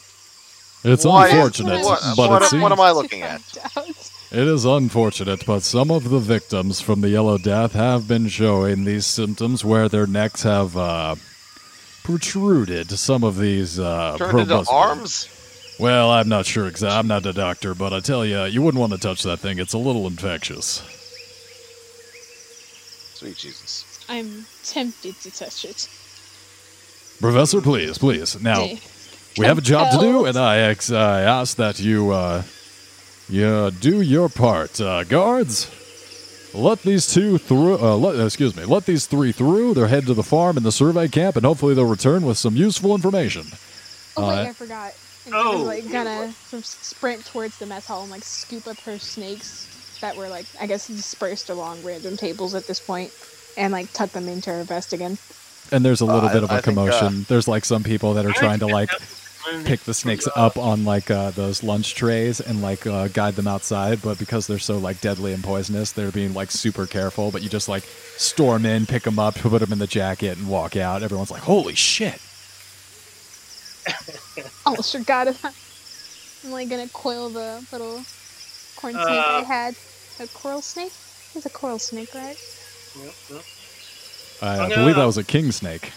It's 0.84 1.04
Why- 1.04 1.28
unfortunate, 1.28 1.84
what- 1.84 2.02
but 2.16 2.30
what- 2.30 2.42
it 2.42 2.48
seems 2.48 2.62
what 2.62 2.72
am 2.72 2.80
I 2.80 2.90
looking 2.92 3.22
at? 3.22 3.40
It 4.32 4.48
is 4.48 4.64
unfortunate, 4.64 5.44
but 5.44 5.62
some 5.62 5.90
of 5.90 6.08
the 6.08 6.18
victims 6.18 6.80
from 6.80 7.02
the 7.02 7.10
Yellow 7.10 7.36
Death 7.36 7.74
have 7.74 8.08
been 8.08 8.28
showing 8.28 8.84
these 8.86 9.04
symptoms 9.04 9.62
where 9.62 9.90
their 9.90 10.06
necks 10.06 10.42
have 10.42 10.74
uh, 10.74 11.16
protruded. 12.02 12.90
Some 12.92 13.24
of 13.24 13.36
these 13.36 13.78
uh, 13.78 14.16
turned 14.16 14.38
into 14.50 14.64
arms. 14.70 15.28
Well, 15.78 16.10
I'm 16.10 16.30
not 16.30 16.46
sure 16.46 16.66
exactly. 16.66 16.96
I'm 16.98 17.06
not 17.08 17.26
a 17.26 17.34
doctor, 17.34 17.74
but 17.74 17.92
I 17.92 18.00
tell 18.00 18.24
you, 18.24 18.44
you 18.44 18.62
wouldn't 18.62 18.80
want 18.80 18.94
to 18.94 18.98
touch 18.98 19.22
that 19.24 19.40
thing. 19.40 19.58
It's 19.58 19.74
a 19.74 19.78
little 19.78 20.06
infectious. 20.06 20.82
Sweet 23.22 23.36
Jesus. 23.36 24.04
I'm 24.08 24.46
tempted 24.64 25.14
to 25.20 25.30
touch 25.30 25.64
it. 25.64 25.88
Professor, 27.20 27.60
please, 27.60 27.96
please. 27.98 28.40
Now, 28.42 28.62
Hey, 28.64 28.80
we 29.38 29.46
have 29.46 29.58
a 29.58 29.60
job 29.60 29.92
to 29.92 29.98
do, 30.00 30.24
and 30.26 30.36
I, 30.36 30.58
ex- 30.58 30.90
I 30.90 31.20
ask 31.20 31.56
that 31.58 31.78
you, 31.78 32.10
uh, 32.10 32.42
you 33.28 33.70
do 33.70 34.00
your 34.00 34.28
part. 34.28 34.80
Uh, 34.80 35.04
guards, 35.04 35.70
let 36.52 36.82
these 36.82 37.06
two 37.14 37.38
through. 37.38 37.78
Uh, 37.78 37.96
let, 37.96 38.18
excuse 38.18 38.56
me. 38.56 38.64
Let 38.64 38.86
these 38.86 39.06
three 39.06 39.30
through. 39.30 39.74
They're 39.74 39.86
head 39.86 40.06
to 40.06 40.14
the 40.14 40.24
farm 40.24 40.56
and 40.56 40.66
the 40.66 40.72
survey 40.72 41.06
camp, 41.06 41.36
and 41.36 41.46
hopefully 41.46 41.74
they'll 41.74 41.86
return 41.86 42.26
with 42.26 42.38
some 42.38 42.56
useful 42.56 42.92
information. 42.92 43.44
Oh 44.16 44.28
wait, 44.28 44.38
Uh, 44.46 44.48
I 44.48 44.52
forgot. 44.52 44.94
And 45.26 45.34
Oh. 45.36 45.52
I 45.52 45.54
was 45.54 45.62
like 45.62 45.92
gonna 45.92 46.34
of 46.52 46.66
sprint 46.66 47.24
towards 47.26 47.56
the 47.60 47.66
mess 47.66 47.86
hall 47.86 48.02
and 48.02 48.10
like 48.10 48.24
scoop 48.24 48.66
up 48.66 48.80
her 48.80 48.98
snakes 48.98 49.68
that 50.02 50.16
were 50.16 50.28
like 50.28 50.46
I 50.60 50.66
guess 50.66 50.86
dispersed 50.86 51.48
along 51.50 51.82
random 51.82 52.16
tables 52.16 52.54
at 52.54 52.66
this 52.66 52.78
point, 52.78 53.10
and 53.56 53.72
like 53.72 53.90
tuck 53.92 54.10
them 54.10 54.28
into 54.28 54.50
her 54.50 54.62
vest 54.64 54.92
again. 54.92 55.16
And 55.72 55.82
there's 55.84 56.02
a 56.02 56.04
little 56.04 56.28
Uh, 56.28 56.32
bit 56.34 56.42
of 56.44 56.50
I- 56.50 56.56
a 56.56 56.58
I 56.58 56.60
think, 56.60 56.76
uh, 56.78 56.84
commotion. 56.84 57.24
there's 57.28 57.48
like 57.48 57.64
some 57.64 57.82
people 57.82 58.12
that 58.14 58.26
are 58.26 58.32
trying 58.32 58.58
to 58.60 58.66
like 58.66 58.90
pick 59.64 59.80
the 59.80 59.94
snakes 59.94 60.28
up 60.36 60.56
on 60.56 60.84
like 60.84 61.10
uh, 61.10 61.30
those 61.30 61.62
lunch 61.64 61.94
trays 61.96 62.40
and 62.40 62.62
like 62.62 62.86
uh, 62.86 63.08
guide 63.08 63.34
them 63.34 63.48
outside 63.48 64.00
but 64.00 64.16
because 64.18 64.46
they're 64.46 64.58
so 64.60 64.78
like 64.78 65.00
deadly 65.00 65.32
and 65.32 65.42
poisonous 65.42 65.90
they're 65.92 66.12
being 66.12 66.32
like 66.32 66.50
super 66.50 66.86
careful 66.86 67.32
but 67.32 67.42
you 67.42 67.48
just 67.48 67.68
like 67.68 67.82
storm 68.16 68.64
in 68.64 68.86
pick 68.86 69.02
them 69.02 69.18
up 69.18 69.34
put 69.34 69.58
them 69.60 69.72
in 69.72 69.80
the 69.80 69.86
jacket 69.88 70.38
and 70.38 70.48
walk 70.48 70.76
out 70.76 71.02
everyone's 71.02 71.30
like 71.30 71.42
holy 71.42 71.74
shit 71.74 72.20
Almost 74.64 74.92
forgot 74.92 75.26
about. 75.28 75.52
I'm 76.44 76.50
like 76.52 76.68
gonna 76.68 76.88
coil 76.88 77.28
the 77.28 77.64
little 77.72 78.00
corn 78.76 78.94
snake 78.94 79.06
I 79.08 79.40
Uh. 79.40 79.44
had. 79.44 79.74
A 80.22 80.26
coral 80.28 80.62
snake? 80.62 80.92
It's 81.34 81.46
a 81.46 81.50
coral 81.50 81.78
snake, 81.78 82.14
right? 82.14 82.36
Yep, 83.02 83.14
yep. 83.30 83.42
i 84.42 84.58
I'm 84.60 84.68
believe 84.70 84.96
that 84.96 85.04
was 85.04 85.16
a 85.18 85.24
king 85.24 85.50
snake 85.50 85.90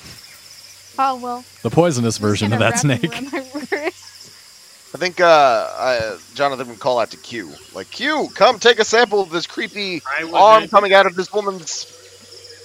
Oh 0.98 1.18
well. 1.18 1.44
the 1.62 1.70
poisonous 1.70 2.18
version 2.18 2.54
of 2.54 2.60
that 2.60 2.80
snake 2.80 3.04
around 3.04 3.32
my 3.34 3.40
wrist. 3.72 4.32
I 4.96 4.98
think 4.98 5.20
uh, 5.20 5.26
uh, 5.26 6.18
Jonathan 6.36 6.70
would 6.70 6.80
call 6.80 7.00
out 7.00 7.12
to 7.12 7.18
Q. 7.18 7.52
Like, 7.74 7.92
Q, 7.92 8.30
come 8.34 8.60
take 8.60 8.80
a 8.80 8.86
sample 8.86 9.20
of 9.22 9.30
this 9.30 9.46
creepy 9.46 10.02
arm 10.34 10.70
coming 10.70 10.94
out 10.94 11.06
of 11.06 11.16
this 11.16 11.34
woman's 11.34 11.92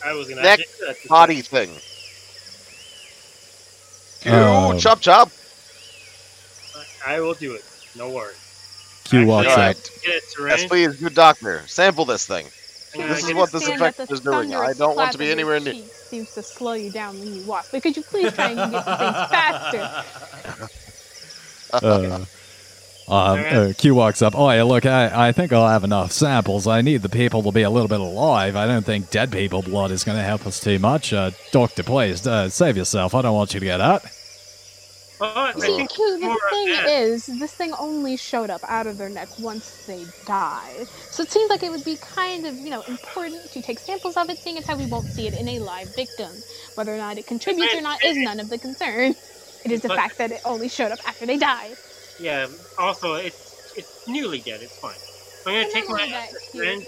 I 0.07 0.13
was 0.15 0.29
gonna 0.29 0.43
neck, 0.43 0.59
do 0.61 0.87
that 0.87 0.97
to- 1.03 1.09
body 1.09 1.41
thing. 1.43 1.71
Q, 4.21 4.33
Um, 4.33 4.79
chop 4.79 5.01
chop. 5.01 5.31
I 7.07 7.21
will 7.21 7.35
do 7.35 7.55
it. 7.55 7.65
No 7.97 8.11
worries. 8.11 8.37
Q 9.11 9.27
walks 9.27 9.49
Actually, 9.49 9.65
up 9.65 10.03
Get 10.03 10.23
Yes, 10.39 10.65
please, 10.67 10.97
good 10.97 11.15
doctor. 11.15 11.63
Sample 11.67 12.05
this 12.05 12.27
thing. 12.27 12.47
I'm 12.95 13.09
This 13.09 13.25
is 13.25 13.35
what 13.35 13.53
this 13.53 13.69
effect 13.69 14.01
is 14.11 14.21
doing. 14.21 14.55
I 14.55 14.73
don't 14.73 14.97
want 14.97 15.13
to 15.13 15.19
be 15.19 15.31
anywhere 15.31 15.61
near. 15.61 15.75
Seems 15.75 16.35
to 16.35 16.43
slow 16.43 16.73
you 16.73 16.91
down 16.91 17.19
when 17.21 17.35
you 17.35 17.43
walk. 17.45 17.67
But 17.71 17.83
could 17.83 17.97
you 17.97 18.03
please 18.03 18.33
try 18.33 18.51
and 18.51 18.73
get 18.73 18.85
things 18.85 18.91
faster? 19.31 20.05
uh, 21.73 22.25
um, 23.09 23.41
uh, 23.41 23.73
Q 23.77 23.95
walks 23.95 24.23
up. 24.23 24.35
Oh, 24.37 24.51
yeah, 24.51 24.63
look, 24.63 24.87
I, 24.87 25.29
I 25.29 25.33
think 25.33 25.53
I'll 25.53 25.69
have 25.69 25.85
enough 25.85 26.13
samples. 26.13 26.67
I 26.67 26.81
need 26.81 27.03
the 27.03 27.09
people 27.09 27.43
to 27.43 27.53
be 27.53 27.63
a 27.63 27.71
little 27.71 27.89
bit 27.89 28.01
alive. 28.01 28.57
I 28.57 28.67
don't 28.67 28.85
think 28.85 29.11
dead 29.11 29.33
people 29.33 29.63
blood 29.63 29.91
is 29.91 30.05
going 30.05 30.19
to 30.19 30.25
help 30.25 30.47
us 30.47 30.61
too 30.61 30.79
much. 30.79 31.13
Uh, 31.13 31.31
doctor, 31.53 31.83
please, 31.83 32.27
uh, 32.27 32.49
save 32.49 32.77
yourself. 32.77 33.15
I 33.15 33.23
don't 33.23 33.35
want 33.35 33.55
you 33.55 33.61
to 33.61 33.67
get 33.67 33.81
hurt. 33.81 34.03
Oh, 35.21 35.53
See, 35.59 35.77
think 35.77 35.91
Q, 35.91 36.19
the 36.21 36.29
more 36.29 36.35
of 36.35 36.41
thing 36.51 36.69
that. 36.69 36.87
is, 36.87 37.27
this 37.27 37.55
thing 37.55 37.75
only 37.79 38.17
showed 38.17 38.51
up 38.51 38.65
out 38.69 38.87
of 38.89 38.99
their 38.99 39.11
neck 39.11 39.39
once 39.39 39.81
they 39.87 40.09
died. 40.25 40.89
So 41.11 41.23
it 41.23 41.31
seems 41.33 41.51
like 41.51 41.63
it 41.63 41.71
would 41.71 41.85
be 41.85 41.99
kind 41.99 42.47
of, 42.47 42.57
you 42.57 42.71
know, 42.71 42.83
important 42.83 43.51
to 43.53 43.63
take 43.63 43.81
samples 43.81 44.17
of 44.17 44.31
it, 44.31 44.41
seeing 44.43 44.59
as 44.59 44.67
how 44.67 44.77
we 44.77 44.87
won't 44.87 45.11
see 45.11 45.27
it 45.29 45.35
in 45.35 45.49
a 45.49 45.61
live 45.61 45.91
victim. 45.97 46.45
Whether 46.75 46.95
or 46.95 46.99
not 46.99 47.19
it 47.19 47.27
contributes 47.27 47.75
or 47.75 47.83
not 47.83 48.05
is 48.05 48.19
none 48.21 48.41
of 48.41 48.51
the 48.51 48.59
concern. 48.59 49.17
It 49.65 49.73
is 49.73 49.83
the 49.83 49.89
But- 49.89 49.97
fact 50.01 50.19
that 50.19 50.33
it 50.33 50.41
only 50.45 50.69
showed 50.69 50.93
up 50.93 51.01
after 51.07 51.27
they 51.27 51.39
died. 51.39 51.79
Yeah. 52.19 52.49
Also, 52.79 53.15
it's 53.15 53.73
it's 53.75 54.05
newly 54.07 54.41
dead. 54.43 54.63
It's 54.63 54.79
fine. 54.79 54.99
I'm 55.47 55.55
gonna 55.55 55.67
I 55.67 55.69
take 55.69 55.89
my 55.89 56.07
that, 56.11 56.31
Q. 56.53 56.87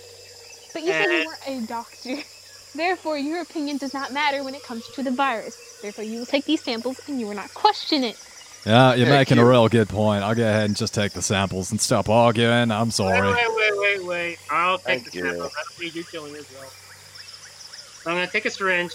But 0.74 0.84
you 0.84 0.94
said 0.94 1.12
you 1.12 1.24
weren't 1.24 1.40
a 1.46 1.60
doctor. 1.62 2.18
Therefore, 2.74 3.18
your 3.18 3.40
opinion 3.42 3.78
does 3.78 3.94
not 3.94 4.12
matter 4.12 4.44
when 4.44 4.54
it 4.54 4.62
comes 4.62 4.88
to 4.90 5.02
the 5.02 5.10
virus. 5.12 5.58
Therefore, 5.82 6.04
you 6.04 6.20
will 6.20 6.26
take 6.26 6.44
these 6.44 6.62
samples 6.62 7.00
and 7.08 7.18
you 7.20 7.26
will 7.26 7.34
not 7.34 7.52
question 7.54 8.04
it. 8.04 8.16
Yeah, 8.64 8.94
you're 8.94 9.08
Hey, 9.08 9.12
making 9.18 9.38
a 9.38 9.44
real 9.44 9.68
good 9.68 9.88
point. 9.88 10.22
I'll 10.22 10.36
go 10.36 10.44
ahead 10.44 10.66
and 10.66 10.76
just 10.76 10.94
take 10.94 11.12
the 11.12 11.22
samples 11.22 11.72
and 11.72 11.80
stop 11.80 12.08
arguing. 12.08 12.70
I'm 12.70 12.92
sorry. 12.92 13.20
wait, 13.20 13.46
wait, 13.56 13.78
wait, 13.78 14.04
wait. 14.04 14.38
I'll 14.48 14.78
take 14.78 15.02
Thank 15.02 15.10
the 15.10 15.18
you. 15.18 15.24
sample. 15.24 15.42
That'll 15.42 15.80
be 15.80 15.88
you 15.88 16.04
killing 16.04 16.32
yourself. 16.34 18.02
I'm 18.06 18.14
gonna 18.14 18.28
take 18.28 18.44
a 18.44 18.50
syringe 18.50 18.92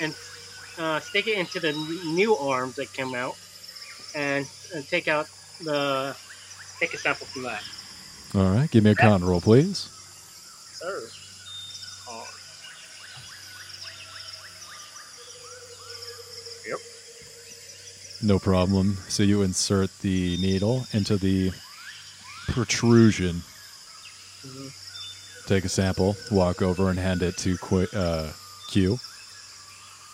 and 0.00 0.14
uh, 0.78 1.00
stick 1.00 1.26
it 1.26 1.36
into 1.38 1.60
the 1.60 1.72
new 2.14 2.34
arms 2.36 2.76
that 2.76 2.90
came 2.92 3.14
out, 3.14 3.36
and, 4.14 4.46
and 4.74 4.86
take 4.88 5.08
out 5.08 5.28
the 5.62 6.16
take 6.78 6.94
a 6.94 6.98
sample 6.98 7.26
from 7.26 7.42
that. 7.42 7.62
All 8.34 8.50
right, 8.50 8.70
give 8.70 8.84
me 8.84 8.90
a 8.92 8.94
con 8.94 9.22
roll, 9.22 9.40
please. 9.42 9.88
Sir. 10.72 11.02
No 18.22 18.38
problem. 18.38 18.98
So 19.08 19.22
you 19.22 19.42
insert 19.42 19.90
the 20.00 20.36
needle 20.38 20.86
into 20.92 21.16
the 21.16 21.52
protrusion, 22.48 23.42
mhm. 24.42 25.46
take 25.46 25.64
a 25.64 25.68
sample, 25.68 26.16
walk 26.30 26.60
over 26.62 26.90
and 26.90 26.98
hand 26.98 27.22
it 27.22 27.36
to 27.38 27.56
Qu- 27.58 27.88
uh, 27.94 28.32
Q, 28.70 28.98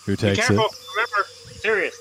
who 0.04 0.14
takes 0.16 0.38
it? 0.38 0.42
Be 0.42 0.56
careful. 0.56 0.66
it. 0.66 0.72
Remember, 0.96 1.28
serious. 1.60 1.96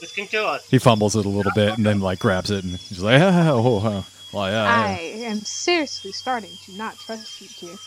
This 0.00 0.12
can 0.12 0.26
kill 0.26 0.46
us. 0.46 0.68
He 0.68 0.78
fumbles 0.78 1.14
it 1.16 1.24
a 1.24 1.28
little 1.28 1.52
bit 1.54 1.76
and 1.76 1.86
then 1.86 2.00
like 2.00 2.18
grabs 2.18 2.50
it 2.50 2.64
and 2.64 2.74
he's 2.76 3.00
like, 3.00 3.20
oh, 3.22 3.62
oh, 3.64 3.82
oh. 3.84 4.06
Well, 4.32 4.50
yeah, 4.50 4.64
I 4.64 4.98
am 5.26 5.38
seriously 5.38 6.10
starting 6.10 6.50
to 6.64 6.76
not 6.76 6.96
trust 6.96 7.40
you, 7.40 7.46
Q. 7.46 7.78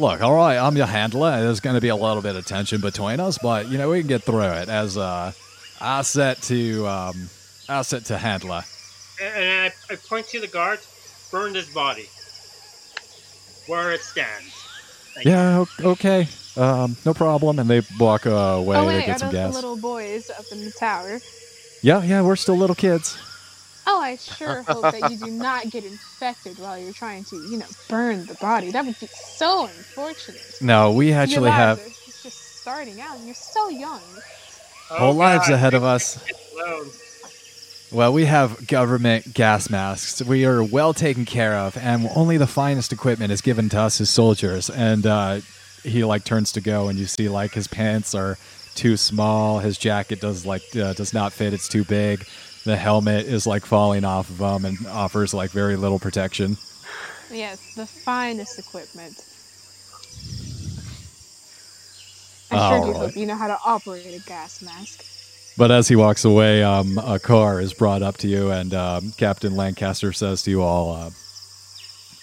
Look, 0.00 0.20
all 0.22 0.34
right, 0.34 0.56
I'm 0.56 0.76
your 0.76 0.86
handler. 0.86 1.40
There's 1.40 1.60
going 1.60 1.74
to 1.74 1.80
be 1.80 1.88
a 1.90 1.94
little 1.94 2.22
bit 2.22 2.34
of 2.34 2.44
tension 2.46 2.80
between 2.80 3.20
us, 3.20 3.38
but 3.40 3.68
you 3.68 3.78
know 3.78 3.90
we 3.90 4.00
can 4.00 4.08
get 4.08 4.24
through 4.24 4.40
it. 4.42 4.68
As 4.68 4.96
uh, 4.98 5.30
I 5.80 6.02
set 6.02 6.42
to 6.42 6.86
um, 6.86 7.28
I 7.68 7.82
set 7.82 8.04
to 8.06 8.18
handler. 8.18 8.62
And, 9.22 9.34
and 9.44 9.72
I, 9.90 9.92
I 9.92 9.96
point 9.96 10.26
to 10.28 10.40
the 10.40 10.46
guards. 10.48 10.86
Burn 11.30 11.52
this 11.52 11.72
body. 11.72 12.08
Where 13.66 13.92
it 13.92 14.00
stands. 14.00 14.52
Thank. 15.14 15.26
Yeah, 15.26 15.64
o- 15.64 15.90
okay, 15.92 16.26
um, 16.56 16.96
no 17.04 17.14
problem. 17.14 17.58
And 17.58 17.68
they 17.70 17.82
walk 17.98 18.26
uh, 18.26 18.30
away 18.30 18.76
oh 18.76 18.80
to 18.82 18.86
wait, 18.86 19.02
are 19.02 19.06
get 19.06 19.20
some 19.20 19.28
those 19.28 19.32
the 19.32 19.38
gas. 19.38 19.54
little 19.54 19.76
boys 19.76 20.30
up 20.30 20.44
in 20.50 20.64
the 20.64 20.72
tower? 20.72 21.20
Yeah, 21.82 22.02
yeah, 22.02 22.22
we're 22.22 22.36
still 22.36 22.56
little 22.56 22.74
kids. 22.76 23.16
Oh, 23.86 24.00
I 24.00 24.16
sure 24.16 24.62
hope 24.62 24.82
that 24.92 25.10
you 25.10 25.16
do 25.16 25.30
not 25.30 25.70
get 25.70 25.84
infected 25.84 26.58
while 26.58 26.78
you're 26.78 26.92
trying 26.92 27.24
to, 27.24 27.36
you 27.36 27.58
know, 27.58 27.66
burn 27.88 28.26
the 28.26 28.34
body. 28.34 28.70
That 28.70 28.84
would 28.84 28.98
be 29.00 29.06
so 29.06 29.64
unfortunate. 29.66 30.58
No, 30.60 30.92
we 30.92 31.12
actually 31.12 31.50
lives 31.50 31.56
have 31.56 31.78
are 31.80 31.88
just- 31.88 32.22
just 32.22 32.60
starting 32.60 33.00
out, 33.00 33.16
and 33.16 33.24
you're 33.26 33.34
so 33.34 33.68
young. 33.68 34.00
Whole 34.90 35.08
Oh, 35.08 35.12
lives 35.16 35.48
ahead 35.48 35.74
of 35.74 35.84
us. 35.84 36.16
my 36.16 36.22
kids 36.26 36.38
alone. 36.54 36.86
Well, 37.92 38.12
we 38.12 38.24
have 38.26 38.66
government 38.68 39.34
gas 39.34 39.68
masks. 39.68 40.22
We 40.22 40.44
are 40.46 40.62
well 40.62 40.94
taken 40.94 41.24
care 41.24 41.54
of, 41.54 41.76
and 41.76 42.08
only 42.14 42.36
the 42.36 42.46
finest 42.46 42.92
equipment 42.92 43.32
is 43.32 43.40
given 43.40 43.68
to 43.70 43.80
us 43.80 44.00
as 44.00 44.10
soldiers. 44.10 44.70
And 44.70 45.06
uh, 45.06 45.40
he 45.82 46.04
like 46.04 46.24
turns 46.24 46.52
to 46.52 46.60
go, 46.60 46.88
and 46.88 46.98
you 46.98 47.06
see 47.06 47.28
like 47.28 47.52
his 47.52 47.66
pants 47.66 48.14
are 48.14 48.38
too 48.76 48.96
small. 48.96 49.58
His 49.58 49.76
jacket 49.76 50.20
does 50.20 50.46
like 50.46 50.62
uh, 50.76 50.92
does 50.92 51.12
not 51.12 51.32
fit. 51.32 51.52
It's 51.52 51.66
too 51.68 51.84
big. 51.84 52.24
The 52.64 52.76
helmet 52.76 53.26
is 53.26 53.46
like 53.46 53.64
falling 53.66 54.04
off 54.04 54.30
of 54.30 54.38
him 54.38 54.64
and 54.64 54.86
offers 54.86 55.34
like 55.34 55.50
very 55.50 55.74
little 55.76 55.98
protection. 55.98 56.58
Yes, 57.32 57.74
the 57.74 57.86
finest 57.86 58.58
equipment. 58.58 59.24
I 62.50 62.68
sure 62.68 62.78
do 62.78 62.92
Alright. 62.92 62.96
hope 62.96 63.16
you 63.16 63.26
know 63.26 63.36
how 63.36 63.46
to 63.48 63.58
operate 63.64 64.06
a 64.06 64.20
gas 64.26 64.62
mask. 64.62 65.04
But 65.56 65.70
as 65.70 65.88
he 65.88 65.96
walks 65.96 66.24
away, 66.24 66.62
um, 66.62 66.98
a 66.98 67.18
car 67.18 67.60
is 67.60 67.74
brought 67.74 68.02
up 68.02 68.16
to 68.18 68.28
you, 68.28 68.50
and 68.50 68.72
um, 68.72 69.12
Captain 69.16 69.56
Lancaster 69.56 70.12
says 70.12 70.42
to 70.44 70.50
you 70.50 70.62
all, 70.62 70.92
uh, 70.92 71.10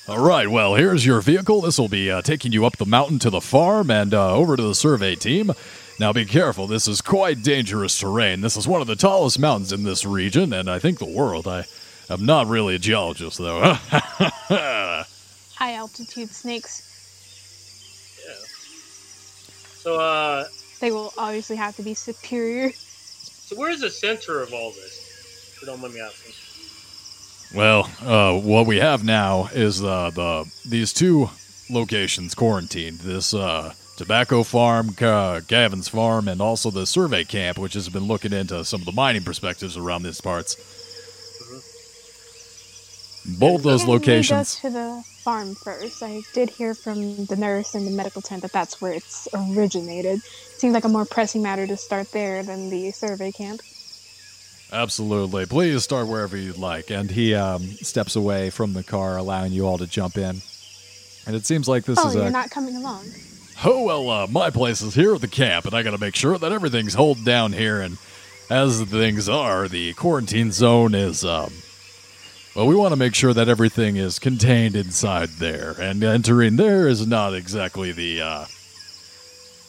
All 0.08 0.26
right, 0.26 0.50
well, 0.50 0.76
here's 0.76 1.06
your 1.06 1.22
vehicle. 1.22 1.62
This 1.62 1.78
will 1.78 1.90
be 1.90 2.10
uh, 2.10 2.22
taking 2.22 2.52
you 2.52 2.66
up 2.66 2.78
the 2.78 2.86
mountain 2.86 3.20
to 3.20 3.30
the 3.30 3.42
farm 3.42 3.92
and 3.92 4.14
uh, 4.14 4.34
over 4.34 4.56
to 4.56 4.64
the 4.64 4.76
survey 4.76 5.16
team. 5.16 5.52
Now, 6.00 6.14
be 6.14 6.26
careful. 6.26 6.68
This 6.68 6.88
is 6.88 7.02
quite 7.02 7.44
dangerous 7.44 7.98
terrain. 8.00 8.42
This 8.42 8.56
is 8.56 8.68
one 8.68 8.82
of 8.82 8.88
the 8.88 8.96
tallest 8.96 9.40
mountains 9.40 9.72
in 9.74 9.84
this 9.84 10.06
region, 10.06 10.54
and 10.54 10.70
I 10.70 10.80
think 10.80 11.00
the 11.00 11.06
world. 11.06 11.48
I 11.48 11.66
am 12.10 12.26
not 12.26 12.48
really 12.48 12.76
a 12.76 12.80
geologist, 12.80 13.38
though. 13.40 13.74
High 13.90 15.06
altitude 15.74 16.30
snakes. 16.30 16.84
So, 19.88 20.02
uh, 20.02 20.44
They 20.82 20.92
will 20.92 21.14
obviously 21.18 21.56
have 21.56 21.78
to 21.78 21.82
be 21.82 21.94
superior. 21.94 22.74
so 22.74 23.56
where's 23.56 23.80
the 23.80 23.90
center 23.90 24.42
of 24.42 24.52
all 24.52 24.72
this? 24.72 25.54
If 25.56 25.62
you 25.62 25.68
don't 25.68 25.80
mind 25.80 25.94
me 25.94 26.02
asking. 26.02 26.34
Well, 27.56 27.90
uh, 28.02 28.38
what 28.38 28.66
we 28.66 28.80
have 28.80 29.06
now 29.06 29.48
is 29.54 29.82
uh, 29.82 30.10
the 30.14 30.46
these 30.68 30.92
two 30.92 31.30
locations 31.70 32.36
quarantined. 32.36 33.00
This 33.00 33.34
uh, 33.34 33.74
tobacco 33.96 34.44
farm, 34.44 34.94
uh, 35.00 35.40
Gavin's 35.48 35.88
farm, 35.88 36.28
and 36.28 36.42
also 36.42 36.70
the 36.70 36.86
survey 36.86 37.24
camp, 37.24 37.58
which 37.58 37.74
has 37.74 37.88
been 37.88 38.08
looking 38.08 38.34
into 38.34 38.66
some 38.66 38.82
of 38.82 38.86
the 38.86 38.92
mining 38.92 39.24
perspectives 39.24 39.78
around 39.78 40.04
these 40.04 40.20
parts. 40.20 40.58
Both 43.28 43.64
those 43.64 43.86
we 43.86 43.92
locations. 43.92 44.56
go 44.62 44.70
to 44.70 44.74
the 44.74 45.04
farm 45.06 45.56
first? 45.56 46.02
I 46.02 46.22
did 46.34 46.50
hear 46.50 46.74
from 46.74 47.26
the 47.26 47.36
nurse 47.36 47.76
in 47.76 47.84
the 47.84 47.92
medical 47.92 48.22
tent 48.22 48.42
that 48.44 48.54
that's 48.54 48.82
where 48.82 48.94
it's 48.94 49.28
originated. 49.34 50.22
Seems 50.24 50.74
like 50.74 50.86
a 50.86 50.90
more 50.90 51.06
pressing 51.06 51.42
matter 51.42 51.68
to 51.68 51.76
start 51.76 52.12
there 52.12 52.42
than 52.44 52.70
the 52.70 52.92
survey 52.92 53.32
camp. 53.32 53.62
Absolutely. 54.72 55.46
Please 55.46 55.84
start 55.84 56.08
wherever 56.08 56.38
you'd 56.38 56.58
like. 56.58 56.90
And 56.90 57.10
he 57.12 57.36
um, 57.36 57.64
steps 57.64 58.16
away 58.16 58.50
from 58.50 58.74
the 58.74 58.84
car, 58.84 59.18
allowing 59.18 59.52
you 59.52 59.66
all 59.66 59.78
to 59.78 59.88
jump 59.88 60.18
in. 60.18 60.42
And 61.26 61.36
it 61.36 61.46
seems 61.46 61.68
like 61.68 61.84
this 61.84 62.00
oh, 62.00 62.08
is 62.08 62.16
you're 62.16 62.26
a 62.26 62.30
not 62.30 62.50
coming 62.50 62.76
along. 62.76 63.06
Oh, 63.66 63.84
well, 63.84 64.10
uh, 64.10 64.28
my 64.28 64.50
place 64.50 64.82
is 64.82 64.94
here 64.94 65.16
at 65.16 65.22
the 65.22 65.28
camp, 65.28 65.66
and 65.66 65.74
I 65.74 65.84
gotta 65.84 65.98
make 65.98 66.16
sure 66.16 66.38
that 66.38 66.52
everything's 66.52 66.94
held 66.94 67.26
down 67.26 67.54
here. 67.54 67.82
And 67.82 67.98
as 68.50 68.82
things 68.84 69.28
are, 69.28 69.68
the 69.68 69.94
quarantine 69.94 70.52
zone 70.52 70.94
is, 70.94 71.26
um, 71.26 71.52
well, 72.58 72.66
we 72.66 72.76
want 72.76 72.92
to 72.92 72.96
make 72.96 73.14
sure 73.14 73.36
that 73.36 73.48
everything 73.48 73.98
is 73.98 74.18
contained 74.18 74.76
inside 74.76 75.30
there. 75.30 75.76
And 75.80 76.04
entering 76.04 76.56
there 76.56 76.88
is 76.88 77.06
not 77.06 77.36
exactly 77.36 77.92
the, 77.92 78.20
uh, 78.20 78.46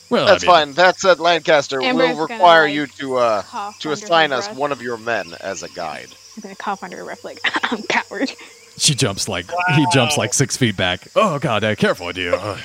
well, 0.09 0.25
That's 0.25 0.43
I 0.43 0.47
mean, 0.47 0.55
fine. 0.55 0.73
That 0.73 0.99
said, 0.99 1.21
Lancaster 1.21 1.83
Amber's 1.83 2.17
will 2.17 2.27
gonna, 2.27 2.35
require 2.37 2.65
like, 2.65 2.73
you 2.73 2.87
to 2.87 3.17
uh, 3.17 3.73
to 3.81 3.93
assign 3.93 4.33
us 4.33 4.47
breath. 4.47 4.57
one 4.57 4.73
of 4.73 4.81
your 4.81 4.97
men 4.97 5.35
as 5.41 5.63
a 5.63 5.69
guide. 5.69 6.09
I'm 6.35 6.43
gonna 6.43 6.57
cough 6.57 6.83
under 6.83 6.97
her 6.97 7.05
breath 7.05 7.25
like 7.25 7.41
I'm 7.71 7.83
coward. 7.83 8.33
She 8.79 8.95
jumps 8.95 9.29
like, 9.29 9.45
he 9.75 9.85
jumps 9.93 10.17
like 10.17 10.33
six 10.33 10.57
feet 10.57 10.79
back. 10.79 11.09
Oh, 11.15 11.39
God, 11.39 11.65
uh, 11.65 11.75
careful, 11.75 12.11
dear. 12.13 12.35
Uh, 12.37 12.59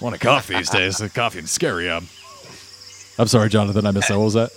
want 0.00 0.14
to 0.14 0.20
cough 0.20 0.46
these 0.46 0.70
days. 0.70 0.96
The 0.96 1.10
coughing 1.10 1.44
is 1.44 1.50
scary. 1.50 1.90
Um, 1.90 2.08
I'm 3.18 3.26
sorry, 3.26 3.50
Jonathan, 3.50 3.84
I 3.84 3.90
missed 3.90 4.08
that. 4.08 4.16
What 4.16 4.24
was 4.24 4.34
that? 4.34 4.52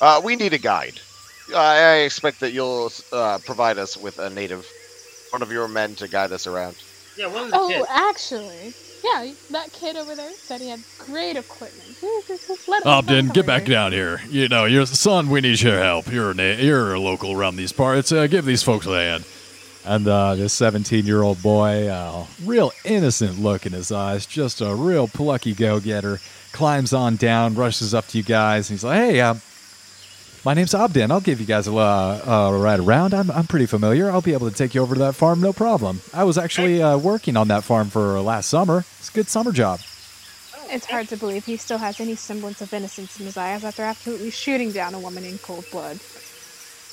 Uh, 0.00 0.20
we 0.22 0.36
need 0.36 0.52
a 0.52 0.58
guide. 0.58 1.00
I, 1.54 1.78
I 1.78 1.94
expect 2.04 2.40
that 2.40 2.52
you'll 2.52 2.90
uh, 3.12 3.38
provide 3.44 3.78
us 3.78 3.96
with 3.96 4.18
a 4.18 4.30
native, 4.30 4.66
one 5.30 5.42
of 5.42 5.50
your 5.52 5.68
men 5.68 5.94
to 5.96 6.08
guide 6.08 6.32
us 6.32 6.46
around. 6.46 6.76
Yeah, 7.16 7.26
one 7.26 7.44
of 7.44 7.50
the 7.50 7.56
Oh, 7.58 7.68
kids. 7.68 7.86
actually, 7.90 8.74
yeah, 9.04 9.32
that 9.50 9.72
kid 9.72 9.96
over 9.96 10.14
there 10.16 10.32
said 10.32 10.60
he 10.60 10.68
had 10.68 10.80
great 10.98 11.36
equipment. 11.36 11.96
Let 12.02 12.28
him- 12.28 12.56
let 12.66 12.82
him 12.82 12.88
Obden, 12.88 13.28
get 13.28 13.46
back 13.46 13.66
down 13.66 13.92
here. 13.92 14.20
You 14.28 14.48
know, 14.48 14.64
your 14.64 14.86
son, 14.86 15.28
we 15.30 15.40
need 15.40 15.60
your 15.60 15.78
help. 15.78 16.10
You're 16.10 16.30
a, 16.30 16.34
na- 16.34 16.60
you're 16.60 16.94
a 16.94 17.00
local 17.00 17.32
around 17.32 17.56
these 17.56 17.72
parts. 17.72 18.10
Uh, 18.10 18.26
give 18.26 18.44
these 18.44 18.62
folks 18.62 18.86
a 18.86 18.94
hand. 18.96 19.24
And 19.86 20.08
uh, 20.08 20.34
this 20.34 20.54
17 20.54 21.04
year 21.04 21.22
old 21.22 21.42
boy, 21.42 21.88
uh, 21.88 22.24
real 22.42 22.72
innocent 22.86 23.38
look 23.38 23.66
in 23.66 23.72
his 23.74 23.92
eyes, 23.92 24.24
just 24.24 24.62
a 24.62 24.74
real 24.74 25.06
plucky 25.06 25.52
go 25.52 25.78
getter, 25.78 26.20
climbs 26.52 26.94
on 26.94 27.16
down, 27.16 27.54
rushes 27.54 27.92
up 27.92 28.06
to 28.08 28.16
you 28.18 28.24
guys, 28.24 28.70
and 28.70 28.76
he's 28.78 28.84
like, 28.84 28.96
hey, 28.98 29.20
um, 29.20 29.42
my 30.44 30.54
name's 30.54 30.74
Obden. 30.74 31.10
I'll 31.10 31.20
give 31.20 31.40
you 31.40 31.46
guys 31.46 31.66
a 31.68 31.74
uh, 31.74 32.50
ride 32.60 32.80
around. 32.80 33.14
I'm, 33.14 33.30
I'm 33.30 33.46
pretty 33.46 33.66
familiar. 33.66 34.10
I'll 34.10 34.20
be 34.22 34.32
able 34.32 34.50
to 34.50 34.56
take 34.56 34.74
you 34.74 34.82
over 34.82 34.94
to 34.94 34.98
that 35.00 35.14
farm, 35.14 35.40
no 35.40 35.52
problem. 35.52 36.00
I 36.12 36.24
was 36.24 36.36
actually 36.38 36.82
uh, 36.82 36.98
working 36.98 37.36
on 37.36 37.48
that 37.48 37.64
farm 37.64 37.88
for 37.88 38.20
last 38.20 38.48
summer. 38.50 38.84
It's 38.98 39.08
a 39.08 39.12
good 39.12 39.28
summer 39.28 39.52
job. 39.52 39.80
It's 40.70 40.86
hard 40.86 41.08
to 41.08 41.16
believe 41.16 41.44
he 41.44 41.56
still 41.56 41.78
has 41.78 42.00
any 42.00 42.14
semblance 42.16 42.60
of 42.60 42.72
innocence 42.72 43.18
in 43.20 43.26
his 43.26 43.36
eyes 43.36 43.64
after 43.64 43.82
absolutely 43.82 44.30
shooting 44.30 44.72
down 44.72 44.94
a 44.94 44.98
woman 44.98 45.24
in 45.24 45.38
cold 45.38 45.66
blood. 45.70 45.98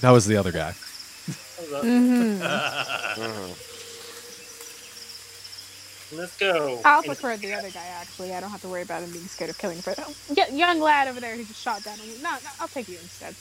That 0.01 0.11
was 0.11 0.25
the 0.27 0.37
other 0.37 0.51
guy. 0.51 0.71
hmm 0.71 2.39
Mhm. 2.41 3.67
Let's 6.13 6.37
go. 6.37 6.79
I 6.83 7.01
prefer 7.05 7.37
the 7.37 7.53
other 7.53 7.69
guy, 7.69 7.85
actually. 7.99 8.33
I 8.33 8.39
don't 8.39 8.49
have 8.49 8.61
to 8.61 8.67
worry 8.67 8.81
about 8.81 9.03
him 9.03 9.11
being 9.11 9.25
scared 9.25 9.49
of 9.49 9.57
killing 9.57 9.79
a 9.79 9.81
person. 9.81 10.03
Oh, 10.07 10.45
young 10.53 10.79
lad 10.79 11.07
over 11.07 11.19
there 11.19 11.35
who 11.35 11.43
just 11.43 11.61
shot 11.61 11.83
down. 11.83 11.97
No, 12.21 12.31
no, 12.31 12.37
I'll 12.59 12.67
take 12.67 12.89
you 12.89 12.97
instead. 13.01 13.33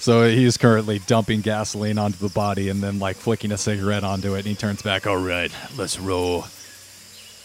So 0.00 0.28
he's 0.28 0.56
currently 0.56 1.00
dumping 1.00 1.40
gasoline 1.40 1.98
onto 1.98 2.18
the 2.18 2.32
body 2.32 2.68
and 2.68 2.80
then 2.80 3.00
like 3.00 3.16
flicking 3.16 3.50
a 3.50 3.58
cigarette 3.58 4.04
onto 4.04 4.34
it, 4.34 4.38
and 4.38 4.46
he 4.46 4.54
turns 4.54 4.80
back. 4.80 5.06
All 5.06 5.16
right, 5.16 5.50
let's 5.76 5.98
roll. 5.98 6.44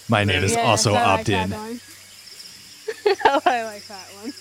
My 0.07 0.23
name 0.23 0.43
is 0.43 0.51
Yes, 0.51 0.65
also 0.65 0.93
I 0.93 1.15
like 1.15 1.25
that 1.27 1.79
oh, 3.25 3.41
I 3.45 3.63
like 3.63 3.87
that 3.87 4.07
one. 4.21 4.33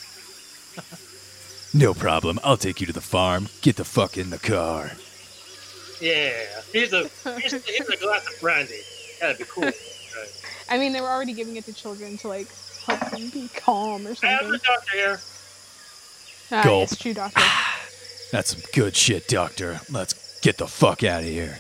No 1.74 1.94
problem. 1.94 2.38
I'll 2.44 2.56
take 2.56 2.80
you 2.80 2.86
to 2.86 2.92
the 2.92 3.00
farm. 3.00 3.48
Get 3.62 3.76
the 3.76 3.84
fuck 3.84 4.18
in 4.18 4.30
the 4.30 4.38
car. 4.38 4.92
Yeah. 6.00 6.32
Here's 6.72 6.92
a 6.92 7.08
here's, 7.38 7.52
here's 7.64 7.88
a 7.88 7.96
glass 7.96 8.26
of 8.26 8.40
brandy. 8.40 8.80
That'd 9.20 9.38
be 9.38 9.44
cool. 9.44 9.70
Right. 10.68 10.76
I 10.76 10.78
mean, 10.78 10.92
they 10.92 11.00
were 11.00 11.08
already 11.08 11.32
giving 11.32 11.56
it 11.56 11.64
to 11.66 11.72
children 11.72 12.16
to 12.18 12.28
like 12.28 12.48
help 12.86 13.00
them 13.10 13.28
be 13.30 13.48
calm 13.56 14.06
or 14.06 14.10
I 14.22 14.26
have 14.26 14.40
something. 14.40 14.50
the 14.52 14.58
doctor 14.58 14.92
here. 14.96 15.20
Ah, 16.50 16.62
Gulp. 16.64 16.80
yes, 16.90 16.98
true 16.98 17.14
doctor. 17.14 17.40
That's 18.32 18.50
some 18.50 18.62
good 18.74 18.96
shit, 18.96 19.28
Doctor. 19.28 19.80
Let's 19.90 20.40
get 20.40 20.56
the 20.58 20.66
fuck 20.66 21.04
out 21.04 21.20
of 21.22 21.28
here. 21.28 21.58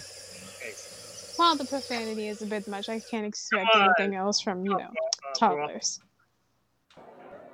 Well, 1.38 1.54
the 1.56 1.64
profanity 1.66 2.28
is 2.28 2.40
a 2.40 2.46
bit 2.46 2.66
much. 2.66 2.88
I 2.88 2.98
can't 3.00 3.26
expect 3.26 3.70
Come 3.72 3.82
on. 3.82 3.94
anything 3.98 4.14
else 4.16 4.40
from, 4.40 4.64
you 4.64 4.70
know, 4.70 4.76
well, 4.78 5.32
toddlers. 5.38 6.00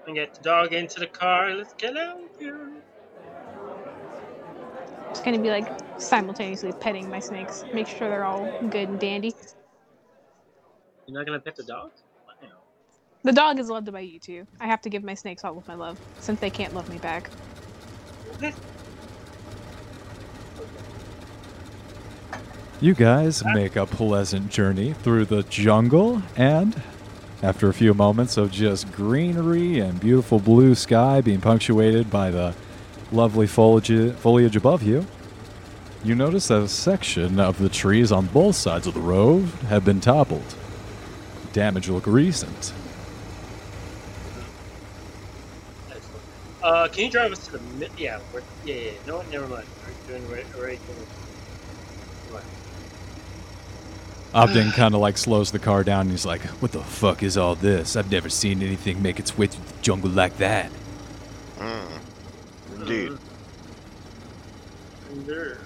And 0.06 0.14
get 0.14 0.34
the 0.34 0.42
dog 0.42 0.72
into 0.72 1.00
the 1.00 1.06
car. 1.06 1.52
Let's 1.54 1.72
get 1.74 1.96
out 1.96 2.18
of 2.22 2.38
here. 2.38 2.70
Just 5.08 5.24
gonna 5.24 5.38
be 5.38 5.50
like 5.50 5.66
simultaneously 5.98 6.72
petting 6.80 7.08
my 7.10 7.18
snakes, 7.18 7.64
make 7.72 7.86
sure 7.88 8.08
they're 8.08 8.24
all 8.24 8.46
good 8.68 8.88
and 8.88 9.00
dandy. 9.00 9.34
You're 11.08 11.18
not 11.20 11.26
gonna 11.26 11.40
pet 11.40 11.56
the 11.56 11.64
dog? 11.64 11.92
Wow. 12.42 12.64
The 13.24 13.32
dog 13.34 13.60
is 13.60 13.70
loved 13.70 13.92
by 13.92 14.00
you 14.02 14.20
too. 14.20 14.46
I 14.60 14.68
have 14.68 14.82
to 14.82 14.90
give 14.90 15.04
my 15.04 15.14
snakes 15.14 15.44
all 15.44 15.58
of 15.58 15.68
my 15.68 15.74
love, 15.76 16.00
since 16.20 16.40
they 16.40 16.50
can't 16.50 16.74
love 16.74 16.88
me 16.90 16.98
back. 17.00 17.32
You 22.80 22.94
guys 22.94 23.44
make 23.44 23.76
a 23.76 23.86
pleasant 23.86 24.50
journey 24.50 24.94
through 24.94 25.26
the 25.26 25.44
jungle 25.44 26.22
and 26.36 26.76
After 27.42 27.70
a 27.70 27.74
few 27.74 27.94
moments 27.94 28.36
of 28.36 28.50
just 28.52 28.92
greenery 28.92 29.78
and 29.80 30.00
beautiful 30.00 30.40
blue 30.40 30.74
sky 30.74 31.22
being 31.22 31.40
punctuated 31.40 32.10
by 32.10 32.32
the 32.32 32.56
lovely 33.12 33.46
foliage, 33.46 34.14
foliage 34.16 34.56
above 34.56 34.82
you, 34.82 35.06
you 36.04 36.16
notice 36.16 36.48
that 36.48 36.62
a 36.62 36.68
section 36.68 37.40
of 37.40 37.58
the 37.58 37.70
trees 37.70 38.12
on 38.12 38.26
both 38.26 38.56
sides 38.56 38.86
of 38.88 38.94
the 38.94 39.00
road 39.00 39.46
have 39.68 39.84
been 39.86 40.00
toppled. 40.00 40.57
Damage 41.52 41.88
look 41.88 42.06
recent. 42.06 42.72
Uh, 46.62 46.88
can 46.88 47.04
you 47.04 47.10
drive 47.10 47.32
us 47.32 47.46
to 47.46 47.52
the 47.52 47.60
mid? 47.78 47.90
Yeah, 47.96 48.20
we're, 48.32 48.42
yeah, 48.64 48.74
yeah. 48.74 48.90
No, 49.06 49.22
never 49.30 49.46
mind. 49.46 49.66
We're 49.86 50.18
doing 50.18 50.30
right, 50.30 50.44
right. 50.60 50.78
Come 50.86 50.96
on. 50.96 51.06
Obdin 54.34 54.74
kind 54.74 54.94
of 54.94 55.00
like 55.00 55.16
slows 55.16 55.50
the 55.50 55.58
car 55.58 55.82
down 55.82 56.02
and 56.02 56.10
he's 56.10 56.26
like, 56.26 56.42
What 56.60 56.72
the 56.72 56.82
fuck 56.82 57.22
is 57.22 57.38
all 57.38 57.54
this? 57.54 57.96
I've 57.96 58.10
never 58.10 58.28
seen 58.28 58.62
anything 58.62 59.02
make 59.02 59.18
its 59.18 59.38
way 59.38 59.46
through 59.46 59.64
the 59.64 59.82
jungle 59.82 60.10
like 60.10 60.36
that. 60.36 60.70
Mm. 61.58 62.00
Indeed. 62.76 63.12
Indeed. 65.12 65.56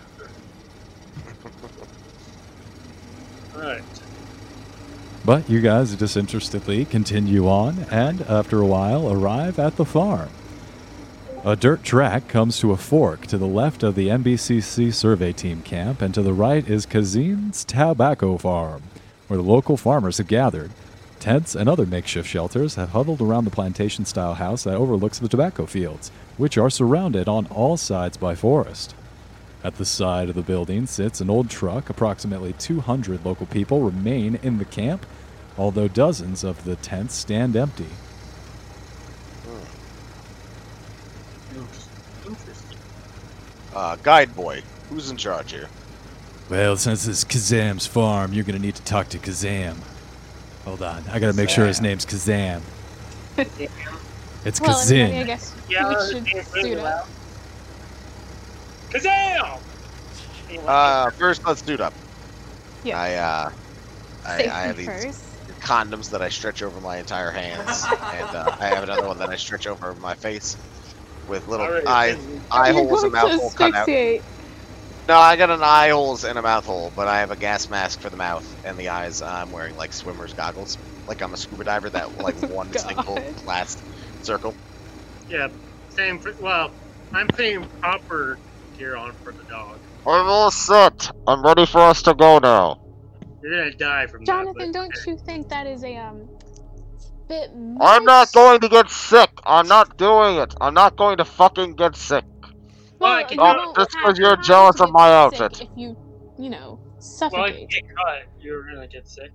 Alright. 3.57 3.83
But 5.25 5.49
you 5.49 5.61
guys 5.61 5.95
disinterestedly 5.95 6.85
continue 6.85 7.49
on 7.49 7.87
and, 7.93 8.23
after 8.23 8.61
a 8.61 8.67
while, 8.67 9.13
arrive 9.13 9.59
at 9.59 9.77
the 9.77 9.85
farm. 9.85 10.31
A 11.45 11.55
dirt 11.55 11.85
track 11.85 12.27
comes 12.27 12.59
to 12.59 12.73
a 12.73 12.77
fork 12.77 13.27
to 13.29 13.39
the 13.39 13.47
left 13.47 13.85
of 13.85 13.95
the 13.95 14.09
MBCC 14.09 14.93
survey 14.93 15.33
team 15.33 15.63
camp, 15.63 16.03
and 16.03 16.13
to 16.15 16.23
the 16.23 16.33
right 16.33 16.69
is 16.69 16.87
Kazin's 16.87 17.65
tobacco 17.65 18.37
farm, 18.37 18.83
where 19.29 19.37
the 19.37 19.43
local 19.43 19.77
farmers 19.77 20.19
have 20.19 20.27
gathered. 20.29 20.73
Tents 21.21 21.55
and 21.55 21.69
other 21.69 21.87
makeshift 21.87 22.29
shelters 22.29 22.75
have 22.75 22.91
huddled 22.91 23.21
around 23.21 23.45
the 23.45 23.51
plantation 23.51 24.05
style 24.05 24.35
house 24.35 24.65
that 24.65 24.75
overlooks 24.75 25.21
the 25.21 25.29
tobacco 25.29 25.67
fields, 25.67 26.11
which 26.37 26.59
are 26.59 26.71
surrounded 26.71 27.29
on 27.29 27.47
all 27.47 27.77
sides 27.77 28.17
by 28.17 28.35
forest. 28.35 28.97
At 29.65 29.77
the 29.77 29.85
side 29.85 30.29
of 30.29 30.35
the 30.35 30.43
building 30.43 30.87
sits 30.87 31.21
an 31.21 31.31
old 31.31 31.49
truck. 31.49 31.89
Approximately 31.89 32.53
200 32.55 33.25
local 33.25 33.47
people 33.47 33.81
remain 33.83 34.39
in 34.43 34.59
the 34.59 34.65
camp, 34.65 35.07
although 35.57 35.89
dozens 35.89 36.43
of 36.45 36.65
the 36.65 36.77
tents 36.77 37.15
stand 37.15 37.55
empty. 37.57 37.87
Uh, 43.75 43.97
guide 44.03 44.35
boy, 44.37 44.63
who's 44.91 45.11
in 45.11 45.17
charge 45.17 45.53
here? 45.53 45.69
Well, 46.51 46.77
since 46.77 47.07
it's 47.07 47.25
Kazam's 47.25 47.87
farm, 47.87 48.33
you're 48.33 48.45
gonna 48.45 48.59
need 48.59 48.75
to 48.75 48.83
talk 48.83 49.09
to 49.11 49.19
Kazam. 49.19 49.77
Hold 50.65 50.83
on, 50.83 51.03
I 51.11 51.19
gotta 51.19 51.33
make 51.33 51.49
sure 51.49 51.67
his 51.67 51.81
name's 51.81 52.05
Kazam. 52.07 52.61
It's 54.45 54.61
Well, 54.61 54.77
anyway, 54.77 55.21
I 55.21 55.23
Kazin. 55.23 55.27
guess 55.27 55.55
Yeah, 55.71 55.89
we 55.89 55.95
should 56.33 56.47
suit 56.49 56.77
loud. 56.79 56.85
up. 57.03 57.09
Kazam! 58.93 59.63
Uh, 60.67 61.11
first 61.19 61.41
let's 61.47 61.65
suit 61.65 61.81
up. 61.81 61.95
Yeah. 62.83 62.97
I 62.97 63.15
uh, 63.17 63.51
I, 64.25 64.47
I 64.47 64.63
have 64.67 64.77
these 64.77 64.87
first. 64.87 65.41
condoms 65.63 66.11
that 66.11 66.23
I 66.23 66.29
stretch 66.29 66.63
over 66.63 66.81
my 66.81 66.99
entire 66.99 67.31
hands, 67.31 67.91
and 68.13 68.35
uh, 68.35 68.57
I 68.61 68.69
have 68.69 68.83
another 68.83 69.07
one 69.07 69.19
that 69.19 69.31
I 69.31 69.37
stretch 69.37 69.67
over 69.67 69.95
my 69.95 70.15
face 70.17 70.57
with 71.27 71.47
little 71.47 71.67
alright, 71.67 71.85
eye 71.87 72.17
eye 72.51 72.73
holes 72.73 73.03
and 73.03 73.13
going 73.13 73.13
mouth 73.13 73.33
to 73.33 73.37
hole 73.37 73.51
cut 73.53 73.75
out. 73.75 73.91
No, 75.09 75.17
I 75.17 75.37
got 75.37 75.51
an 75.51 75.63
eye 75.63 75.91
holes 75.91 76.25
and 76.25 76.39
a 76.39 76.43
mouth 76.43 76.65
hole, 76.67 76.91
but 76.95 77.09
I 77.09 77.21
have 77.21 77.31
a 77.31 77.37
gas 77.37 77.69
mask 77.69 78.01
for 78.01 78.11
the 78.11 78.17
mouth 78.17 78.57
and 78.65 78.79
the 78.79 78.89
eyes. 78.89 79.21
I'm 79.23 79.51
wearing 79.51 79.77
like 79.77 79.93
swimmer's 79.93 80.35
goggles, 80.35 80.79
like 81.07 81.23
I'm 81.23 81.35
a 81.35 81.37
scuba 81.37 81.65
diver. 81.65 81.91
That 81.91 82.15
like 82.21 82.37
Oh, 82.43 82.49
one 82.49 82.73
God. 82.73 82.85
single 82.87 83.37
last 83.45 83.83
circle. 84.21 84.57
Yeah, 85.29 85.49
same 85.89 86.19
for, 86.21 86.33
well, 86.41 86.75
I'm 87.15 87.29
putting 87.29 87.69
proper 87.81 88.39
gear 88.77 88.97
on 88.97 89.13
for 89.23 89.33
the 89.33 89.45
dog. 89.49 89.81
I'm 90.07 90.27
all 90.29 90.51
set. 90.51 91.11
I'm 91.27 91.43
ready 91.43 91.67
for 91.67 91.81
us 91.81 92.03
to 92.05 92.15
go 92.15 92.39
now. 92.39 92.79
You're 93.43 93.53
gonna 93.59 93.77
die 93.77 94.07
from 94.09 94.25
Jonathan, 94.27 94.69
that. 94.69 94.73
don't 94.73 95.07
you 95.07 95.19
think 95.19 95.49
that 95.51 95.67
is 95.67 95.85
a 95.85 95.97
um 95.97 96.31
bit 97.29 97.51
I'm 97.81 98.05
not 98.05 98.33
going 98.33 98.61
to 98.61 98.69
get 98.69 98.91
sick. 98.91 99.31
I'm 99.47 99.69
not 99.69 99.97
doing 99.99 100.37
it. 100.39 100.55
I'm 100.61 100.75
not 100.75 100.97
going 100.97 101.19
to 101.19 101.25
fucking 101.25 101.75
get 101.77 101.97
sick. 101.97 102.25
Well, 103.01 103.19
Well, 103.19 103.25
can 103.25 103.39
you 103.41 103.55
do 103.55 103.75
just 103.79 103.91
have 103.95 104.05
'cause 104.05 104.19
you're 104.19 104.37
jealous 104.37 104.81
of 104.81 104.91
my 104.91 105.13
outfit. 105.13 105.63
If 105.63 105.71
you, 105.77 105.97
you 106.39 106.51
know, 106.51 106.81
Well, 107.31 107.47
if 107.47 107.57
suffocate. 107.57 107.61
you 107.61 107.69
get 107.69 107.83
caught, 107.97 108.23
you're 108.41 108.65
gonna 108.75 108.89
get 108.89 109.09
sick. 109.09 109.33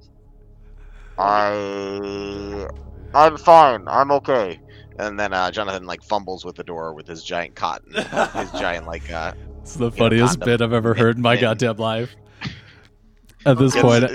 I 1.18 2.68
I'm 3.14 3.38
fine. 3.38 3.86
I'm 3.88 4.12
okay. 4.14 4.60
And 5.00 5.20
then 5.20 5.34
uh, 5.34 5.52
Jonathan 5.52 5.86
like 5.86 6.02
fumbles 6.04 6.44
with 6.44 6.56
the 6.56 6.64
door 6.64 6.94
with 6.94 7.08
his 7.08 7.24
giant 7.24 7.56
cotton, 7.56 7.94
his 7.94 8.52
giant 8.60 8.88
like 8.88 9.10
uh. 9.12 9.34
It's 9.62 9.76
the 9.76 9.92
funniest 9.92 10.40
condom. 10.40 10.46
bit 10.46 10.62
I've 10.62 10.74
ever 10.74 10.94
heard 10.94 11.18
in 11.18 11.22
my 11.22 11.34
Yeah. 11.34 11.42
goddamn 11.42 11.76
life. 11.78 12.16
At 13.46 13.58
this 13.58 13.76
point, 13.76 14.06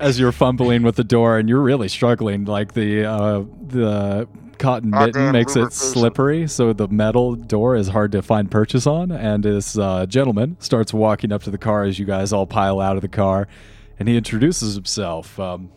as 0.00 0.18
you're 0.18 0.32
fumbling 0.32 0.82
with 0.82 0.96
the 0.96 1.04
door 1.04 1.38
and 1.38 1.48
you're 1.48 1.60
really 1.60 1.88
struggling, 1.88 2.44
like 2.46 2.72
the 2.74 3.04
uh, 3.04 3.44
the 3.68 4.28
cotton 4.58 4.90
mitten 4.90 5.32
makes 5.32 5.56
it 5.56 5.72
slippery, 5.72 6.46
so 6.48 6.72
the 6.72 6.88
metal 6.88 7.34
door 7.34 7.76
is 7.76 7.88
hard 7.88 8.12
to 8.12 8.22
find 8.22 8.50
purchase 8.50 8.86
on. 8.86 9.10
And 9.10 9.42
this 9.44 9.76
uh, 9.78 10.06
gentleman 10.06 10.56
starts 10.60 10.92
walking 10.92 11.32
up 11.32 11.42
to 11.44 11.50
the 11.50 11.58
car 11.58 11.84
as 11.84 11.98
you 11.98 12.04
guys 12.06 12.32
all 12.32 12.46
pile 12.46 12.80
out 12.80 12.96
of 12.96 13.02
the 13.02 13.08
car, 13.08 13.48
and 13.98 14.08
he 14.08 14.16
introduces 14.16 14.74
himself. 14.74 15.38
Um, 15.38 15.70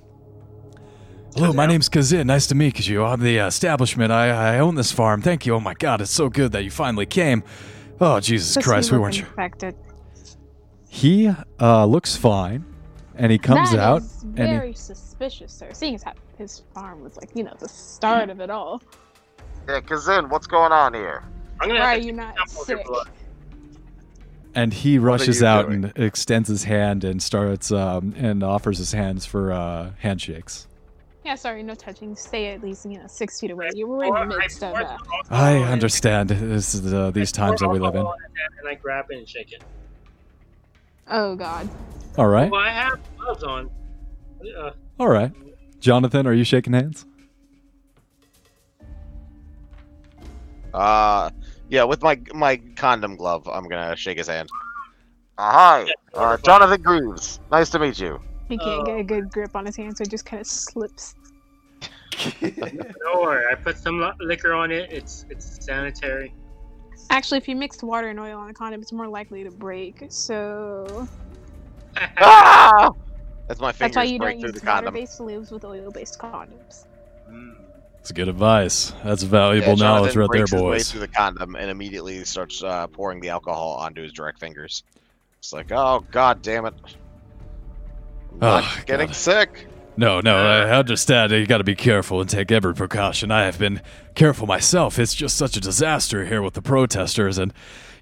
Hello, 1.35 1.51
my 1.51 1.65
name's 1.65 1.89
Kazin. 1.89 2.27
Nice 2.27 2.47
to 2.47 2.55
meet 2.55 2.87
you. 2.87 3.03
I'm 3.03 3.19
the 3.19 3.41
uh, 3.41 3.47
establishment. 3.47 4.09
I, 4.11 4.29
I 4.55 4.59
own 4.59 4.75
this 4.75 4.93
farm. 4.93 5.21
Thank 5.21 5.45
you. 5.45 5.53
Oh 5.55 5.59
my 5.59 5.73
God, 5.73 5.99
it's 5.99 6.11
so 6.11 6.29
good 6.29 6.53
that 6.53 6.63
you 6.63 6.71
finally 6.71 7.05
came. 7.05 7.43
Oh 7.99 8.21
Jesus 8.21 8.53
Does 8.53 8.63
Christ, 8.63 8.91
we 8.91 8.97
weren't 8.97 9.15
sure. 9.15 9.27
infected? 9.27 9.75
He 10.87 11.29
uh, 11.59 11.85
looks 11.85 12.15
fine, 12.15 12.63
and 13.15 13.33
he 13.33 13.37
comes 13.37 13.71
That 13.71 13.79
out. 13.79 14.01
is 14.01 14.23
and 14.23 14.39
he- 14.39 14.45
very 14.45 14.73
suspicious, 14.73 15.51
sir. 15.51 15.69
Seeing 15.73 15.95
as 15.95 16.03
how 16.03 16.13
his 16.37 16.63
farm 16.73 17.01
was 17.03 17.17
like, 17.17 17.29
you 17.33 17.43
know, 17.43 17.53
the 17.59 17.67
start 17.67 18.29
of 18.29 18.39
it 18.39 18.49
all. 18.49 18.81
Yeah, 19.67 19.81
Kazin, 19.81 20.29
what's 20.29 20.47
going 20.47 20.71
on 20.71 20.93
here? 20.93 21.23
I'm 21.59 21.67
gonna 21.67 21.81
Why 21.81 21.95
are 21.95 21.99
you 21.99 22.13
not 22.13 22.33
a 22.45 22.49
sample 22.49 22.61
of 22.61 22.87
your 22.87 23.03
sick? 23.05 23.13
and 24.55 24.73
he 24.73 24.97
rushes 24.99 25.43
out 25.43 25.67
doing? 25.67 25.85
and 25.85 25.97
extends 25.97 26.47
his 26.47 26.63
hand 26.63 27.03
and 27.03 27.21
starts 27.21 27.73
um, 27.73 28.13
and 28.15 28.41
offers 28.41 28.77
his 28.77 28.93
hands 28.93 29.25
for 29.25 29.51
uh, 29.51 29.91
handshakes. 29.99 30.67
Yeah, 31.25 31.33
sorry, 31.33 31.63
no 31.63 31.73
touching. 31.73 32.15
Stay 32.15 32.53
at 32.53 32.61
least, 32.61 32.85
you 32.85 32.99
know, 32.99 33.07
six 33.07 33.39
feet 33.39 33.49
away. 33.49 33.71
You 33.73 33.87
were 33.87 34.03
in 34.03 34.13
the 34.13 34.19
I 34.19 34.25
midst 34.25 34.63
of 34.63 34.73
pour 34.75 34.83
uh, 34.83 34.97
I 35.31 35.55
understand. 35.57 36.29
This 36.29 36.75
is 36.75 36.93
uh, 36.93 37.09
these 37.09 37.33
I 37.33 37.47
times 37.47 37.61
that 37.61 37.69
we 37.69 37.79
live 37.79 37.95
in. 37.95 38.01
alcohol 38.01 38.13
in 38.13 38.25
it 38.25 38.59
And 38.59 38.69
I 38.69 38.75
grab 38.75 39.05
it 39.09 39.17
and 39.17 39.27
shake 39.27 39.51
it. 39.51 39.63
Oh 41.07 41.35
god. 41.35 41.67
All 42.19 42.27
right, 42.27 42.51
Well, 42.51 42.61
I 42.61 42.69
have 42.69 42.99
gloves 43.17 43.43
on. 43.43 43.69
Uh, 44.59 44.69
all 44.99 45.07
right. 45.09 45.31
Jonathan, 45.79 46.27
are 46.27 46.33
you 46.33 46.43
shaking 46.43 46.73
hands? 46.73 47.07
Uh, 50.75 51.31
yeah, 51.69 51.83
with 51.85 52.03
my 52.03 52.21
my 52.35 52.57
condom 52.75 53.15
glove, 53.15 53.47
I'm 53.47 53.67
gonna 53.67 53.95
shake 53.95 54.19
his 54.19 54.27
hand. 54.27 54.47
Uh, 55.39 55.51
hi, 55.51 55.85
uh, 56.13 56.37
Jonathan 56.37 56.81
Greaves. 56.83 57.39
Nice 57.51 57.71
to 57.71 57.79
meet 57.79 57.99
you. 57.99 58.19
He 58.49 58.57
can't 58.57 58.81
Oh. 58.81 58.85
get 58.85 58.99
a 58.99 59.03
good 59.03 59.31
grip 59.31 59.55
on 59.55 59.65
his 59.65 59.75
hand, 59.75 59.97
so 59.97 60.03
it 60.03 60.09
just 60.09 60.25
kind 60.25 60.39
of 60.41 60.47
slips. 60.47 61.15
don't 62.41 63.21
worry, 63.21 63.43
I 63.51 63.55
put 63.55 63.77
some 63.77 64.13
liquor 64.19 64.53
on 64.53 64.71
it. 64.71 64.91
It's 64.91 65.25
it's 65.29 65.63
sanitary. 65.65 66.33
Actually, 67.09 67.37
if 67.39 67.47
you 67.47 67.55
mix 67.55 67.83
water 67.83 68.09
and 68.09 68.19
oil 68.19 68.37
on 68.37 68.49
a 68.49 68.53
condom, 68.53 68.81
it's 68.81 68.91
more 68.93 69.07
likely 69.07 69.43
to 69.43 69.51
break. 69.51 70.05
So 70.09 71.07
Ah! 72.17 72.91
As 73.49 73.59
my 73.59 73.67
that's 73.67 73.77
fingers 73.77 73.95
why 73.95 74.03
you 74.03 74.19
break 74.19 74.41
don't 74.41 74.53
use 74.53 74.63
water-based 74.63 75.19
lubes 75.19 75.51
with 75.51 75.63
oil-based 75.65 76.17
condoms. 76.19 76.85
It's 77.99 78.11
good 78.11 78.27
advice. 78.27 78.91
That's 79.03 79.23
valuable 79.23 79.69
Yeah, 79.77 79.83
knowledge 79.83 80.15
right 80.15 80.27
there, 80.31 80.45
breaks 80.45 80.51
his 80.51 80.61
way 80.61 80.69
boys. 80.77 80.91
through 80.91 81.01
the 81.01 81.07
condom 81.07 81.55
and 81.55 81.69
immediately 81.69 82.23
starts 82.23 82.63
uh, 82.63 82.87
pouring 82.87 83.19
the 83.19 83.29
alcohol 83.29 83.73
onto 83.73 84.01
his 84.01 84.13
direct 84.13 84.39
fingers. 84.39 84.83
It's 85.39 85.53
like, 85.53 85.71
oh 85.71 86.03
god 86.11 86.41
damn 86.41 86.65
it! 86.65 86.73
I'm 88.41 88.63
Oh, 88.63 88.77
getting 88.85 89.07
God. 89.07 89.15
sick. 89.15 89.67
No, 89.97 90.19
no, 90.19 90.35
I 90.35 90.71
understand. 90.77 91.31
You 91.31 91.45
got 91.45 91.59
to 91.59 91.63
be 91.63 91.75
careful 91.75 92.19
and 92.19 92.29
take 92.29 92.51
every 92.51 92.73
precaution. 92.73 93.31
I 93.31 93.43
have 93.45 93.57
been 93.57 93.81
careful 94.13 94.45
myself. 94.45 94.99
It's 94.99 95.13
just 95.15 95.37
such 95.37 95.55
a 95.55 95.61
disaster 95.61 96.25
here 96.25 96.41
with 96.41 96.53
the 96.53 96.61
protesters, 96.61 97.37
and 97.37 97.53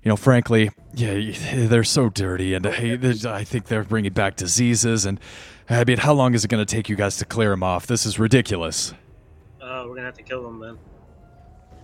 you 0.03 0.09
know, 0.09 0.15
frankly, 0.15 0.71
yeah, 0.95 1.33
they're 1.67 1.83
so 1.83 2.09
dirty, 2.09 2.55
and 2.55 2.65
hey, 2.65 2.93
I 3.27 3.43
think 3.43 3.67
they're 3.67 3.83
bringing 3.83 4.11
back 4.11 4.35
diseases. 4.35 5.05
And 5.05 5.19
I 5.69 5.83
mean, 5.83 5.99
how 5.99 6.13
long 6.13 6.33
is 6.33 6.43
it 6.43 6.47
going 6.47 6.65
to 6.65 6.75
take 6.75 6.89
you 6.89 6.95
guys 6.95 7.17
to 7.17 7.25
clear 7.25 7.51
them 7.51 7.61
off? 7.61 7.85
This 7.85 8.07
is 8.07 8.17
ridiculous. 8.17 8.91
Uh, 9.61 9.85
we're 9.87 9.95
gonna 9.95 10.07
have 10.07 10.17
to 10.17 10.23
kill 10.23 10.43
them 10.43 10.59
then. 10.59 10.77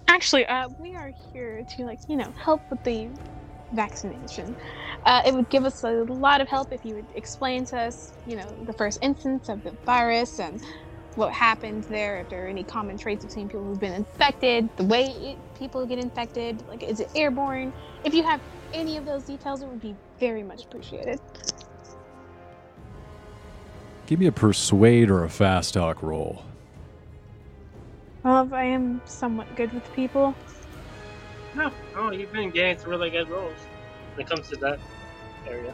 Actually, 0.08 0.46
uh, 0.48 0.70
we 0.80 0.96
are 0.96 1.12
here 1.32 1.64
to 1.78 1.84
like 1.86 2.00
you 2.10 2.18
know 2.18 2.32
help 2.44 2.62
with 2.72 2.84
the 2.84 3.08
vaccination. 3.74 4.56
Uh, 5.06 5.22
it 5.26 5.34
would 5.34 5.50
give 5.50 5.66
us 5.66 5.84
a 5.84 6.04
lot 6.06 6.42
of 6.42 6.48
help 6.48 6.72
if 6.72 6.86
you 6.86 6.96
would 6.96 7.06
explain 7.16 7.66
to 7.66 7.78
us, 7.78 8.14
you 8.28 8.36
know, 8.36 8.48
the 8.66 8.74
first 8.74 9.00
instance 9.02 9.50
of 9.50 9.64
the 9.64 9.72
virus 9.86 10.40
and 10.40 10.62
what 11.16 11.34
happened 11.34 11.84
there, 11.86 12.22
if 12.22 12.30
there 12.30 12.46
are 12.46 12.48
any 12.48 12.64
common 12.64 12.98
traits 12.98 13.26
between 13.26 13.48
people 13.48 13.64
who've 13.64 13.80
been 13.80 13.94
infected, 13.94 14.70
the 14.78 14.84
way 14.84 15.06
it, 15.06 15.38
people 15.58 15.86
get 15.86 16.00
infected, 16.00 16.66
like 16.68 16.84
is 16.84 17.00
it 17.00 17.10
airborne? 17.16 17.74
If 18.04 18.14
you 18.14 18.24
have 18.24 18.42
any 18.74 18.98
of 18.98 19.06
those 19.06 19.24
details, 19.24 19.62
it 19.62 19.68
would 19.68 19.82
be 19.82 19.96
very 20.20 20.44
much 20.44 20.66
appreciated. 20.66 21.20
Give 24.08 24.20
me 24.20 24.26
a 24.26 24.32
persuade 24.32 25.10
or 25.10 25.24
a 25.24 25.30
fast 25.30 25.74
talk 25.74 26.02
roll. 26.02 26.44
Well, 28.24 28.46
if 28.46 28.54
I 28.54 28.66
am 28.66 29.02
somewhat 29.06 29.56
good 29.56 29.72
with 29.74 29.92
people. 29.94 30.36
No, 31.56 31.72
oh, 31.96 32.12
you've 32.12 32.32
been 32.32 32.52
getting 32.52 32.78
some 32.78 32.90
really 32.90 33.10
good 33.10 33.28
rolls 33.30 33.54
when 34.16 34.26
it 34.26 34.30
comes 34.30 34.48
to 34.50 34.56
that 34.58 34.80
area. 35.48 35.74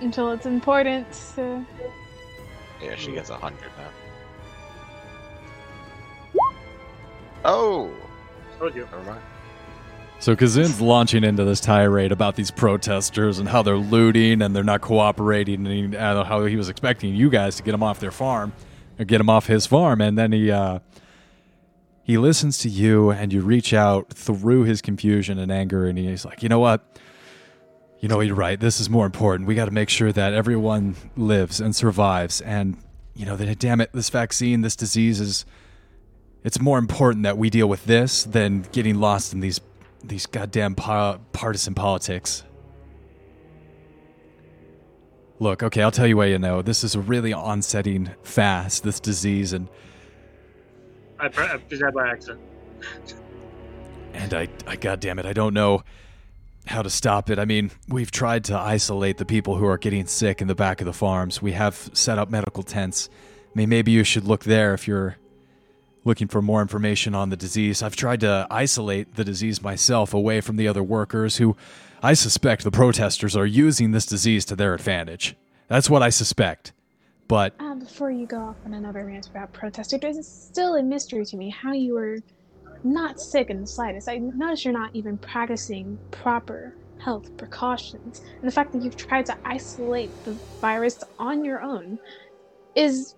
Until 0.00 0.30
it's 0.32 0.46
important. 0.46 1.06
Uh, 1.36 1.60
Yeah, 2.82 2.94
she 2.96 3.12
gets 3.12 3.30
a 3.30 3.36
hundred 3.36 3.70
now. 3.76 3.90
Oh, 7.44 7.90
Told 8.58 8.74
you. 8.74 8.82
never 8.90 9.02
mind. 9.04 9.22
So 10.20 10.34
Kazin's 10.34 10.80
launching 10.80 11.22
into 11.22 11.44
this 11.44 11.60
tirade 11.60 12.10
about 12.10 12.34
these 12.34 12.50
protesters 12.50 13.38
and 13.38 13.48
how 13.48 13.62
they're 13.62 13.76
looting 13.76 14.42
and 14.42 14.54
they're 14.54 14.64
not 14.64 14.80
cooperating 14.80 15.64
and 15.66 15.92
he, 15.92 15.96
uh, 15.96 16.24
how 16.24 16.44
he 16.44 16.56
was 16.56 16.68
expecting 16.68 17.14
you 17.14 17.30
guys 17.30 17.54
to 17.56 17.62
get 17.62 17.72
him 17.72 17.84
off 17.84 18.00
their 18.00 18.10
farm 18.10 18.52
or 18.98 19.04
get 19.04 19.20
him 19.20 19.30
off 19.30 19.46
his 19.46 19.64
farm 19.64 20.00
and 20.00 20.18
then 20.18 20.32
he 20.32 20.50
uh, 20.50 20.80
he 22.08 22.16
listens 22.16 22.56
to 22.56 22.70
you 22.70 23.10
and 23.10 23.34
you 23.34 23.42
reach 23.42 23.74
out 23.74 24.08
through 24.08 24.64
his 24.64 24.80
confusion 24.80 25.38
and 25.38 25.52
anger 25.52 25.86
and 25.86 25.98
he's 25.98 26.24
like, 26.24 26.42
"You 26.42 26.48
know 26.48 26.58
what? 26.58 26.98
You 28.00 28.08
know 28.08 28.20
you're 28.20 28.34
right. 28.34 28.58
This 28.58 28.80
is 28.80 28.88
more 28.88 29.04
important. 29.04 29.46
We 29.46 29.54
got 29.54 29.66
to 29.66 29.70
make 29.70 29.90
sure 29.90 30.10
that 30.10 30.32
everyone 30.32 30.96
lives 31.18 31.60
and 31.60 31.76
survives 31.76 32.40
and 32.40 32.78
you 33.14 33.26
know 33.26 33.36
that 33.36 33.58
damn 33.58 33.82
it, 33.82 33.92
this 33.92 34.08
vaccine, 34.08 34.62
this 34.62 34.74
disease 34.74 35.20
is 35.20 35.44
it's 36.44 36.58
more 36.58 36.78
important 36.78 37.24
that 37.24 37.36
we 37.36 37.50
deal 37.50 37.68
with 37.68 37.84
this 37.84 38.24
than 38.24 38.62
getting 38.72 38.98
lost 38.98 39.34
in 39.34 39.40
these 39.40 39.60
these 40.02 40.24
goddamn 40.24 40.76
pa- 40.76 41.18
partisan 41.34 41.74
politics. 41.74 42.42
Look, 45.40 45.62
okay, 45.62 45.82
I'll 45.82 45.90
tell 45.90 46.06
you 46.06 46.16
what 46.16 46.30
you 46.30 46.38
know. 46.38 46.62
This 46.62 46.82
is 46.82 46.96
really 46.96 47.34
onsetting 47.34 48.10
fast, 48.22 48.82
this 48.82 48.98
disease, 48.98 49.52
and 49.52 49.68
I, 51.20 51.26
I 51.26 51.56
did 51.68 51.80
that 51.80 51.94
by 51.94 52.08
accident. 52.08 52.40
and 54.14 54.34
I, 54.34 54.48
I 54.66 54.76
goddamn 54.76 55.18
it, 55.18 55.26
I 55.26 55.32
don't 55.32 55.54
know 55.54 55.82
how 56.66 56.82
to 56.82 56.90
stop 56.90 57.30
it. 57.30 57.38
I 57.38 57.44
mean, 57.44 57.70
we've 57.88 58.10
tried 58.10 58.44
to 58.44 58.58
isolate 58.58 59.16
the 59.16 59.24
people 59.24 59.56
who 59.56 59.66
are 59.66 59.78
getting 59.78 60.06
sick 60.06 60.42
in 60.42 60.48
the 60.48 60.54
back 60.54 60.80
of 60.80 60.84
the 60.84 60.92
farms. 60.92 61.40
We 61.40 61.52
have 61.52 61.90
set 61.94 62.18
up 62.18 62.30
medical 62.30 62.62
tents. 62.62 63.08
I 63.46 63.58
mean, 63.58 63.68
maybe 63.68 63.90
you 63.90 64.04
should 64.04 64.24
look 64.24 64.44
there 64.44 64.74
if 64.74 64.86
you're 64.86 65.16
looking 66.04 66.28
for 66.28 66.42
more 66.42 66.62
information 66.62 67.14
on 67.14 67.30
the 67.30 67.36
disease. 67.36 67.82
I've 67.82 67.96
tried 67.96 68.20
to 68.20 68.46
isolate 68.50 69.14
the 69.14 69.24
disease 69.24 69.62
myself 69.62 70.14
away 70.14 70.40
from 70.40 70.56
the 70.56 70.68
other 70.68 70.82
workers 70.82 71.36
who 71.38 71.56
I 72.02 72.14
suspect 72.14 72.64
the 72.64 72.70
protesters 72.70 73.36
are 73.36 73.46
using 73.46 73.90
this 73.90 74.06
disease 74.06 74.44
to 74.46 74.56
their 74.56 74.74
advantage. 74.74 75.36
That's 75.68 75.90
what 75.90 76.02
I 76.02 76.10
suspect. 76.10 76.72
But 77.28 77.54
uh, 77.60 77.74
before 77.74 78.10
you 78.10 78.26
go 78.26 78.38
off 78.38 78.56
on 78.64 78.72
another 78.72 79.04
rant 79.04 79.28
about 79.28 79.52
protesters, 79.52 80.16
it's 80.16 80.28
still 80.28 80.76
a 80.76 80.82
mystery 80.82 81.26
to 81.26 81.36
me 81.36 81.50
how 81.50 81.72
you 81.72 81.94
were 81.94 82.18
not 82.82 83.20
sick 83.20 83.50
in 83.50 83.60
the 83.60 83.66
slightest. 83.66 84.08
I 84.08 84.16
notice 84.16 84.64
you're 84.64 84.72
not 84.72 84.90
even 84.94 85.18
practicing 85.18 85.98
proper 86.10 86.74
health 86.98 87.36
precautions. 87.36 88.22
And 88.40 88.48
the 88.48 88.52
fact 88.52 88.72
that 88.72 88.82
you've 88.82 88.96
tried 88.96 89.26
to 89.26 89.36
isolate 89.44 90.10
the 90.24 90.32
virus 90.60 91.04
on 91.18 91.44
your 91.44 91.60
own 91.62 91.98
is, 92.74 93.14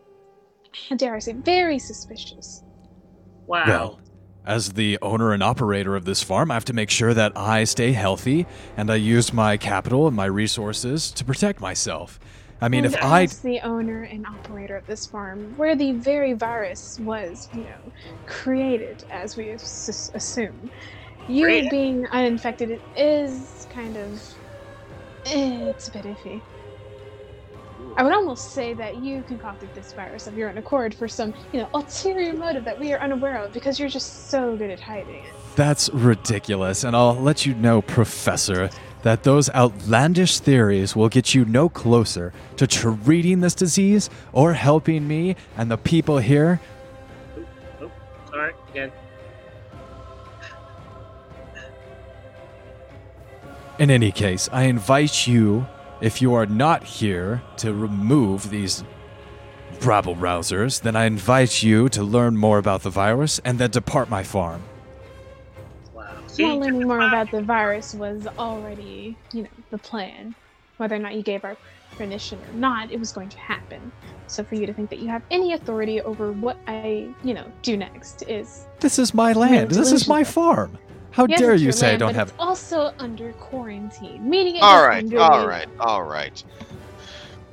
dare 0.97 1.15
I 1.15 1.21
say, 1.21 1.33
very 1.33 1.79
suspicious. 1.79 2.65
Wow. 3.47 3.65
Well, 3.67 4.01
as 4.45 4.71
the 4.71 4.99
owner 5.03 5.33
and 5.33 5.43
operator 5.43 5.95
of 5.95 6.05
this 6.05 6.23
farm, 6.23 6.51
I 6.51 6.55
have 6.55 6.65
to 6.67 6.73
make 6.73 6.91
sure 6.91 7.15
that 7.15 7.37
I 7.37 7.65
stay 7.65 7.93
healthy 7.93 8.47
and 8.77 8.91
I 8.91 8.97
use 8.97 9.33
my 9.33 9.57
capital 9.57 10.07
and 10.07 10.17
my 10.17 10.25
resources 10.25 11.11
to 11.13 11.25
protect 11.25 11.61
myself. 11.61 12.19
I 12.63 12.69
mean, 12.69 12.85
and 12.85 12.95
if 12.95 13.03
I 13.03 13.23
as 13.23 13.41
the 13.41 13.61
owner 13.61 14.03
and 14.03 14.27
operator 14.27 14.77
of 14.77 14.87
this 14.87 15.07
farm, 15.07 15.55
where 15.57 15.75
the 15.75 15.93
very 15.93 16.35
virus 16.35 16.99
was, 17.01 17.49
you 17.55 17.63
know, 17.63 17.93
created, 18.27 19.03
as 19.11 19.37
we 19.37 19.51
s- 19.53 20.11
assume, 20.15 20.71
you 21.29 21.45
Created? 21.45 21.71
being 21.71 22.07
uninfected 22.09 22.81
is 22.97 23.67
kind 23.73 23.97
of, 23.97 24.23
it's 25.27 25.89
a 25.89 25.91
bit 25.91 26.05
iffy. 26.05 26.41
I 27.97 28.03
would 28.03 28.13
almost 28.13 28.53
say 28.53 28.73
that 28.75 29.03
you 29.03 29.23
concocted 29.27 29.69
this 29.75 29.93
virus 29.93 30.27
of 30.27 30.37
your 30.37 30.49
own 30.49 30.59
accord 30.59 30.95
for 30.95 31.09
some, 31.09 31.35
you 31.53 31.61
know, 31.61 31.69
ulterior 31.75 32.33
motive 32.35 32.65
that 32.65 32.79
we 32.79 32.93
are 32.93 33.01
unaware 33.01 33.43
of 33.43 33.53
because 33.53 33.81
you're 33.81 33.89
just 33.89 34.31
so 34.31 34.57
good 34.57 34.71
at 34.71 34.81
hiding 34.81 35.17
it. 35.17 35.33
That's 35.57 35.89
ridiculous, 35.91 36.85
and 36.85 36.95
I'll 36.95 37.15
let 37.17 37.45
you 37.47 37.55
know, 37.55 37.83
Professor, 37.83 38.71
that 39.03 39.23
those 39.23 39.51
outlandish 39.51 40.39
theories 40.39 40.95
will 40.95 41.09
get 41.09 41.35
you 41.35 41.45
no 41.45 41.69
closer 41.69 42.33
to 42.57 42.67
treating 42.67 43.41
this 43.41 43.55
disease 43.55 44.11
or 44.33 44.55
helping 44.55 45.09
me 45.09 45.37
and 45.57 45.71
the 45.71 45.79
people 45.79 46.19
here. 46.19 46.61
Oh, 47.81 47.91
sorry, 48.31 48.53
again. 48.71 48.93
In 53.79 53.91
any 53.91 54.13
case, 54.13 54.49
I 54.53 54.65
invite 54.65 55.27
you, 55.27 55.67
if 56.03 56.21
you 56.21 56.35
are 56.35 56.45
not 56.45 56.85
here 56.85 57.43
to 57.59 57.73
remove 57.73 58.51
these 58.51 58.85
rabble 59.81 60.17
rousers, 60.17 60.83
then 60.83 60.95
I 60.95 61.07
invite 61.07 61.63
you 61.63 61.89
to 61.91 62.03
learn 62.03 62.37
more 62.37 62.59
about 62.59 62.83
the 62.83 62.91
virus 62.91 63.41
and 63.43 63.59
then 63.59 63.71
depart 63.71 64.11
my 64.11 64.23
farm. 64.23 64.63
Wow. 66.31 66.37
See, 66.37 66.45
well, 66.45 66.61
learning 66.61 66.87
more 66.87 67.07
about 67.07 67.31
the 67.31 67.43
virus 67.43 67.95
was 67.95 68.27
already, 68.39 69.17
you 69.33 69.43
know, 69.43 69.49
the 69.71 69.79
plan. 69.79 70.35
Whether 70.77 70.97
or 70.97 70.99
not 70.99 71.15
you 71.15 71.23
gave 71.23 71.45
our 71.45 71.57
permission 71.97 72.43
or 72.45 72.53
not, 72.55 72.91
it 72.91 72.99
was 72.99 73.13
going 73.13 73.29
to 73.29 73.39
happen. 73.39 73.93
So 74.27 74.45
for 74.45 74.55
you 74.55 74.67
to 74.67 74.73
think 74.73 74.91
that 74.91 75.01
you 75.01 75.09
have 75.09 75.23
any 75.31 75.53
authority 75.53 76.01
over 76.03 76.33
what 76.33 76.57
I, 76.67 77.13
you 77.25 77.35
know, 77.35 77.53
do 77.63 77.77
next 77.77 78.23
is 78.23 78.67
This 78.81 78.99
is 78.99 79.13
my 79.13 79.33
land. 79.33 79.71
This 79.71 79.93
is 79.93 80.09
my 80.09 80.25
farm. 80.25 80.79
How 81.11 81.27
Yes, 81.27 81.41
dare 81.41 81.55
you 81.55 81.65
your 81.65 81.73
say 81.73 81.95
I 81.95 81.97
don't 81.97 82.11
but 82.11 82.15
have 82.15 82.29
It's 82.29 82.39
also 82.39 82.93
under 82.99 83.33
quarantine, 83.33 84.29
meaning 84.31 84.57
it 84.57 84.63
All 84.63 84.77
is 84.79 84.87
right, 84.87 85.05
under 85.05 85.19
all 85.19 85.41
the- 85.41 85.47
right, 85.49 85.69
all 85.81 86.03
right. 86.05 86.45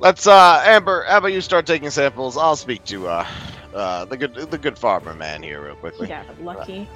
Let's 0.00 0.26
uh, 0.28 0.62
Amber. 0.64 1.04
How 1.08 1.18
about 1.18 1.32
you 1.32 1.40
start 1.40 1.66
taking 1.66 1.90
samples? 1.90 2.36
I'll 2.36 2.54
speak 2.54 2.84
to 2.84 3.08
uh, 3.08 3.26
uh, 3.74 4.04
the 4.04 4.16
good, 4.16 4.34
the 4.50 4.56
good 4.56 4.78
farmer 4.78 5.12
man 5.12 5.42
here 5.42 5.60
real 5.64 5.74
quickly. 5.74 6.08
Yeah, 6.08 6.22
lucky. 6.40 6.88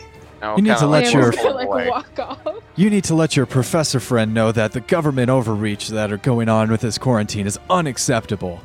I'll 0.43 0.57
You 0.57 0.63
need 0.63 0.77
to 0.79 0.87
let 0.87 1.05
like 1.05 1.15
your- 1.15 1.31
walk 1.31 1.35
Yeah, 1.45 1.51
like 1.53 1.91
walk 1.91 2.19
off. 2.19 2.63
You 2.77 2.91
need 2.91 3.05
to 3.05 3.15
let 3.15 3.37
your 3.37 3.47
professor 3.47 4.01
friend 4.01 4.35
know 4.35 4.51
that 4.53 4.73
the 4.73 4.81
government 4.81 5.31
overreach 5.31 5.89
that 5.89 6.13
are 6.13 6.17
going 6.17 6.49
on 6.49 6.71
with 6.71 6.81
this 6.81 6.99
quarantine 6.99 7.47
is 7.47 7.59
unacceptable. 7.71 8.61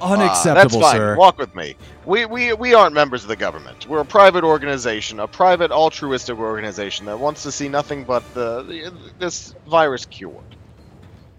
Ah, 0.00 0.12
Unacceptable, 0.14 0.80
that's 0.80 0.92
fine. 0.92 0.96
sir. 1.00 1.16
Walk 1.16 1.38
with 1.38 1.54
me. 1.56 1.74
We, 2.06 2.24
we 2.24 2.52
we 2.52 2.72
aren't 2.72 2.94
members 2.94 3.22
of 3.24 3.28
the 3.28 3.36
government. 3.36 3.88
We're 3.88 4.00
a 4.00 4.04
private 4.04 4.44
organization, 4.44 5.18
a 5.18 5.26
private 5.26 5.72
altruistic 5.72 6.38
organization 6.38 7.06
that 7.06 7.18
wants 7.18 7.42
to 7.42 7.50
see 7.52 7.68
nothing 7.68 8.04
but 8.04 8.22
the, 8.34 8.62
the 8.62 8.92
this 9.18 9.54
virus 9.68 10.06
cured. 10.06 10.36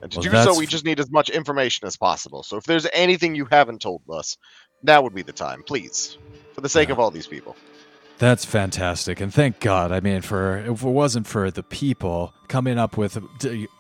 And 0.02 0.12
to 0.12 0.18
Well, 0.18 0.24
do 0.24 0.30
that's- 0.32 0.54
so, 0.56 0.60
we 0.60 0.66
just 0.68 0.84
need 0.86 1.00
as 1.00 1.10
much 1.10 1.30
information 1.30 1.88
as 1.88 1.96
possible. 1.98 2.44
So 2.44 2.58
if 2.58 2.66
there's 2.66 2.86
anything 2.94 3.34
you 3.36 3.46
haven't 3.50 3.82
told 3.82 4.02
us, 4.10 4.38
now 4.84 5.02
would 5.02 5.16
be 5.16 5.22
the 5.24 5.34
time, 5.34 5.64
please, 5.64 6.18
for 6.54 6.62
the 6.62 6.70
sake 6.70 6.90
Yeah. 6.90 6.94
of 6.94 7.00
all 7.00 7.12
these 7.12 7.28
people. 7.28 7.56
That's 8.20 8.44
fantastic, 8.44 9.22
and 9.22 9.34
thank 9.34 9.62
God. 9.62 9.94
I 9.94 10.02
mean, 10.02 10.22
for 10.22 10.58
if 10.58 10.84
it 10.84 10.90
wasn't 10.90 11.26
for 11.26 11.50
the 11.50 11.64
people 11.64 12.34
coming 12.50 12.78
up 12.78 12.98
with 12.98 13.18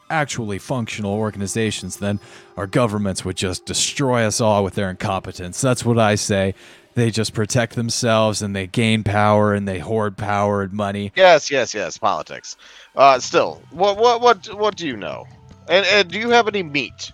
actually 0.09 0.59
functional 0.59 1.13
organizations, 1.13 1.97
then 1.97 2.21
our 2.55 2.65
governments 2.65 3.25
would 3.25 3.35
just 3.35 3.65
destroy 3.65 4.23
us 4.23 4.39
all 4.39 4.63
with 4.63 4.75
their 4.75 4.89
incompetence. 4.89 5.59
That's 5.59 5.83
what 5.83 5.99
I 5.99 6.15
say. 6.15 6.55
They 6.95 7.11
just 7.11 7.33
protect 7.33 7.75
themselves 7.75 8.41
and 8.41 8.55
they 8.55 8.65
gain 8.65 9.03
power 9.03 9.53
and 9.53 9.67
they 9.67 9.79
hoard 9.79 10.17
power 10.17 10.63
and 10.63 10.71
money. 10.71 11.11
Yes, 11.17 11.51
yes, 11.51 11.73
yes. 11.73 11.97
Politics. 11.97 12.55
Uh, 12.95 13.19
still, 13.19 13.61
what 13.71 13.97
what 13.97 14.21
what 14.21 14.47
what 14.57 14.77
do 14.77 14.87
you 14.87 14.95
know? 14.95 15.27
And, 15.67 15.85
and 15.85 16.09
do 16.09 16.17
you 16.17 16.29
have 16.29 16.47
any 16.47 16.63
meat? 16.63 17.11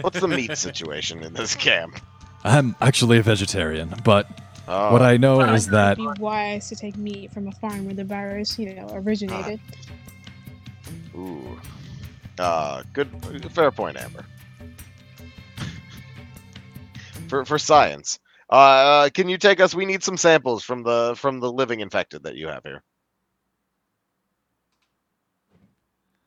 What's 0.00 0.20
the 0.20 0.28
meat 0.28 0.56
situation 0.58 1.22
in 1.22 1.34
this 1.34 1.54
camp? 1.54 2.00
I'm 2.44 2.76
actually 2.80 3.18
a 3.18 3.22
vegetarian, 3.22 3.92
but 4.04 4.26
Oh, 4.70 4.92
what 4.92 5.00
I 5.00 5.16
know 5.16 5.40
Fine. 5.40 5.54
is 5.54 5.66
that 5.68 5.98
It'd 5.98 6.14
be 6.14 6.20
wise 6.20 6.68
to 6.68 6.76
take 6.76 6.98
meat 6.98 7.32
from 7.32 7.48
a 7.48 7.52
farm 7.52 7.86
where 7.86 7.94
the 7.94 8.04
virus, 8.04 8.58
you 8.58 8.74
know, 8.74 8.88
originated. 8.92 9.58
Ooh. 11.14 11.58
Uh, 12.38 12.82
good, 12.92 13.08
fair 13.52 13.70
point, 13.70 13.96
Amber. 13.96 14.26
for 17.28 17.44
for 17.44 17.58
science, 17.58 18.18
uh, 18.50 19.08
can 19.14 19.28
you 19.28 19.38
take 19.38 19.60
us? 19.60 19.74
We 19.74 19.86
need 19.86 20.02
some 20.02 20.16
samples 20.16 20.64
from 20.64 20.82
the 20.82 21.14
from 21.16 21.40
the 21.40 21.50
living 21.50 21.80
infected 21.80 22.22
that 22.24 22.36
you 22.36 22.48
have 22.48 22.62
here. 22.62 22.82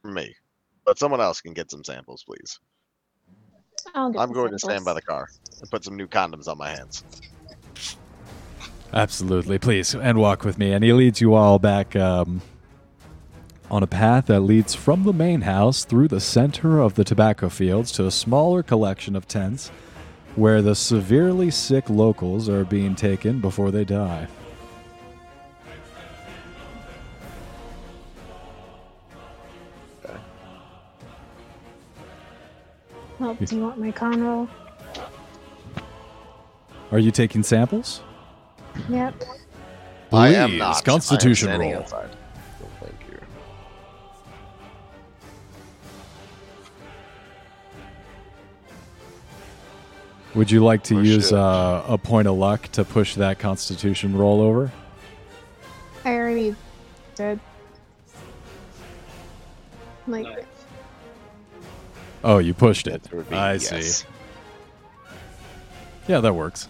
Me, 0.04 0.36
but 0.84 0.98
someone 0.98 1.22
else 1.22 1.42
can 1.42 1.54
get 1.54 1.70
some 1.70 1.84
samples, 1.84 2.24
please. 2.24 2.60
I'll 3.94 4.12
get 4.12 4.20
I'm 4.20 4.30
the 4.30 4.34
going 4.34 4.52
to 4.52 4.60
stand 4.60 4.84
by 4.84 4.94
the 4.94 5.02
car 5.02 5.28
and 5.60 5.70
put 5.70 5.84
some 5.84 5.96
new 5.96 6.08
condoms 6.08 6.48
on 6.48 6.58
my 6.58 6.70
hands. 6.70 7.04
Absolutely, 8.94 9.58
please, 9.58 9.96
and 9.96 10.18
walk 10.18 10.44
with 10.44 10.58
me. 10.58 10.74
And 10.74 10.84
he 10.84 10.92
leads 10.92 11.22
you 11.22 11.34
all 11.34 11.60
back 11.60 11.96
um, 11.96 12.42
on 13.70 13.84
a 13.84 13.88
path 13.88 14.26
that 14.26 14.42
leads 14.42 14.76
from 14.76 15.04
the 15.04 15.14
main 15.14 15.42
house 15.42 15.86
through 15.86 16.10
the 16.10 16.20
center 16.20 16.80
of 16.80 16.96
the 16.96 17.06
tobacco 17.06 17.48
fields 17.48 17.92
to 17.94 18.06
a 18.06 18.12
smaller 18.12 18.62
collection 18.62 19.16
of 19.16 19.28
tents 19.30 19.70
where 20.36 20.62
the 20.62 20.76
severely 20.76 21.50
sick 21.50 21.90
locals 21.90 22.50
are 22.50 22.66
being 22.66 22.96
taken 22.96 23.40
before 23.40 23.72
they 23.72 23.86
die. 23.86 24.28
Well, 33.20 33.36
do 33.36 33.56
you 33.56 33.62
want 33.62 33.78
my 33.78 33.92
con 33.92 34.22
roll? 34.22 34.50
Are 36.92 37.00
you 37.00 37.12
taking 37.12 37.44
samples? 37.44 38.02
Yep. 38.90 39.24
I 40.14 40.30
am 40.30 40.50
Please, 40.52 40.60
not. 40.60 40.84
Constitution 40.86 41.50
I 41.50 41.54
am 41.54 41.62
roll. 41.62 41.76
outside. 41.76 42.10
No, 42.60 42.68
thank 42.82 42.96
you. 43.10 43.20
Would 50.36 50.50
you 50.52 50.64
like 50.64 50.84
to 50.84 51.02
use 51.02 51.32
uh, 51.34 51.84
a 51.88 51.98
point 51.98 52.28
of 52.28 52.36
luck 52.36 52.64
to 52.74 52.84
push 52.86 53.16
that 53.16 53.40
Constitution 53.40 54.16
roll 54.18 54.42
over? 54.42 54.72
I 56.06 56.14
already 56.14 56.56
did. 57.16 57.40
Like, 60.08 60.26
Nice. 60.26 60.46
Oh, 62.24 62.38
you 62.38 62.54
pushed 62.54 62.88
it. 62.88 63.04
That 63.04 63.30
be 63.30 63.36
I 63.36 63.54
yes. 63.54 64.04
see. 64.04 64.08
Yeah, 66.08 66.20
that 66.22 66.34
works. 66.34 66.68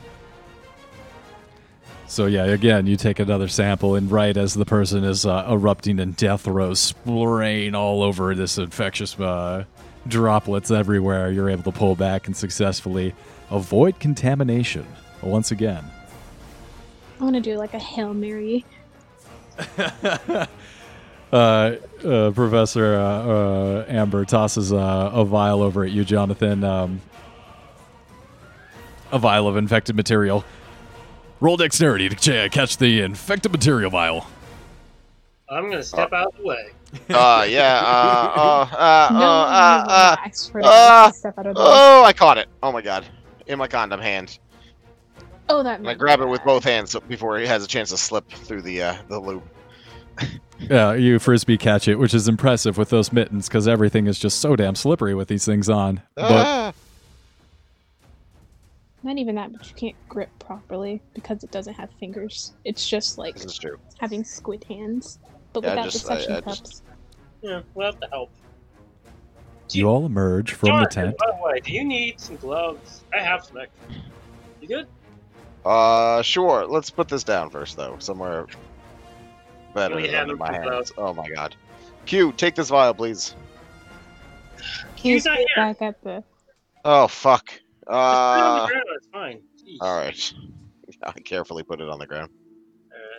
So 2.12 2.26
yeah, 2.26 2.44
again, 2.44 2.88
you 2.88 2.98
take 2.98 3.20
another 3.20 3.48
sample, 3.48 3.96
and 3.96 4.12
right 4.12 4.36
as 4.36 4.54
the 4.54 4.66
person 4.66 5.06
is 5.06 5.26
uh, 5.26 5.48
erupting 5.50 5.98
in 5.98 6.12
death 6.12 6.46
row, 6.46 6.74
spraying 6.74 7.74
all 7.74 8.04
over 8.04 8.36
this 8.36 8.58
infectious 8.58 9.18
uh, 9.18 9.64
droplets 10.06 10.72
everywhere, 10.72 11.32
you're 11.32 11.50
able 11.50 11.64
to 11.64 11.72
pull 11.72 11.96
back 11.96 12.28
and 12.28 12.36
successfully 12.36 13.16
avoid 13.50 13.98
contamination 14.02 14.86
once 15.22 15.52
again. 15.52 15.86
I 17.22 17.24
want 17.24 17.38
to 17.38 17.42
do 17.42 17.56
like 17.58 17.74
a 17.74 17.80
Hail 17.80 18.14
Mary. 18.14 18.66
uh, 19.78 20.46
uh, 21.32 21.78
Professor 22.04 22.96
uh, 22.96 23.00
uh, 23.00 23.86
Amber 23.88 24.26
tosses 24.26 24.74
uh, 24.74 25.12
a 25.14 25.24
vial 25.24 25.62
over 25.62 25.86
at 25.86 25.92
you, 25.92 26.04
Jonathan. 26.04 26.66
Um, 26.66 27.02
a 29.14 29.18
vial 29.18 29.48
of 29.48 29.56
infected 29.56 29.96
material. 29.96 30.44
Roll 31.42 31.58
dexterity 31.58 32.08
to 32.08 32.16
ch- 32.16 32.52
catch 32.52 32.78
the 32.78 33.02
infected 33.02 33.52
material 33.52 33.90
vial. 33.92 34.28
I'm 35.50 35.70
gonna 35.70 35.84
step 35.84 36.14
out 36.14 36.28
of 36.28 36.38
the 36.38 36.44
way. 36.44 36.70
Uh, 37.10 37.46
yeah. 37.50 37.82
Uh, 37.84 38.30
uh, 38.40 38.76
uh, 38.76 39.10
no 39.14 39.20
uh, 39.20 39.22
uh, 39.22 39.86
uh, 39.90 40.16
ask 40.26 40.52
for 40.52 40.62
uh. 40.64 41.12
Step 41.12 41.38
out 41.38 41.48
of 41.48 41.56
the 41.56 41.60
way. 41.62 41.68
oh, 41.68 42.04
I 42.06 42.14
caught 42.14 42.38
it. 42.38 42.48
Oh 42.64 42.72
my 42.72 42.82
god. 42.82 43.06
In 43.48 43.58
my 43.58 43.68
condom 43.68 44.00
hand. 44.00 44.38
Oh, 45.50 45.64
that. 45.64 45.80
And 45.80 45.88
I 45.88 45.92
meant 45.92 46.00
grab 46.00 46.22
it 46.22 46.28
with 46.28 46.44
both 46.46 46.64
hands 46.64 46.96
before 47.10 47.38
it 47.40 47.48
has 47.48 47.64
a 47.64 47.68
chance 47.68 47.90
to 47.90 47.98
slip 47.98 48.30
through 48.30 48.62
the 48.62 48.82
uh, 48.84 48.98
the 49.10 49.20
loop. 49.20 49.44
Yeah, 50.70 50.94
you 50.94 51.18
frisbee 51.18 51.58
catch 51.58 51.88
it, 51.88 51.96
which 51.96 52.14
is 52.14 52.28
impressive 52.28 52.78
with 52.78 52.92
those 52.92 53.12
mittens 53.12 53.48
because 53.48 53.68
everything 53.68 54.06
is 54.06 54.20
just 54.20 54.38
so 54.40 54.56
damn 54.56 54.76
slippery 54.76 55.16
with 55.16 55.28
these 55.28 55.44
things 55.44 55.70
on. 55.70 56.04
But 56.14 56.46
Ah! 56.46 56.74
Not 59.04 59.18
even 59.18 59.36
that, 59.36 59.52
but 59.52 59.68
you 59.68 59.74
can't 59.76 59.96
grip 60.10 60.30
properly 60.40 61.02
because 61.14 61.44
it 61.44 61.52
doesn't 61.52 61.74
have 61.74 61.90
fingers. 62.00 62.54
It's 62.66 62.88
just 62.88 63.18
like 63.18 63.36
this 63.36 63.46
is 63.46 63.58
true. 63.58 63.80
having 64.00 64.24
squid 64.24 64.64
hands, 64.66 65.20
but 65.54 65.64
Yeah, 65.64 65.72
without 65.72 65.84
just- 65.86 66.08
the 66.08 66.16
suction 66.16 66.34
I 66.34 66.42
just- 66.42 66.64
cups. 66.64 66.84
Yeah, 67.42 67.62
without 67.74 68.00
the 68.00 68.08
help. 68.10 68.30
you 69.72 69.88
all 69.88 70.06
emerge 70.06 70.52
from 70.54 70.82
the 70.82 70.86
tent. 70.86 71.18
By 71.18 71.32
the 71.32 71.42
way, 71.42 71.60
do 71.62 71.72
you 71.72 71.84
need 71.86 72.20
some 72.20 72.36
gloves? 72.36 73.04
I 73.14 73.22
have 73.22 73.46
some 73.46 73.58
extra. 73.58 73.96
You 74.60 74.68
good? 74.68 74.88
Uh, 75.66 76.22
sure. 76.22 76.66
Let's 76.68 76.90
put 76.90 77.08
this 77.08 77.24
down 77.24 77.50
first, 77.50 77.78
though. 77.78 77.96
Somewhere 78.00 78.48
better 79.74 79.96
Let 79.96 80.02
than 80.08 80.14
hand 80.14 80.38
my 80.38 80.48
some 80.48 80.64
hands. 80.64 80.92
Oh 80.98 81.14
my 81.14 81.30
god. 81.30 81.56
Q, 82.06 82.34
take 82.34 82.54
this 82.56 82.68
vial, 82.70 82.94
please. 82.94 83.34
He's 84.96 85.24
He's 85.24 85.26
not 85.26 85.38
here. 85.38 85.48
back 85.56 85.82
at 85.82 86.04
the. 86.04 86.24
Oh 86.84 87.08
fuck. 87.08 87.50
Just 87.92 88.32
put 88.32 88.42
on 88.42 88.52
Uh, 88.52 88.62
the 88.62 88.68
ground. 88.68 88.86
It's 88.96 89.08
fine. 89.12 89.42
Jeez. 89.60 89.78
all 89.82 89.98
right. 89.98 90.34
I 91.04 91.12
carefully 91.22 91.64
put 91.64 91.82
it 91.82 91.90
on 91.90 92.00
the 92.00 92.08
ground. 92.08 92.30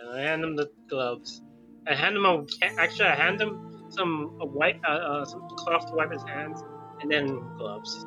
And 0.03 0.19
I 0.19 0.21
hand 0.21 0.43
him 0.43 0.55
the 0.55 0.69
gloves. 0.89 1.41
I 1.87 1.95
hand 1.95 2.15
him 2.15 2.25
a 2.25 2.45
actually 2.79 3.09
I 3.09 3.15
hand 3.15 3.41
him 3.41 3.85
some 3.89 4.37
a 4.41 4.45
white 4.45 4.79
uh, 4.87 4.91
uh, 4.91 5.25
some 5.25 5.47
cloth 5.49 5.87
to 5.87 5.93
wipe 5.93 6.11
his 6.11 6.23
hands, 6.23 6.63
and 7.01 7.11
then 7.11 7.41
gloves. 7.57 8.05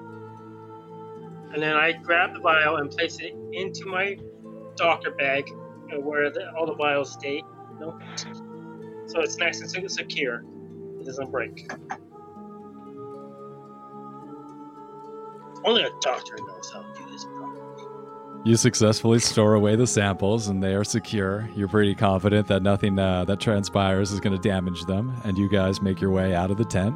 And 1.53 1.63
then 1.63 1.75
I 1.77 1.93
grab 1.93 2.35
the 2.35 2.41
vial 2.41 2.77
and 2.77 2.91
place 2.91 3.19
it 3.21 3.35
into 3.53 3.87
my 3.87 4.17
doctor 4.77 5.13
bag, 5.13 5.49
uh, 5.93 6.01
where 6.01 6.31
the, 6.31 6.53
all 6.55 6.67
the 6.67 6.75
vials 6.75 7.13
stay. 7.13 7.37
You 7.73 7.79
know? 7.81 7.99
So 9.07 9.21
it's 9.21 9.37
nice 9.37 9.61
and 9.61 9.91
secure. 9.91 10.45
It 11.01 11.07
doesn't 11.07 11.31
break. 11.31 11.71
Only 15.67 15.83
a 15.83 15.91
doctor 16.01 16.37
knows 16.47 16.71
how 16.73 16.83
to 16.83 16.93
do 16.97 17.11
this 17.11 17.25
properly. 17.25 17.85
You 18.45 18.57
successfully 18.57 19.19
store 19.19 19.55
away 19.55 19.75
the 19.75 19.89
samples, 19.89 20.47
and 20.47 20.63
they 20.63 20.75
are 20.75 20.85
secure. 20.85 21.51
You're 21.57 21.67
pretty 21.67 21.97
confident 21.97 22.47
that 22.47 22.63
nothing 22.63 22.97
uh, 22.97 23.25
that 23.25 23.41
transpires 23.41 24.13
is 24.13 24.21
going 24.21 24.41
to 24.41 24.49
damage 24.49 24.85
them, 24.85 25.13
and 25.25 25.37
you 25.37 25.51
guys 25.51 25.83
make 25.83 26.01
your 26.01 26.13
way 26.13 26.35
out 26.35 26.53
of 26.53 26.57
the 26.57 26.65
tent 26.65 26.95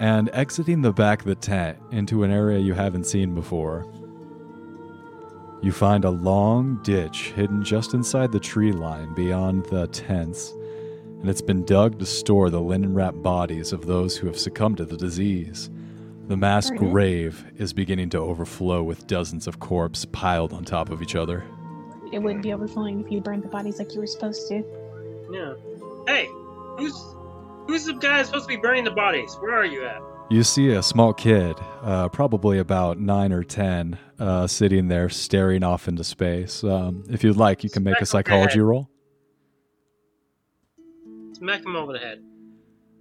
and 0.00 0.30
exiting 0.32 0.80
the 0.80 0.92
back 0.92 1.20
of 1.20 1.26
the 1.26 1.34
tent 1.34 1.78
into 1.92 2.24
an 2.24 2.32
area 2.32 2.58
you 2.58 2.72
haven't 2.72 3.04
seen 3.04 3.34
before. 3.34 3.86
You 5.62 5.70
find 5.70 6.04
a 6.04 6.10
long 6.10 6.80
ditch 6.82 7.32
hidden 7.36 7.62
just 7.62 7.94
inside 7.94 8.32
the 8.32 8.40
tree 8.40 8.72
line 8.72 9.14
beyond 9.14 9.66
the 9.66 9.86
tents, 9.88 10.54
and 11.20 11.28
it's 11.28 11.42
been 11.42 11.64
dug 11.64 11.98
to 11.98 12.06
store 12.06 12.48
the 12.48 12.60
linen 12.60 12.94
wrapped 12.94 13.22
bodies 13.22 13.72
of 13.72 13.86
those 13.86 14.16
who 14.16 14.26
have 14.26 14.38
succumbed 14.38 14.78
to 14.78 14.86
the 14.86 14.96
disease. 14.96 15.70
The 16.28 16.36
mass 16.36 16.70
Burn 16.70 16.78
grave 16.78 17.44
is 17.56 17.72
beginning 17.72 18.10
to 18.10 18.18
overflow 18.18 18.82
with 18.82 19.06
dozens 19.06 19.46
of 19.46 19.58
corpses 19.60 20.04
piled 20.06 20.52
on 20.52 20.64
top 20.64 20.90
of 20.90 21.02
each 21.02 21.16
other. 21.16 21.44
It 22.12 22.20
wouldn't 22.20 22.42
be 22.42 22.52
overflowing 22.52 23.00
if 23.04 23.10
you 23.10 23.20
burned 23.20 23.42
the 23.42 23.48
bodies 23.48 23.78
like 23.78 23.92
you 23.94 24.00
were 24.00 24.06
supposed 24.06 24.46
to. 24.48 24.62
Yeah. 25.32 25.54
Hey, 26.06 26.28
who's 26.78 26.94
who's 27.66 27.84
the 27.86 27.94
guy 27.94 28.22
supposed 28.22 28.44
to 28.44 28.48
be 28.48 28.56
burning 28.56 28.84
the 28.84 28.90
bodies? 28.90 29.34
Where 29.40 29.54
are 29.54 29.64
you 29.64 29.84
at? 29.84 30.00
You 30.30 30.42
see 30.42 30.70
a 30.70 30.82
small 30.82 31.12
kid, 31.12 31.56
uh, 31.82 32.08
probably 32.08 32.58
about 32.58 32.98
nine 32.98 33.32
or 33.32 33.42
ten, 33.42 33.98
uh, 34.18 34.46
sitting 34.46 34.88
there 34.88 35.08
staring 35.08 35.62
off 35.62 35.88
into 35.88 36.04
space. 36.04 36.62
Um, 36.64 37.04
if 37.10 37.24
you'd 37.24 37.36
like, 37.36 37.64
you 37.64 37.70
can 37.70 37.82
make 37.82 38.00
a 38.00 38.06
Smack 38.06 38.26
him 38.28 38.30
psychology 38.30 38.60
roll. 38.60 38.88
Smack 41.34 41.64
him 41.64 41.76
over 41.76 41.92
the 41.92 41.98
head. 41.98 42.22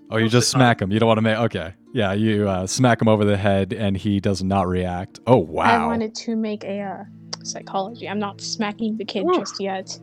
Oh, 0.10 0.18
you 0.18 0.28
just 0.28 0.48
of 0.48 0.60
the 0.60 0.64
time. 0.64 0.68
smack 0.68 0.82
him. 0.82 0.92
You 0.92 1.00
don't 1.00 1.08
want 1.08 1.20
to 1.20 1.22
make. 1.22 1.38
Okay, 1.38 1.74
yeah, 1.94 2.14
you 2.14 2.48
uh, 2.48 2.68
smack 2.68 3.02
him 3.02 3.08
over 3.08 3.26
the 3.26 3.38
head, 3.38 3.74
and 3.74 3.98
he 3.98 4.20
does 4.20 4.44
not 4.44 4.68
react. 4.68 5.20
Oh 5.28 5.38
wow! 5.38 5.86
I 5.86 5.88
wanted 5.88 6.16
to 6.16 6.36
make 6.36 6.64
a 6.64 6.82
uh, 6.82 7.04
psychology. 7.44 8.08
I'm 8.08 8.20
not 8.20 8.42
smacking 8.42 8.98
the 8.98 9.06
kid 9.06 9.26
Ooh. 9.26 9.38
just 9.38 9.60
yet. 9.60 10.00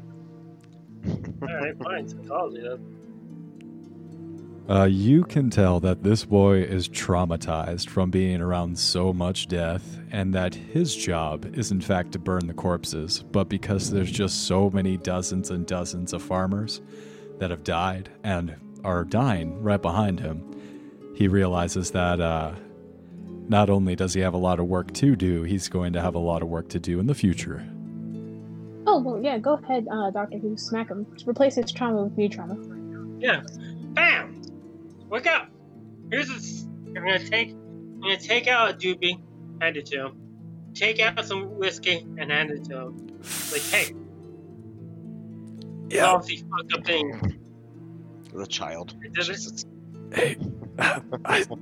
All 1.06 1.48
right, 1.48 1.76
fine. 1.78 2.08
Psychology. 2.08 2.78
Uh, 4.68 4.84
you 4.84 5.24
can 5.24 5.48
tell 5.48 5.80
that 5.80 6.02
this 6.02 6.26
boy 6.26 6.58
is 6.58 6.90
traumatized 6.90 7.88
from 7.88 8.10
being 8.10 8.42
around 8.42 8.78
so 8.78 9.14
much 9.14 9.48
death, 9.48 9.98
and 10.10 10.34
that 10.34 10.54
his 10.54 10.94
job 10.94 11.56
is 11.56 11.70
in 11.70 11.80
fact 11.80 12.12
to 12.12 12.18
burn 12.18 12.46
the 12.46 12.52
corpses. 12.52 13.24
But 13.32 13.48
because 13.48 13.90
there's 13.90 14.10
just 14.10 14.46
so 14.46 14.68
many 14.68 14.98
dozens 14.98 15.50
and 15.50 15.66
dozens 15.66 16.12
of 16.12 16.22
farmers 16.22 16.82
that 17.38 17.50
have 17.50 17.64
died 17.64 18.10
and 18.24 18.56
are 18.84 19.04
dying 19.04 19.62
right 19.62 19.80
behind 19.80 20.20
him, 20.20 20.47
he 21.18 21.26
realizes 21.26 21.90
that 21.90 22.20
uh, 22.20 22.52
not 23.48 23.68
only 23.68 23.96
does 23.96 24.14
he 24.14 24.20
have 24.20 24.34
a 24.34 24.38
lot 24.38 24.60
of 24.60 24.66
work 24.66 24.92
to 24.94 25.16
do, 25.16 25.42
he's 25.42 25.68
going 25.68 25.92
to 25.94 26.00
have 26.00 26.14
a 26.14 26.18
lot 26.20 26.42
of 26.42 26.48
work 26.48 26.68
to 26.68 26.78
do 26.78 27.00
in 27.00 27.06
the 27.08 27.14
future. 27.14 27.66
Oh 28.86 29.00
well, 29.00 29.20
yeah. 29.20 29.36
Go 29.38 29.54
ahead, 29.54 29.86
uh, 29.90 30.10
Doctor 30.12 30.38
Who. 30.38 30.56
Smack 30.56 30.88
him. 30.90 31.06
Replace 31.26 31.56
his 31.56 31.72
trauma 31.72 32.04
with 32.04 32.16
new 32.16 32.28
trauma. 32.28 32.56
yeah. 33.18 33.42
Bam! 33.94 34.40
Wake 35.10 35.26
up! 35.26 35.48
Here's 36.10 36.28
this. 36.28 36.66
I'm 36.86 36.94
gonna 36.94 37.18
take. 37.18 37.50
I'm 37.50 38.00
gonna 38.00 38.16
take 38.16 38.46
out 38.46 38.70
a 38.70 38.74
doobie, 38.74 39.20
hand 39.60 39.76
it 39.76 39.86
to 39.86 40.06
him. 40.06 40.12
Take 40.74 41.00
out 41.00 41.22
some 41.26 41.58
whiskey 41.58 42.06
and 42.18 42.30
hand 42.30 42.50
it 42.52 42.64
to 42.66 42.76
him. 42.82 43.08
Like, 43.50 43.62
hey, 43.62 43.92
Yeah. 45.90 46.04
all 46.04 46.20
these 46.20 46.44
fucked 46.50 46.72
up 46.74 46.84
things. 46.86 47.20
The 48.32 48.46
child. 48.46 48.94
It 49.02 49.12
doesn't- 49.14 49.34
Jesus. 49.34 49.64
Hey, 50.14 50.36
I, 50.40 50.57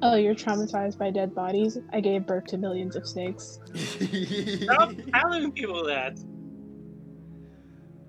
Oh, 0.02 0.14
you're 0.16 0.34
traumatized 0.34 0.98
by 0.98 1.10
dead 1.10 1.34
bodies. 1.34 1.78
I 1.92 2.00
gave 2.00 2.26
birth 2.26 2.46
to 2.46 2.58
millions 2.58 2.96
of 2.96 3.06
snakes. 3.06 3.58
Stop 3.74 4.92
telling 5.12 5.52
people 5.52 5.84
that. 5.86 6.18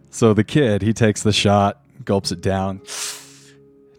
So 0.09 0.33
the 0.33 0.43
kid, 0.43 0.81
he 0.81 0.93
takes 0.93 1.23
the 1.23 1.31
shot, 1.31 1.81
gulps 2.03 2.31
it 2.31 2.41
down, 2.41 2.81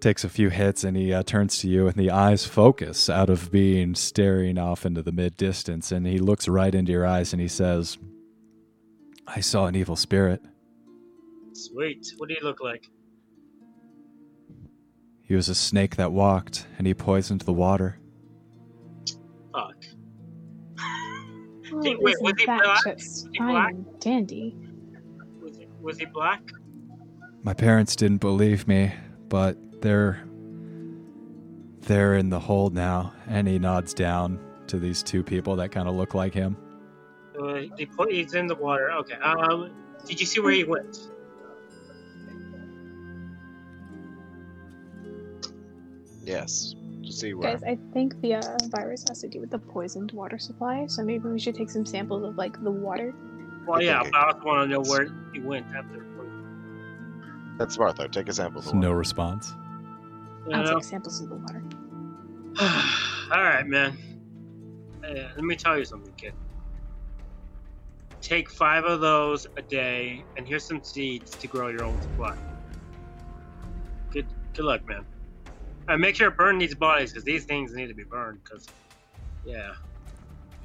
takes 0.00 0.24
a 0.24 0.28
few 0.28 0.50
hits, 0.50 0.84
and 0.84 0.96
he 0.96 1.12
uh, 1.12 1.22
turns 1.22 1.58
to 1.58 1.68
you, 1.68 1.86
and 1.86 1.96
the 1.96 2.10
eyes 2.10 2.44
focus 2.44 3.08
out 3.08 3.30
of 3.30 3.50
being 3.50 3.94
staring 3.94 4.58
off 4.58 4.84
into 4.84 5.02
the 5.02 5.12
mid 5.12 5.36
distance, 5.36 5.92
and 5.92 6.06
he 6.06 6.18
looks 6.18 6.48
right 6.48 6.74
into 6.74 6.92
your 6.92 7.06
eyes 7.06 7.32
and 7.32 7.40
he 7.40 7.48
says, 7.48 7.98
I 9.26 9.40
saw 9.40 9.66
an 9.66 9.76
evil 9.76 9.96
spirit. 9.96 10.42
Sweet. 11.52 12.12
What 12.16 12.28
do 12.28 12.34
you 12.34 12.40
look 12.42 12.62
like? 12.62 12.88
He 15.28 15.34
was 15.34 15.50
a 15.50 15.54
snake 15.54 15.96
that 15.96 16.10
walked, 16.10 16.66
and 16.78 16.86
he 16.86 16.94
poisoned 16.94 17.42
the 17.42 17.52
water. 17.52 17.98
Fuck. 19.52 19.74
Well, 21.70 21.82
Hey, 21.82 21.96
wait, 22.00 22.16
was 22.22 22.32
he 22.38 22.46
black? 22.46 22.84
Was 22.86 23.28
he 23.30 23.38
black? 23.38 23.74
dandy? 24.00 24.56
Was 25.42 25.58
he, 25.58 25.68
was 25.82 25.98
he 25.98 26.06
black? 26.06 26.40
My 27.42 27.52
parents 27.52 27.94
didn't 27.94 28.22
believe 28.22 28.66
me, 28.66 28.94
but 29.28 29.58
they're 29.82 30.24
they're 31.80 32.14
in 32.14 32.30
the 32.30 32.40
hold 32.40 32.74
now, 32.74 33.12
and 33.26 33.46
he 33.46 33.58
nods 33.58 33.92
down 33.92 34.40
to 34.68 34.78
these 34.78 35.02
two 35.02 35.22
people 35.22 35.56
that 35.56 35.70
kind 35.72 35.88
of 35.88 35.94
look 35.94 36.14
like 36.14 36.32
him. 36.32 36.56
Uh, 37.38 37.60
he 37.76 37.84
put, 37.84 38.10
he's 38.10 38.32
in 38.34 38.46
the 38.46 38.54
water. 38.54 38.90
Okay. 38.92 39.14
Um, 39.14 39.70
did 40.06 40.20
you 40.20 40.26
see 40.26 40.40
where 40.40 40.52
he 40.52 40.64
went? 40.64 41.10
Yes. 46.28 46.74
To 47.04 47.12
see 47.12 47.32
where. 47.34 47.52
Guys, 47.52 47.62
I 47.62 47.78
think 47.94 48.20
the 48.20 48.34
uh, 48.34 48.42
virus 48.68 49.04
has 49.08 49.20
to 49.22 49.28
do 49.28 49.40
with 49.40 49.50
the 49.50 49.58
poisoned 49.58 50.12
water 50.12 50.38
supply, 50.38 50.86
so 50.86 51.02
maybe 51.02 51.28
we 51.28 51.38
should 51.40 51.54
take 51.54 51.70
some 51.70 51.86
samples 51.86 52.22
of 52.22 52.36
like 52.36 52.62
the 52.62 52.70
water. 52.70 53.14
Well, 53.66 53.80
yeah, 53.82 54.00
Okay. 54.00 54.10
but 54.10 54.18
I 54.18 54.26
also 54.26 54.44
want 54.44 54.68
to 54.70 54.74
know 54.74 54.82
where 54.82 55.08
he 55.32 55.40
went 55.40 55.66
after. 55.74 56.04
That's 57.58 57.74
smart 57.74 57.96
though. 57.96 58.06
Take 58.08 58.28
a 58.28 58.32
sample. 58.32 58.60
of 58.60 58.66
the 58.66 58.74
No 58.74 58.88
water. 58.88 58.98
response. 58.98 59.52
I'll 60.52 60.74
take 60.74 60.84
samples 60.84 61.20
of 61.20 61.28
the 61.30 61.36
water. 61.36 61.62
All 63.32 63.42
right, 63.42 63.66
man. 63.66 63.96
Uh, 65.04 65.14
let 65.34 65.44
me 65.44 65.56
tell 65.56 65.78
you 65.78 65.84
something, 65.84 66.12
kid. 66.14 66.34
Take 68.20 68.50
five 68.50 68.84
of 68.84 69.00
those 69.00 69.46
a 69.56 69.62
day, 69.62 70.24
and 70.36 70.46
here's 70.46 70.64
some 70.64 70.82
seeds 70.82 71.36
to 71.36 71.46
grow 71.48 71.68
your 71.68 71.84
own 71.84 72.00
supply. 72.02 72.36
Good, 74.10 74.26
good 74.54 74.64
luck, 74.64 74.86
man. 74.86 75.04
And 75.88 76.00
make 76.00 76.16
sure 76.16 76.30
to 76.30 76.36
burn 76.36 76.58
these 76.58 76.74
bodies, 76.74 77.10
because 77.10 77.24
these 77.24 77.44
things 77.44 77.72
need 77.72 77.86
to 77.86 77.94
be 77.94 78.04
burned. 78.04 78.44
Because, 78.44 78.66
yeah. 79.44 79.72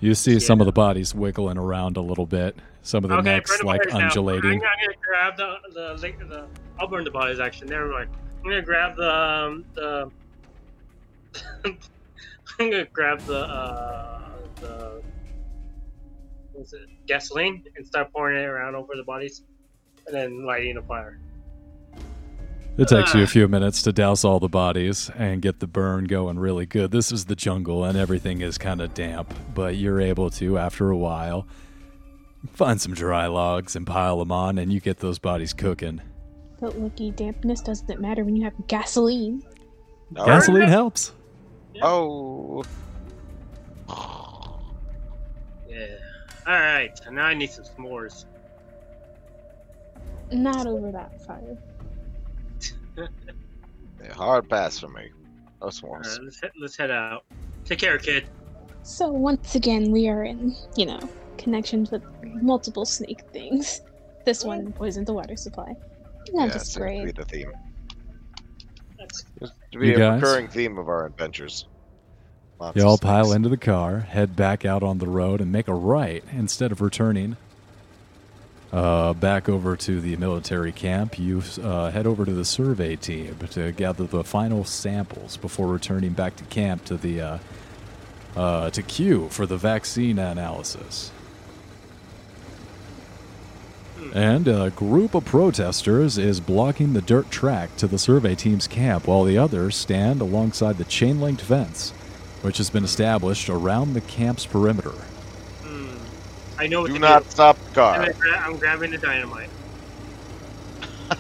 You 0.02 0.16
see 0.16 0.40
some 0.42 0.60
of 0.60 0.66
the 0.66 0.74
bodies 0.74 1.16
wiggling 1.16 1.58
around 1.58 1.96
a 1.96 2.02
little 2.02 2.26
bit. 2.26 2.58
Some 2.82 3.06
of 3.06 3.10
the 3.10 3.16
okay, 3.18 3.36
necks 3.36 3.58
the 3.58 3.66
like 3.66 3.82
now. 3.88 4.00
undulating. 4.00 4.52
I'm 4.52 4.60
gonna 4.60 4.98
grab 5.02 5.38
the 5.38 5.56
the, 5.70 5.96
the, 5.96 6.26
the 6.26 6.48
I'll 6.78 6.88
burn 6.88 7.06
the 7.06 7.12
bodies. 7.12 7.40
Actually, 7.40 7.70
never 7.70 7.88
mind. 7.88 8.10
I'm 8.40 8.44
gonna 8.44 8.62
grab 8.62 8.98
the 8.98 9.16
um, 9.16 9.66
the. 9.74 10.12
I'm 11.66 11.78
gonna 12.70 12.84
grab 12.84 13.22
the 13.22 13.40
uh, 13.40 14.30
the 14.60 15.02
what's 16.52 16.74
it 16.74 16.90
gasoline 17.08 17.64
and 17.78 17.88
start 17.88 18.12
pouring 18.12 18.38
it 18.38 18.46
around 18.46 18.76
over 18.76 18.98
the 18.98 19.04
bodies, 19.04 19.44
and 20.06 20.14
then 20.14 20.46
lighting 20.46 20.76
a 20.76 20.82
fire. 20.82 21.18
It 22.76 22.88
takes 22.88 23.14
you 23.14 23.20
a 23.22 23.24
Ah. 23.24 23.28
few 23.28 23.48
minutes 23.48 23.84
to 23.84 23.92
douse 23.94 24.26
all 24.26 24.40
the 24.40 24.48
bodies 24.50 25.12
and 25.16 25.42
get 25.44 25.60
the 25.60 25.68
burn 25.68 26.06
going 26.06 26.40
really 26.40 26.66
good. 26.66 26.90
This 26.92 27.12
is 27.12 27.26
the 27.26 27.36
jungle 27.36 27.84
and 27.84 27.96
everything 27.98 28.42
is 28.42 28.58
kind 28.58 28.82
of 28.82 28.96
damp, 28.96 29.32
but 29.54 29.76
you're 29.76 30.02
able 30.02 30.32
to, 30.32 30.58
after 30.58 30.90
a 30.90 30.98
while, 30.98 31.46
find 32.54 32.82
some 32.82 32.94
dry 32.96 33.28
logs 33.28 33.76
and 33.76 33.86
pile 33.86 34.18
them 34.18 34.32
on, 34.32 34.58
and 34.58 34.74
you 34.74 34.80
get 34.80 34.98
those 35.00 35.20
bodies 35.20 35.54
cooking. 35.54 36.02
But 36.60 36.80
Lucky, 36.80 37.12
dampness 37.12 37.62
doesn't 37.62 38.00
matter 38.02 38.24
when 38.24 38.36
you 38.36 38.44
have 38.44 38.54
gasoline. 38.68 39.44
Gasoline 40.14 40.68
helps. 40.68 41.12
Oh. 41.84 42.64
Yeah. 45.70 45.86
All 46.48 46.54
right. 46.60 47.00
Now 47.12 47.26
I 47.26 47.34
need 47.36 47.52
some 47.52 47.66
s'mores. 47.66 48.26
Not 50.32 50.66
over 50.66 50.92
that 50.92 51.22
fire. 51.26 51.58
Yeah, 54.04 54.14
hard 54.14 54.50
pass 54.50 54.80
for 54.80 54.90
me. 54.90 55.10
No 55.62 55.68
All 55.68 55.70
s'mores. 55.72 56.06
right, 56.18 56.24
let's 56.24 56.42
head, 56.42 56.52
let's 56.60 56.78
head 56.78 56.92
out. 56.92 57.26
Take 57.66 57.80
care, 57.80 57.98
kid. 57.98 58.26
So 58.84 59.08
once 59.08 59.56
again, 59.56 59.92
we 59.92 60.10
are 60.10 60.24
in, 60.26 60.56
you 60.76 60.86
know, 60.86 61.00
connections 61.38 61.90
with 61.92 62.04
multiple 62.24 62.86
snake 62.86 63.22
things. 63.32 63.82
This 64.26 64.44
one 64.44 64.72
poisoned 64.74 65.08
the 65.08 65.14
water 65.14 65.36
supply. 65.38 65.74
Not 66.32 66.48
yeah, 66.48 66.54
just 66.54 66.74
seems 66.74 66.74
to 66.74 66.80
be 66.80 67.02
great. 67.04 67.16
the 67.16 67.26
theme. 67.26 67.52
That's 69.00 69.26
Seems 69.40 69.52
to 69.72 69.80
be 69.80 69.88
You 69.90 69.96
a 69.96 69.98
guys? 69.98 70.22
recurring 70.22 70.48
theme 70.48 70.78
of 70.78 70.88
our 70.88 71.06
adventures. 71.06 71.68
Lots 72.60 72.78
Y'all 72.78 72.98
pile 72.98 73.32
into 73.34 73.50
the 73.50 73.58
car, 73.58 74.00
head 74.00 74.36
back 74.36 74.64
out 74.66 74.84
on 74.84 75.00
the 75.00 75.08
road, 75.08 75.42
and 75.42 75.52
make 75.52 75.68
a 75.68 75.74
right 75.74 76.24
instead 76.32 76.72
of 76.72 76.82
returning. 76.82 77.36
Uh, 78.74 79.14
back 79.14 79.48
over 79.48 79.78
to 79.78 80.02
the 80.02 80.16
military 80.16 80.72
camp, 80.72 81.20
you 81.20 81.44
uh, 81.62 81.92
head 81.92 82.08
over 82.08 82.26
to 82.26 82.34
the 82.34 82.44
survey 82.44 82.96
team 82.96 83.38
to 83.52 83.72
gather 83.72 84.06
the 84.06 84.24
final 84.24 84.64
samples 84.64 85.38
before 85.38 85.68
returning 85.68 86.12
back 86.12 86.36
to 86.36 86.44
camp 86.46 86.84
to 86.84 86.98
the 86.98 87.22
uh, 87.22 87.38
uh, 88.36 88.72
to 88.72 88.82
Q 88.82 89.30
for 89.30 89.46
the 89.46 89.58
vaccine 89.58 90.18
analysis. 90.18 91.12
And 94.12 94.48
a 94.48 94.72
group 94.72 95.14
of 95.14 95.24
protesters 95.24 96.18
is 96.18 96.40
blocking 96.40 96.94
the 96.94 97.02
dirt 97.02 97.30
track 97.30 97.78
to 97.78 97.86
the 97.86 98.00
survey 98.00 98.34
team's 98.34 98.68
camp, 98.68 99.06
while 99.06 99.24
the 99.24 99.38
others 99.38 99.76
stand 99.76 100.20
alongside 100.20 100.80
the 100.80 100.84
chain 100.84 101.22
linked 101.22 101.44
fence, 101.44 101.92
which 102.42 102.58
has 102.58 102.72
been 102.72 102.84
established 102.84 103.50
around 103.50 103.94
the 103.94 104.02
camp's 104.02 104.48
perimeter. 104.48 104.96
I 106.64 106.68
know 106.70 106.82
what 106.84 106.92
Do 106.92 106.94
to 106.94 107.00
not 107.00 107.24
do. 107.24 107.28
stop 107.32 107.58
the 107.66 107.72
I'm, 107.94 108.02
car. 108.02 108.14
gra- 108.20 108.42
I'm 108.46 108.58
grabbing 108.60 108.92
the 108.92 109.00
dynamite. 109.00 109.52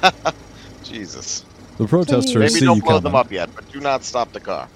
Jesus. 0.83 1.45
The 1.77 1.87
protesters 1.87 2.53
Maybe 2.53 2.59
see 2.59 2.67
don't 2.67 2.79
you 2.79 2.83
blow 2.83 2.99
coming. 3.01 3.01
them 3.01 3.15
up 3.15 3.31
yet, 3.31 3.51
but 3.55 3.65
do 3.71 3.81
not 3.81 4.05
stop 4.05 4.33
the 4.33 4.41
car. 4.41 4.69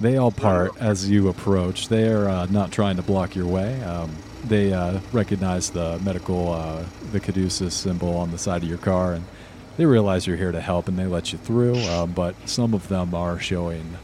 They 0.00 0.16
all 0.18 0.32
part 0.32 0.74
as 0.78 1.10
you 1.10 1.28
approach. 1.28 1.88
They 1.88 2.08
are 2.08 2.28
uh, 2.28 2.46
not 2.46 2.72
trying 2.72 2.96
to 2.96 3.02
block 3.02 3.34
your 3.34 3.46
way. 3.48 3.82
Um, 3.82 4.22
they 4.44 4.72
uh, 4.72 5.00
recognize 5.12 5.70
the 5.70 5.98
medical, 6.00 6.52
uh, 6.52 6.86
the 7.12 7.20
caduceus 7.20 7.74
symbol 7.74 8.16
on 8.16 8.30
the 8.30 8.38
side 8.38 8.62
of 8.62 8.68
your 8.68 8.78
car, 8.78 9.14
and 9.14 9.24
they 9.78 9.86
realize 9.86 10.26
you're 10.26 10.36
here 10.36 10.52
to 10.52 10.60
help, 10.60 10.88
and 10.88 10.98
they 10.98 11.06
let 11.06 11.32
you 11.32 11.38
through. 11.38 11.88
Um, 11.88 12.12
but 12.12 12.36
some 12.48 12.74
of 12.74 12.88
them 12.88 13.14
are 13.14 13.40
showing. 13.40 13.98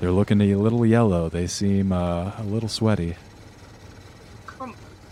They're 0.00 0.12
looking 0.12 0.40
a 0.42 0.56
little 0.56 0.86
yellow. 0.86 1.28
They 1.28 1.46
seem 1.46 1.92
uh, 1.92 2.32
a 2.38 2.44
little 2.44 2.68
sweaty. 2.68 3.16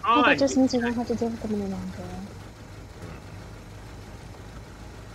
Come 0.05 0.17
Well, 0.17 0.25
on. 0.25 0.31
that 0.31 0.39
just 0.39 0.57
means 0.59 0.73
we 0.75 0.81
don't 0.81 0.93
have 0.95 1.07
to 1.07 1.15
deal 1.15 1.31
with 1.31 1.41
them 1.43 1.55
any 1.55 1.71
longer. 1.71 2.03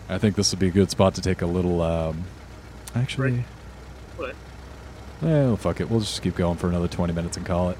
I 0.10 0.18
think 0.18 0.36
this 0.36 0.52
would 0.52 0.60
be 0.60 0.68
a 0.70 0.72
good 0.72 0.90
spot 0.90 1.14
to 1.16 1.22
take 1.22 1.44
a 1.44 1.45
little. 1.45 1.82
Um, 1.84 2.24
actually, 2.95 3.45
What? 4.18 4.34
well, 5.22 5.56
fuck 5.57 5.80
it. 5.80 5.90
We'll 5.91 5.99
just 5.99 6.24
keep 6.24 6.36
going 6.36 6.57
for 6.57 6.68
another 6.68 6.88
20 6.88 7.14
minutes 7.14 7.38
and 7.38 7.45
call 7.45 7.70
it. 7.70 7.78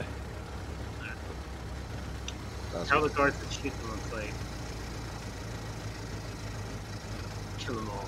That's 2.72 2.88
Tell 2.90 3.02
the 3.02 3.10
guards 3.10 3.36
to 3.44 3.52
shoot 3.52 3.74
them 3.82 3.90
on 3.92 4.00
sight. 4.12 4.30
Kill 7.58 7.74
them 7.74 7.90
all. 7.90 8.06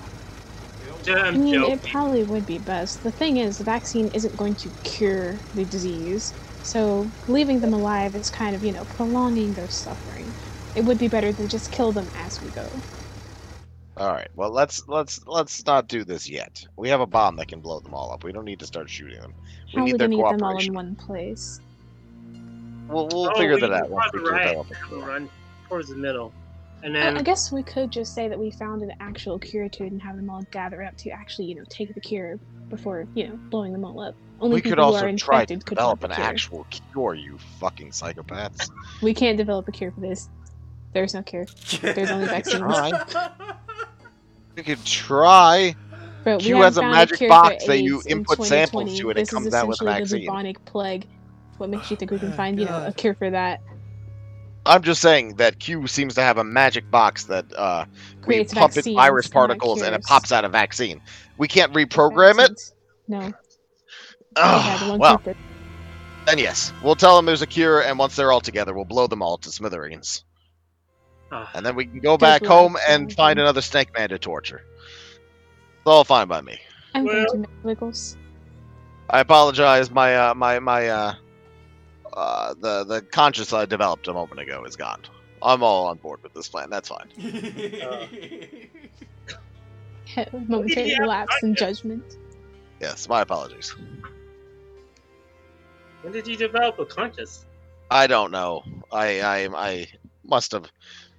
Dude, 1.02 1.18
I 1.18 1.30
mean, 1.32 1.54
joking. 1.54 1.72
it 1.74 1.82
probably 1.82 2.22
would 2.22 2.46
be 2.46 2.58
best. 2.58 3.02
The 3.02 3.10
thing 3.10 3.38
is, 3.38 3.58
the 3.58 3.64
vaccine 3.64 4.08
isn't 4.14 4.36
going 4.36 4.54
to 4.54 4.68
cure 4.84 5.34
the 5.56 5.64
disease, 5.64 6.32
so 6.62 7.12
leaving 7.26 7.60
them 7.60 7.74
alive 7.74 8.14
is 8.16 8.30
kind 8.30 8.56
of, 8.56 8.64
you 8.64 8.72
know, 8.72 8.86
prolonging 8.86 9.54
their 9.54 9.68
suffering. 9.68 10.36
It 10.74 10.84
would 10.86 10.98
be 10.98 11.08
better 11.08 11.32
to 11.34 11.46
just 11.48 11.70
kill 11.70 11.92
them 11.92 12.10
as 12.14 12.40
we 12.40 12.50
go. 12.50 12.84
All 13.96 14.12
right. 14.12 14.28
Well, 14.34 14.50
let's 14.52 14.82
let's 14.88 15.20
let's 15.26 15.64
not 15.66 15.88
do 15.88 16.04
this 16.04 16.28
yet. 16.28 16.64
We 16.76 16.88
have 16.90 17.00
a 17.00 17.06
bomb 17.06 17.36
that 17.36 17.48
can 17.48 17.60
blow 17.60 17.80
them 17.80 17.94
all 17.94 18.12
up. 18.12 18.24
We 18.24 18.32
don't 18.32 18.44
need 18.46 18.60
to 18.60 18.66
start 18.66 18.90
shooting 18.90 19.20
them. 19.20 19.34
We 19.72 19.80
How 19.80 19.82
need 19.82 19.98
their 19.98 20.08
gonna 20.08 20.16
get 20.16 20.28
them 20.28 20.42
all 20.42 20.58
in 20.58 20.72
one 20.74 20.96
place? 20.96 21.60
We'll 22.88 23.08
we'll 23.08 23.30
Oh, 23.30 23.32
figure 23.32 23.56
we 23.56 23.60
that 23.60 23.72
out 23.72 23.90
once 23.90 24.08
we 24.12 24.20
the 24.20 24.22
right, 24.22 24.42
develop 24.42 24.68
it. 24.70 24.78
have 24.82 24.90
them 24.90 25.04
run 25.04 25.30
towards 25.68 25.88
the 25.90 25.96
middle. 25.96 26.34
And 26.82 26.96
I, 26.96 27.00
then 27.00 27.18
I 27.18 27.22
guess 27.22 27.52
we 27.52 27.62
could 27.62 27.90
just 27.92 28.14
say 28.14 28.28
that 28.28 28.38
we 28.38 28.50
found 28.50 28.82
an 28.82 28.92
actual 29.00 29.38
cure 29.38 29.68
to 29.68 29.84
it 29.84 29.92
and 29.92 30.02
have 30.02 30.16
them 30.16 30.28
all 30.28 30.42
gather 30.50 30.82
up 30.82 30.96
to 30.98 31.10
actually, 31.10 31.46
you 31.46 31.54
know, 31.54 31.64
take 31.68 31.94
the 31.94 32.00
cure 32.00 32.38
before, 32.70 33.06
you 33.14 33.28
know, 33.28 33.36
blowing 33.50 33.72
them 33.72 33.84
all 33.84 34.00
up. 34.00 34.16
Only 34.40 34.54
We 34.56 34.60
could 34.62 34.70
people 34.70 34.84
who 34.86 34.94
also 34.94 35.16
try 35.16 35.44
to 35.44 35.52
infected 35.54 35.66
could 35.66 35.76
develop 35.76 36.02
an 36.02 36.10
cure. 36.10 36.26
actual 36.26 36.66
cure. 36.70 37.14
You 37.14 37.38
fucking 37.60 37.90
psychopaths. 37.90 38.70
We 39.00 39.14
can't 39.14 39.38
develop 39.38 39.68
a 39.68 39.72
cure 39.72 39.92
for 39.92 40.00
this. 40.00 40.28
There's 40.92 41.14
no 41.14 41.22
cure. 41.22 41.46
There's 41.80 42.10
only 42.10 42.26
vaccines. 42.36 42.58
Try. 42.60 42.90
We 44.56 44.62
could 44.64 44.84
try. 44.84 45.74
But 46.24 46.38
we 46.38 46.44
Q 46.46 46.60
has 46.62 46.76
a 46.76 46.82
magic 46.82 47.18
cure 47.18 47.28
box 47.28 47.64
for 47.64 47.72
that 47.72 47.78
you 47.78 47.96
AIDS 47.98 48.06
in 48.06 48.18
input 48.18 48.44
samples 48.44 48.96
2020. 48.96 48.98
to 49.00 49.10
and 49.10 49.18
it 49.18 49.22
this 49.22 49.30
comes 49.30 49.46
is 49.46 49.54
out 49.54 49.68
with 49.68 49.80
a 49.82 49.84
essentially 49.84 50.00
vaccine. 50.00 50.20
the 50.20 50.26
bubonic 50.26 50.64
plague. 50.64 51.06
What 51.58 51.70
makes 51.70 51.90
you 51.90 51.96
think 51.96 52.10
we 52.10 52.18
can 52.18 52.32
Oh, 52.32 52.36
find, 52.36 52.58
you 52.58 52.66
know, 52.66 52.84
a 52.86 52.92
cure 52.92 53.14
for 53.14 53.30
that? 53.30 53.60
I'm 54.64 54.82
just 54.82 55.00
saying 55.00 55.36
that 55.36 55.58
Q 55.58 55.86
seems 55.86 56.14
to 56.14 56.22
have 56.22 56.38
a 56.38 56.44
magic 56.44 56.90
box 56.90 57.24
that 57.24 57.46
uh, 57.56 57.84
we 58.18 58.22
Creates 58.24 58.54
pump 58.54 58.76
in 58.76 58.94
virus 58.94 59.26
particles 59.26 59.82
and 59.82 59.94
it 59.94 60.02
pops 60.04 60.30
out 60.30 60.44
a 60.44 60.48
vaccine. 60.48 61.00
We 61.36 61.48
can't 61.48 61.72
reprogram 61.72 62.38
it. 62.44 62.60
No. 63.08 63.20
They 63.28 63.32
Oh, 64.36 64.58
had 64.60 64.88
one 64.88 64.98
well, 64.98 65.20
then 66.26 66.38
yes, 66.38 66.72
we'll 66.82 66.94
tell 66.94 67.16
them 67.16 67.26
there's 67.26 67.42
a 67.42 67.46
cure, 67.46 67.82
and 67.82 67.98
once 67.98 68.14
they're 68.16 68.30
all 68.32 68.40
together, 68.40 68.72
we'll 68.72 68.84
blow 68.86 69.06
them 69.08 69.20
all 69.20 69.36
to 69.38 69.50
smithereens, 69.50 70.24
Ah, 71.32 71.50
and 71.54 71.66
then 71.66 71.74
we 71.74 71.84
can 71.84 71.98
go 71.98 72.16
back 72.16 72.42
home 72.44 72.76
and 72.88 73.02
Jonathan. 73.10 73.16
find 73.16 73.38
another 73.40 73.60
snake 73.60 73.92
man 73.92 74.08
to 74.10 74.18
torture. 74.18 74.62
It's 74.78 75.86
all 75.86 76.04
fine 76.04 76.28
by 76.28 76.40
me. 76.40 76.58
I'm 76.94 77.04
Well- 77.04 77.26
going 77.26 77.42
to 77.42 77.48
make 77.48 77.64
wiggles. 77.64 78.16
I 79.10 79.20
apologize. 79.20 79.90
My 79.90 80.14
uh, 80.16 80.34
my 80.34 80.58
my 80.60 80.88
uh, 80.88 81.14
uh, 82.12 82.54
the 82.60 82.84
the 82.84 83.02
conscious 83.02 83.52
I 83.52 83.66
developed 83.66 84.08
a 84.08 84.12
moment 84.12 84.40
ago 84.40 84.64
is 84.64 84.76
gone. 84.76 85.02
I'm 85.42 85.62
all 85.62 85.86
on 85.86 85.98
board 85.98 86.20
with 86.22 86.34
this 86.34 86.48
plan. 86.48 86.70
That's 86.70 86.88
fine. 86.88 87.08
Momentary 90.48 90.90
Yeah, 90.90 91.04
lapse 91.06 91.42
in 91.42 91.54
judgment. 91.54 92.04
Yes, 92.80 93.08
my 93.08 93.22
apologies. 93.22 93.74
when 96.02 96.12
did 96.12 96.26
you 96.26 96.36
develop 96.36 96.78
a 96.78 96.84
conscious? 96.86 97.46
I 97.90 98.06
don't 98.06 98.30
know. 98.30 98.62
I 98.90 99.20
I 99.20 99.48
I 99.54 99.86
must 100.24 100.52
have 100.52 100.70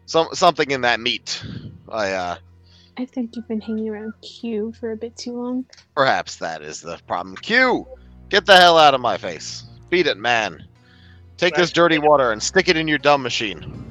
some 0.06 0.28
something 0.34 0.72
in 0.72 0.82
that 0.82 1.00
meat. 1.00 1.44
I 1.90 2.12
uh 2.12 2.36
I 2.98 3.06
think 3.06 3.36
you've 3.36 3.48
been 3.48 3.62
hanging 3.62 3.90
around 3.90 4.14
Q 4.22 4.72
for 4.80 4.92
a 4.92 4.98
bit 4.98 5.18
too 5.18 5.34
long. 5.34 5.66
perhaps 5.96 6.38
that 6.38 6.62
is 6.62 6.82
the 6.82 7.00
problem. 7.08 7.36
Q, 7.36 7.88
get 8.30 8.46
the 8.46 8.56
hell 8.56 8.78
out 8.78 8.94
of 8.94 9.02
my 9.02 9.18
face. 9.18 9.64
Beat 9.90 10.08
it, 10.08 10.18
man. 10.18 10.64
Take 11.38 11.56
this 11.56 11.72
dirty 11.72 11.98
water 11.98 12.32
and 12.32 12.42
stick 12.42 12.70
it 12.70 12.78
in 12.78 12.88
your 12.88 12.98
dumb 13.00 13.22
machine. 13.24 13.84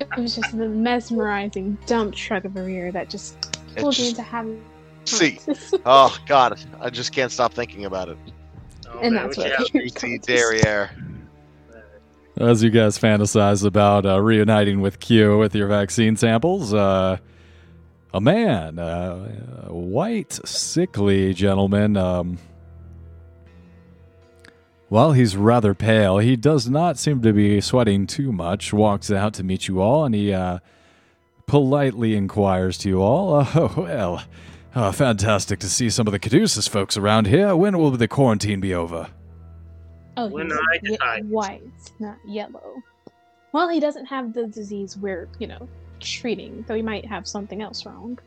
It 0.00 0.08
was 0.16 0.34
just 0.36 0.56
the 0.56 0.68
mesmerizing 0.68 1.78
dump 1.86 2.14
truck 2.14 2.44
of 2.44 2.56
a 2.56 2.62
rear 2.62 2.90
that 2.92 3.08
just 3.10 3.58
pulled 3.76 3.98
me 3.98 4.08
into 4.10 4.22
having. 4.22 4.62
see. 5.04 5.38
Oh 5.86 6.16
God, 6.26 6.58
I 6.80 6.90
just 6.90 7.12
can't 7.12 7.30
stop 7.32 7.52
thinking 7.54 7.84
about 7.84 8.08
it. 8.08 8.18
Oh, 8.88 8.98
And 9.00 9.14
man, 9.14 9.24
that's 9.26 9.36
we 9.36 9.44
what- 9.44 9.50
should 9.66 9.74
have- 9.74 9.82
Juicy 9.92 10.18
derriere. 10.18 10.90
As 12.38 12.62
you 12.62 12.70
guys 12.70 12.98
fantasize 12.98 13.64
about 13.64 14.06
uh, 14.06 14.20
reuniting 14.20 14.80
with 14.80 14.98
Q 15.00 15.36
with 15.38 15.54
your 15.54 15.68
vaccine 15.68 16.16
samples, 16.16 16.72
uh, 16.72 17.18
a 18.14 18.20
man, 18.20 18.78
uh, 18.78 19.66
a 19.68 19.74
white, 19.74 20.32
sickly 20.44 21.34
gentleman, 21.34 21.96
um, 21.98 22.38
while 24.92 25.12
he's 25.12 25.36
rather 25.38 25.72
pale, 25.72 26.18
he 26.18 26.36
does 26.36 26.68
not 26.68 26.98
seem 26.98 27.22
to 27.22 27.32
be 27.32 27.60
sweating 27.62 28.06
too 28.06 28.30
much, 28.30 28.74
walks 28.74 29.10
out 29.10 29.32
to 29.32 29.42
meet 29.42 29.66
you 29.66 29.80
all, 29.80 30.04
and 30.04 30.14
he 30.14 30.34
uh, 30.34 30.58
politely 31.46 32.14
inquires 32.14 32.76
to 32.76 32.90
you 32.90 33.00
all, 33.00 33.46
Oh, 33.54 33.72
well, 33.76 34.22
uh, 34.74 34.92
fantastic 34.92 35.60
to 35.60 35.68
see 35.70 35.88
some 35.88 36.06
of 36.06 36.12
the 36.12 36.18
Caduceus 36.18 36.68
folks 36.68 36.98
around 36.98 37.26
here. 37.26 37.56
When 37.56 37.78
will 37.78 37.90
the 37.92 38.06
quarantine 38.06 38.60
be 38.60 38.74
over? 38.74 39.08
Oh, 40.18 40.26
When 40.28 40.48
he's 40.50 40.58
I 40.58 40.74
ye- 40.82 40.90
decide. 40.90 41.28
white, 41.30 41.62
not 41.98 42.18
yellow. 42.26 42.82
Well, 43.52 43.70
he 43.70 43.80
doesn't 43.80 44.04
have 44.06 44.34
the 44.34 44.46
disease 44.46 44.98
we're, 44.98 45.26
you 45.38 45.46
know, 45.46 45.68
treating, 46.00 46.64
though 46.68 46.74
he 46.74 46.82
might 46.82 47.06
have 47.06 47.26
something 47.26 47.62
else 47.62 47.86
wrong. 47.86 48.18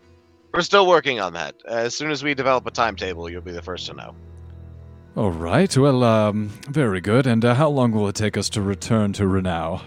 We're 0.51 0.61
still 0.61 0.87
working 0.87 1.19
on 1.19 1.33
that. 1.33 1.55
As 1.67 1.95
soon 1.95 2.09
as 2.09 2.23
we 2.23 2.33
develop 2.33 2.65
a 2.65 2.71
timetable, 2.71 3.29
you'll 3.29 3.41
be 3.41 3.51
the 3.51 3.61
first 3.61 3.85
to 3.85 3.93
know. 3.93 4.15
All 5.15 5.31
right. 5.31 5.75
Well, 5.77 6.03
um, 6.03 6.49
very 6.69 6.99
good. 6.99 7.25
And 7.25 7.45
uh, 7.45 7.55
how 7.55 7.69
long 7.69 7.91
will 7.91 8.09
it 8.09 8.15
take 8.15 8.35
us 8.35 8.49
to 8.49 8.61
return 8.61 9.13
to 9.13 9.23
Renau? 9.23 9.81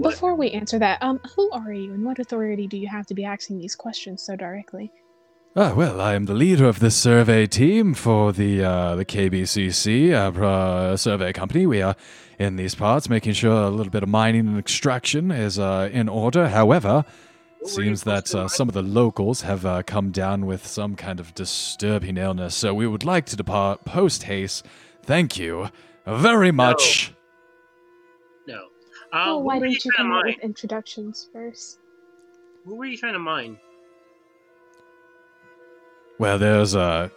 Before 0.00 0.34
we 0.34 0.50
answer 0.52 0.78
that, 0.78 1.02
um, 1.02 1.20
who 1.36 1.50
are 1.50 1.72
you 1.72 1.92
and 1.92 2.04
what 2.04 2.18
authority 2.18 2.66
do 2.66 2.78
you 2.78 2.88
have 2.88 3.06
to 3.06 3.14
be 3.14 3.26
asking 3.26 3.58
these 3.58 3.76
questions 3.76 4.22
so 4.22 4.34
directly? 4.34 4.90
Ah, 5.56 5.74
well, 5.74 6.00
I 6.00 6.14
am 6.14 6.24
the 6.24 6.34
leader 6.34 6.66
of 6.66 6.80
the 6.80 6.90
survey 6.90 7.46
team 7.46 7.94
for 7.94 8.32
the 8.32 8.64
uh, 8.64 8.96
the 8.96 9.04
KBCC 9.04 10.12
uh, 10.12 10.42
uh, 10.42 10.96
survey 10.96 11.32
company. 11.32 11.64
We 11.64 11.80
are 11.80 11.94
in 12.40 12.56
these 12.56 12.74
parts, 12.74 13.08
making 13.08 13.34
sure 13.34 13.62
a 13.62 13.70
little 13.70 13.92
bit 13.92 14.02
of 14.02 14.08
mining 14.08 14.48
and 14.48 14.58
extraction 14.58 15.30
is 15.30 15.58
uh, 15.58 15.90
in 15.92 16.08
order. 16.08 16.48
However, 16.48 17.04
it 17.64 17.68
What 17.68 17.72
seems 17.72 18.02
that 18.02 18.34
uh, 18.34 18.46
some 18.46 18.68
of 18.68 18.74
the 18.74 18.82
locals 18.82 19.40
have 19.40 19.64
uh, 19.64 19.82
come 19.84 20.10
down 20.10 20.44
with 20.44 20.66
some 20.66 20.96
kind 20.96 21.18
of 21.18 21.34
disturbing 21.34 22.18
illness, 22.18 22.54
so 22.54 22.74
we 22.74 22.86
would 22.86 23.04
like 23.04 23.24
to 23.26 23.36
depart 23.36 23.86
post 23.86 24.24
haste. 24.24 24.66
Thank 25.02 25.38
you 25.38 25.70
very 26.06 26.52
much. 26.52 27.14
No. 28.46 28.66
Uh, 29.14 29.24
oh, 29.28 29.38
why 29.38 29.58
were 29.58 29.64
you 29.64 29.78
didn't 29.78 29.84
you 29.86 29.90
trying 29.92 30.10
come 30.10 30.12
to 30.12 30.18
up 30.18 30.36
with 30.36 30.44
introductions 30.44 31.30
first? 31.32 31.78
Who 32.66 32.74
were 32.74 32.84
you 32.84 32.98
trying 32.98 33.14
to 33.14 33.18
mine? 33.18 33.58
Well, 36.18 36.38
there's 36.38 36.76
uh, 36.76 37.08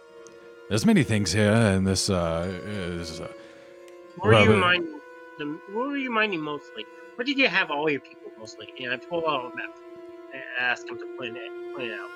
there's 0.70 0.86
many 0.86 1.02
things 1.02 1.30
here, 1.30 1.52
and 1.52 1.86
this 1.86 2.08
uh, 2.08 2.50
is. 2.64 3.20
Uh, 3.20 3.28
Where 4.20 4.32
were 4.32 4.40
you 4.44 4.52
uh, 4.54 4.56
mining? 4.56 5.00
The, 5.38 5.44
where 5.74 5.88
were 5.88 5.98
you 5.98 6.10
mining 6.10 6.40
mostly? 6.40 6.86
Where 7.16 7.24
did 7.26 7.36
you 7.36 7.48
have 7.48 7.70
all 7.70 7.90
your 7.90 8.00
people 8.00 8.32
mostly? 8.38 8.72
And 8.80 8.94
I 8.94 8.96
pull 8.96 9.28
out 9.28 9.52
a 9.52 9.56
map 9.56 9.76
and 9.76 9.87
ask 10.58 10.86
them 10.86 10.98
to 10.98 11.06
point 11.18 11.36
it, 11.36 11.50
point 11.74 11.90
it 11.90 12.00
out. 12.00 12.10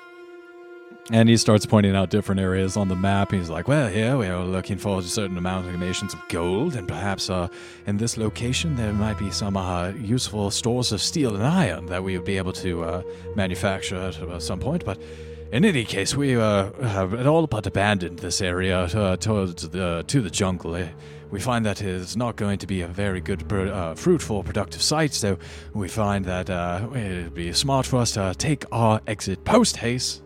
And 1.11 1.27
he 1.27 1.35
starts 1.37 1.65
pointing 1.65 1.95
out 1.95 2.09
different 2.09 2.39
areas 2.39 2.77
on 2.77 2.87
the 2.87 2.95
map. 2.95 3.31
He's 3.31 3.49
like, 3.49 3.67
"Well, 3.67 3.89
here 3.89 4.17
we 4.17 4.27
are 4.27 4.45
looking 4.45 4.77
for 4.77 4.99
a 4.99 5.01
certain 5.01 5.37
amalgamations 5.37 5.73
of 5.73 5.79
nations 5.79 6.13
of 6.13 6.19
gold, 6.29 6.75
and 6.75 6.87
perhaps 6.87 7.29
uh, 7.29 7.47
in 7.87 7.97
this 7.97 8.15
location 8.15 8.75
there 8.75 8.93
might 8.93 9.17
be 9.17 9.29
some 9.31 9.57
uh, 9.57 9.89
useful 9.89 10.49
stores 10.49 10.91
of 10.91 11.01
steel 11.01 11.35
and 11.35 11.43
iron 11.43 11.87
that 11.87 12.03
we 12.03 12.17
would 12.17 12.25
be 12.25 12.37
able 12.37 12.53
to 12.53 12.83
uh, 12.83 13.01
manufacture 13.35 13.97
at 13.97 14.15
uh, 14.21 14.39
some 14.39 14.59
point." 14.59 14.85
But 14.85 14.97
in 15.53 15.63
any 15.65 15.85
case, 15.85 16.15
we 16.17 16.35
uh, 16.35 16.71
have 16.81 17.13
it 17.13 17.27
all 17.27 17.45
but 17.47 17.67
abandoned 17.67 18.19
this 18.19 18.41
area 18.41 18.79
uh, 18.85 19.15
towards 19.17 19.69
the 19.69 20.03
to 20.07 20.21
the 20.21 20.29
jungle. 20.31 20.75
Eh, 20.75 20.89
We 21.29 21.39
find 21.39 21.65
that 21.65 21.81
it 21.81 21.87
is 21.87 22.15
not 22.17 22.35
going 22.35 22.57
to 22.59 22.67
be 22.67 22.81
a 22.83 22.87
very 22.87 23.21
good, 23.21 23.41
uh, 23.51 23.95
fruitful, 23.95 24.43
productive 24.43 24.81
site. 24.81 25.13
So 25.13 25.37
we 25.73 25.87
find 25.87 26.25
that 26.25 26.49
uh, 26.49 26.87
it'd 26.95 27.33
be 27.33 27.53
smart 27.53 27.85
for 27.85 27.97
us 28.01 28.11
to 28.13 28.33
take 28.37 28.65
our 28.71 28.99
exit 29.07 29.43
post 29.45 29.77
haste. 29.77 30.23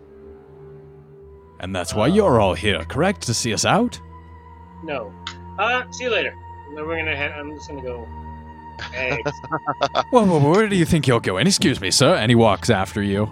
And 1.60 1.76
that's 1.76 1.94
why 1.94 2.08
you're 2.08 2.40
all 2.40 2.54
here, 2.56 2.84
correct? 2.86 3.22
To 3.28 3.34
see 3.34 3.54
us 3.54 3.66
out? 3.66 3.99
No. 4.84 5.12
Uh, 5.60 5.84
see 5.91 6.06
you 6.06 6.12
later. 6.12 6.34
Then 6.76 6.88
we're 6.88 6.98
gonna 6.98 7.16
head. 7.16 7.32
I'm 7.32 7.54
just 7.56 7.68
gonna 7.70 7.82
go. 7.82 8.08
Hey, 8.94 9.18
Whoa, 10.12 10.26
whoa, 10.26 10.40
whoa, 10.40 10.52
where 10.52 10.70
do 10.70 10.76
you 10.76 10.86
think 10.86 11.08
you're 11.08 11.20
going? 11.20 11.48
Excuse 11.48 11.82
me, 11.82 11.90
sir. 11.91 12.16
And 12.16 12.30
he 12.32 12.36
walks 12.36 12.70
after 12.70 13.02
you. 13.02 13.30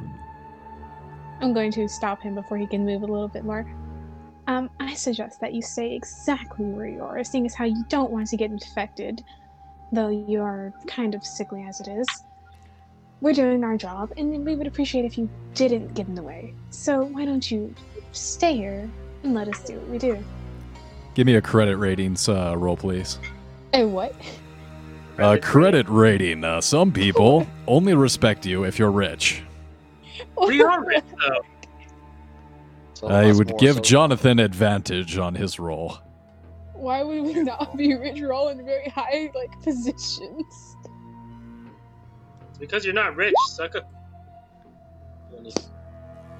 I'm 1.42 1.54
going 1.54 1.72
to 1.74 1.88
stop 1.88 2.22
him 2.22 2.36
before 2.36 2.58
he 2.58 2.68
can 2.68 2.86
move 2.86 3.02
a 3.02 3.06
little 3.06 3.28
bit 3.28 3.44
more. 3.44 3.66
Um, 4.48 4.70
I 4.80 4.94
suggest 4.94 5.42
that 5.42 5.54
you 5.54 5.62
stay 5.62 5.96
exactly 5.96 6.66
where 6.66 6.88
you 6.88 7.02
are, 7.02 7.24
seeing 7.24 7.46
as 7.46 7.56
how 7.56 7.66
you 7.66 7.84
don't 7.90 8.12
want 8.12 8.28
to 8.28 8.38
get 8.38 8.52
infected, 8.52 9.24
though 9.92 10.10
you 10.10 10.42
are 10.42 10.74
kind 10.88 11.16
of 11.16 11.26
sickly 11.26 11.66
as 11.68 11.80
it 11.82 11.88
is. 11.88 12.08
We're 13.22 13.34
doing 13.34 13.64
our 13.64 13.76
job, 13.76 14.14
and 14.18 14.46
we 14.46 14.56
would 14.56 14.68
appreciate 14.68 15.06
if 15.06 15.18
you 15.18 15.30
didn't 15.56 15.94
get 15.94 16.08
in 16.08 16.16
the 16.16 16.22
way. 16.22 16.54
So 16.70 17.04
why 17.06 17.26
don't 17.26 17.50
you 17.50 17.74
stay 18.12 18.56
here 18.56 18.90
and 19.24 19.34
let 19.34 19.48
us 19.48 19.64
do 19.64 19.80
what 19.80 19.90
we 19.90 19.98
do? 19.98 20.24
Give 21.16 21.26
me 21.26 21.36
a 21.36 21.42
credit 21.42 21.78
ratings 21.78 22.30
uh, 22.30 22.56
roll, 22.58 22.78
please. 22.78 23.20
A 23.74 23.86
what? 23.86 24.14
A 25.18 25.40
credit 25.40 25.88
rating. 25.90 26.44
Uh, 26.44 26.62
some 26.62 26.92
people 26.92 27.48
only 27.68 27.94
respect 27.94 28.46
you 28.46 28.66
if 28.66 28.78
you're 28.78 28.92
rich. 28.92 29.44
We 30.48 30.62
are 30.62 30.84
rich 30.86 31.04
though. 31.28 31.42
So 32.94 33.08
I 33.08 33.32
would 33.32 33.58
give 33.58 33.76
so- 33.78 33.82
Jonathan 33.82 34.40
advantage 34.40 35.18
on 35.18 35.36
his 35.36 35.60
roll. 35.60 35.98
Why 36.74 37.04
would 37.04 37.24
we 37.24 37.34
not 37.36 37.76
be 37.78 37.94
rich? 37.96 38.20
We're 38.20 38.34
all 38.34 38.50
in 38.50 38.64
very 38.66 38.90
high 38.90 39.32
like 39.34 39.52
positions. 39.62 40.76
It's 42.50 42.58
because 42.60 42.86
you're 42.86 42.94
not 42.94 43.16
rich, 43.16 43.34
sucker. 43.48 43.82
This 45.44 45.56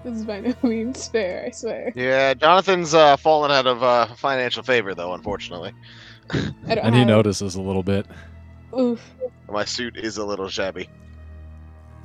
is 0.06 0.24
by 0.26 0.40
no 0.40 0.54
means 0.62 1.08
fair, 1.08 1.46
I 1.48 1.52
swear. 1.52 1.92
Yeah, 1.96 2.34
Jonathan's 2.36 2.94
uh, 2.94 3.18
fallen 3.18 3.52
out 3.52 3.66
of 3.66 3.82
uh, 3.82 4.14
financial 4.16 4.62
favor, 4.64 4.94
though, 4.94 5.14
unfortunately. 5.14 5.74
And 6.32 6.54
he 6.94 7.00
have- 7.00 7.08
notices 7.08 7.56
a 7.56 7.62
little 7.62 7.84
bit. 7.84 8.06
Oof. 8.78 9.02
My 9.50 9.66
suit 9.66 9.96
is 9.98 10.18
a 10.18 10.26
little 10.26 10.48
shabby. 10.48 10.90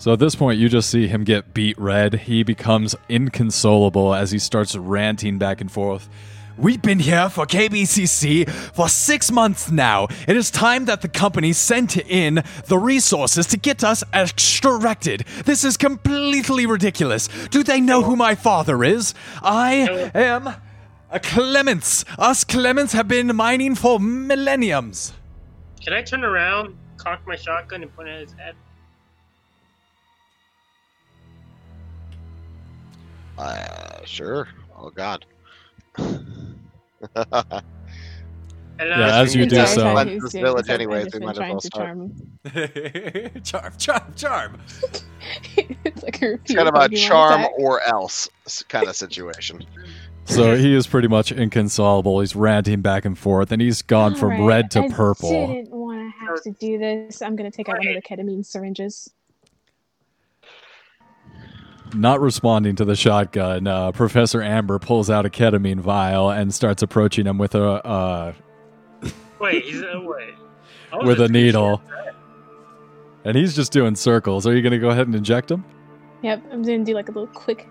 So 0.01 0.15
at 0.15 0.19
this 0.19 0.35
point, 0.35 0.59
you 0.59 0.71
just 0.71 0.89
see 0.89 1.09
him 1.09 1.25
get 1.25 1.53
beat 1.53 1.79
red. 1.79 2.15
He 2.15 2.43
becomes 2.43 2.97
inconsolable 3.11 4.15
as 4.15 4.31
he 4.31 4.39
starts 4.39 4.75
ranting 4.75 5.37
back 5.37 5.61
and 5.61 5.71
forth. 5.71 6.09
We've 6.57 6.81
been 6.81 7.01
here 7.01 7.29
for 7.29 7.45
KBCC 7.45 8.49
for 8.49 8.89
six 8.89 9.31
months 9.31 9.71
now. 9.71 10.09
It 10.27 10.39
is 10.39 10.51
time 10.51 10.87
that 10.87 11.03
the 11.03 11.09
company 11.09 11.53
sent 11.53 11.99
in 11.99 12.43
the 12.65 12.79
resources 12.79 13.47
to 13.49 13.59
get 13.59 13.85
us 13.85 14.03
extracted. 14.15 15.27
This 15.45 15.65
is 15.65 15.77
completely 15.77 16.65
ridiculous. 16.65 17.29
Do 17.51 17.63
they 17.63 17.83
know 17.83 18.03
who 18.03 18.17
my 18.17 18.35
father 18.35 18.83
is? 18.83 19.13
I 19.43 20.11
am 20.15 20.49
a 21.11 21.21
Clements. 21.21 22.07
Us 22.19 22.43
Clements 22.45 22.95
have 22.95 23.07
been 23.07 23.37
mining 23.37 23.75
for 23.75 24.01
millenniums. 24.01 25.13
Can 25.83 25.93
I 25.93 26.01
turn 26.01 26.25
around? 26.25 26.79
cock 26.97 27.27
my 27.27 27.37
shotgun 27.37 27.83
and 27.83 27.95
point 27.95 28.09
it 28.09 28.13
at 28.13 28.21
his 28.21 28.33
head? 28.33 28.55
Uh, 33.41 34.05
sure. 34.05 34.49
Oh 34.79 34.91
God. 34.91 35.25
Yeah, 35.99 36.15
I 38.79 39.21
as 39.21 39.35
you 39.35 39.45
do 39.47 39.57
so- 39.57 39.65
sorry, 39.67 39.95
Went 39.95 40.23
this 40.23 40.33
village 40.33 40.67
this. 40.67 40.75
Anyways, 40.75 41.09
we 41.13 41.21
might 41.21 41.33
as 41.33 41.39
well 41.39 41.61
start. 41.61 41.99
charm 43.45 43.45
charm, 43.45 43.73
charm, 43.79 44.15
charm. 44.17 44.59
it's 45.57 46.03
like 46.03 46.23
a 46.23 46.35
It's 46.35 46.55
kind 46.55 46.69
of 46.69 46.75
a 46.75 46.89
charm 46.97 47.41
attack. 47.41 47.53
or 47.59 47.83
else 47.83 48.29
kind 48.69 48.89
of 48.89 48.97
situation. 48.97 49.65
So 50.25 50.57
he 50.57 50.75
is 50.75 50.87
pretty 50.87 51.09
much 51.09 51.33
inconsolable. 51.33 52.21
He's 52.21 52.35
ranting 52.37 52.81
back 52.83 53.05
and 53.05 53.19
forth, 53.19 53.53
and 53.53 53.61
he's 53.61 53.83
gone 53.83 54.15
from 54.15 54.33
Alright, 54.33 54.47
red 54.49 54.71
to 54.73 54.81
I 54.81 54.89
purple. 54.89 55.47
didn't 55.49 55.71
want 55.73 55.99
to 55.99 56.27
have 56.27 56.43
to 56.45 56.51
do 56.53 56.79
this. 56.79 57.21
I'm 57.21 57.37
gonna 57.37 57.51
take 57.51 57.69
out 57.69 57.79
one 57.79 57.89
of 57.89 57.95
the 57.95 58.03
ketamine 58.03 58.45
syringes. 58.47 59.11
Not 61.95 62.21
responding 62.21 62.77
to 62.77 62.85
the 62.85 62.97
shotgun, 62.97 63.67
uh, 63.67 63.93
Professor 63.93 64.43
Amber 64.43 64.79
pulls 64.79 65.11
out 65.11 65.27
a 65.27 65.31
ketamine 65.31 65.81
vial 65.81 66.31
and 66.31 66.53
starts 66.55 66.83
approaching 66.83 67.27
him 67.27 67.39
with 67.39 67.55
a 67.55 67.65
uh, 67.65 68.33
Wait, 69.41 69.65
he's 69.65 69.83
uh, 69.83 70.01
wait. 70.03 70.35
With 71.05 71.21
a 71.21 71.29
needle, 71.29 71.81
and 73.25 73.37
he's 73.37 73.55
just 73.57 73.73
doing 73.73 73.95
circles. 73.95 74.47
Are 74.47 74.55
you 74.55 74.61
going 74.61 74.73
to 74.73 74.79
go 74.79 74.91
ahead 74.91 75.07
and 75.07 75.15
inject 75.15 75.51
him? 75.51 75.65
Yep, 76.23 76.43
I'm 76.53 76.63
gonna 76.63 76.85
do 76.85 76.95
like 76.95 77.09
a 77.09 77.13
little 77.13 77.29
quick, 77.29 77.67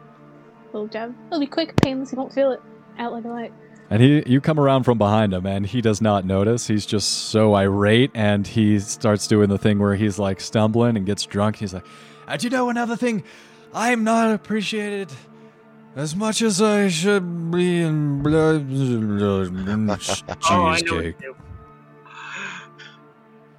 little 0.73 0.87
jab. 0.87 1.13
It'll 1.27 1.39
be 1.39 1.45
quick, 1.45 1.75
painless. 1.81 2.11
You 2.11 2.17
won't 2.17 2.33
feel 2.33 2.51
it. 2.51 2.61
Out 2.97 3.11
like 3.11 3.25
a 3.25 3.27
light. 3.27 3.53
And 3.91 4.01
he, 4.01 4.23
you 4.25 4.41
come 4.41 4.59
around 4.59 4.83
from 4.83 4.97
behind 4.97 5.33
him, 5.33 5.45
and 5.45 5.65
he 5.65 5.81
does 5.81 6.01
not 6.01 6.25
notice. 6.25 6.67
He's 6.67 6.85
just 6.85 7.29
so 7.29 7.55
irate, 7.55 8.11
and 8.13 8.45
he 8.45 8.79
starts 8.79 9.27
doing 9.27 9.49
the 9.49 9.57
thing 9.57 9.79
where 9.79 9.95
he's 9.95 10.17
like 10.19 10.41
stumbling 10.41 10.97
and 10.97 11.05
gets 11.05 11.25
drunk. 11.25 11.57
He's 11.57 11.73
like, 11.73 11.85
"And 12.27 12.43
you 12.43 12.49
know 12.49 12.69
another 12.69 12.95
thing, 12.95 13.23
I'm 13.73 14.03
not 14.03 14.33
appreciated 14.33 15.11
as 15.95 16.15
much 16.15 16.41
as 16.41 16.61
I 16.61 16.87
should 16.87 17.51
be 17.51 17.81
in 17.81 18.21
blood 18.23 18.69
Oh, 18.71 20.65
I 20.65 20.79
know 20.81 21.01
cheesecake." 21.01 21.17
to 21.19 21.23
do. 21.23 21.35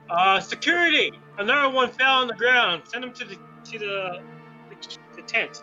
Uh, 0.09 0.41
security! 0.41 1.13
Another 1.39 1.73
one 1.73 1.91
fell 1.91 2.15
on 2.15 2.27
the 2.27 2.35
ground. 2.35 2.83
Send 2.87 3.05
him 3.05 3.13
to 3.13 3.25
the 3.25 3.37
to 3.71 3.79
the 3.79 4.21
the, 4.69 4.99
the 5.17 5.23
tent. 5.23 5.63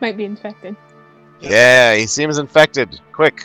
Might 0.00 0.16
be 0.16 0.24
infected. 0.24 0.74
Yeah, 1.40 1.94
he 1.94 2.06
seems 2.06 2.38
infected. 2.38 2.98
Quick, 3.12 3.44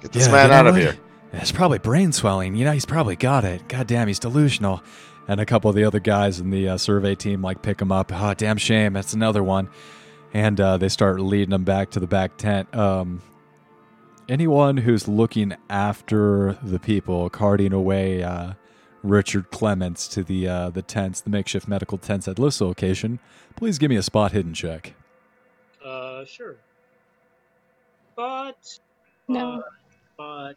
get 0.00 0.12
this 0.12 0.26
Yeah, 0.26 0.32
man 0.32 0.50
out 0.52 0.66
of 0.66 0.76
here. 0.76 0.96
It's 1.32 1.52
probably 1.52 1.78
brain 1.78 2.12
swelling. 2.12 2.56
You 2.56 2.64
know, 2.64 2.72
he's 2.72 2.86
probably 2.86 3.16
got 3.16 3.44
it. 3.44 3.68
God 3.68 3.86
damn, 3.86 4.08
he's 4.08 4.18
delusional. 4.18 4.82
And 5.28 5.40
a 5.40 5.46
couple 5.46 5.68
of 5.68 5.76
the 5.76 5.84
other 5.84 6.00
guys 6.00 6.40
in 6.40 6.50
the 6.50 6.70
uh, 6.70 6.76
survey 6.78 7.14
team 7.14 7.42
like 7.42 7.60
pick 7.62 7.80
him 7.80 7.92
up. 7.92 8.10
Oh, 8.12 8.34
damn 8.34 8.56
shame. 8.56 8.94
That's 8.94 9.12
another 9.12 9.44
one. 9.44 9.68
And 10.32 10.58
uh, 10.60 10.78
they 10.78 10.88
start 10.88 11.20
leading 11.20 11.52
him 11.52 11.64
back 11.64 11.90
to 11.90 12.00
the 12.00 12.06
back 12.06 12.38
tent. 12.38 12.74
Um, 12.74 13.22
anyone 14.28 14.78
who's 14.78 15.06
looking 15.06 15.54
after 15.68 16.58
the 16.62 16.78
people, 16.78 17.28
carting 17.30 17.72
away 17.72 18.22
uh, 18.22 18.54
Richard 19.02 19.50
Clements 19.50 20.08
to 20.08 20.22
the 20.22 20.48
uh, 20.48 20.70
the 20.70 20.82
tents, 20.82 21.20
the 21.20 21.30
makeshift 21.30 21.68
medical 21.68 21.98
tents 21.98 22.26
at 22.26 22.36
this 22.36 22.60
location, 22.60 23.18
please 23.56 23.78
give 23.78 23.90
me 23.90 23.96
a 23.96 24.02
spot 24.02 24.32
hidden 24.32 24.54
check. 24.54 24.94
Uh, 25.84 26.24
sure. 26.24 26.56
But 28.16 28.78
No. 29.28 29.62
But, 30.16 30.54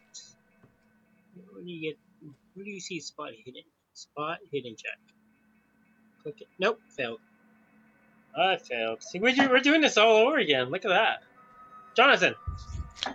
where 1.52 1.62
do 1.62 1.70
you 1.70 1.80
get? 1.80 1.98
Where 2.54 2.64
do 2.64 2.70
you 2.70 2.80
see 2.80 3.00
spot 3.00 3.30
hidden? 3.44 3.62
Spot 3.94 4.38
hidden 4.50 4.74
check. 4.76 4.98
Click 6.22 6.40
it. 6.40 6.48
Nope, 6.58 6.80
failed. 6.88 7.20
I 8.36 8.56
failed. 8.56 9.02
See, 9.02 9.18
we're, 9.18 9.34
we're 9.50 9.60
doing 9.60 9.80
this 9.80 9.98
all 9.98 10.16
over 10.26 10.38
again. 10.38 10.70
Look 10.70 10.84
at 10.84 10.88
that, 10.88 11.22
Jonathan. 11.94 12.34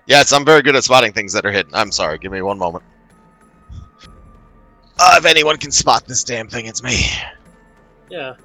Yes, 0.05 0.31
I'm 0.33 0.45
very 0.45 0.61
good 0.61 0.75
at 0.75 0.83
spotting 0.83 1.13
things 1.13 1.33
that 1.33 1.45
are 1.45 1.51
hidden. 1.51 1.73
I'm 1.73 1.91
sorry. 1.91 2.19
Give 2.19 2.31
me 2.31 2.41
one 2.41 2.59
moment. 2.59 2.83
Uh, 4.99 5.15
if 5.17 5.25
anyone 5.25 5.57
can 5.57 5.71
spot 5.71 6.05
this 6.05 6.23
damn 6.23 6.47
thing, 6.47 6.65
it's 6.65 6.83
me. 6.83 7.05
Yeah. 8.09 8.35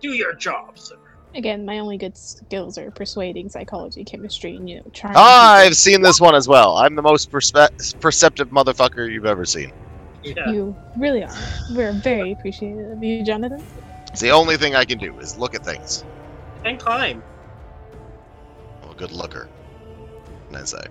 Do 0.00 0.10
your 0.10 0.34
job, 0.34 0.78
sir. 0.78 0.96
Again, 1.34 1.64
my 1.64 1.80
only 1.80 1.96
good 1.96 2.16
skills 2.16 2.78
are 2.78 2.90
persuading, 2.92 3.48
psychology, 3.48 4.04
chemistry, 4.04 4.56
and 4.56 4.70
you 4.70 4.76
know, 4.76 4.90
charm. 4.92 5.14
I've 5.16 5.74
seen 5.74 6.00
this 6.00 6.20
one 6.20 6.34
as 6.34 6.46
well. 6.46 6.76
I'm 6.76 6.94
the 6.94 7.02
most 7.02 7.30
perspe- 7.32 8.00
perceptive 8.00 8.50
motherfucker 8.50 9.10
you've 9.10 9.26
ever 9.26 9.44
seen. 9.44 9.72
Yeah. 10.24 10.50
You 10.50 10.76
really 10.96 11.22
are. 11.22 11.34
We're 11.72 11.92
very 11.92 12.32
appreciative 12.32 12.92
of 12.92 13.02
you, 13.02 13.22
Jonathan. 13.24 13.62
It's 14.10 14.20
the 14.20 14.30
only 14.30 14.56
thing 14.56 14.74
I 14.74 14.84
can 14.84 14.98
do 14.98 15.18
is 15.18 15.36
look 15.36 15.54
at 15.54 15.64
things. 15.64 16.04
And 16.64 16.78
climb. 16.78 17.22
I'm 18.82 18.90
a 18.90 18.94
good 18.94 19.12
looker. 19.12 19.48
And 20.48 20.56
I 20.56 20.64
say, 20.64 20.86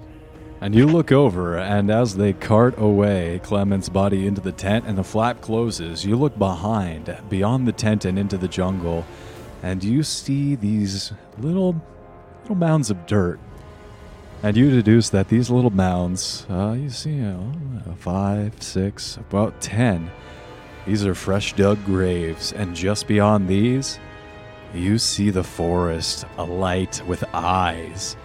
And 0.62 0.76
you 0.76 0.86
look 0.86 1.12
over, 1.12 1.58
and 1.58 1.90
as 1.90 2.16
they 2.16 2.34
cart 2.34 2.76
away 2.78 3.40
Clement's 3.44 3.90
body 3.90 4.28
into 4.28 4.42
the 4.42 4.52
tent 4.52 4.86
and 4.86 4.98
the 4.98 5.04
flap 5.04 5.42
closes, 5.42 6.06
you 6.06 6.16
look 6.16 6.38
behind, 6.38 7.18
beyond 7.30 7.68
the 7.68 7.72
tent 7.72 8.06
and 8.06 8.20
into 8.20 8.38
the 8.38 8.48
jungle, 8.48 9.06
and 9.64 9.84
you 9.84 10.04
see 10.04 10.56
these 10.56 11.14
little 11.40 11.82
little 12.44 12.56
mounds 12.56 12.90
of 12.90 13.06
dirt. 13.06 13.40
And 14.44 14.58
you 14.58 14.70
deduce 14.70 15.10
that 15.12 15.30
these 15.30 15.50
little 15.50 15.70
mounds, 15.70 16.46
uh, 16.50 16.76
you 16.78 16.90
see, 16.90 17.12
you 17.12 17.22
know, 17.22 17.96
five, 18.00 18.62
six, 18.62 19.16
about 19.16 19.62
ten. 19.62 20.12
These 20.86 21.06
are 21.06 21.16
fresh 21.16 21.54
dug 21.54 21.84
graves, 21.86 22.52
and 22.52 22.76
just 22.76 23.08
beyond 23.08 23.48
these, 23.48 24.00
you 24.74 24.98
see 24.98 25.30
the 25.30 25.46
forest 25.46 26.26
alight 26.38 27.02
with 27.08 27.24
eyes. 27.34 28.18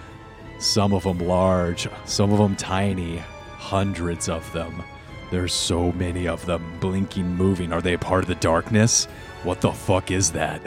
Some 0.58 0.92
of 0.92 1.04
them 1.04 1.20
large, 1.20 1.88
some 2.04 2.32
of 2.32 2.38
them 2.38 2.56
tiny, 2.56 3.18
hundreds 3.18 4.28
of 4.28 4.52
them. 4.52 4.82
There's 5.30 5.52
so 5.52 5.92
many 5.92 6.26
of 6.26 6.44
them, 6.46 6.78
blinking, 6.80 7.36
moving. 7.36 7.72
Are 7.72 7.80
they 7.80 7.92
a 7.92 7.98
part 7.98 8.24
of 8.24 8.28
the 8.28 8.34
darkness? 8.34 9.04
What 9.44 9.60
the 9.60 9.70
fuck 9.70 10.10
is 10.10 10.32
that? 10.32 10.62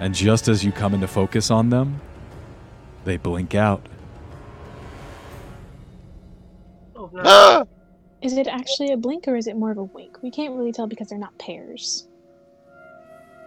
And 0.00 0.16
just 0.16 0.48
as 0.48 0.64
you 0.64 0.72
come 0.72 0.94
into 0.94 1.06
focus 1.06 1.48
on 1.48 1.70
them, 1.70 2.00
they 3.04 3.18
blink 3.18 3.54
out. 3.54 3.86
ah! 7.24 7.64
Is 8.22 8.36
it 8.36 8.46
actually 8.46 8.92
a 8.92 8.96
blink 8.96 9.26
or 9.26 9.36
is 9.36 9.46
it 9.46 9.56
more 9.56 9.70
of 9.70 9.78
a 9.78 9.84
wink? 9.84 10.22
We 10.22 10.30
can't 10.30 10.54
really 10.54 10.72
tell 10.72 10.86
because 10.86 11.08
they're 11.08 11.18
not 11.18 11.36
pairs. 11.38 12.06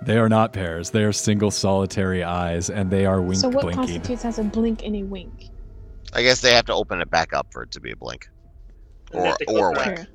They 0.02 0.18
are 0.18 0.30
not 0.30 0.52
pairs, 0.52 0.92
they 0.92 1.04
are 1.04 1.14
single 1.14 1.50
solitary 1.50 2.24
eyes, 2.24 2.70
and 2.70 2.92
they 2.92 3.06
are 3.06 3.22
wink 3.22 3.40
so 3.40 3.48
what 3.48 3.64
blinking. 3.64 3.86
constitutes 3.86 4.26
as 4.26 4.38
a 4.38 4.44
blink 4.44 4.84
and 4.84 4.96
a 4.96 5.04
wink? 5.04 5.50
I 6.14 6.22
guess 6.22 6.42
they 6.42 6.54
have 6.54 6.66
to 6.66 6.74
open 6.74 7.02
it 7.02 7.10
back 7.10 7.34
up 7.34 7.48
for 7.52 7.64
it 7.64 7.72
to 7.72 7.80
be 7.80 7.92
a 7.92 7.96
blink. 7.96 8.28
Or, 9.14 9.36
or 9.48 9.70
a 9.70 9.72
wink. 9.72 10.00
eyes. 10.00 10.08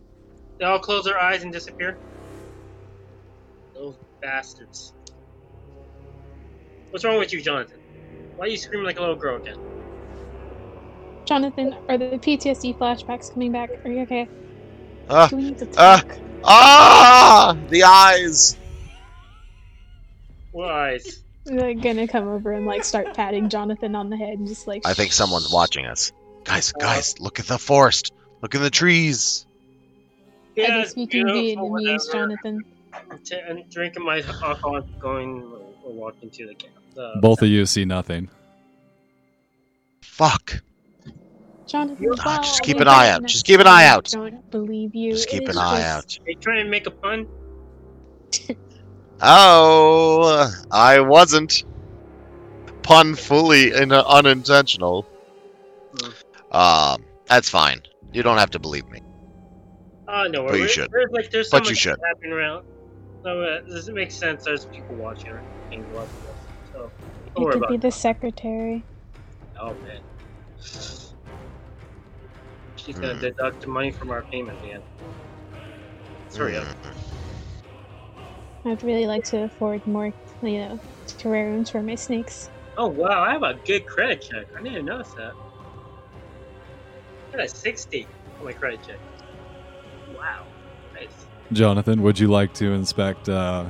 They 0.59 0.65
all 0.67 0.79
close 0.79 1.05
their 1.05 1.19
eyes 1.19 1.43
and 1.43 1.53
disappear. 1.53 1.97
Those 3.75 3.97
bastards. 4.21 4.93
What's 6.91 7.05
wrong 7.05 7.19
with 7.19 7.33
you, 7.33 7.41
Jonathan? 7.41 7.79
Why 8.37 8.47
are 8.47 8.49
you 8.49 8.59
screaming 8.59 8.87
like 8.87 8.99
a 8.99 9.01
little 9.01 9.17
girl 9.17 9.37
again? 9.37 9.59
Jonathan, 11.25 11.77
are 11.89 11.97
the 11.99 12.07
PTSD 12.19 12.77
flashbacks 12.77 13.33
coming 13.33 13.53
back? 13.53 13.71
Are 13.85 13.91
you 13.91 14.01
okay? 14.03 14.29
Ah, 15.09 15.29
Do 15.29 15.37
we 15.37 15.45
need 15.45 15.59
to 15.59 15.69
ah. 15.79 15.97
talk? 16.01 16.19
ah! 16.45 17.57
The 17.69 17.83
eyes! 17.85 18.57
What 20.53 20.71
eyes? 20.71 21.23
They're 21.45 21.75
gonna 21.75 22.07
come 22.07 22.29
over 22.29 22.53
and 22.53 22.67
like 22.67 22.85
start 22.85 23.15
patting 23.15 23.49
Jonathan 23.49 23.95
on 23.95 24.11
the 24.11 24.17
head 24.17 24.39
and 24.39 24.47
just 24.47 24.67
like. 24.67 24.87
I 24.87 24.95
think 24.95 25.13
someone's 25.13 25.53
watching 25.53 25.87
us. 25.87 26.13
Guys, 26.45 26.73
guys, 26.73 27.19
look 27.21 27.39
at 27.41 27.47
the 27.47 27.59
forest. 27.59 28.13
Look 28.43 28.55
at 28.55 28.61
the 28.61 28.71
trees. 28.71 29.47
Are 30.57 30.61
Yeah, 30.63 30.77
they 30.77 30.83
it's 30.83 30.91
speaking 30.93 31.27
beautiful, 31.27 31.71
Vietnamese, 31.71 31.71
whatever. 31.71 32.13
Jonathan? 32.13 32.65
I'm, 33.11 33.19
t- 33.19 33.41
I'm 33.49 33.63
drinking 33.71 34.05
my 34.05 34.19
alcohol 34.21 34.77
and 34.77 35.01
going 35.01 35.43
or 35.85 35.93
walking 35.93 36.31
to 36.31 36.47
the 36.47 36.55
camp. 36.55 36.75
The, 36.95 37.19
Both 37.21 37.43
of 37.43 37.49
you 37.49 37.67
see 37.67 37.85
nothing. 37.85 38.29
Fuck. 40.03 40.61
Jonathan, 41.71 42.05
well, 42.05 42.17
just 42.43 42.63
keep 42.63 42.81
an 42.81 42.89
eye 42.89 43.11
out. 43.11 43.25
Just 43.27 43.45
keep 43.47 43.61
an 43.61 43.69
eye 43.69 43.87
out. 43.87 44.07
Don't 44.07 44.51
believe 44.51 44.93
you. 44.95 45.13
Just 45.13 45.29
keep 45.29 45.43
It's 45.43 45.51
an 45.51 45.59
eye 45.59 45.83
out. 45.83 46.19
Are 46.27 46.31
you 46.31 46.37
trying 46.41 46.65
to 46.65 46.71
make 46.71 46.87
a 46.87 46.91
pun? 46.91 47.27
Oh, 49.23 50.51
I 50.71 50.99
wasn't. 51.01 51.65
Pun 52.83 53.15
fully 53.15 53.71
in, 53.73 53.93
unintentional. 53.93 55.03
Hmm. 55.93 56.11
Um, 56.51 57.05
that's 57.27 57.49
fine. 57.49 57.83
You 58.15 58.23
don't 58.23 58.39
have 58.39 58.51
to 58.51 58.59
believe 58.59 58.89
me. 58.89 59.01
Oh 60.09 60.27
no, 60.27 60.47
But 60.47 60.59
you 60.59 60.69
should. 60.69 60.91
There's 60.91 61.11
like 61.13 61.31
there's 61.31 61.51
so 61.51 61.59
But 61.59 61.69
you 61.69 61.75
should. 61.75 61.97
happening 62.09 62.33
around. 62.33 62.65
So 63.23 63.43
uh, 63.43 63.61
does 63.69 63.89
it 63.89 63.95
make 63.95 64.11
sense? 64.11 64.45
There's 64.47 64.65
people 64.65 64.97
watching 64.97 65.29
or 65.29 65.43
watching 65.71 65.83
this. 65.93 66.09
So 66.73 66.79
don't 66.79 66.91
You 67.37 67.45
worry 67.45 67.53
could 67.53 67.59
about 67.59 67.69
be 67.69 67.75
it. 67.75 67.81
the 67.83 67.91
secretary. 67.91 68.83
Oh 69.61 69.75
man. 69.75 70.01
She's 72.85 72.99
gonna 72.99 73.15
Hmm. 73.15 73.21
deduct 73.21 73.67
money 73.67 73.91
from 73.91 74.11
our 74.11 74.23
payment 74.23 74.59
again. 74.65 74.83
Let's 76.25 76.37
hurry 76.37 76.57
up. 76.57 76.67
Mm. 78.65 78.73
I'd 78.73 78.83
really 78.83 79.07
like 79.07 79.25
to 79.25 79.45
afford 79.45 79.87
more, 79.87 80.13
you 80.43 80.59
know, 80.59 80.81
terrariums 81.07 81.71
for 81.71 81.83
my 81.83 81.95
snakes. 81.95 82.51
Oh 82.77 82.87
wow, 82.89 83.23
I 83.23 83.33
have 83.33 83.43
a 83.43 83.55
good 83.67 83.87
credit 83.87 84.23
check. 84.23 84.47
I 84.57 84.63
didn't 84.63 84.85
notice 84.85 85.13
that. 85.15 85.33
I 87.33 87.37
got 87.37 87.45
a 87.45 87.49
60 87.49 88.07
on 88.39 88.45
my 88.45 88.53
credit 88.53 88.81
check. 88.87 88.99
Wow. 90.17 90.45
Nice. 90.95 91.27
Jonathan, 91.53 92.03
would 92.03 92.19
you 92.19 92.29
like 92.29 92.55
to 92.55 92.73
inspect 92.73 93.29
uh, 93.29 93.67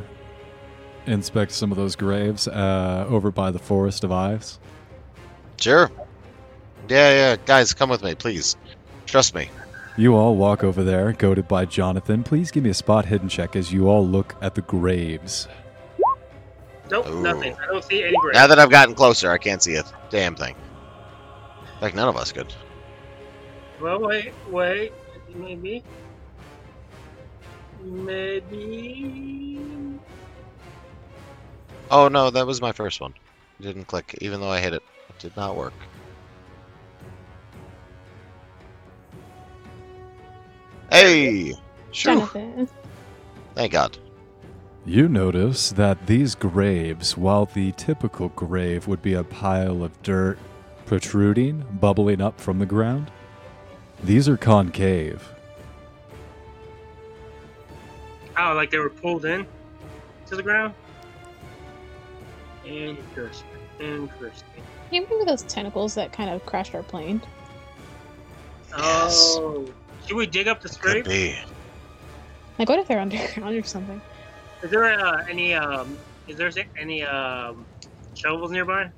inspect 1.07 1.53
some 1.53 1.71
of 1.73 1.77
those 1.77 1.97
graves 1.97 2.47
uh, 2.47 3.07
over 3.09 3.31
by 3.31 3.51
the 3.51 3.59
Forest 3.59 4.05
of 4.05 4.13
Ives? 4.13 4.59
Sure. 5.59 5.91
Yeah, 6.89 7.11
yeah. 7.11 7.37
Guys, 7.47 7.73
come 7.75 7.91
with 7.91 8.03
me, 8.03 8.15
please. 8.15 8.57
Trust 9.11 9.35
me. 9.35 9.51
You 9.97 10.15
all 10.15 10.37
walk 10.37 10.63
over 10.63 10.85
there, 10.85 11.13
goaded 11.13 11.49
by 11.49 11.65
Jonathan. 11.65 12.23
Please 12.23 12.53
give 12.53 12.63
me 12.63 12.71
a 12.71 12.75
spot 12.75 13.05
hidden 13.05 13.29
check 13.29 13.57
as 13.57 13.73
you 13.73 13.89
all 13.89 14.07
look 14.07 14.37
at 14.41 14.55
the 14.55 14.63
graves. 14.63 15.49
Nope, 16.93 17.09
Ooh. 17.09 17.21
nothing. 17.21 17.57
I 17.61 17.67
don't 17.67 17.83
see 17.85 18.05
any 18.05 18.17
grave. 18.21 18.35
Now 18.35 18.47
that 18.47 18.61
I've 18.61 18.71
gotten 18.71 18.95
closer, 18.95 19.33
I 19.33 19.39
can't 19.39 19.61
see 19.61 19.75
a 19.75 19.83
damn 20.11 20.37
thing. 20.37 20.55
Like 21.81 21.97
none 21.97 22.09
of 22.09 22.17
us 22.17 22.31
could. 22.31 22.55
Well, 23.81 24.01
wait, 24.01 24.33
wait. 24.49 24.93
Maybe. 25.35 25.83
Maybe. 27.83 29.61
Oh 31.91 32.07
no, 32.07 32.31
that 32.31 32.47
was 32.47 32.63
my 32.63 32.71
first 32.71 33.01
one. 33.01 33.15
It 33.59 33.65
didn't 33.65 33.87
click, 33.87 34.17
even 34.21 34.41
though 34.41 34.51
I 34.51 34.61
hit 34.61 34.73
it. 34.73 34.83
It 35.09 35.19
did 35.19 35.37
not 35.37 35.57
work. 35.57 35.75
Hey! 40.91 41.55
Sure. 41.93 42.15
Jonathan. 42.15 42.69
Thank 43.55 43.73
God. 43.73 43.99
You 44.87 45.09
notice 45.09 45.71
that 45.71 46.07
these 46.07 46.35
graves, 46.35 47.17
while 47.17 47.47
the 47.47 47.73
typical 47.73 48.31
grave 48.31 48.89
would 48.89 49.03
be 49.03 49.15
a 49.15 49.25
pile 49.25 49.85
of 49.85 50.03
dirt 50.03 50.39
protruding, 50.87 51.65
bubbling 51.81 52.21
up 52.21 52.41
from 52.41 52.59
the 52.59 52.67
ground, 52.67 53.11
these 54.03 54.29
are 54.29 54.37
concave. 54.37 55.33
Oh, 58.39 58.55
like 58.55 58.71
they 58.71 58.79
were 58.79 58.91
pulled 58.91 59.27
in 59.27 59.47
to 60.27 60.37
the 60.37 60.43
ground? 60.43 60.73
Interesting. 62.65 63.47
Interesting. 63.79 64.63
You 64.91 65.03
remember 65.03 65.25
those 65.27 65.43
tentacles 65.43 65.95
that 65.95 66.13
kind 66.13 66.31
of 66.31 66.45
crashed 66.47 66.75
our 66.75 66.83
plane? 66.83 67.21
Yes. 68.77 69.39
Should 70.11 70.17
we 70.17 70.27
dig 70.27 70.49
up 70.49 70.61
the 70.61 70.69
Could 70.69 70.75
scrape? 70.75 71.05
be. 71.05 71.37
Like, 72.59 72.69
what 72.69 72.81
if 72.81 72.89
they're 72.89 72.99
underground 72.99 73.57
or 73.57 73.63
something? 73.63 74.03
Is 74.61 74.69
there 74.69 74.83
uh, 74.83 75.25
any 75.31 75.55
um? 75.55 75.97
Is 76.27 76.37
there 76.37 76.51
any 76.77 77.05
um 77.05 77.65
shovels 78.17 78.51
nearby? 78.51 78.91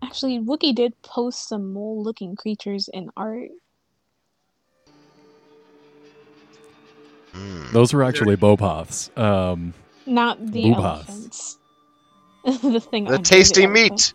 Actually, 0.00 0.38
Wookie 0.38 0.72
did 0.72 0.94
post 1.02 1.48
some 1.48 1.72
mole-looking 1.72 2.36
creatures 2.36 2.88
in 2.94 3.10
art. 3.16 3.48
Hmm. 7.32 7.72
Those 7.72 7.92
were 7.92 8.04
actually 8.04 8.36
buopoths. 8.36 9.10
Um, 9.18 9.74
Not 10.06 10.52
the 10.52 10.66
Boobas. 10.66 10.84
elephants. 10.84 11.58
the 12.44 12.78
thing. 12.78 13.06
The 13.06 13.18
tasty 13.18 13.64
elephant. 13.64 13.90
meat! 13.90 14.14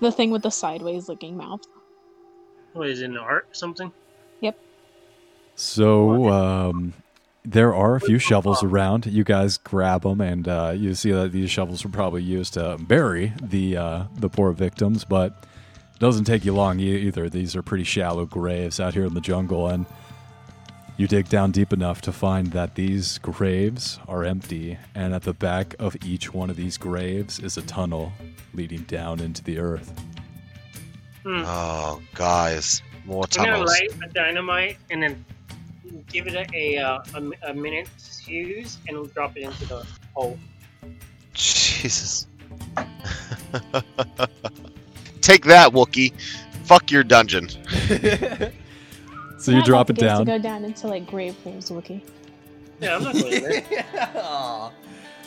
The 0.00 0.10
thing 0.10 0.30
with 0.30 0.42
the 0.42 0.50
sideways-looking 0.50 1.36
mouth. 1.36 1.60
What 2.72 2.88
is 2.88 3.02
it, 3.02 3.10
an 3.10 3.18
art 3.18 3.48
or 3.50 3.54
something? 3.54 3.92
So 5.56 6.28
um, 6.28 6.92
there 7.44 7.74
are 7.74 7.96
a 7.96 8.00
few 8.00 8.18
shovels 8.18 8.62
around. 8.62 9.06
You 9.06 9.24
guys 9.24 9.56
grab 9.56 10.02
them, 10.02 10.20
and 10.20 10.46
uh, 10.46 10.74
you 10.76 10.94
see 10.94 11.12
that 11.12 11.32
these 11.32 11.50
shovels 11.50 11.84
were 11.84 11.90
probably 11.90 12.22
used 12.22 12.54
to 12.54 12.76
bury 12.78 13.32
the 13.42 13.76
uh, 13.76 14.04
the 14.16 14.28
poor 14.28 14.52
victims. 14.52 15.04
But 15.04 15.32
it 15.94 15.98
doesn't 15.98 16.24
take 16.24 16.44
you 16.44 16.52
long 16.54 16.78
either. 16.78 17.28
These 17.30 17.56
are 17.56 17.62
pretty 17.62 17.84
shallow 17.84 18.26
graves 18.26 18.78
out 18.78 18.94
here 18.94 19.06
in 19.06 19.14
the 19.14 19.20
jungle, 19.20 19.66
and 19.68 19.86
you 20.98 21.06
dig 21.06 21.28
down 21.28 21.52
deep 21.52 21.72
enough 21.72 22.02
to 22.02 22.12
find 22.12 22.48
that 22.48 22.74
these 22.74 23.18
graves 23.18 23.98
are 24.06 24.24
empty. 24.24 24.78
And 24.94 25.14
at 25.14 25.22
the 25.22 25.32
back 25.34 25.74
of 25.78 25.96
each 26.04 26.34
one 26.34 26.50
of 26.50 26.56
these 26.56 26.76
graves 26.76 27.38
is 27.38 27.56
a 27.56 27.62
tunnel 27.62 28.12
leading 28.52 28.82
down 28.82 29.20
into 29.20 29.42
the 29.42 29.58
earth. 29.58 29.90
Hmm. 31.22 31.42
Oh, 31.44 32.00
guys. 32.14 32.82
More 33.04 33.24
I'm 33.38 33.44
gonna 33.44 33.50
tunnels. 33.52 33.70
light 33.70 33.90
a 34.04 34.12
dynamite 34.12 34.78
and 34.90 35.02
then 35.02 35.24
give 36.08 36.26
it 36.26 36.34
a 36.34 36.46
a, 36.54 36.78
uh, 36.78 37.02
a, 37.14 37.50
a 37.50 37.54
minute 37.54 37.88
to 38.24 38.32
use, 38.32 38.78
and 38.88 38.96
we'll 38.96 39.06
drop 39.06 39.36
it 39.36 39.42
into 39.42 39.66
the 39.66 39.86
hole. 40.14 40.38
Jesus. 41.34 42.26
Take 45.20 45.44
that, 45.44 45.72
Wookie. 45.72 46.12
Fuck 46.64 46.90
your 46.90 47.04
dungeon. 47.04 47.48
So 49.38 49.52
you 49.52 49.58
Not 49.58 49.66
drop 49.66 49.90
it 49.90 49.96
down. 49.96 50.20
To 50.20 50.24
go 50.24 50.38
down 50.38 50.64
into 50.64 50.88
like 50.88 51.06
grave 51.06 51.36
holes, 51.44 51.70
Wookie. 51.70 52.00
Yeah, 52.80 52.96
I'm 52.96 53.04
not 53.04 53.14
going 53.14 53.42
there. 53.42 53.64
Aw. 54.16 54.72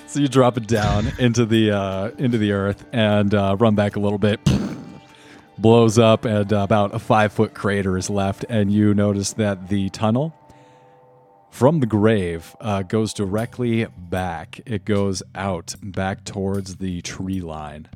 So 0.07 0.19
you 0.19 0.27
drop 0.27 0.57
it 0.57 0.68
down 0.68 1.11
into 1.19 1.45
the 1.45 1.72
uh, 1.72 2.11
into 2.18 2.38
the 2.38 2.52
earth 2.52 2.84
and 2.91 3.34
uh, 3.34 3.56
run 3.60 3.76
back 3.76 3.95
a 3.95 3.99
little 3.99 4.18
bit. 4.18 4.40
Blows 5.57 5.99
up, 5.99 6.26
and 6.26 6.52
about 6.52 6.95
a 6.95 6.99
five 6.99 7.31
foot 7.31 7.53
crater 7.53 7.98
is 7.98 8.10
left, 8.10 8.45
and 8.49 8.72
you 8.72 8.94
notice 8.94 9.34
that 9.34 9.69
the 9.69 9.90
tunnel 9.90 10.34
from 11.51 11.80
the 11.80 11.85
grave 11.85 12.55
uh, 12.61 12.84
goes 12.84 13.13
directly 13.13 13.85
back. 13.85 14.61
It 14.65 14.85
goes 14.85 15.21
out 15.35 15.76
back 15.81 16.23
towards 16.26 16.77
the 16.77 17.01
tree 17.01 17.41
line. 17.41 17.88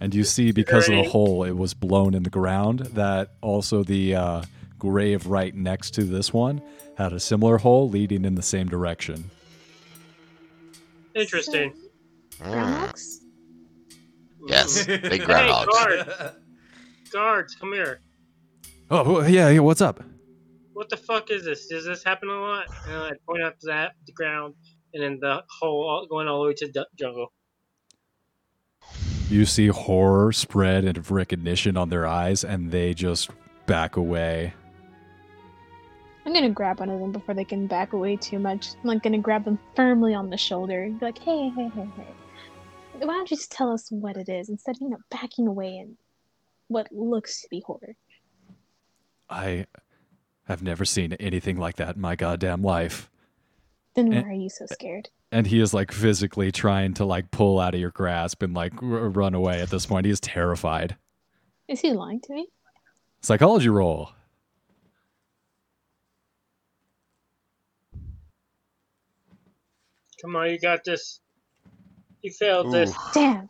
And 0.00 0.14
you 0.14 0.22
see, 0.22 0.52
because 0.52 0.88
of 0.88 0.94
the 0.94 1.02
hole 1.08 1.42
it 1.42 1.56
was 1.56 1.74
blown 1.74 2.14
in 2.14 2.22
the 2.22 2.30
ground, 2.30 2.80
that 2.94 3.32
also 3.40 3.82
the 3.82 4.14
uh, 4.14 4.42
grave 4.78 5.26
right 5.26 5.52
next 5.54 5.90
to 5.94 6.04
this 6.04 6.32
one 6.32 6.62
had 6.96 7.12
a 7.12 7.18
similar 7.18 7.58
hole 7.58 7.88
leading 7.88 8.24
in 8.24 8.36
the 8.36 8.42
same 8.42 8.68
direction. 8.68 9.30
Interesting. 11.14 11.74
Mm. 12.40 12.52
Groundhogs? 12.52 13.16
Yes, 14.46 14.86
big 14.86 15.02
Hey, 15.04 15.18
groundhogs. 15.18 15.66
guard, 15.66 16.34
guards, 17.12 17.54
come 17.56 17.72
here. 17.72 18.00
Oh, 18.90 19.26
yeah, 19.26 19.48
yeah, 19.48 19.58
what's 19.60 19.80
up? 19.80 20.00
What 20.78 20.90
the 20.90 20.96
fuck 20.96 21.32
is 21.32 21.44
this? 21.44 21.66
Does 21.66 21.86
this 21.86 22.04
happen 22.04 22.28
a 22.28 22.40
lot? 22.40 22.66
And 22.86 22.96
I 22.98 23.10
point 23.28 23.42
out 23.42 23.58
to 23.62 23.66
that 23.66 23.94
the 24.06 24.12
ground, 24.12 24.54
and 24.94 25.02
then 25.02 25.18
the 25.20 25.42
hole 25.58 26.06
going 26.08 26.28
all 26.28 26.42
the 26.42 26.46
way 26.46 26.54
to 26.54 26.70
the 26.72 26.86
jungle. 26.96 27.32
You 29.28 29.44
see 29.44 29.66
horror 29.66 30.30
spread 30.30 30.84
and 30.84 31.10
recognition 31.10 31.76
on 31.76 31.88
their 31.88 32.06
eyes, 32.06 32.44
and 32.44 32.70
they 32.70 32.94
just 32.94 33.30
back 33.66 33.96
away. 33.96 34.54
I'm 36.24 36.32
gonna 36.32 36.48
grab 36.48 36.78
one 36.78 36.90
of 36.90 37.00
them 37.00 37.10
before 37.10 37.34
they 37.34 37.44
can 37.44 37.66
back 37.66 37.92
away 37.92 38.14
too 38.14 38.38
much. 38.38 38.74
I'm 38.74 38.84
like 38.84 39.02
gonna 39.02 39.18
grab 39.18 39.44
them 39.44 39.58
firmly 39.74 40.14
on 40.14 40.30
the 40.30 40.38
shoulder 40.38 40.84
and 40.84 41.00
be 41.00 41.06
like, 41.06 41.18
hey, 41.18 41.48
hey, 41.56 41.72
hey, 41.74 41.88
hey. 41.96 42.06
Why 43.00 43.14
don't 43.14 43.28
you 43.28 43.36
just 43.36 43.50
tell 43.50 43.72
us 43.72 43.90
what 43.90 44.16
it 44.16 44.28
is 44.28 44.48
instead 44.48 44.76
of, 44.76 44.82
you 44.82 44.90
know, 44.90 44.98
backing 45.10 45.48
away 45.48 45.78
and 45.78 45.96
what 46.68 46.86
looks 46.92 47.42
to 47.42 47.48
be 47.50 47.64
horror? 47.66 47.96
I 49.28 49.66
have 50.48 50.62
never 50.62 50.84
seen 50.84 51.12
anything 51.14 51.58
like 51.58 51.76
that 51.76 51.96
in 51.96 52.00
my 52.00 52.16
goddamn 52.16 52.62
life. 52.62 53.10
Then 53.94 54.10
why 54.10 54.22
are 54.22 54.32
you 54.32 54.48
so 54.48 54.66
scared? 54.66 55.08
And 55.30 55.46
he 55.46 55.60
is 55.60 55.74
like 55.74 55.92
physically 55.92 56.50
trying 56.50 56.94
to 56.94 57.04
like 57.04 57.30
pull 57.30 57.60
out 57.60 57.74
of 57.74 57.80
your 57.80 57.90
grasp 57.90 58.42
and 58.42 58.54
like 58.54 58.72
r- 58.82 59.10
run 59.10 59.34
away 59.34 59.60
at 59.60 59.70
this 59.70 59.84
point. 59.86 60.06
He 60.06 60.12
is 60.12 60.20
terrified. 60.20 60.96
Is 61.68 61.80
he 61.80 61.92
lying 61.92 62.20
to 62.22 62.32
me? 62.32 62.48
Psychology 63.20 63.68
roll. 63.68 64.10
Come 70.22 70.34
on, 70.36 70.50
you 70.50 70.58
got 70.58 70.82
this. 70.84 71.20
You 72.22 72.32
failed 72.32 72.72
this. 72.72 72.94
Damn. 73.14 73.48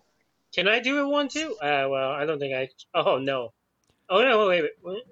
Can 0.54 0.66
I 0.68 0.80
do 0.80 0.98
it 1.00 1.06
one 1.06 1.28
too? 1.28 1.56
Uh, 1.62 1.86
well, 1.88 2.10
I 2.10 2.26
don't 2.26 2.38
think 2.38 2.54
I. 2.54 2.68
Oh 2.94 3.18
no. 3.18 3.52
Oh 4.10 4.22
no! 4.22 4.48
Wait, 4.48 4.62
wait, 4.62 4.70
wait. 4.82 5.02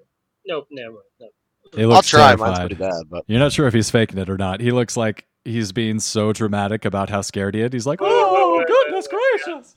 Nope, 0.47 0.67
never 0.71 0.93
mind. 1.21 1.31
No. 1.73 1.77
He 1.79 1.83
I'll 1.83 1.89
looks 1.91 2.09
try. 2.09 2.35
Mine's 2.37 2.59
pretty 2.59 2.75
bad, 2.75 3.05
but 3.11 3.25
You're 3.27 3.39
not 3.41 3.53
sure 3.53 3.67
if 3.67 3.75
he's 3.75 3.91
faking 3.91 4.19
it 4.19 4.29
or 4.29 4.37
not. 4.37 4.61
He 4.61 4.71
looks 4.71 4.97
like 4.97 5.27
he's 5.45 5.73
being 5.73 6.01
so 6.01 6.33
dramatic 6.33 6.85
about 6.85 7.11
how 7.11 7.21
scared 7.21 7.55
he 7.55 7.61
is. 7.63 7.73
He's 7.73 7.87
like, 7.87 8.01
Wait, 8.01 8.09
wait, 8.11 8.17
"Oh 8.17 8.65
goodness 8.67 9.09
gracious!" 9.09 9.75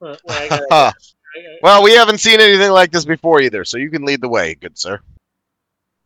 Wait, 0.00 0.18
I 0.28 0.48
gotta, 0.48 0.64
I 0.64 0.66
gotta- 0.70 0.94
well, 1.62 1.82
we 1.82 1.92
haven't 1.92 2.18
seen 2.18 2.40
anything 2.40 2.70
like 2.72 2.90
this 2.90 3.04
before 3.04 3.40
either, 3.40 3.64
so 3.64 3.78
you 3.78 3.90
can 3.90 4.04
lead 4.04 4.20
the 4.20 4.28
way, 4.28 4.54
good 4.54 4.78
sir. 4.78 4.98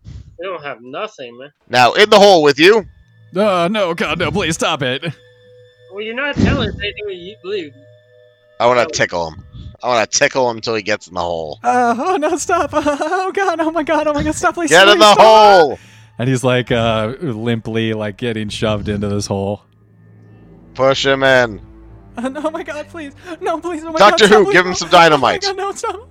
we 0.04 0.46
don't 0.46 0.62
have 0.62 0.78
nothing, 0.82 1.38
man. 1.38 1.52
Now, 1.68 1.92
in 1.94 2.10
the 2.10 2.18
hole 2.18 2.42
with 2.42 2.58
you. 2.58 2.84
Uh, 3.34 3.68
no, 3.70 3.94
God, 3.94 4.18
no! 4.18 4.30
Please 4.30 4.54
stop 4.54 4.82
it. 4.82 5.02
Well, 5.92 6.02
you're 6.02 6.14
not 6.14 6.34
telling 6.34 6.68
us 6.70 6.74
anything 6.76 7.08
you 7.10 7.36
believe. 7.42 7.72
I 8.60 8.66
want 8.66 8.80
to 8.80 8.94
tickle 8.94 9.30
him. 9.30 9.44
I 9.82 9.88
want 9.88 10.10
to 10.10 10.18
tickle 10.18 10.48
him 10.48 10.56
until 10.58 10.74
he 10.74 10.82
gets 10.82 11.08
in 11.08 11.14
the 11.14 11.20
hole. 11.20 11.58
Uh, 11.62 11.94
oh 11.98 12.16
no! 12.16 12.36
Stop! 12.36 12.70
Oh 12.74 13.32
God! 13.32 13.60
Oh 13.60 13.70
my 13.70 13.82
God! 13.82 14.06
Oh 14.06 14.12
my 14.12 14.22
God! 14.22 14.34
Stop! 14.34 14.54
Please! 14.54 14.70
Get 14.70 14.88
in 14.88 14.98
the 14.98 15.12
stop. 15.12 15.20
hole. 15.20 15.78
and 16.18 16.28
he's 16.28 16.44
like 16.44 16.70
uh, 16.70 17.14
limply 17.20 17.92
like 17.92 18.16
getting 18.16 18.48
shoved 18.48 18.88
into 18.88 19.08
this 19.08 19.26
hole. 19.26 19.62
Push 20.74 21.04
him 21.06 21.22
in. 21.22 21.60
Uh, 22.16 22.28
no, 22.28 22.42
oh 22.44 22.50
my 22.50 22.62
god, 22.62 22.88
please. 22.88 23.14
No, 23.40 23.60
please. 23.60 23.82
Oh 23.84 23.92
my 23.92 23.98
Doctor 23.98 24.24
god, 24.24 24.28
stop, 24.28 24.38
Who, 24.38 24.44
please, 24.44 24.52
give 24.52 24.66
him 24.66 24.74
some 24.74 24.88
dynamite. 24.90 25.44
Oh 25.44 25.48
my 25.48 25.54
god, 25.54 25.56
no, 25.56 25.72
stop. 25.72 26.08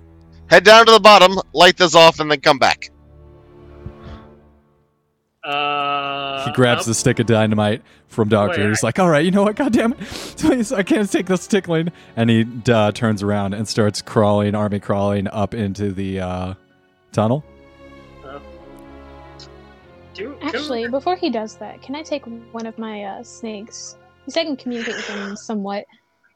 Head 0.48 0.64
down 0.64 0.84
to 0.86 0.92
the 0.92 1.00
bottom, 1.00 1.38
light 1.54 1.76
this 1.76 1.94
off, 1.94 2.20
and 2.20 2.30
then 2.30 2.40
come 2.40 2.58
back. 2.58 2.90
Uh, 5.44 6.44
He 6.46 6.52
grabs 6.52 6.80
nope. 6.82 6.86
the 6.86 6.94
stick 6.94 7.18
of 7.18 7.26
dynamite 7.26 7.82
from 8.08 8.28
Doctor. 8.28 8.60
Wait, 8.62 8.68
He's 8.68 8.82
like, 8.82 8.98
"All 8.98 9.08
right, 9.08 9.24
you 9.24 9.30
know 9.32 9.42
what? 9.42 9.56
God 9.56 9.72
damn 9.72 9.92
it, 9.92 9.98
please, 10.38 10.72
I 10.72 10.82
can't 10.82 11.10
take 11.10 11.26
this 11.26 11.46
tickling." 11.46 11.90
And 12.16 12.30
he 12.30 12.46
uh, 12.70 12.92
turns 12.92 13.22
around 13.22 13.54
and 13.54 13.66
starts 13.66 14.00
crawling, 14.02 14.54
army 14.54 14.78
crawling 14.78 15.26
up 15.28 15.52
into 15.54 15.92
the 15.92 16.20
uh, 16.20 16.54
tunnel. 17.10 17.44
Two- 20.14 20.36
two- 20.36 20.38
Actually, 20.42 20.88
before 20.88 21.16
he 21.16 21.30
does 21.30 21.56
that, 21.56 21.80
can 21.82 21.94
I 21.94 22.02
take 22.02 22.24
one 22.52 22.66
of 22.66 22.78
my 22.78 23.02
uh, 23.04 23.22
snakes? 23.22 23.96
Because 24.20 24.36
I 24.36 24.44
can 24.44 24.56
communicate 24.56 24.94
with 24.94 25.08
him 25.08 25.36
somewhat. 25.36 25.84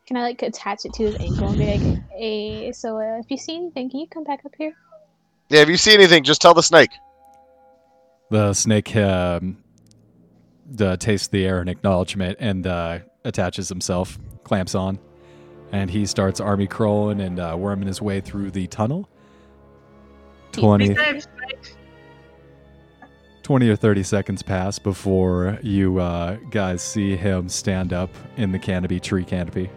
Can 0.07 0.17
I 0.17 0.23
like 0.23 0.43
attach 0.43 0.85
it 0.85 0.93
to 0.95 1.05
his 1.05 1.15
ankle 1.17 1.49
and 1.49 1.59
be 1.59 1.67
like, 1.67 2.03
"Hey, 2.11 2.73
so 2.73 2.97
uh, 2.99 3.19
if 3.21 3.31
you 3.31 3.37
see 3.37 3.57
anything, 3.57 3.91
can 3.91 4.01
you 4.01 4.07
come 4.09 4.25
back 4.25 4.45
up 4.45 4.53
here?" 4.59 4.73
Yeah, 5.49 5.61
if 5.61 5.69
you 5.69 5.77
see 5.77 5.95
anything, 5.95 6.25
just 6.25 6.41
tell 6.41 6.55
the 6.55 6.63
snake. 6.63 6.91
The 8.31 8.55
snake 8.55 8.95
um, 8.97 9.59
uh, 10.81 10.97
tastes 10.97 11.29
the 11.29 11.47
air 11.47 11.63
in 11.63 11.69
acknowledgement 11.69 12.39
and 12.41 12.67
uh, 12.67 12.99
attaches 13.25 13.69
himself, 13.69 14.19
clamps 14.45 14.75
on, 14.75 14.99
and 15.73 15.91
he 15.91 16.07
starts 16.07 16.41
army 16.41 16.67
crawling 16.67 17.21
and 17.21 17.39
uh, 17.39 17.55
worming 17.59 17.87
his 17.87 18.03
way 18.03 18.21
through 18.21 18.51
the 18.51 18.67
tunnel. 18.67 19.09
He- 20.55 20.61
20, 20.61 20.95
Snake, 20.95 21.23
snake. 21.23 21.77
20 23.43 23.69
or 23.69 23.77
30 23.77 24.03
seconds 24.03 24.43
pass 24.43 24.79
before 24.79 25.59
you 25.63 26.01
uh, 26.01 26.37
guys 26.51 26.83
see 26.83 27.15
him 27.15 27.49
stand 27.49 27.93
up 27.93 28.11
in 28.37 28.51
the 28.51 28.59
canopy, 28.59 28.99
tree 28.99 29.25
canopy. 29.25 29.71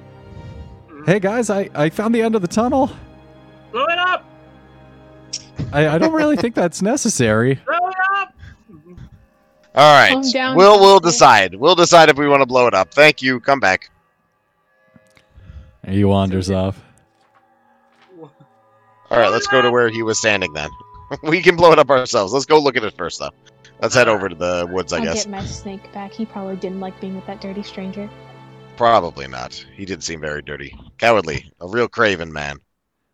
Hey 1.05 1.19
guys, 1.19 1.49
I, 1.51 1.69
I 1.75 1.89
found 1.89 2.15
the 2.15 2.21
end 2.21 2.33
of 2.35 2.41
the 2.41 2.47
tunnel. 2.47 2.89
Blow 3.71 3.85
it 3.85 3.99
up! 3.99 4.25
I, 5.71 5.87
I 5.87 5.97
don't 5.99 6.13
really 6.13 6.35
think 6.35 6.55
that's 6.55 6.81
necessary. 6.81 7.59
Blow 9.79 9.87
it 9.87 10.11
up! 10.11 10.11
All 10.11 10.21
right. 10.21 10.33
Down, 10.33 10.55
we'll 10.57 10.79
we'll 10.79 10.99
Doctor. 10.99 11.09
decide. 11.09 11.55
We'll 11.55 11.75
decide 11.75 12.09
if 12.09 12.17
we 12.17 12.27
want 12.27 12.41
to 12.41 12.45
blow 12.45 12.67
it 12.67 12.73
up. 12.73 12.93
Thank 12.93 13.21
you. 13.21 13.39
Come 13.39 13.59
back. 13.59 13.89
And 15.83 15.95
he 15.95 16.03
wanders 16.03 16.51
off. 16.51 16.81
All 19.11 19.17
right, 19.17 19.29
let's 19.31 19.47
go 19.47 19.61
to 19.61 19.71
where 19.71 19.89
he 19.89 20.03
was 20.03 20.19
standing 20.19 20.53
then. 20.53 20.69
we 21.23 21.41
can 21.41 21.55
blow 21.55 21.71
it 21.71 21.79
up 21.79 21.89
ourselves. 21.89 22.31
Let's 22.31 22.45
go 22.45 22.59
look 22.59 22.77
at 22.77 22.83
it 22.83 22.93
first 22.95 23.19
though. 23.19 23.31
Let's 23.81 23.95
head 23.95 24.07
over 24.07 24.29
to 24.29 24.35
the 24.35 24.67
woods, 24.71 24.93
I 24.93 24.97
I'll 24.97 25.03
guess. 25.03 25.23
get 25.23 25.31
my 25.31 25.43
snake 25.45 25.91
back. 25.93 26.11
He 26.11 26.25
probably 26.25 26.57
didn't 26.57 26.79
like 26.79 26.99
being 27.01 27.15
with 27.15 27.25
that 27.27 27.41
dirty 27.41 27.63
stranger. 27.63 28.09
Probably 28.77 29.27
not. 29.27 29.53
He 29.75 29.85
didn't 29.85 30.03
seem 30.03 30.19
very 30.21 30.41
dirty. 30.41 30.77
Cowardly. 30.99 31.51
A 31.61 31.67
real 31.67 31.87
craven 31.87 32.31
man. 32.31 32.59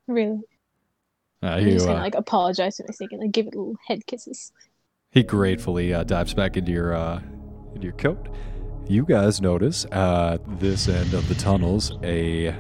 Really, 0.08 0.42
Uh, 1.42 1.48
I'm 1.48 1.66
he, 1.66 1.72
just 1.72 1.86
gonna 1.86 2.00
uh, 2.00 2.04
like 2.04 2.16
apologize 2.16 2.78
to 2.78 2.84
my 2.88 2.94
snake 2.94 3.12
and 3.14 3.22
like 3.22 3.32
give 3.32 3.48
it 3.48 3.56
little 3.56 3.76
head 3.88 4.06
kisses. 4.06 4.52
He 5.16 5.24
gratefully 5.24 5.94
uh, 5.94 6.04
dives 6.04 6.34
back 6.34 6.58
into 6.58 6.74
your 6.74 6.94
uh, 6.94 7.22
into 7.74 7.86
your 7.86 7.94
coat. 7.94 8.28
You 8.88 9.06
guys 9.06 9.42
notice 9.42 9.86
at 9.92 10.38
this 10.60 10.88
end 10.88 11.14
of 11.16 11.28
the 11.28 11.36
tunnels 11.36 11.98
a. 12.04 12.54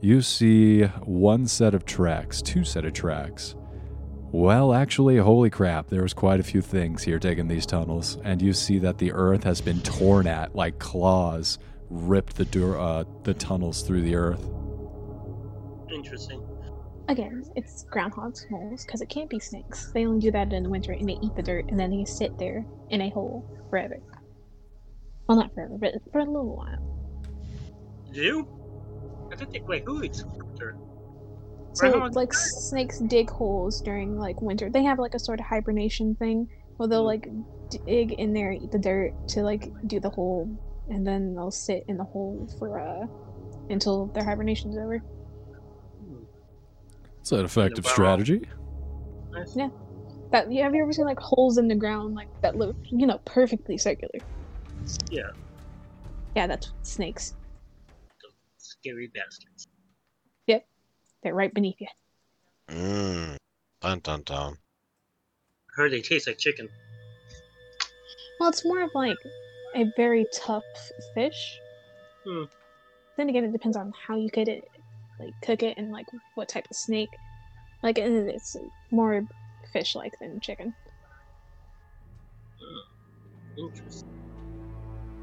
You 0.00 0.22
see 0.22 0.84
one 1.04 1.46
set 1.46 1.74
of 1.74 1.84
tracks, 1.84 2.42
two 2.42 2.64
set 2.64 2.84
of 2.84 2.92
tracks. 2.92 3.54
Well, 4.32 4.72
actually, 4.72 5.16
holy 5.18 5.50
crap, 5.50 5.88
there's 5.88 6.12
quite 6.12 6.40
a 6.40 6.42
few 6.42 6.60
things 6.60 7.02
here 7.02 7.18
taking 7.18 7.48
these 7.48 7.66
tunnels, 7.66 8.18
and 8.24 8.42
you 8.42 8.52
see 8.52 8.78
that 8.78 8.98
the 8.98 9.12
earth 9.12 9.44
has 9.44 9.60
been 9.60 9.80
torn 9.82 10.26
at 10.26 10.54
like 10.54 10.78
claws, 10.78 11.58
ripped 11.90 12.36
the 12.36 12.78
uh, 12.78 13.04
the 13.24 13.34
tunnels 13.34 13.82
through 13.82 14.02
the 14.02 14.16
earth. 14.16 14.44
Interesting. 15.92 16.45
Again, 17.08 17.44
it's 17.54 17.84
groundhog's 17.84 18.44
holes 18.50 18.84
because 18.84 19.00
it 19.00 19.08
can't 19.08 19.30
be 19.30 19.38
snakes. 19.38 19.92
They 19.92 20.06
only 20.06 20.20
do 20.20 20.32
that 20.32 20.52
in 20.52 20.64
the 20.64 20.68
winter 20.68 20.92
and 20.92 21.08
they 21.08 21.18
eat 21.22 21.36
the 21.36 21.42
dirt 21.42 21.66
and 21.68 21.78
then 21.78 21.90
they 21.90 22.04
sit 22.04 22.36
there 22.38 22.64
in 22.90 23.00
a 23.00 23.10
hole 23.10 23.48
forever. 23.70 24.00
Well, 25.28 25.38
not 25.38 25.54
forever, 25.54 25.76
but 25.78 25.94
for 26.10 26.18
a 26.18 26.24
little 26.24 26.56
while. 26.56 28.08
You? 28.12 28.48
I 29.32 29.36
think. 29.36 29.68
Wait, 29.68 29.84
who 29.84 30.02
eats 30.02 30.24
dirt? 30.58 30.76
So, 31.74 31.90
Groundhog's 31.90 32.16
like, 32.16 32.32
snakes 32.32 32.98
dig 33.00 33.30
holes 33.30 33.80
during 33.82 34.18
like 34.18 34.40
winter. 34.40 34.70
They 34.70 34.84
have 34.84 34.98
like 34.98 35.14
a 35.14 35.18
sort 35.18 35.40
of 35.40 35.46
hibernation 35.46 36.16
thing 36.16 36.48
where 36.76 36.88
they'll 36.88 37.04
like 37.04 37.28
dig 37.86 38.12
in 38.12 38.32
there, 38.32 38.52
eat 38.52 38.70
the 38.70 38.78
dirt 38.78 39.12
to 39.28 39.42
like 39.42 39.70
do 39.86 40.00
the 40.00 40.10
hole, 40.10 40.48
and 40.88 41.06
then 41.06 41.34
they'll 41.34 41.50
sit 41.50 41.84
in 41.88 41.96
the 41.96 42.04
hole 42.04 42.48
for 42.58 42.80
uh 42.80 43.06
until 43.68 44.06
their 44.06 44.24
hibernation's 44.24 44.76
over. 44.76 45.02
It's 47.26 47.32
an 47.32 47.44
effective 47.44 47.84
Wow. 47.84 47.90
strategy. 47.90 48.48
Yeah. 49.56 49.68
That 50.30 50.44
have 50.44 50.74
you 50.76 50.82
ever 50.82 50.92
seen 50.92 51.06
like 51.06 51.18
holes 51.18 51.58
in 51.58 51.66
the 51.66 51.74
ground 51.74 52.14
like 52.14 52.28
that 52.40 52.54
look 52.54 52.76
you 52.84 53.04
know 53.04 53.18
perfectly 53.24 53.76
circular? 53.76 54.14
Yeah. 55.10 55.32
Yeah, 56.36 56.46
that's 56.46 56.72
snakes. 56.82 57.34
Scary 58.58 59.08
bastards. 59.08 59.66
Yep, 60.46 60.68
they're 61.24 61.34
right 61.34 61.52
beneath 61.52 61.80
you. 61.80 61.88
Mmm. 62.68 63.36
Dun 63.80 63.98
dun 64.04 64.22
dun. 64.22 64.58
heard 65.74 65.90
they 65.90 66.02
taste 66.02 66.28
like 66.28 66.38
chicken. 66.38 66.68
Well, 68.38 68.50
it's 68.50 68.64
more 68.64 68.82
of 68.82 68.90
like 68.94 69.18
a 69.74 69.86
very 69.96 70.26
tough 70.32 70.62
fish. 71.12 71.58
Hmm. 72.24 72.44
Then 73.16 73.28
again, 73.30 73.42
it 73.42 73.50
depends 73.50 73.76
on 73.76 73.92
how 74.06 74.14
you 74.16 74.28
get 74.28 74.46
it, 74.46 74.68
like 75.18 75.34
cook 75.42 75.62
it, 75.62 75.78
and 75.78 75.92
like 75.92 76.06
what 76.34 76.48
type 76.48 76.66
of 76.70 76.76
snake. 76.76 77.10
Like 77.82 77.98
and 77.98 78.28
it's 78.28 78.56
more 78.90 79.24
fish-like 79.72 80.18
than 80.18 80.40
chicken. 80.40 80.74
Interesting. 83.58 84.08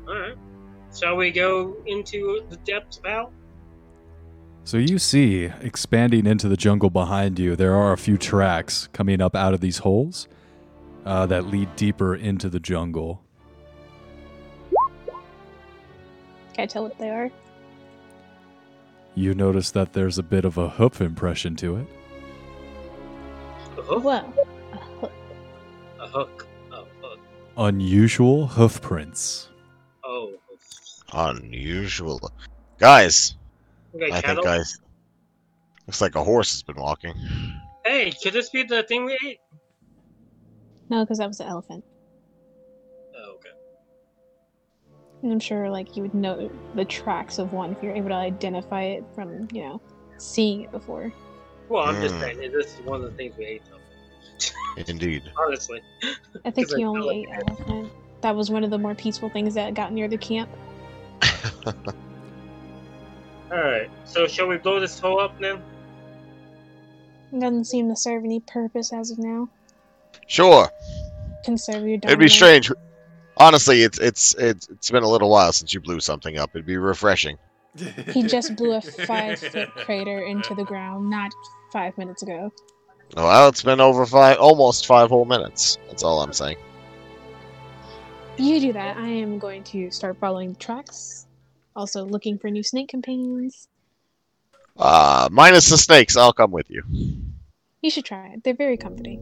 Alright. 0.08 0.38
Shall 0.98 1.16
we 1.16 1.32
go 1.32 1.76
into 1.86 2.46
the 2.50 2.58
depths 2.58 2.98
of 2.98 3.06
hell? 3.06 3.34
So 4.66 4.78
you 4.78 4.98
see, 4.98 5.46
expanding 5.62 6.26
into 6.26 6.48
the 6.48 6.56
jungle 6.56 6.90
behind 6.90 7.38
you, 7.38 7.56
there 7.56 7.76
are 7.76 7.92
a 7.92 7.98
few 7.98 8.18
tracks 8.18 8.88
coming 8.94 9.22
up 9.22 9.36
out 9.36 9.54
of 9.54 9.60
these 9.60 9.80
holes 9.80 10.28
uh, 11.06 11.26
that 11.26 11.48
lead 11.48 11.76
deeper 11.76 12.16
into 12.16 12.50
the 12.50 12.60
jungle. 12.60 13.22
Can 16.54 16.64
I 16.64 16.66
tell 16.66 16.84
what 16.84 16.98
they 16.98 17.10
are? 17.10 17.30
You 19.16 19.34
notice 19.36 19.72
that 19.72 19.94
there's 19.94 20.18
a 20.18 20.24
bit 20.24 20.44
of 20.46 20.58
a 20.58 20.70
hoof 20.70 21.00
impression 21.02 21.56
to 21.58 21.78
it. 21.78 21.88
A 23.78 23.82
hook? 23.82 24.04
Well, 24.04 24.34
a 24.72 24.78
hook. 24.78 25.12
A 26.00 26.08
hook. 26.08 26.48
Oh, 26.72 26.88
hook. 27.02 27.20
Unusual 27.58 28.48
hoof 28.48 28.82
prints. 28.82 29.50
Oh. 30.04 30.34
Unusual. 31.14 32.32
Guys, 32.80 33.36
Okay, 33.96 34.12
I 34.12 34.22
cattle? 34.22 34.44
think 34.44 34.48
I. 34.48 34.64
Looks 35.86 36.02
like 36.02 36.16
a 36.16 36.24
horse 36.24 36.52
has 36.52 36.64
been 36.64 36.78
walking. 36.78 37.14
Hey, 37.86 38.12
could 38.24 38.34
this 38.34 38.50
be 38.50 38.64
the 38.64 38.84
thing 38.84 39.06
we 39.06 39.18
ate? 39.26 39.40
no, 40.90 41.04
because 41.04 41.18
that 41.20 41.28
was 41.28 41.40
an 41.40 41.48
elephant. 41.48 41.84
And 45.24 45.32
I'm 45.32 45.40
sure 45.40 45.70
like 45.70 45.96
you 45.98 46.04
would 46.04 46.14
know 46.14 46.52
the 46.76 46.86
tracks 46.86 47.40
of 47.40 47.54
one 47.54 47.72
if 47.72 47.82
you're 47.82 47.96
able 47.96 48.10
to 48.10 48.16
identify 48.16 48.84
it 48.84 49.04
from 49.16 49.48
you 49.52 49.64
know 49.64 49.82
seeing 50.18 50.62
it 50.62 50.72
before. 50.72 51.12
Well, 51.70 51.86
I'm 51.86 52.00
just 52.02 52.14
Hmm. 52.16 52.22
saying, 52.22 52.52
this 52.52 52.78
is 52.78 52.82
one 52.86 53.02
of 53.02 53.10
the 53.10 53.18
things 53.18 53.36
we 53.38 53.46
ate, 53.46 53.62
though. 53.70 54.84
Indeed. 54.86 55.24
Honestly. 55.38 55.82
I 56.46 56.52
think 56.52 56.68
'Cause 56.68 56.74
I 56.76 56.78
he 56.78 56.84
felt 56.84 56.98
only 56.98 57.22
ate 57.22 57.30
like- 57.30 57.50
elephant. 57.50 57.92
That 58.22 58.36
was 58.36 58.50
one 58.52 58.64
of 58.64 58.70
the 58.70 58.78
more 58.78 58.96
peaceful 58.96 59.30
things 59.30 59.54
that 59.56 59.74
got 59.74 59.92
near 59.94 60.08
the 60.10 60.18
camp. 60.18 60.50
Alright, 63.52 63.90
so 64.06 64.28
shall 64.28 64.48
we 64.48 64.58
blow 64.58 64.80
this 64.80 65.00
hole 65.00 65.20
up 65.20 65.40
now? 65.40 65.60
It 67.32 67.40
doesn't 67.40 67.66
seem 67.66 67.90
to 67.90 67.96
serve 67.96 68.24
any 68.24 68.40
purpose 68.42 68.92
as 68.94 69.12
of 69.12 69.20
now. 69.20 69.50
Sure. 70.28 70.70
Conserve 71.46 71.84
your 71.88 71.98
It'd 72.04 72.20
be 72.20 72.28
strange. 72.30 72.72
Honestly, 73.38 73.82
it's 73.82 74.00
it's 74.00 74.36
it's 74.36 74.68
it's 74.70 74.92
been 74.92 75.04
a 75.04 75.10
little 75.10 75.30
while 75.30 75.52
since 75.52 75.74
you 75.74 75.80
blew 75.80 76.00
something 76.00 76.38
up. 76.38 76.52
It'd 76.54 76.66
be 76.66 76.78
refreshing. 76.78 77.38
He 78.12 78.24
just 78.28 78.56
blew 78.56 78.74
a 78.74 78.82
five 78.82 79.40
foot 79.40 79.70
crater 79.76 80.20
into 80.20 80.54
the 80.54 80.64
ground 80.64 81.10
not 81.10 81.32
five 81.72 81.98
minutes 81.98 82.22
ago. 82.22 82.52
Well, 83.16 83.50
it's 83.50 83.64
been 83.64 83.80
over 83.80 84.06
five, 84.06 84.38
almost 84.38 84.86
five 84.86 85.10
whole 85.10 85.26
minutes. 85.26 85.78
That's 85.88 86.04
all 86.04 86.22
I'm 86.22 86.34
saying. 86.34 86.58
You 88.38 88.60
do 88.60 88.74
that. 88.74 88.98
I 88.98 89.08
am 89.08 89.38
going 89.38 89.64
to 89.66 89.92
start 89.92 90.18
following 90.20 90.54
the 90.54 90.60
tracks. 90.60 91.28
Also 91.76 92.04
looking 92.04 92.38
for 92.38 92.50
new 92.50 92.64
snake 92.64 92.90
companions. 92.90 93.68
Uh, 94.78 95.30
minus 95.32 95.70
the 95.70 95.78
snakes, 95.78 96.18
I'll 96.18 96.34
come 96.34 96.52
with 96.52 96.70
you. 96.70 96.82
You 97.82 97.90
should 97.90 98.06
try 98.06 98.30
it. 98.30 98.44
They're 98.44 98.56
very 98.56 98.78
comforting. 98.78 99.22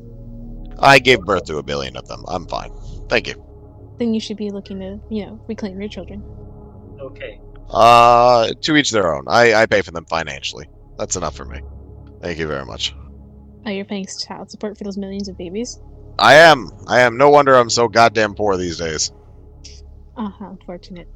I 0.80 1.00
gave 1.00 1.22
birth 1.22 1.46
to 1.46 1.58
a 1.58 1.64
billion 1.64 1.98
of 1.98 2.08
them. 2.08 2.24
I'm 2.28 2.48
fine. 2.48 2.72
Thank 3.10 3.28
you. 3.28 3.51
Then 4.02 4.16
you 4.16 4.20
should 4.20 4.38
be 4.38 4.50
looking 4.50 4.80
to, 4.80 5.00
you 5.12 5.28
know, 5.28 5.40
reclaim 5.48 5.80
your 5.80 5.88
children. 5.88 6.24
Okay. 7.00 7.40
Uh, 7.70 8.52
to 8.62 8.76
each 8.76 8.90
their 8.90 9.14
own. 9.14 9.26
I, 9.28 9.54
I 9.54 9.68
pay 9.68 9.84
for 9.84 9.92
them 9.92 10.06
financially. 10.06 10.68
That's 10.98 11.16
enough 11.16 11.36
for 11.36 11.46
me. 11.46 11.62
Thank 12.20 12.40
you 12.40 12.48
very 12.48 12.66
much. 12.66 12.96
Oh, 13.64 13.70
you're 13.70 13.86
paying 13.86 14.08
child 14.08 14.50
support 14.50 14.76
for 14.76 14.86
those 14.86 14.98
millions 14.98 15.30
of 15.30 15.38
babies? 15.38 15.80
I 16.18 16.34
am. 16.34 16.72
I 16.88 17.02
am. 17.02 17.16
No 17.16 17.30
wonder 17.30 17.54
I'm 17.54 17.70
so 17.70 17.88
goddamn 17.88 18.34
poor 18.34 18.58
these 18.58 18.80
days. 18.80 19.12
Ah, 20.18 20.36
how 20.40 20.50
unfortunate. 20.50 21.08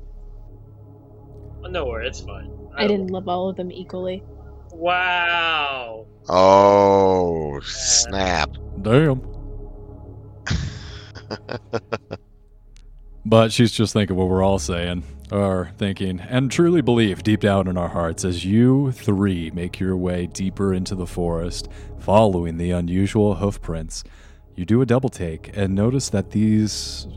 Oh, 1.64 1.70
no 1.70 1.88
worry, 1.88 2.07
it's 2.07 2.20
fine. 2.20 2.52
I 2.78 2.86
didn't 2.86 3.07
love 3.07 3.28
all 3.28 3.49
of 3.49 3.56
them 3.56 3.72
equally. 3.72 4.22
Wow. 4.70 6.06
Oh, 6.30 7.60
snap. 7.62 8.52
Damn. 8.84 9.24
but 13.26 13.52
she's 13.52 13.72
just 13.72 13.93
thinking 13.93 14.15
what 14.15 14.30
we're 14.30 14.43
all 14.43 14.60
saying, 14.60 15.03
or 15.31 15.72
thinking, 15.77 16.19
and 16.19 16.52
truly 16.52 16.81
believe 16.81 17.23
deep 17.23 17.39
down 17.39 17.68
in 17.68 17.77
our 17.77 17.89
hearts 17.89 18.23
as 18.23 18.45
you 18.45 18.91
three 18.91 19.49
make 19.52 19.80
your 19.80 19.97
way 19.97 20.27
deeper 20.27 20.73
into 20.73 20.93
the 20.95 21.07
forest, 21.07 21.68
following 21.99 22.57
the 22.57 22.72
unusual 22.72 23.35
hoof 23.35 23.61
prints. 23.61 24.03
You 24.56 24.65
do 24.65 24.81
a 24.81 24.85
double 24.85 25.10
take 25.10 25.56
and 25.57 25.73
notice 25.76 26.10
that 26.10 26.31
these. 26.31 27.07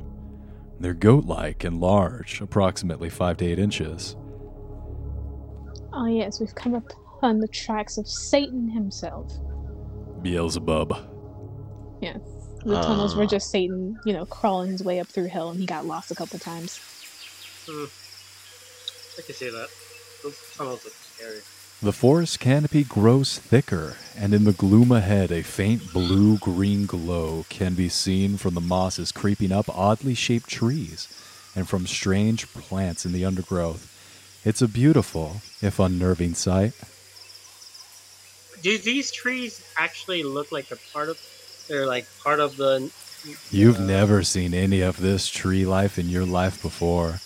They're 0.80 0.94
goat 0.94 1.24
like 1.24 1.64
and 1.64 1.80
large, 1.80 2.40
approximately 2.40 3.10
5 3.10 3.36
to 3.39 3.47
8 3.47 3.59
inches. 3.59 4.16
Oh, 5.93 6.06
yes, 6.06 6.39
we've 6.39 6.55
come 6.55 6.74
upon 6.74 7.40
the 7.40 7.48
tracks 7.48 7.98
of 7.98 8.06
Satan 8.06 8.68
himself. 8.68 9.32
Beelzebub. 10.22 10.97
The 12.64 12.80
tunnels 12.82 13.14
were 13.16 13.22
Ah. 13.24 13.26
just 13.26 13.51
Satan, 13.51 13.98
you 14.05 14.12
know, 14.12 14.26
crawling 14.26 14.70
his 14.72 14.82
way 14.82 15.01
up 15.01 15.09
through 15.09 15.28
hell, 15.28 15.51
and 15.51 15.59
he 15.60 15.66
got 15.66 15.86
lost 15.86 16.10
a 16.10 16.14
couple 16.14 16.39
times. 16.39 16.78
Hmm. 17.66 17.85
I 19.18 19.22
can 19.22 19.35
see 19.35 19.51
that. 19.51 19.68
Those 20.22 20.36
tunnels 20.56 20.85
are 20.86 20.90
scary. 21.16 21.40
The 21.80 21.93
forest 21.93 22.40
canopy 22.40 22.82
grows 22.82 23.39
thicker, 23.39 23.97
and 24.16 24.35
in 24.35 24.43
the 24.44 24.52
gloom 24.52 24.90
ahead, 24.90 25.30
a 25.30 25.43
faint 25.43 25.93
blue 25.93 26.36
green 26.39 26.86
glow 26.86 27.47
can 27.48 27.74
be 27.74 27.89
seen 27.89 28.36
from 28.36 28.55
the 28.55 28.60
mosses 28.60 29.12
creeping 29.12 29.52
up 29.52 29.68
oddly 29.68 30.14
shaped 30.14 30.48
trees 30.51 31.06
and 31.55 31.68
from 31.68 31.86
strange 31.86 32.48
plants 32.52 33.06
in 33.06 33.12
the 33.12 33.24
undergrowth. 33.24 33.86
It's 34.44 34.60
a 34.62 34.68
beautiful, 34.68 35.40
if 35.62 35.78
unnerving, 35.78 36.35
sight. 36.35 36.72
Do 38.62 38.76
these 38.78 39.12
trees 39.12 39.62
actually 39.76 40.24
look 40.24 40.51
like 40.51 40.68
they're 40.68 40.78
part 40.93 41.09
of? 41.09 41.18
They're 41.69 41.86
like 41.86 42.07
part 42.23 42.40
of 42.40 42.57
the. 42.57 42.90
You've 43.51 43.81
uh, 43.81 43.85
never 43.85 44.23
seen 44.23 44.55
any 44.55 44.81
of 44.81 45.01
this 45.01 45.28
tree 45.28 45.66
life 45.66 45.99
in 45.99 46.09
your 46.09 46.24
life 46.24 46.62
before. 46.62 47.20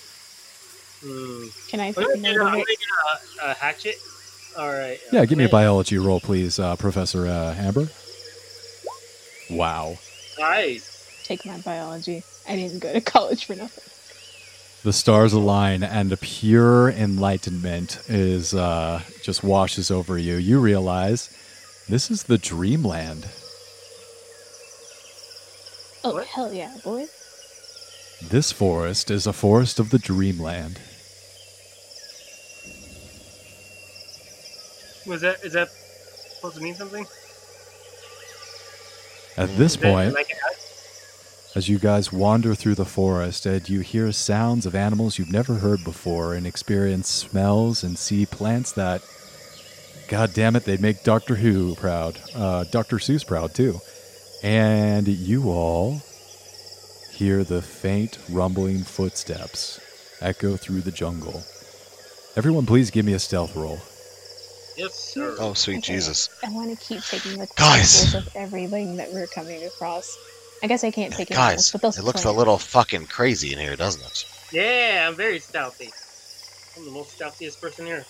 Hmm. 1.05 1.47
Can 1.69 1.81
I 1.81 1.89
I'm 1.89 1.95
take 1.95 2.07
gonna 2.07 2.19
a 2.19 2.21
get, 2.21 2.37
a, 2.37 2.41
of 2.41 2.47
I'm 2.47 2.55
it? 2.55 2.57
gonna 2.59 2.65
get 2.65 3.43
a, 3.43 3.51
a 3.51 3.55
hatchet. 3.55 3.97
All 4.59 4.73
right. 4.73 4.99
Yeah, 5.13 5.25
give 5.25 5.39
me 5.39 5.45
a 5.45 5.49
biology 5.49 5.99
roll, 5.99 6.21
please, 6.21 6.59
uh, 6.59 6.77
Professor 6.77 7.27
uh, 7.27 7.55
Amber. 7.55 7.89
Wow. 9.51 9.97
Nice. 10.39 11.23
Take 11.25 11.47
my 11.47 11.59
biology. 11.59 12.23
I 12.49 12.57
didn't 12.57 12.81
go 12.81 12.93
to 12.93 13.01
college 13.01 13.45
for 13.45 13.55
nothing. 13.55 13.85
The 14.83 14.93
stars 14.93 15.33
align, 15.33 15.85
and 15.85 16.13
a 16.13 16.17
pure 16.17 16.91
enlightenment 16.91 18.01
is 18.09 18.53
uh, 18.53 19.01
just 19.23 19.45
washes 19.45 19.91
over 19.91 20.19
you. 20.19 20.35
You 20.37 20.59
realize 20.59 21.31
this 21.89 22.11
is 22.11 22.25
the 22.25 22.39
dreamland. 22.39 23.27
Oh, 26.05 26.15
What? 26.15 26.27
hell 26.27 26.53
yeah, 26.53 26.77
boy. 26.83 27.07
This 28.23 28.53
forest 28.53 29.11
is 29.11 29.27
a 29.27 29.33
forest 29.33 29.79
of 29.79 29.91
the 29.91 29.99
dreamland. 29.99 30.81
Was 35.07 35.21
that 35.23 35.45
is 35.45 35.53
that 35.55 35.69
supposed 36.37 36.57
to 36.57 36.63
mean 36.63 36.75
something? 36.75 37.05
At 39.37 39.49
this 39.57 39.73
Is 39.73 39.77
point, 39.79 40.15
like 40.15 40.29
as 41.57 41.69
you 41.69 41.79
guys 41.79 42.13
wander 42.13 42.55
through 42.55 42.77
the 42.77 42.85
forest, 42.85 43.45
and 43.45 43.69
you 43.69 43.81
hear 43.81 44.11
sounds 44.13 44.65
of 44.67 44.75
animals 44.75 45.19
you've 45.19 45.33
never 45.33 45.55
heard 45.55 45.83
before, 45.85 46.35
and 46.35 46.47
experience 46.47 47.09
smells 47.09 47.83
and 47.83 47.99
see 47.99 48.25
plants 48.25 48.73
that, 48.73 49.03
god 50.09 50.33
damn 50.35 50.55
it, 50.57 50.65
they'd 50.65 50.81
make 50.81 51.03
Doctor 51.03 51.35
Who 51.37 51.75
proud, 51.75 52.21
uh, 52.35 52.65
Doctor 52.71 52.97
Seuss 52.97 53.27
proud 53.27 53.55
too. 53.55 53.81
And 54.43 55.07
you 55.09 55.51
all 55.51 56.03
hear 57.11 57.45
the 57.45 57.63
faint 57.63 58.19
rumbling 58.29 58.85
footsteps 58.85 59.81
echo 60.21 60.57
through 60.57 60.83
the 60.83 60.93
jungle. 60.93 61.45
Everyone, 62.37 62.67
please 62.67 62.91
give 62.91 63.07
me 63.07 63.13
a 63.13 63.19
stealth 63.19 63.55
roll. 63.55 63.83
yes, 64.77 64.95
sir. 64.95 65.37
Oh, 65.39 65.55
sweet 65.55 65.79
Okay. 65.79 65.95
Jesus. 65.95 66.29
I 66.45 66.51
want 66.51 66.71
to 66.71 66.77
keep 66.85 67.05
taking 67.05 67.39
the 67.39 67.49
Guys. 67.57 68.15
of 68.15 68.29
everything 68.35 68.97
that 68.97 69.13
we're 69.13 69.29
coming 69.29 69.65
across. 69.65 70.19
I 70.63 70.67
guess 70.67 70.85
I 70.85 70.91
can't 70.91 71.15
take 71.15 71.31
it 71.31 71.35
Guys, 71.35 71.71
but 71.73 71.83
those 71.83 71.99
it 71.99 72.05
looks 72.05 72.25
a 72.25 72.33
little 72.33 72.59
fucking 72.59 73.07
crazy 73.07 73.53
in 73.53 73.59
here, 73.61 73.77
doesn't 73.77 74.05
it? 74.05 74.25
Yeah, 74.53 75.07
I'm 75.09 75.17
very 75.17 75.41
stealthy. 75.41 75.95
I'm 76.77 76.85
the 76.85 76.91
most 76.93 77.19
stealthiest 77.19 77.61
person 77.61 77.87
here. 77.87 78.07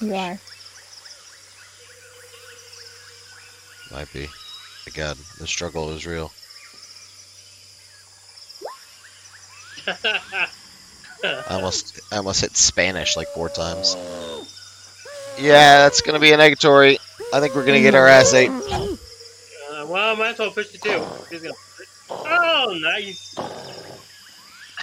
You 0.00 0.14
are. 0.14 0.40
Might 3.90 4.12
be. 4.12 4.28
My 4.86 4.92
God, 4.94 5.16
the 5.38 5.46
struggle 5.46 5.90
is 5.90 6.06
real. 6.06 6.32
I 11.24 11.42
almost, 11.50 12.00
I 12.12 12.16
almost 12.16 12.40
hit 12.40 12.56
Spanish 12.56 13.16
like 13.16 13.28
four 13.28 13.48
times. 13.48 13.96
Yeah, 15.38 15.78
that's 15.78 16.00
gonna 16.00 16.18
be 16.18 16.32
a 16.32 16.38
negatory. 16.38 16.98
I 17.32 17.40
think 17.40 17.54
we're 17.54 17.64
gonna 17.64 17.80
get 17.80 17.94
our 17.94 18.06
ass 18.06 18.34
ate. 18.34 18.50
Uh, 18.50 19.86
well, 19.86 20.14
I 20.14 20.14
might 20.14 20.32
as 20.32 20.38
well 20.38 20.50
push 20.50 20.74
it 20.74 20.82
too. 20.82 21.02
Oh, 22.10 22.78
nice. 22.80 23.34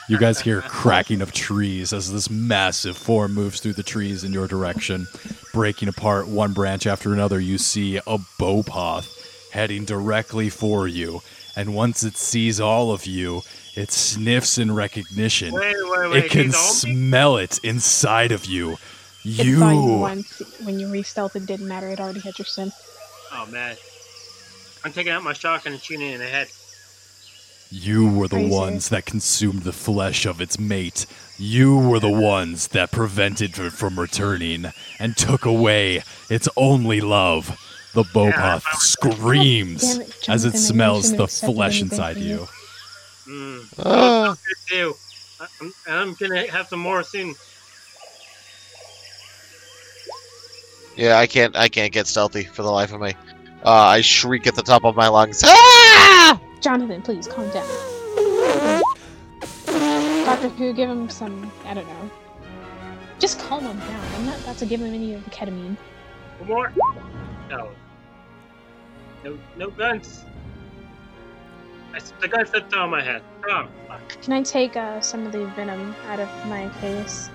You 0.10 0.18
guys 0.18 0.42
hear 0.42 0.62
cracking 0.62 1.22
of 1.22 1.32
trees 1.32 1.94
as 1.94 2.12
this 2.12 2.30
massive 2.30 2.98
form 2.98 3.34
moves 3.34 3.62
through 3.62 3.74
the 3.74 3.84
trees 3.84 4.24
in 4.24 4.34
your 4.34 4.48
direction, 4.48 5.08
breaking 5.54 5.88
apart 5.88 6.28
one 6.28 6.54
branch 6.54 6.86
after 6.86 7.14
another. 7.14 7.40
You 7.40 7.58
see 7.58 7.98
a 7.98 8.18
buopoth 8.40 9.50
heading 9.52 9.86
directly 9.86 10.50
for 10.50 10.88
you, 10.88 11.22
and 11.56 11.74
once 11.74 12.04
it 12.04 12.18
sees 12.18 12.60
all 12.60 12.92
of 12.92 13.06
you, 13.06 13.44
it 13.76 13.92
sniffs 13.92 14.58
in 14.58 14.74
recognition. 14.74 15.54
Wait, 15.54 15.76
wait, 15.84 16.10
wait. 16.10 16.26
It 16.26 16.32
can 16.32 16.46
he's 16.46 16.86
on 16.86 16.90
me? 16.90 16.96
smell 16.96 17.38
it 17.38 17.60
inside 17.64 18.32
of 18.32 18.46
you. 18.46 18.78
It 19.24 19.58
saw 19.58 19.70
you 19.70 19.94
You, 19.94 19.98
once 20.00 20.42
when 20.64 20.80
you 20.80 20.90
re-stealth, 20.90 21.36
it 21.38 21.46
didn't 21.46 21.68
matter. 21.68 21.88
It 21.88 22.00
already 22.02 22.20
had 22.20 22.38
your 22.38 22.46
sin. 22.46 22.72
Oh 23.32 23.46
man. 23.46 23.78
I'm 24.84 24.92
taking 24.92 25.14
out 25.14 25.24
my 25.24 25.32
shotgun 25.34 25.74
and 25.74 25.82
shooting 25.82 26.10
it 26.10 26.16
in 26.16 26.20
the 26.20 26.28
head. 26.28 26.50
You 27.76 28.08
were 28.08 28.28
the 28.28 28.36
Crazy. 28.36 28.52
ones 28.52 28.90
that 28.90 29.08
consumed 29.08 29.64
the 29.64 29.74
flesh 29.74 30.28
of 30.28 30.40
its 30.40 30.60
mate. 30.60 31.08
You 31.40 31.76
were 31.76 32.00
the 32.00 32.08
ones 32.08 32.68
that 32.68 32.92
prevented 32.92 33.58
it 33.58 33.72
from 33.74 34.00
returning 34.00 34.72
and 35.00 35.18
took 35.18 35.44
away 35.44 36.04
its 36.30 36.48
only 36.56 37.02
love. 37.02 37.60
The 37.96 38.04
buopoth 38.04 38.62
screams 38.76 39.82
Damn 39.98 40.02
it, 40.02 40.30
as 40.30 40.46
it 40.46 40.56
smells 40.56 41.14
the 41.16 41.28
flesh 41.28 41.82
inside 41.82 42.14
from 42.14 42.24
you. 42.24 42.48
Mm. 43.28 44.38
Good. 44.70 44.94
I- 45.40 45.48
I'm, 45.60 45.74
I'm 45.88 46.14
gonna 46.14 46.46
have 46.52 46.68
some 46.68 46.80
more 46.80 47.02
soon. 47.02 47.34
Yeah, 50.96 51.18
I 51.18 51.26
can't, 51.26 51.56
I 51.56 51.70
can't 51.70 51.92
get 51.92 52.06
stealthy 52.06 52.44
for 52.44 52.62
the 52.62 52.70
life 52.70 52.94
of 52.94 53.02
me. 53.02 53.16
Uh, 53.66 53.72
I 53.72 54.02
shriek 54.02 54.46
at 54.46 54.54
the 54.56 54.62
top 54.62 54.86
of 54.86 54.96
my 54.96 55.08
lungs. 55.08 55.42
Ah! 55.44 56.40
Jonathan, 56.64 57.02
please 57.02 57.28
calm 57.28 57.50
down. 57.50 57.68
Doctor 60.26 60.48
Who, 60.50 60.72
give 60.74 60.90
him 60.90 61.10
some. 61.10 61.52
I 61.66 61.74
don't 61.74 61.86
know. 61.88 62.10
Just 63.20 63.38
calm 63.40 63.66
him 63.66 63.78
down. 63.80 64.06
I'm 64.16 64.26
not 64.26 64.40
about 64.40 64.58
to 64.60 64.66
give 64.66 64.80
him 64.82 64.94
any 64.94 65.14
of 65.14 65.24
the 65.26 65.30
ketamine. 65.30 65.76
One 66.40 66.48
more. 66.48 66.72
No. 67.50 67.70
No, 69.26 69.38
no 69.58 69.70
guns. 69.72 70.24
I, 71.94 71.98
s- 71.98 72.14
the 72.22 72.28
gun 72.30 72.46
slipped 72.46 72.72
down 72.72 72.84
on 72.84 72.90
my 72.90 73.02
head. 73.04 73.22
Oh, 73.50 73.68
fuck. 73.88 74.22
Can 74.22 74.32
I 74.34 74.42
take 74.42 74.76
uh, 74.78 75.02
some 75.02 75.26
of 75.26 75.34
the 75.34 75.46
venom 75.48 75.94
out 76.08 76.20
of 76.22 76.30
my 76.48 76.70
case? 76.80 77.30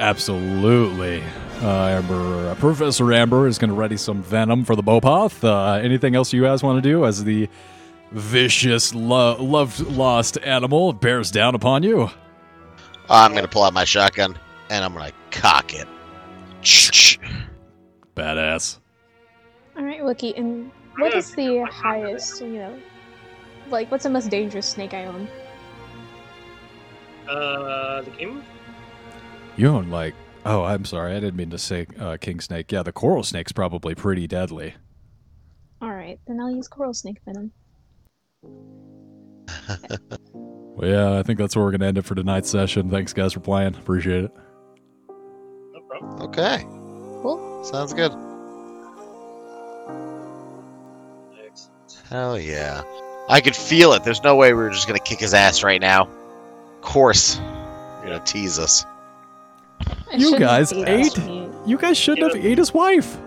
Absolutely. 0.00 1.22
Uh, 1.62 1.86
Amber, 1.86 2.48
uh, 2.50 2.54
Professor 2.56 3.12
Amber 3.12 3.46
is 3.46 3.58
going 3.58 3.70
to 3.70 3.76
ready 3.76 3.96
some 3.96 4.22
venom 4.22 4.64
for 4.64 4.74
the 4.74 4.82
buopoth. 4.82 5.44
Uh, 5.44 5.74
anything 5.80 6.16
else 6.16 6.32
you 6.32 6.42
guys 6.42 6.62
want 6.64 6.82
to 6.82 6.88
do 6.88 7.04
as 7.04 7.22
the 7.24 7.48
vicious, 8.12 8.94
lo- 8.94 9.42
loved, 9.42 9.80
lost 9.80 10.38
animal 10.38 10.92
bears 10.92 11.30
down 11.30 11.54
upon 11.54 11.82
you? 11.82 12.08
I'm 13.10 13.34
gonna 13.34 13.48
pull 13.48 13.64
out 13.64 13.72
my 13.72 13.84
shotgun 13.84 14.38
and 14.70 14.84
I'm 14.84 14.94
gonna 14.94 15.12
cock 15.30 15.74
it. 15.74 15.88
Badass. 18.14 18.78
All 19.76 19.84
right, 19.84 20.00
Wookie, 20.00 20.38
and 20.38 20.70
what 20.96 21.14
is 21.14 21.34
the 21.34 21.66
highest, 21.70 22.40
you 22.40 22.48
know, 22.48 22.78
like 23.70 23.90
what's 23.90 24.04
the 24.04 24.10
most 24.10 24.30
dangerous 24.30 24.66
snake 24.66 24.94
I 24.94 25.06
own? 25.06 25.28
Uh, 27.28 28.02
the 28.02 28.10
king. 28.10 28.44
You 29.56 29.68
own 29.68 29.90
like. 29.90 30.14
Oh, 30.44 30.64
I'm 30.64 30.84
sorry. 30.84 31.12
I 31.12 31.20
didn't 31.20 31.36
mean 31.36 31.50
to 31.50 31.58
say 31.58 31.86
uh, 32.00 32.16
king 32.20 32.40
snake. 32.40 32.72
Yeah, 32.72 32.82
the 32.82 32.90
coral 32.92 33.22
snake's 33.22 33.52
probably 33.52 33.94
pretty 33.94 34.26
deadly. 34.26 34.74
Alright, 35.80 36.18
then 36.26 36.40
I'll 36.40 36.50
use 36.50 36.66
coral 36.68 36.94
snake 36.94 37.18
venom. 37.24 37.52
Well, 40.74 40.90
yeah, 40.90 41.18
I 41.18 41.22
think 41.22 41.38
that's 41.38 41.54
where 41.54 41.64
we're 41.64 41.70
gonna 41.72 41.86
end 41.86 41.98
it 41.98 42.02
for 42.02 42.14
tonight's 42.14 42.50
session. 42.50 42.90
Thanks, 42.90 43.12
guys, 43.12 43.34
for 43.34 43.40
playing. 43.40 43.76
Appreciate 43.76 44.24
it. 44.24 44.32
No 45.72 45.80
problem. 45.88 46.22
Okay. 46.22 46.62
Cool. 47.22 47.62
Sounds 47.62 47.92
good. 47.92 48.10
Excellent. 51.46 52.02
Hell 52.08 52.38
yeah. 52.38 52.82
I 53.28 53.40
could 53.40 53.54
feel 53.54 53.92
it. 53.92 54.02
There's 54.02 54.22
no 54.22 54.34
way 54.34 54.54
we 54.54 54.62
were 54.62 54.70
just 54.70 54.86
gonna 54.86 54.98
kick 54.98 55.20
his 55.20 55.34
ass 55.34 55.62
right 55.62 55.80
now. 55.80 56.08
Of 56.76 56.80
course. 56.80 57.36
You're 57.36 58.12
gonna 58.12 58.24
tease 58.24 58.58
us. 58.58 58.84
I 60.10 60.16
You 60.16 60.38
guys 60.38 60.72
ate? 60.72 61.16
You 61.66 61.78
guys 61.78 61.96
shouldn't 61.96 62.34
have 62.34 62.44
ate 62.44 62.58
his 62.58 62.72
wife. 62.74 63.18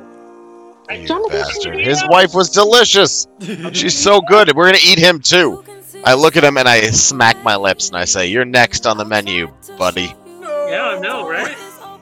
You 0.92 1.08
Jonathan 1.08 1.42
bastard. 1.42 1.80
His 1.80 2.04
wife 2.10 2.34
was 2.34 2.50
delicious. 2.50 3.28
She's 3.74 3.98
so 3.98 4.22
good. 4.22 4.56
We're 4.56 4.66
gonna 4.66 4.78
eat 4.86 5.00
him 5.00 5.20
too. 5.20 5.64
I 6.04 6.14
look 6.14 6.38
at 6.38 6.44
him 6.44 6.58
and 6.58 6.68
I 6.68 6.82
smack 6.92 7.42
my 7.44 7.56
lips 7.56 7.88
and 7.88 7.98
I 7.98 8.06
say, 8.06 8.28
"You're 8.28 8.46
next 8.46 8.86
on 8.86 8.98
the 8.98 9.06
menu, 9.06 9.48
buddy." 9.78 10.14
Yeah, 10.42 10.96
I 10.96 11.00
know, 11.00 11.28
right? 11.28 11.56
Oh, 11.58 12.00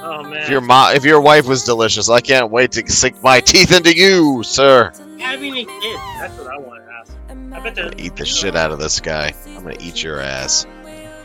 oh 0.00 0.22
man. 0.24 0.42
If 0.42 0.50
your 0.50 0.60
mo- 0.60 0.90
if 0.94 1.04
your 1.04 1.20
wife 1.20 1.46
was 1.46 1.64
delicious, 1.64 2.08
I 2.08 2.20
can't 2.20 2.50
wait 2.50 2.72
to 2.72 2.90
sink 2.90 3.22
my 3.22 3.40
teeth 3.40 3.76
into 3.76 3.94
you, 3.96 4.42
sir. 4.42 4.92
having 5.18 5.56
a 5.56 5.64
kid. 5.64 5.96
That's 6.20 6.36
what 6.38 6.48
I 6.48 6.58
want 6.58 6.82
to 6.84 6.92
ask. 6.92 7.12
I 7.52 7.60
bet 7.60 7.74
they're 7.74 7.92
Eat 7.98 8.16
the 8.16 8.26
shit 8.26 8.56
out 8.56 8.70
of 8.72 8.78
this 8.78 9.00
guy. 9.00 9.32
I'm 9.46 9.62
gonna 9.62 9.76
eat 9.80 10.02
your 10.02 10.20
ass 10.20 10.66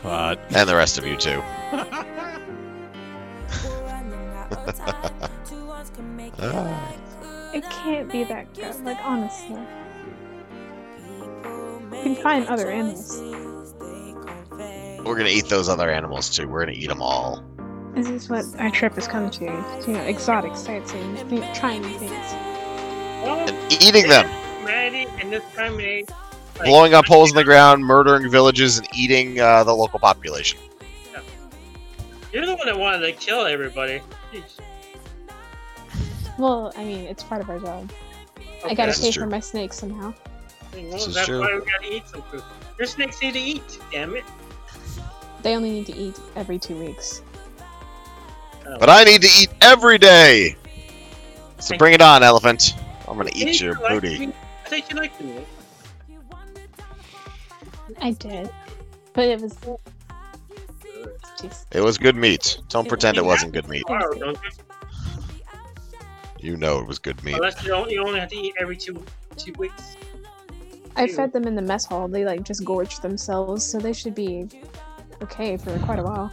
But 0.02 0.38
and 0.50 0.68
the 0.68 0.76
rest 0.76 0.98
of 0.98 1.06
you 1.06 1.16
too. 1.16 1.42
Ah. 6.52 6.94
It 7.54 7.62
can't 7.70 8.10
be 8.10 8.24
that 8.24 8.52
good, 8.54 8.84
like 8.84 8.98
honestly. 9.02 9.56
You 11.92 12.02
can 12.02 12.16
find 12.16 12.46
other 12.48 12.70
animals. 12.70 13.20
We're 15.04 15.16
gonna 15.16 15.28
eat 15.28 15.48
those 15.48 15.68
other 15.68 15.90
animals 15.90 16.30
too. 16.30 16.48
We're 16.48 16.64
gonna 16.64 16.76
eat 16.76 16.88
them 16.88 17.02
all. 17.02 17.44
This 17.94 18.08
is 18.08 18.28
what 18.28 18.44
our 18.58 18.70
trip 18.70 18.94
has 18.94 19.06
come 19.06 19.30
to. 19.30 19.44
You 19.44 19.92
know, 19.92 20.00
exotic 20.00 20.56
sightseeing, 20.56 21.14
new- 21.28 21.44
trying 21.54 21.82
new 21.82 21.98
things. 21.98 22.12
And 22.12 23.72
eating 23.82 24.08
them, 24.08 24.26
Maddie, 24.64 25.06
and 25.20 25.32
this 25.32 25.44
time 25.54 25.76
they 25.76 26.04
like, 26.58 26.64
blowing 26.64 26.94
up 26.94 27.06
holes 27.06 27.30
in 27.30 27.36
the 27.36 27.44
ground, 27.44 27.84
murdering 27.84 28.28
villages, 28.30 28.78
and 28.78 28.88
eating 28.94 29.38
uh, 29.40 29.62
the 29.64 29.72
local 29.72 29.98
population. 29.98 30.58
You're 32.32 32.46
the 32.46 32.56
one 32.56 32.66
that 32.66 32.76
wanted 32.76 33.06
to 33.06 33.12
kill 33.12 33.46
everybody. 33.46 34.00
Jeez. 34.32 34.58
Well, 36.38 36.72
I 36.76 36.84
mean, 36.84 37.00
it's 37.06 37.22
part 37.22 37.40
of 37.40 37.50
our 37.50 37.58
job. 37.58 37.90
I 38.64 38.74
gotta 38.74 38.92
pay 38.98 39.10
true. 39.10 39.24
for 39.24 39.28
my 39.28 39.40
snakes 39.40 39.76
somehow. 39.78 40.14
Well, 40.72 40.90
This 40.90 41.06
is 41.06 41.14
that's 41.14 41.26
true. 41.28 41.40
why 41.40 41.54
we 41.54 41.60
gotta 41.70 41.92
eat 41.94 42.08
some 42.08 42.22
food. 42.22 42.42
Your 42.78 42.86
snakes 42.86 43.20
need 43.22 43.34
to 43.34 43.40
eat. 43.40 43.78
Damn 43.92 44.16
it. 44.16 44.24
They 45.42 45.54
only 45.54 45.70
need 45.70 45.86
to 45.86 45.94
eat 45.96 46.18
every 46.34 46.58
two 46.58 46.76
weeks. 46.76 47.22
Oh. 48.66 48.78
But 48.80 48.88
I 48.88 49.04
need 49.04 49.22
to 49.22 49.28
eat 49.28 49.50
every 49.60 49.98
day. 49.98 50.56
So 51.60 51.76
bring 51.76 51.92
it 51.94 52.00
on, 52.00 52.22
elephant. 52.22 52.74
I'm 53.06 53.16
gonna 53.16 53.30
eat 53.34 53.60
your 53.60 53.74
like 53.74 54.00
booty. 54.00 54.32
I 54.64 54.68
think 54.68 54.90
you 54.90 54.96
like 54.96 55.20
me. 55.20 55.44
I 58.00 58.12
did, 58.12 58.50
but 59.12 59.24
it 59.26 59.40
was. 59.40 59.56
It 61.72 61.80
was 61.80 61.98
good 61.98 62.16
meat. 62.16 62.58
Don't 62.70 62.86
It- 62.86 62.88
pretend 62.88 63.18
it 63.18 63.20
it 63.20 63.24
wasn't 63.26 63.52
good 63.52 63.68
meat. 63.68 63.84
Tomorrow, 63.86 64.14
don't 64.18 64.38
you? 66.44 66.52
You 66.52 66.56
know 66.56 66.78
it 66.78 66.86
was 66.86 66.98
good 66.98 67.22
meat. 67.24 67.34
Unless 67.34 67.64
you 67.64 67.72
only, 67.72 67.94
you 67.94 68.04
only 68.06 68.20
have 68.20 68.30
to 68.30 68.36
eat 68.36 68.54
every 68.60 68.76
two 68.76 69.02
two 69.36 69.52
weeks. 69.58 69.96
I 70.96 71.08
fed 71.08 71.32
them 71.32 71.44
in 71.48 71.56
the 71.56 71.62
mess 71.62 71.84
hall. 71.84 72.06
They 72.06 72.24
like 72.24 72.44
just 72.44 72.64
gorged 72.64 73.02
themselves, 73.02 73.64
so 73.64 73.78
they 73.78 73.92
should 73.92 74.14
be 74.14 74.46
okay 75.22 75.56
for 75.56 75.76
quite 75.80 75.98
a 75.98 76.04
while. 76.04 76.30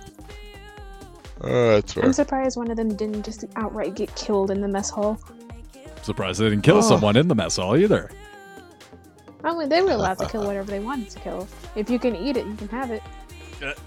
Oh, 1.43 1.69
that's 1.71 1.97
I'm 1.97 2.13
surprised 2.13 2.55
one 2.57 2.69
of 2.69 2.77
them 2.77 2.95
didn't 2.95 3.25
just 3.25 3.45
outright 3.55 3.95
get 3.95 4.13
killed 4.15 4.51
in 4.51 4.61
the 4.61 4.67
mess 4.67 4.91
hall. 4.91 5.19
surprised 6.03 6.39
they 6.39 6.49
didn't 6.49 6.63
kill 6.63 6.77
Oh. 6.77 6.81
someone 6.81 7.17
in 7.17 7.27
the 7.27 7.33
mess 7.35 7.55
hall 7.55 7.75
either. 7.75 8.11
I 9.43 9.57
mean, 9.57 9.69
they 9.69 9.81
were 9.81 9.91
allowed 9.91 10.19
to 10.19 10.27
kill 10.31 10.45
whatever 10.45 10.69
they 10.69 10.79
wanted 10.79 11.09
to 11.09 11.19
kill. 11.19 11.47
If 11.75 11.89
you 11.89 11.97
can 11.97 12.15
eat 12.15 12.37
it, 12.37 12.45
you 12.45 12.55
can 12.55 12.67
have 12.67 12.91
it. 12.91 13.01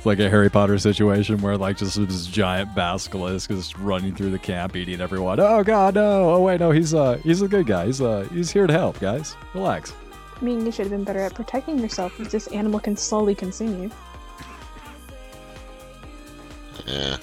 It's 0.00 0.06
like 0.06 0.18
a 0.18 0.30
Harry 0.30 0.48
Potter 0.48 0.78
situation 0.78 1.42
where 1.42 1.58
like 1.58 1.76
just 1.76 1.96
this 2.08 2.26
giant 2.26 2.74
basilisk 2.74 3.50
is 3.50 3.76
running 3.76 4.14
through 4.14 4.30
the 4.30 4.38
camp 4.38 4.74
eating 4.74 4.98
everyone. 4.98 5.38
Oh 5.40 5.62
god, 5.62 5.94
no! 5.94 6.30
Oh 6.30 6.40
wait, 6.40 6.58
no, 6.58 6.70
he's 6.70 6.94
uh 6.94 7.18
he's 7.18 7.42
a 7.42 7.48
good 7.48 7.66
guy. 7.66 7.84
He's 7.84 8.00
uh 8.00 8.26
he's 8.32 8.50
here 8.50 8.66
to 8.66 8.72
help, 8.72 8.98
guys. 8.98 9.36
Relax. 9.52 9.92
I 10.40 10.42
mean, 10.42 10.64
you 10.64 10.72
should 10.72 10.86
have 10.86 10.90
been 10.90 11.04
better 11.04 11.20
at 11.20 11.34
protecting 11.34 11.78
yourself 11.78 12.18
if 12.18 12.30
this 12.30 12.46
animal 12.46 12.80
can 12.80 12.96
slowly 12.96 13.34
consume 13.34 13.82
you. 13.82 13.90
Yeah. 16.86 17.18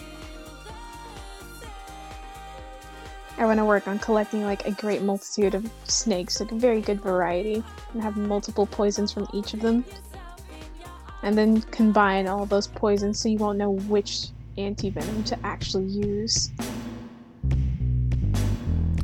I 3.40 3.45
want 3.45 3.58
to 3.58 3.66
work 3.66 3.88
on 3.88 3.98
collecting 3.98 4.44
like 4.44 4.68
a 4.68 4.72
great 4.72 5.02
multitude 5.02 5.56
of 5.56 5.68
snakes, 5.86 6.40
like 6.40 6.52
a 6.52 6.56
very 6.56 6.82
good 6.82 7.02
variety, 7.02 7.64
and 7.94 8.04
have 8.04 8.18
multiple 8.18 8.68
poisons 8.68 9.12
from 9.12 9.28
each 9.34 9.56
of 9.56 9.62
them. 9.62 9.84
And 11.23 11.38
then 11.38 11.61
combine 11.64 12.27
all 12.27 12.45
those 12.45 12.68
poisons 12.68 13.19
so 13.19 13.27
you 13.30 13.38
won't 13.38 13.57
know 13.57 13.72
which 13.72 14.27
anti-venom 14.57 15.23
to 15.26 15.38
actually 15.45 15.85
use. 15.85 16.52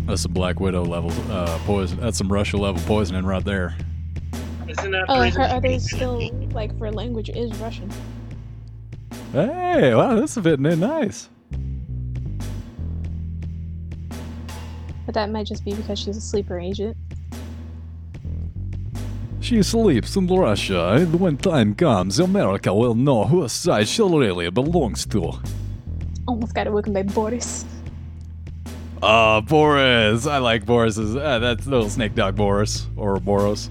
That's 0.05 0.21
some 0.21 0.33
Black 0.33 0.59
Widow 0.59 0.83
level 0.85 1.11
uh 1.31 1.57
poison. 1.65 1.99
That's 1.99 2.17
some 2.17 2.31
Russia 2.31 2.57
level 2.57 2.81
poisoning 2.85 3.25
right 3.25 3.43
there. 3.43 3.75
Isn't 4.67 4.91
that 4.91 5.05
Oh, 5.07 5.15
her 5.15 5.23
reason- 5.23 5.41
other 5.41 5.79
still 5.79 6.29
like 6.51 6.77
for 6.77 6.91
language 6.91 7.29
is 7.29 7.55
Russian. 7.57 7.89
Hey, 9.31 9.93
wow, 9.95 10.15
this 10.15 10.37
is 10.37 10.43
fitting 10.43 10.65
in 10.65 10.79
nice. 10.79 11.29
But 15.05 15.15
that 15.15 15.29
might 15.31 15.47
just 15.47 15.65
be 15.65 15.73
because 15.73 15.99
she's 15.99 16.15
a 16.17 16.21
sleeper 16.21 16.59
agent. 16.59 16.95
She 19.43 19.61
sleeps 19.61 20.15
in 20.15 20.25
Russia, 20.27 20.93
and 20.93 21.19
when 21.19 21.35
time 21.35 21.75
comes, 21.75 22.17
America 22.17 22.73
will 22.73 22.95
know 22.95 23.25
whose 23.25 23.51
side 23.51 23.89
she 23.89 24.01
really 24.01 24.49
belongs 24.49 25.05
to. 25.07 25.33
Almost 26.25 26.55
got 26.55 26.65
it 26.65 26.71
working 26.71 26.93
by 26.93 27.03
Boris. 27.03 27.65
Uh, 29.01 29.41
Boris. 29.41 30.25
I 30.27 30.37
like 30.37 30.65
Boris's. 30.65 31.17
Uh, 31.17 31.39
that's 31.39 31.67
little 31.67 31.89
snake 31.89 32.15
dog 32.15 32.37
Boris 32.37 32.87
or 32.95 33.17
Boros. 33.17 33.67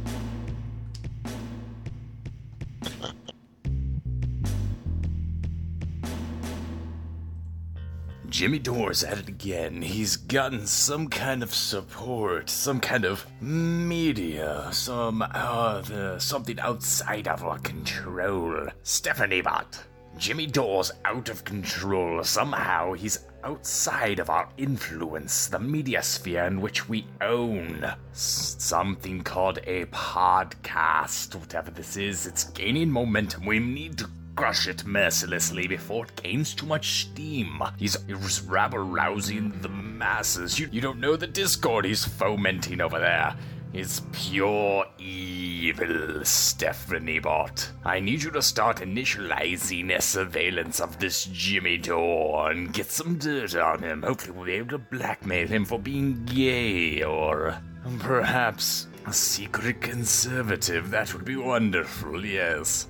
Jimmy 8.43 8.59
Dore's 8.59 9.05
at 9.05 9.19
it 9.19 9.29
again. 9.29 9.83
He's 9.83 10.17
gotten 10.17 10.67
some 10.67 11.07
kind 11.07 11.45
of 11.45 11.55
support, 11.55 12.51
some 12.51 12.81
kind 12.81 13.05
of 13.05 13.25
media, 13.41 14.69
some 14.73 15.21
the, 15.21 16.17
something 16.19 16.59
outside 16.59 17.29
of 17.29 17.45
our 17.45 17.61
control. 17.61 18.67
Stephanie 18.83 19.43
Bot. 19.43 19.85
Jimmy 20.19 20.47
Dore's 20.47 20.91
out 21.05 21.29
of 21.29 21.45
control. 21.45 22.25
Somehow 22.25 22.95
he's 22.95 23.21
outside 23.45 24.19
of 24.19 24.29
our 24.29 24.49
influence, 24.57 25.47
the 25.47 25.61
media 25.61 26.03
sphere 26.03 26.45
in 26.47 26.61
which 26.61 26.89
we 26.89 27.07
own. 27.21 27.85
S- 28.11 28.57
something 28.59 29.23
called 29.23 29.61
a 29.69 29.85
podcast, 29.87 31.37
whatever 31.37 31.71
this 31.71 31.97
is. 31.97 32.27
It's 32.27 32.43
gaining 32.43 32.91
momentum. 32.91 33.47
We 33.47 33.61
need 33.61 33.99
to 33.99 34.09
crush 34.35 34.67
it 34.67 34.85
mercilessly 34.85 35.67
before 35.67 36.05
it 36.05 36.23
gains 36.23 36.55
too 36.55 36.67
much 36.67 37.03
steam. 37.03 37.63
He's, 37.79 37.97
he's 38.07 38.43
rabble 38.43 38.79
rousing 38.79 39.53
the 39.61 39.69
masses. 39.69 40.59
You, 40.59 40.69
you 40.73 40.81
don't 40.81 41.01
know 41.01 41.17
the 41.17 41.27
discord 41.27 41.85
he's 41.85 42.05
fomenting 42.05 42.81
over 42.81 42.99
there. 42.99 43.37
It's 43.73 44.03
pure 44.13 44.85
evil, 44.99 46.23
Stephanie 46.25 47.21
Bot. 47.21 47.71
I 47.87 48.01
need 48.01 48.23
you 48.23 48.31
to 48.33 48.43
start 48.43 48.79
initializing 48.79 49.97
a 49.97 50.03
surveillance 50.03 50.79
of 50.79 50.99
this 50.99 51.25
Jimmy 51.33 51.79
Dore 51.79 52.51
and 52.51 52.71
get 52.71 52.91
some 52.91 53.17
dirt 53.17 53.55
on 53.55 53.83
him. 53.83 54.03
Hopefully, 54.03 54.37
we'll 54.37 54.45
be 54.45 54.53
able 54.53 54.71
to 54.73 54.79
blackmail 54.79 55.49
him 55.49 55.65
for 55.65 55.79
being 55.79 56.23
gay 56.27 57.03
or 57.03 57.59
perhaps 58.01 58.89
a 59.07 59.13
secret 59.13 59.81
conservative. 59.81 60.91
That 60.91 61.15
would 61.15 61.25
be 61.25 61.37
wonderful, 61.37 62.27
yes. 62.27 62.89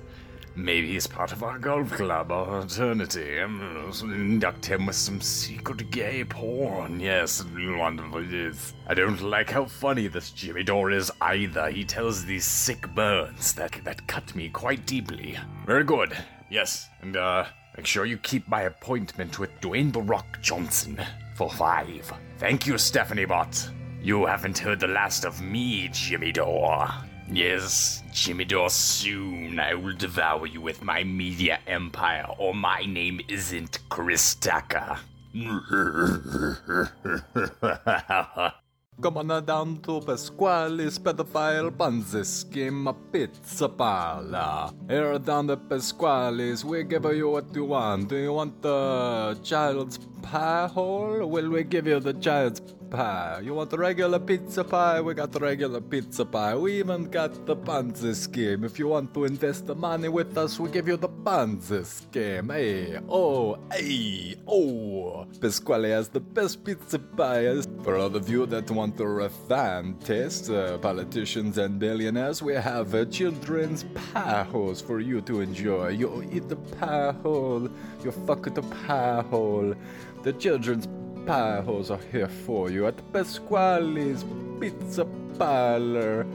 Maybe 0.55 0.93
he's 0.93 1.07
part 1.07 1.31
of 1.31 1.41
our 1.41 1.57
golf 1.57 1.91
club 1.91 2.31
or 2.31 2.61
fraternity. 2.61 3.39
Um, 3.39 3.91
Induct 4.03 4.65
him 4.65 4.85
with 4.85 4.95
some 4.95 5.19
secret 5.19 5.89
gay 5.89 6.23
porn. 6.23 6.99
Yes, 6.99 7.43
wonderful 7.55 8.21
is. 8.33 8.73
I 8.87 8.93
don't 8.93 9.21
like 9.21 9.49
how 9.49 9.65
funny 9.65 10.07
this 10.07 10.29
Jimmy 10.31 10.63
Dore 10.63 10.91
is 10.91 11.11
either. 11.21 11.69
He 11.69 11.83
tells 11.83 12.23
these 12.23 12.45
sick 12.45 12.87
burns 12.93 13.53
that 13.53 13.79
that 13.83 14.05
cut 14.07 14.35
me 14.35 14.49
quite 14.49 14.85
deeply. 14.85 15.37
Very 15.65 15.83
good. 15.83 16.15
Yes, 16.49 16.87
and 17.01 17.17
uh, 17.17 17.45
make 17.75 17.87
sure 17.87 18.05
you 18.05 18.17
keep 18.17 18.47
my 18.47 18.63
appointment 18.63 19.39
with 19.39 19.49
Dwayne 19.59 19.91
The 19.91 20.01
Rock 20.01 20.39
Johnson 20.41 21.01
for 21.35 21.49
five. 21.49 22.13
Thank 22.37 22.67
you, 22.67 22.77
Stephanie 22.77 23.25
Bot. 23.25 23.69
You 24.03 24.25
haven't 24.25 24.59
heard 24.59 24.79
the 24.79 24.87
last 24.87 25.25
of 25.25 25.41
me, 25.41 25.89
Jimmy 25.91 26.31
Dore. 26.31 26.89
Yes, 27.33 28.03
Jimmy 28.13 28.45
Dore, 28.45 28.69
soon 28.69 29.59
I 29.59 29.73
will 29.73 29.95
devour 29.95 30.45
you 30.45 30.61
with 30.61 30.83
my 30.83 31.03
media 31.03 31.57
empire, 31.65 32.27
or 32.37 32.53
my 32.53 32.85
name 32.85 33.21
isn't 33.27 33.79
Chris 33.89 34.35
Tucker. 34.35 34.99
Come 39.01 39.17
on 39.17 39.43
down 39.43 39.81
to 39.81 39.99
Pasquale's 40.01 40.99
pedophile 40.99 41.71
Bunzi 41.71 42.23
scheme, 42.23 42.87
pizza 43.11 43.67
pala. 43.67 44.71
Here 44.87 45.17
down 45.17 45.47
the 45.47 45.57
Pasquale's, 45.57 46.63
we 46.63 46.83
give 46.83 47.05
you 47.05 47.29
what 47.29 47.45
you 47.55 47.65
want. 47.65 48.09
Do 48.09 48.15
you 48.15 48.31
want 48.31 48.61
the 48.61 49.39
child's 49.41 49.97
pie 50.21 50.67
hole? 50.67 51.25
Will 51.25 51.49
we 51.49 51.63
give 51.63 51.87
you 51.87 51.99
the 51.99 52.13
child's 52.13 52.61
pie? 52.93 53.41
You 53.43 53.55
want 53.55 53.71
the 53.71 53.77
regular 53.77 54.19
pizza 54.19 54.63
pie? 54.63 55.01
We 55.01 55.15
got 55.15 55.31
the 55.31 55.39
regular 55.39 55.81
pizza 55.81 56.25
pie. 56.25 56.55
We 56.55 56.79
even 56.79 57.09
got 57.09 57.45
the 57.47 57.55
Bunzi 57.55 58.13
scheme. 58.15 58.63
If 58.63 58.77
you 58.77 58.87
want 58.87 59.13
to 59.15 59.25
invest 59.25 59.65
the 59.65 59.75
money 59.75 60.09
with 60.09 60.37
us, 60.37 60.59
we 60.59 60.69
give 60.69 60.87
you 60.87 60.97
the 60.97 61.09
Bunzi 61.09 61.83
scheme. 61.85 62.49
Hey, 62.49 62.99
oh, 63.09 63.57
hey, 63.71 64.35
oh. 64.47 65.25
Pasquale 65.41 65.89
has 65.89 66.07
the 66.07 66.19
best 66.19 66.63
pizza 66.63 66.99
pies. 66.99 67.67
For 67.83 67.97
all 67.97 68.15
of 68.15 68.29
you 68.29 68.45
that 68.45 68.69
want 68.69 68.99
a 68.99 69.07
refined 69.07 69.99
taste, 70.05 70.51
uh, 70.51 70.77
politicians 70.77 71.57
and 71.57 71.79
billionaires, 71.79 72.43
we 72.43 72.53
have 72.53 72.93
a 72.93 73.05
children's 73.05 73.85
pie 74.13 74.45
for 74.85 74.99
you 74.99 75.19
to 75.21 75.41
enjoy. 75.41 75.89
You 75.89 76.29
eat 76.31 76.47
the 76.47 76.57
pie 76.57 77.13
hole, 77.23 77.67
you 78.03 78.11
fuck 78.11 78.43
the 78.53 78.61
pie 78.61 79.23
hole. 79.31 79.73
The 80.21 80.33
children's 80.33 80.87
holes 81.27 81.89
are 81.89 81.99
here 82.11 82.27
for 82.27 82.69
you 82.69 82.85
at 82.87 82.97
Pasquale's 83.13 84.25
Pizza 84.59 85.05
Parlor, 85.39 86.25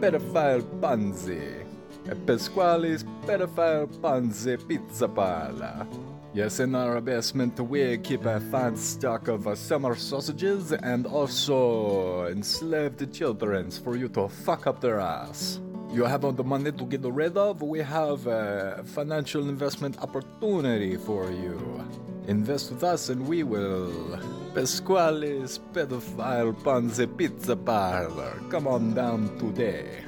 Pedophile 0.00 0.62
Bunzi. 0.80 1.66
At 2.08 2.16
Pasquale's 2.24 3.04
Pedophile 3.26 3.86
Bunzi 4.00 4.56
Pizza 4.66 5.06
Parlor. 5.06 5.86
Yes, 6.32 6.60
in 6.60 6.74
our 6.74 7.00
basement 7.00 7.60
we 7.60 7.98
keep 7.98 8.24
a 8.24 8.40
fine 8.40 8.76
stock 8.76 9.28
of 9.28 9.46
uh, 9.46 9.54
summer 9.54 9.94
sausages 9.94 10.72
and 10.72 11.06
also 11.06 12.26
enslaved 12.26 13.12
children 13.12 13.70
for 13.70 13.96
you 13.96 14.08
to 14.10 14.28
fuck 14.28 14.66
up 14.66 14.80
their 14.80 14.98
ass. 15.00 15.60
You 15.90 16.04
have 16.04 16.24
all 16.24 16.32
the 16.32 16.44
money 16.44 16.72
to 16.72 16.84
get 16.84 17.02
rid 17.02 17.36
of? 17.36 17.60
We 17.60 17.80
have 17.80 18.26
a 18.26 18.82
financial 18.84 19.48
investment 19.48 19.98
opportunity 19.98 20.96
for 20.96 21.30
you. 21.30 21.86
Invest 22.28 22.70
with 22.70 22.84
us 22.84 23.08
and 23.08 23.26
we 23.26 23.42
will. 23.42 24.20
Pasquale's 24.54 25.60
Pedophile 25.72 26.52
Ponzi 26.62 27.06
Pizza 27.16 27.56
Parlor. 27.56 28.42
Come 28.50 28.68
on 28.68 28.92
down 28.92 29.34
today. 29.38 30.04